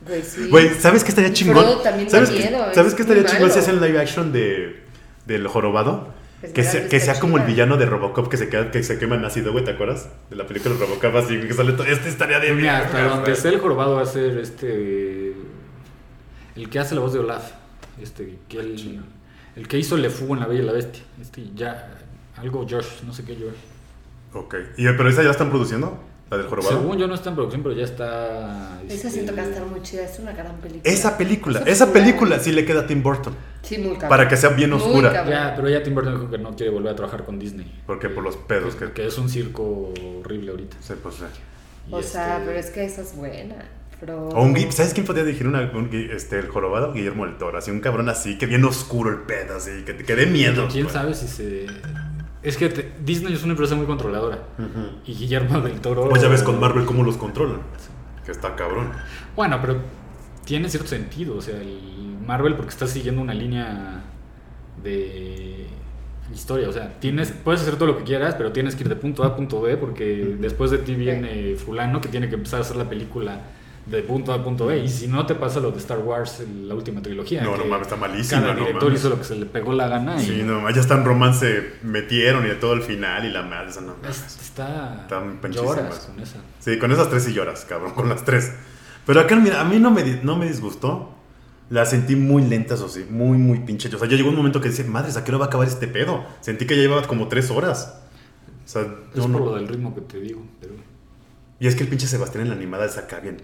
Güey, 0.06 0.22
sí. 0.22 0.48
Güey, 0.50 0.68
¿sabes 0.80 1.04
qué 1.04 1.10
estaría 1.10 1.32
chingón? 1.32 1.56
Frodo 1.64 1.76
también 1.80 2.06
da 2.08 2.12
¿Sabes, 2.12 2.30
qué- 2.30 2.48
miedo, 2.50 2.66
¿sabes 2.74 2.88
es 2.90 2.94
qué 2.96 3.02
estaría 3.02 3.24
chingón 3.24 3.50
si 3.50 3.58
hacen 3.60 3.80
live 3.80 4.00
action 4.00 4.32
de 4.32 4.82
del 5.26 5.46
jorobado? 5.46 6.08
Pues 6.42 6.52
que 6.54 6.62
mira, 6.62 6.72
sea, 6.72 6.88
que 6.88 6.98
sea 6.98 7.20
como 7.20 7.38
el 7.38 7.44
villano 7.44 7.76
de 7.76 7.86
Robocop 7.86 8.28
que 8.28 8.36
se 8.36 8.48
queda, 8.48 8.72
que 8.72 8.82
se 8.82 8.98
quema 8.98 9.14
en 9.14 9.24
ácido, 9.24 9.52
güey, 9.52 9.64
¿te 9.64 9.70
acuerdas? 9.70 10.08
De 10.28 10.34
la 10.34 10.44
película 10.44 10.74
Robocop 10.76 11.14
así, 11.14 11.38
que 11.38 11.54
sale 11.54 11.72
todo. 11.72 11.86
Este 11.86 12.08
estaría 12.08 12.40
de 12.40 12.52
Mira, 12.52 12.78
hasta 12.78 12.96
verga, 12.96 13.14
donde 13.14 13.32
esté 13.34 13.50
el 13.50 13.60
jorobado 13.60 13.94
va 13.94 14.02
a 14.02 14.06
ser 14.06 14.38
este... 14.38 15.34
El 16.56 16.68
que 16.68 16.80
hace 16.80 16.96
la 16.96 17.00
voz 17.00 17.12
de 17.12 17.20
Olaf. 17.20 17.52
Este, 18.02 18.40
que 18.48 18.58
el, 18.58 19.02
el 19.54 19.68
que 19.68 19.78
hizo 19.78 19.96
Le 19.96 20.10
Fou 20.10 20.34
en 20.34 20.40
La 20.40 20.48
Bella 20.48 20.62
y 20.62 20.66
la 20.66 20.72
Bestia. 20.72 21.04
Este, 21.20 21.44
ya... 21.54 21.98
Algo 22.36 22.66
Josh, 22.68 23.02
no 23.06 23.12
sé 23.12 23.24
qué 23.24 23.36
Josh. 23.36 24.42
Ok. 24.42 24.56
¿Y, 24.78 24.84
¿Pero 24.84 25.08
esa 25.08 25.22
ya 25.22 25.26
la 25.26 25.30
están 25.30 25.50
produciendo? 25.50 26.02
¿La 26.32 26.38
del 26.38 26.46
jorobado? 26.46 26.78
Según 26.80 26.98
yo 26.98 27.06
no 27.06 27.14
está 27.14 27.28
en 27.28 27.34
producción, 27.36 27.62
pero 27.62 27.74
ya 27.74 27.84
está... 27.84 28.80
Esa 28.86 28.94
este, 28.94 29.10
siento 29.10 29.34
que 29.34 29.40
va 29.42 29.46
a 29.46 29.50
estar 29.50 29.66
muy 29.66 29.82
chida, 29.82 30.02
es 30.02 30.18
una 30.18 30.32
gran 30.32 30.56
película. 30.56 30.82
Esa 30.92 31.18
película, 31.18 31.58
Esa 31.60 31.70
esa 31.70 31.92
película. 31.92 32.38
sí 32.40 32.52
le 32.52 32.64
queda 32.64 32.80
a 32.80 32.86
Tim 32.86 33.02
Burton. 33.02 33.34
Sí, 33.62 33.78
muy 33.78 33.92
cabrón. 33.92 34.08
Para 34.08 34.28
que 34.28 34.36
sea 34.36 34.50
bien 34.50 34.70
Muy 34.70 34.80
oscura. 34.80 35.12
cabrón. 35.12 35.32
Ya, 35.34 35.54
pero 35.54 35.68
ya 35.68 35.82
Tim 35.82 35.94
Burton 35.94 36.14
dijo 36.14 36.30
que 36.30 36.38
no 36.38 36.56
quiere 36.56 36.72
volver 36.72 36.92
a 36.92 36.96
trabajar 36.96 37.24
con 37.24 37.38
Disney. 37.38 37.82
Porque 37.86 38.08
por 38.08 38.24
los 38.24 38.36
pedos 38.36 38.74
que... 38.74 38.90
Que 38.92 39.06
es 39.06 39.18
un 39.18 39.28
circo 39.28 39.92
horrible 40.20 40.50
ahorita. 40.52 40.76
Sí, 40.80 40.94
pues, 41.02 41.16
sí. 41.16 41.24
O 41.90 42.02
sea, 42.02 42.36
este- 42.38 42.46
pero 42.46 42.58
es 42.58 42.70
que 42.70 42.84
esa 42.84 43.02
es 43.02 43.14
buena. 43.14 43.56
O 44.08 44.42
un, 44.42 44.72
¿Sabes 44.72 44.94
quién 44.94 45.06
podría 45.06 45.24
dirigir 45.24 45.46
una, 45.46 45.60
un 45.74 45.88
este, 46.12 46.40
el 46.40 46.48
jorobado? 46.48 46.92
Guillermo 46.92 47.24
del 47.24 47.38
Toro. 47.38 47.58
Así 47.58 47.70
un 47.70 47.78
cabrón 47.78 48.08
así, 48.08 48.36
que 48.36 48.46
bien 48.46 48.64
oscuro 48.64 49.10
el 49.10 49.18
pedo, 49.18 49.56
así, 49.56 49.84
que 49.86 49.92
te 49.94 50.02
que 50.04 50.16
dé 50.16 50.26
miedo. 50.26 50.66
¿Quién 50.72 50.84
güey. 50.86 50.92
sabe 50.92 51.14
si 51.14 51.28
se... 51.28 51.66
Es 52.42 52.56
que 52.56 52.68
te- 52.68 52.92
Disney 53.04 53.32
es 53.34 53.42
una 53.44 53.52
empresa 53.52 53.74
muy 53.76 53.86
controladora. 53.86 54.42
Y 55.06 55.14
Guillermo 55.14 55.60
del 55.60 55.80
Toro... 55.80 56.08
Pues 56.08 56.22
ya 56.22 56.28
ves 56.28 56.42
con 56.42 56.58
Marvel 56.58 56.84
cómo 56.84 57.04
los 57.04 57.16
controlan. 57.16 57.60
Que 58.24 58.32
está 58.32 58.54
cabrón. 58.56 58.90
Bueno, 59.36 59.58
pero 59.60 59.76
tiene 60.44 60.68
cierto 60.68 60.88
sentido. 60.88 61.36
O 61.36 61.40
sea, 61.40 61.56
el 61.60 62.16
Marvel 62.26 62.54
porque 62.56 62.70
está 62.70 62.86
siguiendo 62.86 63.20
una 63.22 63.34
línea 63.34 64.02
de 64.82 65.66
historia. 66.34 66.68
O 66.68 66.72
sea, 66.72 66.98
tienes, 66.98 67.32
puedes 67.44 67.60
hacer 67.62 67.76
todo 67.76 67.86
lo 67.86 67.98
que 67.98 68.04
quieras, 68.04 68.34
pero 68.36 68.52
tienes 68.52 68.74
que 68.74 68.82
ir 68.82 68.88
de 68.88 68.96
punto 68.96 69.22
A 69.24 69.28
a 69.28 69.36
punto 69.36 69.60
B 69.60 69.76
porque 69.76 70.36
después 70.40 70.70
de 70.70 70.78
ti 70.78 70.94
viene 70.94 71.54
fulano 71.56 72.00
que 72.00 72.08
tiene 72.08 72.28
que 72.28 72.34
empezar 72.36 72.58
a 72.58 72.62
hacer 72.62 72.76
la 72.76 72.88
película 72.88 73.40
de 73.86 74.02
punto 74.02 74.32
A 74.32 74.36
a 74.36 74.44
punto 74.44 74.66
B. 74.66 74.78
Y 74.78 74.88
si 74.88 75.08
no 75.08 75.26
te 75.26 75.34
pasa 75.34 75.58
lo 75.60 75.70
de 75.72 75.78
Star 75.78 75.98
Wars, 75.98 76.42
la 76.64 76.74
última 76.74 77.02
trilogía. 77.02 77.42
No, 77.42 77.56
no 77.56 77.64
mames, 77.64 77.86
está 77.88 77.96
malísima, 77.96 78.40
Cada 78.42 78.54
no 78.54 78.60
director 78.60 78.84
mames. 78.84 79.00
hizo 79.00 79.08
lo 79.08 79.18
que 79.18 79.24
se 79.24 79.34
le 79.36 79.46
pegó 79.46 79.72
la 79.72 79.88
gana. 79.88 80.22
y 80.22 80.26
Sí, 80.26 80.42
no, 80.44 80.68
ya 80.70 80.80
está 80.80 80.94
en 80.94 81.04
romance 81.04 81.72
metieron 81.82 82.44
y 82.46 82.48
de 82.48 82.54
todo 82.54 82.74
el 82.74 82.82
final 82.82 83.24
y 83.24 83.30
la 83.30 83.42
madre, 83.42 83.70
esa 83.70 83.80
no. 83.80 83.94
es- 84.08 84.38
está... 84.40 85.00
Están 85.02 85.40
lloras 85.50 85.98
con 86.06 86.20
esa. 86.20 86.36
Sí, 86.60 86.78
con 86.78 86.92
esas 86.92 87.08
tres 87.10 87.28
y 87.28 87.32
lloras, 87.32 87.64
cabrón, 87.64 87.92
con 87.92 88.08
las 88.08 88.24
tres. 88.24 88.52
Pero 89.04 89.20
acá, 89.20 89.34
mira, 89.36 89.60
a 89.60 89.64
mí 89.64 89.78
no 89.80 89.90
me, 89.90 90.02
no 90.22 90.36
me 90.36 90.46
disgustó. 90.46 91.10
Las 91.70 91.90
sentí 91.90 92.16
muy 92.16 92.42
lentas, 92.44 92.80
o 92.82 92.88
sí, 92.88 93.06
muy, 93.08 93.38
muy 93.38 93.60
pinche. 93.60 93.88
O 93.94 93.98
sea, 93.98 94.06
ya 94.06 94.16
llegó 94.16 94.28
un 94.28 94.36
momento 94.36 94.60
que 94.60 94.68
decía, 94.68 94.84
madre, 94.84 95.10
¿a 95.16 95.24
qué 95.24 95.30
hora 95.30 95.38
va 95.38 95.44
a 95.46 95.48
acabar 95.48 95.66
este 95.66 95.88
pedo? 95.88 96.22
Sentí 96.40 96.66
que 96.66 96.76
ya 96.76 96.82
llevaba 96.82 97.02
como 97.08 97.28
tres 97.28 97.50
horas. 97.50 97.98
O 98.64 98.68
sea, 98.68 98.82
Es 98.82 99.16
no, 99.16 99.22
por 99.22 99.30
no. 99.30 99.38
lo 99.46 99.54
del 99.56 99.66
ritmo 99.68 99.94
que 99.94 100.02
te 100.02 100.20
digo. 100.20 100.42
Pero... 100.60 100.74
Y 101.62 101.68
es 101.68 101.76
que 101.76 101.84
el 101.84 101.88
pinche 101.88 102.08
Sebastián 102.08 102.42
en 102.42 102.48
la 102.48 102.56
animada 102.56 102.86
es 102.86 102.98
acá 102.98 103.20
bien. 103.20 103.36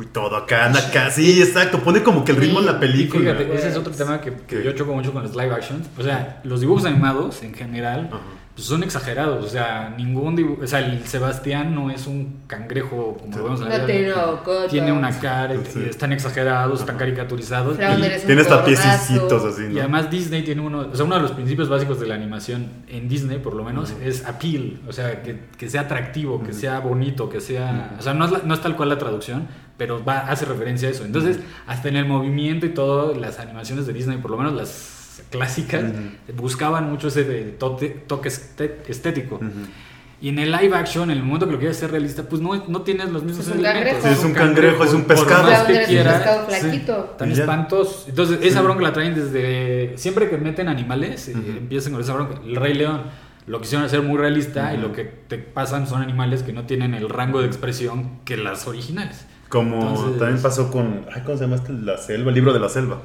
Y 0.00 0.06
todo 0.06 0.34
acá, 0.34 0.64
anda 0.64 0.80
acá. 0.80 1.10
Sí, 1.10 1.42
exacto. 1.42 1.80
Pone 1.80 2.02
como 2.02 2.24
que 2.24 2.32
el 2.32 2.38
ritmo 2.38 2.60
en 2.60 2.64
la 2.64 2.80
película. 2.80 3.34
fíjate, 3.34 3.54
ese 3.54 3.68
es 3.68 3.76
otro 3.76 3.92
tema 3.92 4.18
que, 4.22 4.32
que 4.32 4.64
yo 4.64 4.72
choco 4.72 4.94
mucho 4.94 5.12
con 5.12 5.22
los 5.24 5.36
live 5.36 5.52
actions. 5.52 5.86
O 5.98 6.02
sea, 6.02 6.40
los 6.42 6.62
dibujos 6.62 6.86
animados 6.86 7.42
en 7.42 7.52
general 7.52 8.08
Ajá. 8.10 8.22
Pues 8.60 8.68
son 8.68 8.82
exagerados. 8.82 9.44
O 9.44 9.48
sea, 9.48 9.94
ningún 9.96 10.36
dibujo. 10.36 10.62
O 10.62 10.66
sea, 10.66 10.80
el 10.80 11.06
Sebastián 11.06 11.74
no 11.74 11.90
es 11.90 12.06
un 12.06 12.40
cangrejo 12.46 13.16
como 13.18 13.36
lo 13.38 13.44
vemos 13.44 13.60
en 13.62 13.68
la 13.70 13.78
No 13.78 13.86
vida 13.86 14.66
tiene 14.68 14.92
una 14.92 15.18
cara, 15.18 15.54
y- 15.54 15.64
Sí. 15.64 15.82
y 15.86 15.88
están 15.88 16.12
exagerados, 16.12 16.80
están 16.80 16.96
caricaturizados. 16.98 17.76
Y- 17.76 18.26
Tiene 18.26 18.42
hasta 18.42 18.64
piececitos 18.64 19.44
así, 19.44 19.62
y 19.64 19.68
¿no? 19.74 19.80
además 19.80 20.10
Disney 20.10 20.42
tiene 20.42 20.60
uno, 20.60 20.88
o 20.92 20.94
sea, 20.94 21.04
uno 21.04 21.16
de 21.16 21.22
los 21.22 21.32
principios 21.32 21.68
básicos 21.68 21.98
de 22.00 22.06
la 22.06 22.14
animación 22.16 22.68
en 22.88 23.08
Disney, 23.08 23.38
por 23.38 23.54
lo 23.54 23.64
menos, 23.64 23.94
es 24.02 24.24
appeal, 24.26 24.80
o 24.88 24.92
sea, 24.92 25.22
que, 25.22 25.40
que 25.56 25.70
sea 25.70 25.82
atractivo, 25.82 26.42
que 26.42 26.52
sea 26.52 26.80
bonito, 26.80 27.28
que 27.30 27.40
sea, 27.40 27.96
o 27.98 28.02
sea, 28.02 28.12
no 28.14 28.24
es, 28.26 28.30
la- 28.30 28.42
no 28.44 28.52
es 28.54 28.60
tal 28.60 28.76
cual 28.76 28.90
la 28.90 28.98
traducción, 28.98 29.48
pero 29.78 30.04
va, 30.04 30.18
hace 30.28 30.44
referencia 30.44 30.88
a 30.88 30.90
eso. 30.90 31.04
Entonces, 31.06 31.38
hasta 31.66 31.88
en 31.88 31.96
el 31.96 32.04
movimiento 32.04 32.66
y 32.66 32.70
todo, 32.70 33.14
las 33.14 33.38
animaciones 33.38 33.86
de 33.86 33.94
Disney, 33.94 34.18
por 34.18 34.30
lo 34.30 34.36
menos 34.36 34.52
las 34.52 34.99
clásicas, 35.30 35.84
buscaban 36.36 36.90
mucho 36.90 37.08
ese 37.08 37.24
de 37.24 37.42
toque, 37.52 37.88
toque 38.06 38.28
este- 38.28 38.82
estético. 38.88 39.36
Ujú. 39.36 39.46
Y 40.22 40.28
en 40.28 40.38
el 40.38 40.52
live 40.52 40.76
action, 40.76 41.10
en 41.10 41.16
el 41.16 41.22
momento 41.22 41.46
que 41.46 41.52
lo 41.52 41.58
quieres 41.58 41.78
hacer 41.78 41.92
realista, 41.92 42.24
pues 42.24 42.42
no, 42.42 42.66
no 42.68 42.82
tienes 42.82 43.08
los 43.10 43.22
mismos 43.22 43.46
Es 43.46 43.54
un 43.54 43.60
elementos. 43.64 44.02
cangrejo. 44.02 44.06
Sí, 44.06 44.18
es 44.20 44.24
un 44.26 44.34
cangrejo, 44.34 44.84
es 44.84 44.92
un 44.92 45.04
por 45.04 45.16
pescado. 45.16 45.50
más 45.50 45.62
que 45.62 45.72
un 45.72 45.78
pescado 46.04 46.46
sí, 46.50 46.60
flaquito. 46.60 46.96
tan 47.18 47.30
Y 47.30 47.34
ya. 47.34 47.40
espantos. 47.40 48.04
Entonces, 48.06 48.38
esa 48.42 48.60
bronca 48.60 48.82
la 48.82 48.92
traen 48.92 49.14
desde. 49.14 49.96
Siempre 49.96 50.28
que 50.28 50.36
meten 50.36 50.68
animales, 50.68 51.28
eh, 51.28 51.32
Ujú. 51.34 51.50
empiezan 51.56 51.92
con 51.92 52.02
esa 52.02 52.12
bronca. 52.12 52.34
El 52.44 52.56
Rey 52.56 52.74
León 52.74 53.00
lo 53.46 53.60
quisieron 53.62 53.86
hacer 53.86 54.02
muy 54.02 54.18
realista 54.18 54.74
y 54.74 54.76
Ujú. 54.76 54.88
lo 54.88 54.92
que 54.92 55.04
te 55.04 55.38
pasan 55.38 55.86
son 55.86 56.02
animales 56.02 56.42
que 56.42 56.52
no 56.52 56.64
tienen 56.66 56.92
el 56.92 57.08
rango 57.08 57.40
de 57.40 57.46
expresión 57.46 58.18
que 58.26 58.36
las 58.36 58.66
originales. 58.66 59.24
Como 59.48 59.80
Entonces- 59.80 60.18
también 60.18 60.42
pasó 60.42 60.70
con. 60.70 61.06
Ay, 61.14 61.22
¿Cómo 61.24 61.38
se 61.38 61.44
llama 61.44 61.56
este? 61.56 61.72
La 61.72 61.96
selva, 61.96 62.28
el 62.28 62.34
libro 62.34 62.52
de 62.52 62.60
la 62.60 62.68
selva. 62.68 63.00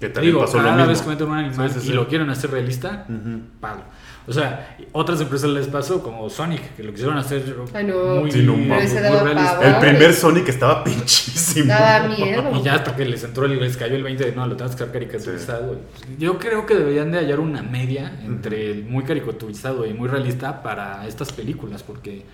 Que 0.00 0.08
también 0.08 0.32
digo, 0.34 0.44
pasó 0.44 0.56
lo 0.56 0.64
cada 0.64 0.76
mismo. 0.76 0.88
vez 0.90 1.02
que 1.02 1.08
meten 1.10 1.26
un 1.28 1.38
animal 1.38 1.70
Sí, 1.70 1.80
sí, 1.80 1.88
y 1.90 1.92
lo 1.92 2.08
quieren 2.08 2.30
hacer 2.30 2.50
realista, 2.50 3.04
Ujú. 3.08 3.40
palo. 3.60 3.82
O 4.26 4.32
sea, 4.32 4.76
otras 4.92 5.20
empresas 5.20 5.50
les 5.50 5.66
pasó, 5.66 6.02
como 6.02 6.28
Sonic, 6.30 6.76
que 6.76 6.82
lo 6.82 6.92
quisieron 6.92 7.16
hacer 7.18 7.42
Ay, 7.74 7.84
no. 7.84 8.16
muy, 8.20 8.30
Sí, 8.30 8.42
no 8.42 8.52
muy 8.54 8.68
realista. 8.68 9.58
pavor. 9.58 9.64
El 9.66 9.76
primer 9.78 10.12
Sonic 10.14 10.48
estaba 10.48 10.84
pinchísimo. 10.84 11.66
Daba 11.68 12.06
miedo. 12.08 12.50
Y 12.58 12.62
ya 12.62 12.74
hasta 12.76 12.94
que 12.96 13.04
les 13.06 13.24
entró, 13.24 13.46
les 13.48 13.76
cayó 13.76 13.96
el 13.96 14.02
20 14.04 14.24
de 14.26 14.32
no, 14.32 14.46
lo 14.46 14.56
tenemos 14.56 14.76
que 14.76 14.82
hacer 14.84 14.92
caricaturizado. 14.92 15.78
Yo 16.18 16.38
creo 16.38 16.64
que 16.66 16.74
deberían 16.74 17.10
de 17.10 17.18
hallar 17.18 17.40
una 17.40 17.62
media 17.62 18.20
entre 18.24 18.70
el 18.70 18.84
muy 18.84 19.04
caricaturizado 19.04 19.84
y 19.86 19.94
muy 19.94 20.08
realista 20.08 20.62
para 20.62 21.06
estas 21.06 21.32
películas, 21.32 21.82
porque. 21.82 22.24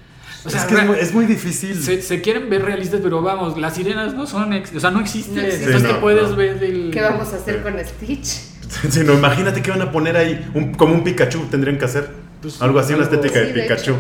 O 0.44 0.50
sea, 0.50 0.60
es 0.60 0.66
que 0.66 0.74
es 0.76 0.84
muy, 0.84 0.98
es 0.98 1.12
muy 1.14 1.26
difícil. 1.26 1.82
se, 1.82 2.00
se 2.02 2.20
quieren 2.20 2.48
ver 2.48 2.62
realistas, 2.64 3.00
pero 3.02 3.20
vamos, 3.22 3.58
las 3.58 3.74
sirenas 3.74 4.14
no 4.14 4.26
son. 4.26 4.52
ex- 4.52 4.74
o 4.74 4.80
sea, 4.80 4.90
no 4.90 5.00
existen. 5.00 5.34
No 5.36 5.40
existen. 5.42 5.66
Entonces, 5.68 5.82
Sí, 5.82 5.86
¿qué 5.88 5.92
no, 5.94 6.00
puedes 6.00 6.30
no. 6.30 6.36
ver 6.36 6.60
del. 6.60 6.90
¿Qué 6.92 7.00
vamos 7.00 7.32
a 7.32 7.36
hacer 7.36 7.56
Sí. 7.56 7.60
con 7.62 7.84
Stitch? 7.84 8.26
Sí, 8.90 9.00
no, 9.04 9.12
imagínate 9.14 9.62
que 9.62 9.70
van 9.70 9.82
a 9.82 9.90
poner 9.92 10.16
ahí 10.16 10.48
un- 10.54 10.74
como 10.74 10.94
un 10.94 11.04
Pikachu 11.04 11.46
tendrían 11.50 11.78
que 11.78 11.84
hacer. 11.84 12.10
Pues, 12.42 12.60
algo 12.62 12.78
así, 12.78 12.94
una 12.94 13.04
algo- 13.04 13.14
estética 13.14 13.40
Sí, 13.40 13.46
de 13.46 13.52
de 13.52 13.62
Pikachu. 13.62 13.82
hecho. 13.92 13.96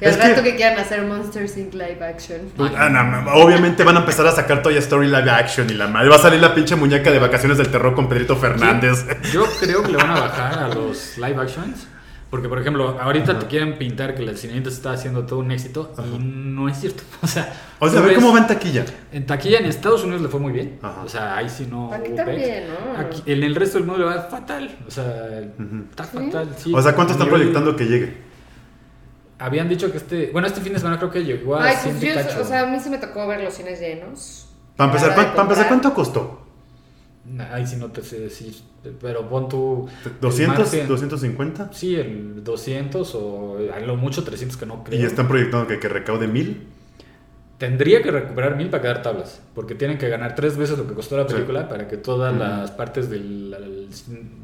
Y 0.00 0.04
al 0.04 0.10
Es 0.10 0.18
rato 0.18 0.42
que- 0.42 0.50
que... 0.50 0.56
quieran 0.56 0.78
hacer 0.78 1.02
Monsters 1.02 1.56
Inc. 1.56 1.72
live 1.72 1.98
action. 2.04 2.40
Ah, 2.76 2.90
no, 2.90 3.22
no, 3.22 3.32
obviamente 3.42 3.82
van 3.82 3.96
a 3.96 4.00
empezar 4.00 4.26
a 4.26 4.32
sacar 4.32 4.62
Toy 4.62 4.76
Story 4.76 5.06
live 5.06 5.30
action 5.30 5.70
y 5.70 5.72
la 5.72 5.88
madre. 5.88 6.10
Va 6.10 6.16
a 6.16 6.18
salir 6.18 6.38
la 6.40 6.54
pinche 6.54 6.76
muñeca 6.76 7.10
de 7.10 7.18
vacaciones 7.18 7.56
del 7.56 7.68
terror 7.68 7.94
con 7.94 8.06
Pedrito 8.08 8.36
Fernández. 8.36 9.06
Yo 9.32 9.46
creo 9.58 9.82
que 9.82 9.92
le 9.92 9.96
van 9.96 10.10
a 10.10 10.20
bajar 10.20 10.58
a 10.58 10.68
los 10.68 11.16
live 11.16 11.40
actions. 11.40 11.86
Porque, 12.30 12.48
por 12.48 12.58
ejemplo, 12.58 12.98
ahorita 13.00 13.38
te 13.38 13.46
quieren 13.46 13.78
pintar 13.78 14.14
que 14.16 14.22
la 14.22 14.34
sirenita 14.36 14.68
está 14.68 14.90
haciendo 14.90 15.24
todo 15.26 15.38
un 15.38 15.52
éxito 15.52 15.94
y 16.12 16.18
no 16.18 16.68
es 16.68 16.78
cierto. 16.80 17.02
O 17.22 17.26
sea, 17.26 17.52
O 17.78 17.88
sea, 17.88 17.98
a 18.00 18.02
ver 18.02 18.10
ves- 18.14 18.18
cómo 18.18 18.32
va 18.32 18.40
en 18.40 18.46
taquilla. 18.48 18.84
En 19.12 19.26
taquilla 19.26 19.58
en 19.58 19.66
Estados 19.66 20.02
Unidos 20.02 20.22
le 20.22 20.28
fue 20.28 20.40
muy 20.40 20.52
bien. 20.52 20.78
Ajá. 20.82 21.02
O 21.04 21.08
sea, 21.08 21.36
ahí 21.36 21.48
sí 21.48 21.68
no. 21.70 21.92
Aquí 21.92 22.10
también. 22.16 22.64
¿no? 22.68 22.98
Aquí- 23.00 23.22
en 23.26 23.42
el 23.44 23.54
resto 23.54 23.78
del 23.78 23.86
mundo 23.86 24.04
le 24.04 24.14
va 24.16 24.22
fatal. 24.22 24.76
O 24.86 24.90
sea, 24.90 25.40
está 25.90 26.02
fatal. 26.04 26.50
sí. 26.58 26.72
O 26.74 26.82
sea, 26.82 26.94
¿cuánto 26.96 27.12
están 27.12 27.28
proyectando 27.28 27.76
que 27.76 27.84
llegue? 27.84 28.16
Habían 29.38 29.68
dicho 29.68 29.90
que 29.92 29.98
este. 29.98 30.30
Bueno, 30.32 30.48
este 30.48 30.60
fin 30.62 30.72
de 30.72 30.78
semana 30.78 30.98
creo 30.98 31.10
que 31.10 31.22
llegó 31.24 31.56
a 31.56 31.64
Ay, 31.64 31.76
pues 31.82 31.98
100 31.98 32.12
y 32.12 32.14
yo, 32.34 32.40
o 32.40 32.44
sea, 32.44 32.62
a 32.62 32.66
mí 32.66 32.80
se 32.80 32.88
me 32.90 32.98
tocó 32.98 33.26
ver 33.28 33.42
los 33.44 33.52
cines 33.54 33.78
llenos. 33.78 34.48
Para 34.76 34.90
empezar, 34.90 35.10
Nada 35.10 35.20
de 35.20 35.26
¿cuán- 35.26 35.34
para 35.36 35.42
empezar. 35.48 35.68
¿cuánto 35.68 35.94
costó? 35.94 36.45
Ahí 37.50 37.66
sí 37.66 37.76
no 37.76 37.88
te 37.90 38.02
sé 38.02 38.20
decir. 38.20 38.54
Pero 39.00 39.28
pon 39.28 39.48
tu. 39.48 39.88
el 40.04 40.20
¿200? 40.20 40.46
margen. 40.46 40.88
¿250? 40.88 41.68
Sí, 41.72 41.96
el 41.96 42.44
200 42.44 43.14
o 43.16 43.58
a 43.74 43.80
lo 43.80 43.96
mucho 43.96 44.22
300 44.22 44.56
que 44.56 44.66
no 44.66 44.84
creo. 44.84 45.00
Y 45.00 45.04
están 45.04 45.26
proyectando 45.28 45.66
que, 45.66 45.78
que 45.80 45.88
recaude 45.88 46.28
mil. 46.28 46.68
Tendría 47.58 48.02
que 48.02 48.10
recuperar 48.10 48.54
mil 48.56 48.68
para 48.68 48.82
quedar 48.82 49.02
tablas, 49.02 49.40
porque 49.54 49.74
tienen 49.74 49.96
que 49.96 50.10
ganar 50.10 50.34
tres 50.34 50.58
veces 50.58 50.76
lo 50.76 50.86
que 50.86 50.92
costó 50.92 51.16
la 51.16 51.26
Sí. 51.26 51.32
película 51.34 51.68
para 51.70 51.88
que 51.88 51.96
todas 51.96 52.36
las 52.36 52.70
partes 52.70 53.08
del, 53.08 53.88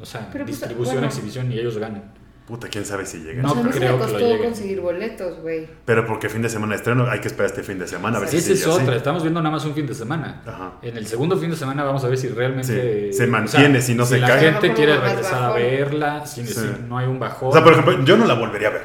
o 0.00 0.06
sea, 0.06 0.30
Pero, 0.32 0.46
pues, 0.46 0.58
distribución, 0.58 0.96
bueno. 0.96 1.08
exhibición 1.08 1.52
y 1.52 1.58
ellos 1.58 1.76
ganen. 1.76 2.02
Puta, 2.46 2.68
quién 2.68 2.84
sabe 2.84 3.06
si 3.06 3.18
llega. 3.18 3.40
No 3.40 3.52
O 3.52 3.54
sea, 3.54 3.60
a 3.62 3.64
mí 3.64 3.72
se 3.72 3.78
me 3.80 3.86
creo 3.86 3.98
que 3.98 4.04
lo 4.12 4.18
costó 4.18 4.38
conseguir 4.42 4.80
boletos, 4.80 5.40
güey. 5.40 5.68
Pero 5.84 6.04
porque 6.06 6.28
fin 6.28 6.42
de 6.42 6.48
semana 6.48 6.72
de 6.72 6.76
estreno, 6.78 7.06
hay 7.08 7.20
que 7.20 7.28
esperar 7.28 7.46
este 7.50 7.62
fin 7.62 7.78
de 7.78 7.86
semana 7.86 8.16
a 8.16 8.20
ver 8.20 8.28
si 8.30 8.38
Esa 8.38 8.52
es 8.52 8.66
así. 8.66 8.82
otra, 8.82 8.96
estamos 8.96 9.22
viendo 9.22 9.40
nada 9.40 9.54
más 9.54 9.64
un 9.64 9.74
fin 9.74 9.86
de 9.86 9.94
semana. 9.94 10.42
Ajá. 10.44 10.72
En 10.82 10.96
el 10.96 11.06
segundo 11.06 11.38
fin 11.38 11.50
de 11.50 11.56
semana 11.56 11.84
vamos 11.84 12.02
a 12.04 12.08
ver 12.08 12.18
si 12.18 12.28
realmente 12.28 13.12
Sí, 13.12 13.16
se 13.16 13.26
mantiene, 13.28 13.80
si 13.80 13.94
no 13.94 14.04
se 14.04 14.18
la 14.18 14.26
cae. 14.26 14.40
gente 14.40 14.50
A 14.50 14.54
lo 14.54 14.60
mejor 14.62 14.76
quiere 14.76 14.96
regresar 14.98 15.42
a 15.44 15.52
verla, 15.52 16.26
si, 16.26 16.44
Sí. 16.46 16.52
si 16.54 16.66
no 16.88 16.98
hay 16.98 17.06
un 17.06 17.20
bajón. 17.20 17.50
O 17.50 17.52
sea, 17.52 17.62
por 17.62 17.72
ejemplo, 17.74 18.02
yo 18.04 18.16
no 18.16 18.26
la 18.26 18.34
volvería 18.34 18.68
a 18.68 18.72
ver. 18.72 18.82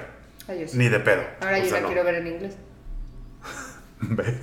Ay, 0.47 0.59
yo 0.61 0.67
sí. 0.67 0.77
Ni 0.77 0.87
de 0.89 0.99
pedo. 0.99 1.23
Ahora 1.41 1.57
O 1.57 1.59
yo 1.63 1.65
sea, 1.65 1.73
la 1.73 1.81
no. 1.81 1.87
quiero 1.87 2.03
ver 2.03 2.15
en 2.15 2.27
inglés. 2.27 2.57
Ve. 3.99 4.35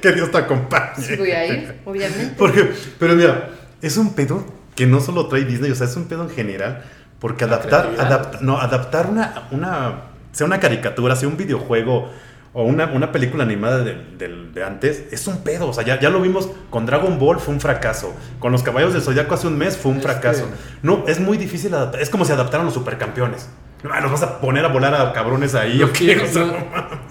que 0.00 0.12
Dios 0.12 0.30
te 0.30 0.38
acompañe. 0.38 0.94
Sí 1.02 1.16
voy 1.16 1.32
a 1.32 1.46
ir, 1.46 1.74
obviamente. 1.84 2.34
Porque, 2.38 2.70
pero 2.98 3.14
mira, 3.14 3.50
es 3.82 3.96
un 3.96 4.14
pedo 4.14 4.44
que 4.76 4.86
no 4.86 5.00
solo 5.00 5.26
trae 5.28 5.44
Disney, 5.44 5.70
o 5.70 5.74
sea, 5.74 5.86
es 5.88 5.96
un 5.96 6.06
pedo 6.06 6.22
en 6.22 6.30
general. 6.30 6.84
Porque 7.24 7.46
La 7.46 7.54
adaptar, 7.56 7.96
adapt- 7.96 8.40
no, 8.40 8.58
adaptar 8.58 9.06
una, 9.06 9.44
una, 9.50 9.92
sea 10.32 10.46
una 10.46 10.60
caricatura, 10.60 11.16
sea 11.16 11.26
un 11.26 11.38
videojuego 11.38 12.10
o 12.52 12.64
una, 12.64 12.84
una 12.84 13.12
película 13.12 13.44
animada 13.44 13.78
de, 13.78 13.94
del- 14.18 14.52
de 14.52 14.62
antes, 14.62 15.04
es 15.10 15.26
un 15.26 15.38
pedo. 15.42 15.68
O 15.68 15.72
sea, 15.72 15.84
ya, 15.84 15.98
ya 15.98 16.10
lo 16.10 16.20
vimos 16.20 16.50
con 16.68 16.84
Dragon 16.84 17.18
Ball, 17.18 17.40
fue 17.40 17.54
un 17.54 17.60
fracaso. 17.60 18.12
Con 18.40 18.52
los 18.52 18.62
Caballos 18.62 18.92
del 18.92 19.00
Zodiaco 19.00 19.32
hace 19.36 19.46
un 19.46 19.56
mes 19.56 19.74
fue 19.78 19.92
un 19.92 20.00
Este- 20.00 20.10
fracaso. 20.10 20.46
No, 20.82 21.04
es 21.08 21.18
muy 21.18 21.38
difícil 21.38 21.72
adaptar. 21.72 22.02
Es 22.02 22.10
como 22.10 22.26
si 22.26 22.32
adaptaran 22.32 22.66
los 22.66 22.74
supercampeones. 22.74 23.48
Ah, 23.90 24.00
¿Los 24.02 24.12
vas 24.12 24.22
a 24.22 24.38
poner 24.42 24.66
a 24.66 24.68
volar 24.68 24.94
a 24.94 25.10
cabrones 25.14 25.54
ahí 25.54 25.78
Lo 25.78 25.86
o 25.86 25.92
qué? 25.92 26.16
que- 26.16 26.20
O 26.24 26.26
sea, 26.26 26.44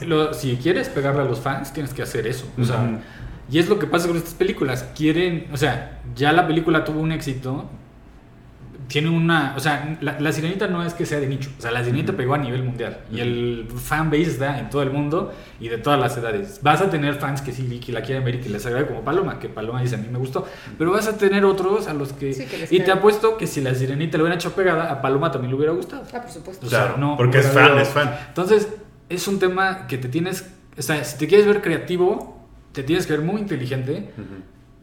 lo- 0.01 0.07
lo- 0.27 0.33
si 0.35 0.57
quieres 0.57 0.89
pegarle 0.89 1.21
a 1.21 1.25
los 1.25 1.39
fans, 1.39 1.73
tienes 1.73 1.91
que 1.91 2.03
hacer 2.03 2.27
eso. 2.27 2.45
O 2.61 2.63
sea, 2.63 2.77
Ujú. 2.77 2.99
y 3.49 3.57
es 3.57 3.67
lo 3.67 3.79
que 3.79 3.87
pasa 3.87 4.07
con 4.07 4.17
estas 4.17 4.35
películas. 4.35 4.85
Quieren, 4.95 5.47
o 5.51 5.57
sea, 5.57 6.01
ya 6.15 6.31
la 6.33 6.45
película 6.45 6.83
tuvo 6.83 6.99
un 6.99 7.11
éxito. 7.11 7.67
Tiene 8.93 9.09
una, 9.09 9.55
o 9.57 9.59
sea, 9.59 9.97
la, 10.01 10.19
la 10.19 10.31
sirenita 10.31 10.67
no 10.67 10.85
es 10.85 10.93
que 10.93 11.05
sea 11.07 11.19
de 11.19 11.25
nicho, 11.25 11.49
o 11.57 11.61
sea, 11.61 11.71
la 11.71 11.83
sirenita 11.83 12.13
pegó 12.13 12.35
a 12.35 12.37
nivel 12.37 12.63
mundial 12.63 12.99
y 13.11 13.21
el 13.21 13.67
fan 13.75 14.11
base 14.11 14.21
está 14.23 14.59
en 14.59 14.69
todo 14.69 14.83
el 14.83 14.91
mundo 14.91 15.33
y 15.59 15.67
de 15.67 15.79
todas 15.79 15.99
las 15.99 16.15
edades. 16.15 16.59
Vas 16.61 16.79
a 16.81 16.91
tener 16.91 17.15
fans 17.15 17.41
que 17.41 17.51
sí 17.51 17.79
que 17.83 17.91
la 17.91 18.03
quieren 18.03 18.23
ver 18.23 18.35
y 18.35 18.39
que 18.41 18.49
les 18.49 18.63
agrade 18.67 18.85
como 18.85 19.01
Paloma, 19.01 19.39
que 19.39 19.49
Paloma 19.49 19.81
dice 19.81 19.95
a 19.95 19.97
mí 19.97 20.07
me 20.11 20.19
gustó, 20.19 20.45
pero 20.77 20.91
vas 20.91 21.07
a 21.07 21.17
tener 21.17 21.43
otros 21.43 21.87
a 21.87 21.93
los 21.95 22.13
que 22.13 22.33
Sí, 22.33 22.45
que 22.45 22.57
les 22.59 22.71
y 22.71 22.81
te 22.81 22.91
apuesto 22.91 23.35
que 23.35 23.47
si 23.47 23.61
la 23.61 23.73
sirenita 23.73 24.17
le 24.17 24.23
hubiera 24.25 24.35
hecho 24.35 24.53
pegada 24.53 24.91
a 24.91 25.01
Paloma 25.01 25.31
también 25.31 25.49
le 25.49 25.57
hubiera 25.57 25.73
gustado. 25.73 26.03
Ah, 26.13 26.21
por 26.21 26.29
supuesto. 26.31 26.67
O 26.67 26.69
sea, 26.69 26.83
Claro, 26.85 26.97
no, 26.99 27.17
porque 27.17 27.39
es 27.39 27.47
fan, 27.47 27.63
habido- 27.65 27.79
es 27.79 27.89
fan. 27.89 28.15
Entonces, 28.27 28.67
es 29.09 29.27
un 29.27 29.39
tema 29.39 29.87
que 29.87 29.97
te 29.97 30.07
tienes, 30.07 30.47
o 30.77 30.81
sea, 30.83 31.03
si 31.03 31.17
te 31.17 31.27
quieres 31.27 31.47
ver 31.47 31.61
creativo, 31.63 32.47
te 32.73 32.83
tienes 32.83 33.07
que 33.07 33.13
ver 33.13 33.25
muy 33.25 33.41
inteligente 33.41 34.11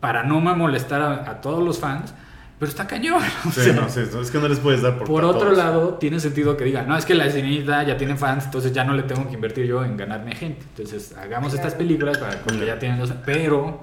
para 0.00 0.24
no 0.24 0.40
molestar 0.40 1.00
a, 1.00 1.30
a 1.30 1.40
todos 1.40 1.62
los 1.64 1.78
fans, 1.78 2.12
pero 2.60 2.70
está 2.70 2.86
cañón. 2.86 3.20
o 3.48 3.50
Sí, 3.50 3.62
sea, 3.62 3.72
no, 3.72 3.88
sí, 3.88 4.00
es 4.22 4.30
que 4.30 4.38
no 4.38 4.46
les 4.46 4.58
puedes 4.60 4.82
dar 4.82 4.96
por 4.98 5.06
por 5.08 5.24
otro 5.24 5.40
todos. 5.46 5.58
lado, 5.58 5.94
tiene 5.94 6.20
sentido 6.20 6.56
que 6.56 6.64
digan, 6.64 6.86
no, 6.86 6.96
es 6.96 7.04
que 7.04 7.14
la 7.14 7.28
sirenita 7.30 7.82
ya 7.82 7.96
tiene 7.96 8.14
fans, 8.16 8.44
entonces 8.44 8.70
ya 8.72 8.84
no 8.84 8.92
le 8.94 9.02
tengo 9.02 9.26
que 9.26 9.34
invertir 9.34 9.66
yo 9.66 9.82
en 9.84 9.96
ganarme 9.96 10.36
gente. 10.36 10.62
Entonces, 10.76 11.16
hagamos 11.16 11.52
estas 11.54 11.74
películas 11.74 12.18
para, 12.18 12.38
porque 12.42 12.64
ya 12.66 12.78
tienen 12.78 13.00
los... 13.00 13.10
Pero, 13.24 13.82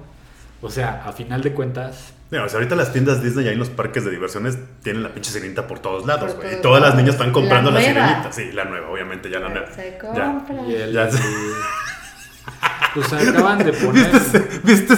o 0.62 0.70
sea, 0.70 1.02
a 1.04 1.12
final 1.12 1.42
de 1.42 1.52
cuentas, 1.52 2.14
Mira, 2.30 2.44
o 2.44 2.48
sea, 2.50 2.58
ahorita 2.58 2.76
las 2.76 2.92
tiendas 2.92 3.22
Disney 3.22 3.46
y 3.46 3.48
ahí 3.48 3.54
en 3.54 3.58
los 3.58 3.70
parques 3.70 4.04
de 4.04 4.10
diversiones 4.10 4.58
tienen 4.82 5.02
la 5.02 5.08
pinche 5.14 5.30
sirenita 5.30 5.66
por 5.66 5.78
todos 5.78 6.04
lados, 6.06 6.36
güey. 6.36 6.58
Y 6.58 6.60
todas 6.60 6.82
las 6.82 6.94
niñas 6.94 7.14
están 7.14 7.32
comprando 7.32 7.70
la, 7.70 7.80
La 7.80 7.86
sirenita. 7.86 8.32
Sí, 8.32 8.52
la 8.52 8.66
nueva, 8.66 8.90
obviamente, 8.90 9.30
ya 9.30 9.40
la 9.40 9.48
nueva. 9.48 9.66
Se 9.74 9.92
Ya. 9.92 9.98
compra. 9.98 10.56
y 10.68 10.74
el- 10.74 10.92
Ya 10.92 11.10
sé. 11.10 11.18
pues 12.94 13.12
acaban 13.12 13.58
de 13.64 13.72
poner 13.72 14.10
¿Viste 14.12 14.16
ese? 14.38 14.60
¿Viste 14.62 14.94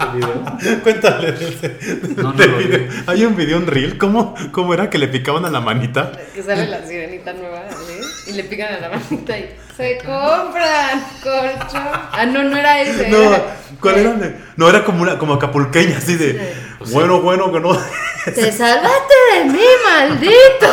ese? 0.00 0.10
el 0.10 0.20
video. 0.20 0.80
Cuéntale 0.82 1.32
de 1.32 2.14
No, 2.16 2.32
no 2.32 2.32
vi. 2.32 2.64
video. 2.64 2.88
Hay 3.06 3.24
un 3.24 3.36
video 3.36 3.56
en 3.58 3.66
Reel, 3.66 3.98
¿cómo, 3.98 4.34
¿cómo 4.52 4.74
era 4.74 4.90
que 4.90 4.98
le 4.98 5.08
picaban 5.08 5.44
a 5.44 5.50
la 5.50 5.60
manita? 5.60 6.12
Que 6.34 6.42
sale 6.42 6.66
la 6.68 6.86
sirenita 6.86 7.32
nueva, 7.32 7.60
¿eh? 7.60 8.00
Y 8.28 8.32
le 8.32 8.44
pican 8.44 8.74
a 8.74 8.78
la 8.80 8.88
manita 8.90 9.38
y 9.38 9.50
se 9.76 9.98
compran 9.98 11.00
colchón. 11.22 11.82
Ah, 12.12 12.26
no, 12.26 12.42
no 12.44 12.56
era 12.56 12.80
ese. 12.82 13.08
No, 13.08 13.18
era- 13.22 13.56
¿cuál 13.80 13.98
era? 13.98 14.16
No, 14.56 14.68
era 14.68 14.84
como 14.84 15.02
una 15.02 15.18
como 15.18 15.34
acapulqueña, 15.34 15.98
así 15.98 16.16
de, 16.16 16.54
Sí. 16.84 16.92
bueno, 16.94 17.20
bueno, 17.20 17.52
que 17.52 17.60
no. 17.60 17.76
Te 18.24 18.52
salvaste 18.52 19.14
de 19.34 19.44
mí, 19.52 19.60
maldito. 19.86 20.66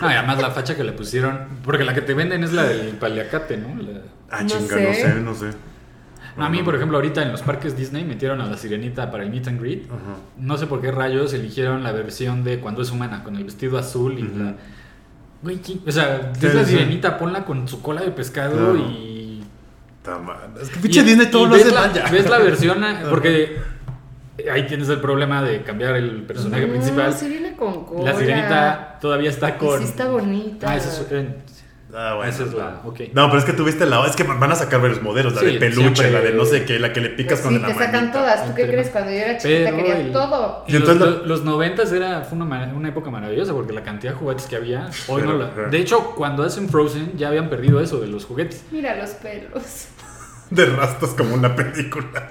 No, 0.00 0.10
y 0.10 0.14
además 0.14 0.40
la 0.40 0.50
facha 0.50 0.74
que 0.76 0.82
le 0.84 0.92
pusieron, 0.92 1.46
porque 1.62 1.84
la 1.84 1.92
que 1.92 2.00
te 2.00 2.14
venden 2.14 2.42
es 2.42 2.52
la 2.52 2.62
del 2.64 2.88
paliacate, 2.96 3.56
¿no? 3.58 3.68
La- 3.82 4.00
Ah, 4.30 4.40
No 4.42 4.48
chinga, 4.48 4.74
sé. 4.76 4.82
no 4.82 4.94
sé, 4.94 5.08
no 5.20 5.34
sé. 5.34 5.56
A 6.36 6.48
mí, 6.48 6.62
por 6.62 6.74
ejemplo, 6.74 6.96
ahorita 6.98 7.22
en 7.22 7.30
los 7.32 7.42
parques 7.42 7.76
Disney 7.76 8.04
metieron 8.04 8.40
a 8.40 8.46
la 8.46 8.56
sirenita 8.56 9.10
para 9.10 9.22
el 9.24 9.30
meet 9.30 9.46
and 9.48 9.60
greet. 9.60 9.84
No 10.38 10.56
sé 10.58 10.66
por 10.66 10.80
qué 10.80 10.90
rayos 10.90 11.32
eligieron 11.32 11.82
la 11.82 11.92
versión 11.92 12.42
de 12.44 12.58
cuando 12.60 12.82
es 12.82 12.90
humana, 12.90 13.22
con 13.22 13.36
el 13.36 13.44
vestido 13.44 13.78
azul 13.78 14.18
y 14.18 14.22
la... 14.22 14.54
Güey, 15.42 15.58
¿quién- 15.58 15.80
o 15.86 15.92
sea, 15.92 16.32
Sí, 16.38 16.46
es 16.46 16.54
la 16.54 16.64
sí. 16.64 16.70
sirenita, 16.72 17.18
ponla 17.18 17.44
con 17.44 17.68
su 17.68 17.80
cola 17.82 18.00
de 18.00 18.10
pescado 18.10 18.56
Claro. 18.72 18.76
y... 18.78 19.44
Ta 20.02 20.18
madre. 20.18 20.62
Es 20.62 20.68
que 20.70 20.80
pinche 20.80 21.02
Disney 21.02 21.30
todo 21.30 21.46
lo 21.46 21.54
ves 21.54 21.66
hace 21.66 21.74
la, 21.74 21.80
mal 21.82 21.92
ya. 21.94 22.10
ves 22.10 22.28
la 22.28 22.38
versión, 22.38 22.84
porque 23.10 23.56
ahí 24.52 24.66
tienes 24.66 24.88
el 24.88 25.00
problema 25.00 25.42
de 25.42 25.62
cambiar 25.62 25.96
el 25.96 26.22
personaje 26.24 26.66
No, 26.66 26.72
principal. 26.72 27.12
sí 27.14 27.28
viene 27.28 27.54
con 27.56 27.84
cola. 27.84 28.12
La 28.12 28.18
sirenita 28.18 28.98
todavía 29.00 29.30
está 29.30 29.50
Y 29.50 29.52
con... 29.52 29.78
sí 29.78 29.84
está 29.84 30.08
bonita. 30.08 30.70
Ah, 30.70 30.76
es, 30.76 31.06
eh, 31.10 31.28
Ah, 31.96 32.14
bueno. 32.14 32.30
esa 32.30 32.42
es 32.44 32.52
la... 32.52 32.80
Ok. 32.84 33.00
No, 33.12 33.26
pero 33.28 33.38
es 33.38 33.44
que 33.44 33.52
tuviste 33.52 33.86
la. 33.86 34.04
Es 34.06 34.16
que 34.16 34.24
van 34.24 34.50
a 34.50 34.54
sacar 34.56 34.80
varios 34.80 35.00
modelos. 35.00 35.34
La 35.34 35.40
Sí, 35.40 35.46
de 35.46 35.58
peluche, 35.58 35.80
siempre- 35.82 36.10
la 36.10 36.20
de 36.20 36.32
no 36.32 36.44
sé 36.44 36.64
qué, 36.64 36.78
la 36.78 36.92
que 36.92 37.00
le 37.00 37.10
picas 37.10 37.40
Pues 37.40 37.42
con 37.42 37.54
sí, 37.54 37.60
la 37.60 37.68
te 37.68 37.74
sacan 37.74 37.92
manita. 37.92 38.18
todas. 38.18 38.46
¿Tú 38.46 38.54
qué 38.54 38.66
crees? 38.66 38.88
Cuando 38.90 39.10
yo 39.12 39.16
era 39.18 39.38
chiquita 39.38 39.64
Pero 39.64 39.76
quería 39.76 39.98
el- 40.00 40.12
todo. 40.12 40.64
Y 40.66 40.76
entonces 40.76 41.00
los, 41.00 41.26
los 41.26 41.44
90 41.44 41.82
era, 41.94 42.22
fue 42.22 42.36
una, 42.38 42.72
una 42.74 42.88
época 42.88 43.10
maravillosa 43.10 43.52
porque 43.52 43.72
la 43.72 43.82
cantidad 43.82 44.12
de 44.12 44.18
juguetes 44.18 44.46
que 44.46 44.56
había, 44.56 44.88
hoy 45.08 45.22
Pero, 45.22 45.32
no 45.34 45.38
la-. 45.38 45.68
De 45.70 45.78
hecho, 45.78 46.14
cuando 46.16 46.42
hacen 46.42 46.68
Frozen 46.68 47.12
ya 47.16 47.28
habían 47.28 47.48
perdido 47.48 47.80
eso 47.80 48.00
de 48.00 48.08
los 48.08 48.24
juguetes. 48.24 48.64
Mira 48.72 48.96
los 48.96 49.10
pelos. 49.10 49.88
De 50.50 50.66
rastas 50.66 51.10
como 51.10 51.34
una 51.34 51.54
película. 51.56 52.30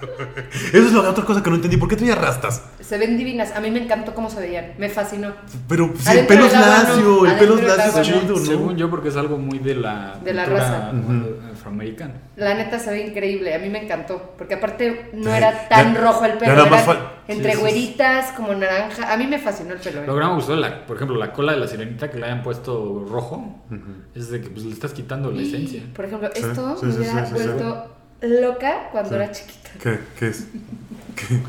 Eso 0.72 0.86
es 0.88 0.94
la 0.94 1.10
otra 1.10 1.26
cosa 1.26 1.42
que 1.44 1.50
no 1.50 1.56
entendí. 1.58 1.78
¿Por 1.78 1.90
qué 1.90 1.96
traía 1.96 2.16
rastas? 2.16 2.64
Se 2.80 2.98
ven 2.98 3.18
divinas. 3.18 3.52
A 3.56 3.60
mí 3.60 3.72
me 3.72 3.84
encantó 3.84 4.14
cómo 4.14 4.30
se 4.30 4.40
veían. 4.40 4.74
Me 4.78 4.90
fascinó. 4.90 5.34
Pero 5.68 5.92
si 5.98 6.18
el 6.18 6.28
pelo 6.28 6.46
es 6.46 6.54
lacio, 6.54 6.96
no. 7.24 7.26
el 7.26 7.38
pelo 7.38 7.58
es 7.58 7.64
lacio 7.66 7.84
es 8.02 8.10
agua, 8.10 8.22
chido, 8.22 8.36
¿no? 8.38 8.46
Según 8.46 8.78
yo, 8.78 8.90
porque 8.90 9.10
es 9.10 9.18
algo 9.18 9.38
muy 9.38 9.60
de 9.60 9.76
la, 9.76 10.20
De 10.24 10.34
la 10.34 10.46
raza. 10.46 10.92
afroamericana. 11.54 12.14
La 12.36 12.54
neta 12.54 12.80
se 12.80 12.92
ve 12.92 13.08
increíble. 13.08 13.54
A 13.56 13.60
mí 13.60 13.70
me 13.70 13.84
encantó. 13.84 14.34
Porque 14.38 14.56
aparte 14.56 15.10
no 15.14 15.34
era 15.34 15.68
tan 15.68 15.94
ya- 15.94 16.02
rojo 16.02 16.26
el 16.26 16.34
pelo. 16.38 16.56
más 16.68 16.68
Era 16.68 16.86
fal- 16.86 17.10
entre 17.28 17.54
Sí, 17.54 17.60
güeritas, 17.60 18.32
como 18.34 18.54
naranja. 18.54 19.12
A 19.12 19.18
mí 19.18 19.28
me 19.28 19.40
fascinó 19.40 19.74
el 19.74 19.80
pelo. 19.80 20.02
¿eh? 20.02 20.08
Lo 20.08 20.16
que 20.18 20.20
me 20.26 20.34
gustó, 20.36 20.56
la, 20.56 20.86
por 20.86 20.96
ejemplo, 20.98 21.18
la 21.18 21.32
cola 21.34 21.54
de 21.54 21.60
la 21.60 21.68
sirenita 21.68 22.10
que 22.12 22.18
le 22.20 22.26
hayan 22.26 22.44
puesto 22.44 23.06
rojo, 23.10 23.64
es 24.16 24.30
de 24.30 24.42
que 24.42 24.50
pues, 24.50 24.66
le 24.66 24.74
estás 24.74 24.94
quitando 24.94 25.32
la 25.32 25.42
esencia. 25.42 25.82
Por 25.96 26.06
ejemplo, 26.06 26.30
esto 26.34 26.78
sí, 26.80 26.86
me 26.86 26.92
sí, 26.92 26.98
hubiera 27.00 27.26
sí, 27.26 27.32
sí, 27.36 27.42
sí. 27.42 27.48
vuelto 27.48 27.96
loca 28.24 28.90
cuando 28.92 29.10
Sí. 29.10 29.16
era 29.16 29.32
chiquita. 29.32 29.70
¿Qué? 29.82 30.00
¿Qué 30.20 30.28
es? 30.28 30.48
¿Qué? 31.16 31.40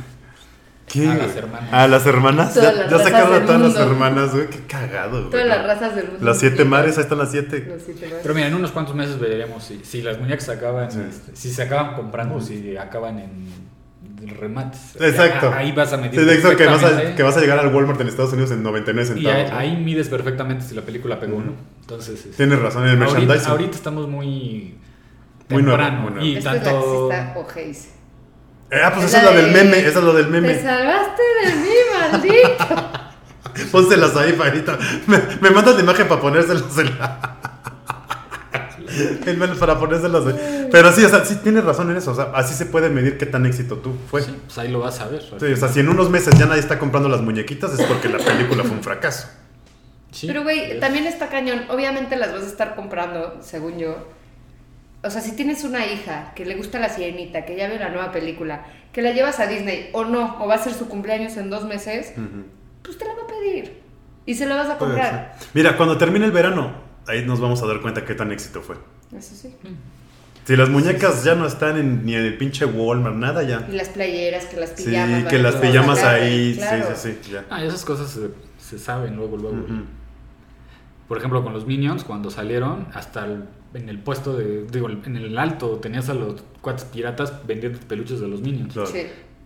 ¿Qué? 0.87 1.09
A 1.09 1.15
las 1.17 1.35
hermanas. 1.37 1.73
A 1.73 1.89
las 1.89 2.07
hermanas. 2.07 2.55
Todas 2.55 2.91
ya 2.91 2.99
sacaron 2.99 3.35
a 3.43 3.47
todas 3.47 3.61
las 3.61 3.77
hermanas, 3.77 4.33
güey. 4.35 4.49
Qué 4.49 4.61
cagado, 4.69 5.19
güey. 5.19 5.31
Todas 5.31 5.47
las 5.47 5.67
razas 5.67 5.97
del 5.97 6.07
mundo. 6.09 6.25
Las 6.25 6.39
siete 6.39 6.65
mares, 6.65 6.97
ahí 6.99 7.03
están 7.05 7.19
las 7.19 7.31
siete. 7.31 7.65
Los 7.69 7.83
siete 7.83 8.07
mares. 8.07 8.21
Pero 8.23 8.35
mira, 8.35 8.47
en 8.49 8.55
unos 8.55 8.71
cuantos 8.71 8.95
meses 8.95 9.19
veremos 9.19 9.65
si, 9.65 9.81
si 9.85 10.03
las 10.03 10.19
muñecas 10.21 10.45
se 10.45 10.53
acaban, 10.53 10.91
Sí. 10.93 11.01
este, 11.09 11.35
si 11.35 11.51
se 11.53 11.63
acaban 11.63 11.95
comprando 11.95 12.37
o 12.37 12.41
si 12.41 12.77
acaban 12.77 13.19
en, 13.19 13.65
remates. 14.39 14.97
Exacto. 15.01 15.53
Ahí 15.55 15.73
vas 15.73 15.93
a 15.93 15.97
medir. 15.99 16.19
Sí, 16.19 16.27
eso 16.31 16.57
que 16.57 16.65
vas, 16.67 16.77
a, 16.77 16.81
perfectamente. 16.81 17.17
que 17.17 17.23
vas 17.23 17.37
a 17.37 17.41
llegar 17.41 17.59
al 17.59 17.75
Walmart 17.75 18.01
en 18.01 18.09
Estados 18.09 18.33
Unidos 18.33 18.53
en 18.53 18.63
99 18.63 19.03
Y 19.21 19.23
centavos. 19.23 19.37
ahí, 19.39 19.51
¿no? 19.51 19.57
ahí 19.59 19.77
mides 19.85 20.09
perfectamente 20.09 20.65
si 20.65 20.75
la 20.75 20.81
película 20.83 21.19
pegó 21.21 21.37
o 21.39 21.41
no. 21.43 21.53
Entonces, 21.81 22.15
este, 22.25 22.37
Tienes 22.37 22.59
razón, 22.59 22.85
en 22.85 22.91
el 22.91 23.03
ahorita, 23.03 23.19
merchandising. 23.19 23.51
ahorita 23.51 23.77
estamos 23.77 24.09
muy 24.09 24.77
Muy 25.49 25.63
nuevo, 25.63 25.79
temprano. 25.79 26.03
muy 26.03 26.11
nuevo. 26.13 26.27
Y 26.27 26.43
tanto. 26.43 27.11
es. 27.57 27.89
Eh, 28.71 28.81
ah, 28.83 28.93
pues 28.93 29.07
esa 29.07 29.19
es 29.19 29.25
la 29.25 29.33
del 29.33 29.53
meme, 29.53 29.79
esa 29.79 29.99
es 29.99 30.05
la 30.05 30.13
del 30.13 30.25
Te 30.25 30.31
meme. 30.31 30.63
salvaste 30.63 31.23
de 31.45 31.55
mí, 31.55 31.75
maldito. 32.01 32.91
Pónselas 33.73 34.17
ahí, 34.17 34.33
Farita. 34.33 34.79
Me, 35.07 35.19
me 35.41 35.51
mandas 35.51 35.77
la 35.77 35.83
imagen 35.83 36.09
para 36.09 36.21
ponérselas 36.21 36.79
en 36.79 36.99
la... 36.99 37.37
Para 39.59 39.79
ponérselas 39.79 40.27
ahí. 40.27 40.69
Pero 40.71 40.93
sí, 40.93 41.05
o 41.05 41.09
sea, 41.09 41.25
sí 41.25 41.37
tienes 41.43 41.65
razón 41.65 41.91
en 41.91 41.97
eso. 41.97 42.13
O 42.13 42.15
sea, 42.15 42.31
así 42.35 42.55
se 42.55 42.67
puede 42.67 42.89
medir 42.91 43.19
qué 43.19 43.27
tan 43.27 43.45
éxito 43.47 43.77
tú 43.77 43.97
fue. 44.11 44.23
Sí, 44.23 44.37
pues 44.47 44.59
ahí 44.59 44.69
lo 44.71 44.81
vas 44.81 45.01
a 45.01 45.09
ver. 45.09 45.23
Sí, 45.23 45.53
o 45.53 45.57
sea, 45.57 45.69
si 45.69 45.81
en 45.81 45.89
unos 45.89 46.11
meses 46.11 46.39
ya 46.39 46.47
nadie 46.47 46.61
está 46.61 46.79
comprando 46.79 47.09
las 47.09 47.21
muñequitas 47.21 47.79
es 47.79 47.85
porque 47.87 48.09
la 48.09 48.19
película 48.19 48.63
fue 48.63 48.73
un 48.73 48.83
fracaso. 48.83 49.29
Sí. 50.13 50.27
Pero, 50.29 50.43
güey, 50.45 50.79
también 50.79 51.07
está 51.07 51.29
cañón. 51.29 51.65
Obviamente 51.71 52.17
las 52.17 52.33
vas 52.33 52.43
a 52.43 52.47
estar 52.47 52.77
comprando, 52.77 53.39
según 53.41 53.79
yo. 53.79 53.97
O 55.05 55.11
sea, 55.11 55.21
si 55.21 55.33
tienes 55.37 55.65
una 55.65 55.87
hija 55.87 56.33
que 56.35 56.45
le 56.47 56.55
gusta 56.57 56.79
la 56.79 56.89
sirenita, 56.89 57.45
que 57.45 57.57
ya 57.57 57.69
vio 57.69 57.79
la 57.79 57.91
nueva 57.91 58.11
película, 58.11 58.65
que 58.93 59.03
la 59.03 59.13
llevas 59.13 59.39
a 59.39 59.47
Disney 59.47 59.91
o 59.93 60.05
no, 60.05 60.43
o 60.43 60.47
va 60.49 60.55
a 60.55 60.59
ser 60.59 60.73
su 60.73 60.89
cumpleaños 60.89 61.37
en 61.37 61.51
dos 61.51 61.65
meses, 61.65 62.13
pues 62.83 62.97
te 62.99 63.05
la 63.05 63.15
va 63.15 63.23
a 63.23 63.27
pedir. 63.27 63.81
Y 64.27 64.35
se 64.35 64.47
la 64.47 64.57
vas 64.57 64.71
a 64.71 64.79
comprar. 64.79 65.37
Mira, 65.53 65.77
cuando 65.77 65.99
termine 65.99 66.25
el 66.25 66.33
verano, 66.33 66.73
ahí 67.07 67.25
nos 67.25 67.39
vamos 67.41 67.63
a 67.63 67.67
dar 67.67 67.81
cuenta 67.83 68.05
qué 68.05 68.15
tan 68.15 68.33
éxito 68.33 68.63
fue. 68.63 68.77
Eso 69.17 69.35
sí. 69.35 69.55
Si 70.47 70.57
las 70.57 70.69
muñecas 70.71 71.23
ya 71.25 71.35
no 71.35 71.47
están 71.47 71.77
en- 71.79 72.05
ni 72.05 72.15
en 72.15 72.23
el 72.23 72.37
pinche 72.39 72.65
Walmart, 72.65 73.17
nada 73.17 73.43
ya. 73.43 73.67
Y 73.71 73.73
las 73.73 73.89
playeras, 73.91 74.47
que 74.47 74.57
las 74.59 74.71
Sí, 74.71 74.85
pijamas. 74.87 75.23
van 75.25 75.31
que 75.31 75.39
las 75.39 75.55
pijamas 75.57 76.03
ahí, 76.03 76.55
claro. 76.57 76.87
sí, 76.97 77.13
sí, 77.13 77.19
sí, 77.23 77.33
ya. 77.33 77.45
Ah, 77.51 77.63
esas 77.65 77.85
cosas 77.85 78.11
se, 78.11 78.29
se 78.59 78.79
saben 78.79 79.17
luego, 79.17 79.37
luego. 79.37 79.59
Por 81.09 81.19
ejemplo, 81.19 81.43
con 81.43 81.53
los 81.53 81.67
Minions, 81.67 82.05
cuando 82.05 82.31
salieron, 82.31 82.89
hasta 82.95 83.27
el- 83.27 83.45
en 83.75 83.89
el 83.89 83.99
puesto 83.99 84.37
de, 84.37 84.65
digo, 84.71 84.89
en 84.89 85.17
el 85.17 85.37
alto 85.37 85.79
tenías 85.79 86.09
a 86.09 86.15
los 86.15 86.43
cuates 86.61 86.85
piratas 86.85 87.47
vendiendo 87.47 87.79
peluches 87.81 88.21
de 88.21 88.29
los 88.29 88.41
Minions. 88.41 88.73
Claro. 88.73 88.89
Sí. 88.89 89.03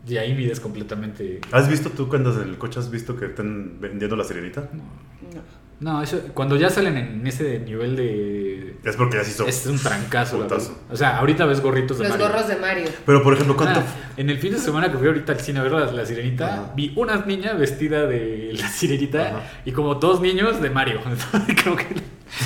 Y 0.07 0.17
ahí 0.17 0.35
mides 0.35 0.61
completamente... 0.61 1.41
¿Has 1.51 1.69
visto 1.69 1.91
tú 1.91 2.09
cuando 2.09 2.33
en 2.41 2.49
el 2.49 2.57
coche 2.59 2.79
has 2.79 2.91
visto 2.91 3.17
que 3.17 3.27
están 3.27 3.79
vendiendo 3.81 4.17
la 4.17 4.25
sirenita? 4.25 4.69
No. 4.73 5.59
No, 5.81 6.03
eso, 6.03 6.21
cuando 6.35 6.57
ya 6.57 6.71
salen 6.71 6.97
en 6.97 7.25
ese 7.27 7.61
nivel 7.61 7.95
de... 7.95 8.77
Es 8.85 8.97
porque 8.97 9.17
ya 9.19 9.25
se 9.25 9.31
hizo. 9.31 9.47
Es 9.47 9.65
un 9.67 9.79
trancazo, 9.79 10.39
la. 10.45 10.57
O 10.91 10.97
sea, 10.97 11.19
ahorita 11.19 11.47
ves 11.47 11.61
gorritos 11.61 11.99
de 11.99 12.05
Los 12.05 12.13
Mario. 12.13 12.27
gorros 12.27 12.49
de 12.49 12.57
Mario. 12.57 12.89
Pero 13.07 13.23
por 13.23 13.35
ejemplo, 13.35 13.57
¿cuánto? 13.57 13.81
Ah, 13.81 14.13
en 14.17 14.29
el 14.29 14.39
fin 14.39 14.53
de 14.53 14.59
semana 14.59 14.91
que 14.91 14.99
fui 14.99 15.07
ahorita 15.07 15.33
al 15.33 15.41
cine 15.41 15.61
a 15.61 15.63
ver 15.63 15.73
la, 15.73 15.93
la 15.93 16.05
sirenita, 16.05 16.47
Ajá. 16.53 16.73
vi 16.75 16.93
una 16.97 17.25
niña 17.27 17.53
vestida 17.53 18.07
de 18.07 18.55
la 18.59 18.69
sirenita 18.69 19.29
Ajá. 19.29 19.43
y 19.65 19.71
como 19.73 19.95
dos 19.97 20.21
niños 20.21 20.61
de 20.61 20.71
Mario. 20.71 21.01
Entonces, 21.07 21.57
creo 21.63 21.77
que 21.77 21.87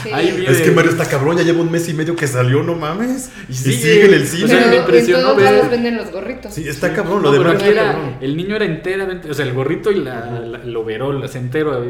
Sí. 0.02 0.10
Es 0.46 0.62
que 0.62 0.70
Mario 0.70 0.90
está 0.92 1.06
cabrón, 1.08 1.36
ya 1.36 1.42
lleva 1.42 1.60
un 1.60 1.70
mes 1.70 1.88
y 1.88 1.94
medio 1.94 2.14
que 2.16 2.26
salió, 2.26 2.62
no 2.62 2.74
mames. 2.74 3.30
Y 3.48 3.52
Y 3.52 3.54
sigue. 3.56 3.76
sigue 3.76 4.04
en 4.06 4.14
el 4.14 4.22
O 4.22 4.26
cine. 4.26 4.48
sea, 4.48 4.56
me 4.58 4.62
Pero 4.64 4.74
en 4.74 4.80
impresionó 4.82 5.22
todos 5.22 5.36
ver- 5.36 5.44
lados 5.52 5.70
venden 5.70 5.96
los 5.96 6.10
gorritos. 6.12 6.54
Sí, 6.54 6.68
está 6.68 6.92
cabrón, 6.94 7.22
No, 7.22 7.30
lo 7.30 7.32
de 7.32 7.38
Mario 7.40 7.64
era- 7.70 7.92
cabrón. 7.92 8.16
el 8.20 8.36
niño 8.36 8.56
era 8.56 8.64
enteramente, 8.64 9.30
o 9.30 9.34
sea, 9.34 9.44
el 9.44 9.52
gorrito 9.52 9.90
y 9.90 9.96
la, 9.96 10.30
la- 10.40 10.62
el 10.62 10.76
overol, 10.76 11.22
entero. 11.34 11.84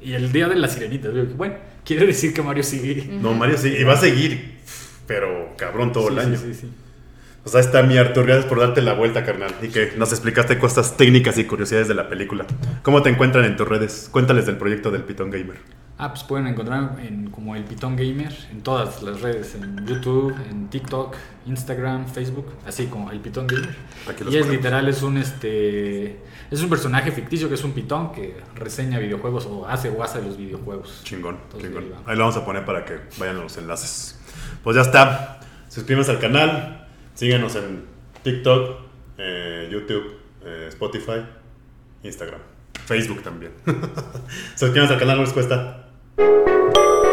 Y 0.00 0.12
el 0.14 0.32
día 0.32 0.48
de 0.48 0.56
la 0.56 0.68
sirenita, 0.68 1.08
bueno, 1.36 1.54
quiere 1.84 2.06
decir 2.06 2.32
que 2.32 2.42
Mario 2.42 2.62
sigue. 2.62 3.08
No, 3.20 3.32
Mario 3.34 3.58
sí, 3.58 3.68
y 3.78 3.82
va 3.84 3.94
a 3.94 3.98
seguir, 3.98 4.54
pero 5.06 5.54
cabrón 5.56 5.92
todo 5.92 6.08
Sí, 6.08 6.14
el 6.14 6.20
sí, 6.20 6.26
año. 6.26 6.38
sí, 6.38 6.54
sí. 6.54 6.70
O 7.46 7.48
sea, 7.50 7.60
está 7.60 7.82
mi 7.82 7.98
Artur, 7.98 8.24
gracias 8.24 8.46
por 8.46 8.58
darte 8.60 8.80
la 8.80 8.94
vuelta, 8.94 9.22
carnal. 9.22 9.52
Y 9.60 9.68
que 9.68 9.92
nos 9.98 10.12
explicaste 10.12 10.58
cosas 10.58 10.96
técnicas 10.96 11.36
y 11.36 11.44
curiosidades 11.44 11.88
de 11.88 11.94
la 11.94 12.08
película. 12.08 12.46
¿Cómo 12.82 13.02
te 13.02 13.10
encuentran 13.10 13.44
en 13.44 13.54
tus 13.56 13.68
redes? 13.68 14.08
Cuéntales 14.10 14.46
del 14.46 14.56
proyecto 14.56 14.90
del 14.90 15.02
Pitón 15.02 15.30
Gamer. 15.30 15.58
Ah, 15.96 16.08
pues 16.08 16.24
pueden 16.24 16.48
encontrar 16.48 16.98
en, 17.02 17.30
como 17.30 17.54
el 17.54 17.64
Pitón 17.64 17.94
Gamer 17.94 18.34
en 18.50 18.62
todas 18.62 19.00
las 19.02 19.20
redes, 19.20 19.54
en 19.54 19.86
YouTube, 19.86 20.34
en 20.50 20.68
TikTok, 20.68 21.14
Instagram, 21.46 22.06
Facebook, 22.08 22.46
así 22.66 22.86
como 22.86 23.12
el 23.12 23.20
Pitón 23.20 23.46
Gamer. 23.46 23.76
Aquí 24.08 24.24
Y 24.28 24.36
es 24.36 24.48
literal, 24.48 24.88
es 24.88 25.02
un 25.02 25.18
este 25.18 26.20
es 26.50 26.62
un 26.62 26.68
personaje 26.68 27.10
ficticio 27.12 27.48
que 27.48 27.54
es 27.54 27.64
un 27.64 27.72
pitón 27.72 28.12
que 28.12 28.36
reseña 28.54 28.98
videojuegos 28.98 29.46
o 29.46 29.66
hace 29.66 29.88
o 29.88 30.02
hace 30.02 30.20
los 30.22 30.36
videojuegos. 30.36 31.00
Chingón, 31.04 31.38
Entonces, 31.44 31.70
chingón. 31.70 31.84
ahí 32.06 32.16
lo 32.16 32.20
vamos 32.20 32.36
a 32.36 32.44
poner 32.44 32.64
para 32.64 32.84
que 32.84 33.00
vayan 33.18 33.40
los 33.40 33.56
enlaces. 33.56 34.20
Pues 34.62 34.76
ya 34.76 34.82
está. 34.82 35.40
Suscríbanse 35.68 36.10
al 36.10 36.18
canal. 36.18 36.86
Síganos 37.14 37.54
en 37.56 37.84
TikTok, 38.22 38.80
eh, 39.18 39.68
YouTube, 39.70 40.16
eh, 40.44 40.66
Spotify, 40.68 41.24
Instagram, 42.02 42.40
Facebook 42.84 43.22
también. 43.22 43.52
Suscríbanse 44.56 44.94
al 44.94 45.00
canal, 45.00 45.16
no 45.16 45.22
les 45.22 45.32
cuesta. 45.32 45.83
Thank 46.16 46.76
you. 46.76 47.03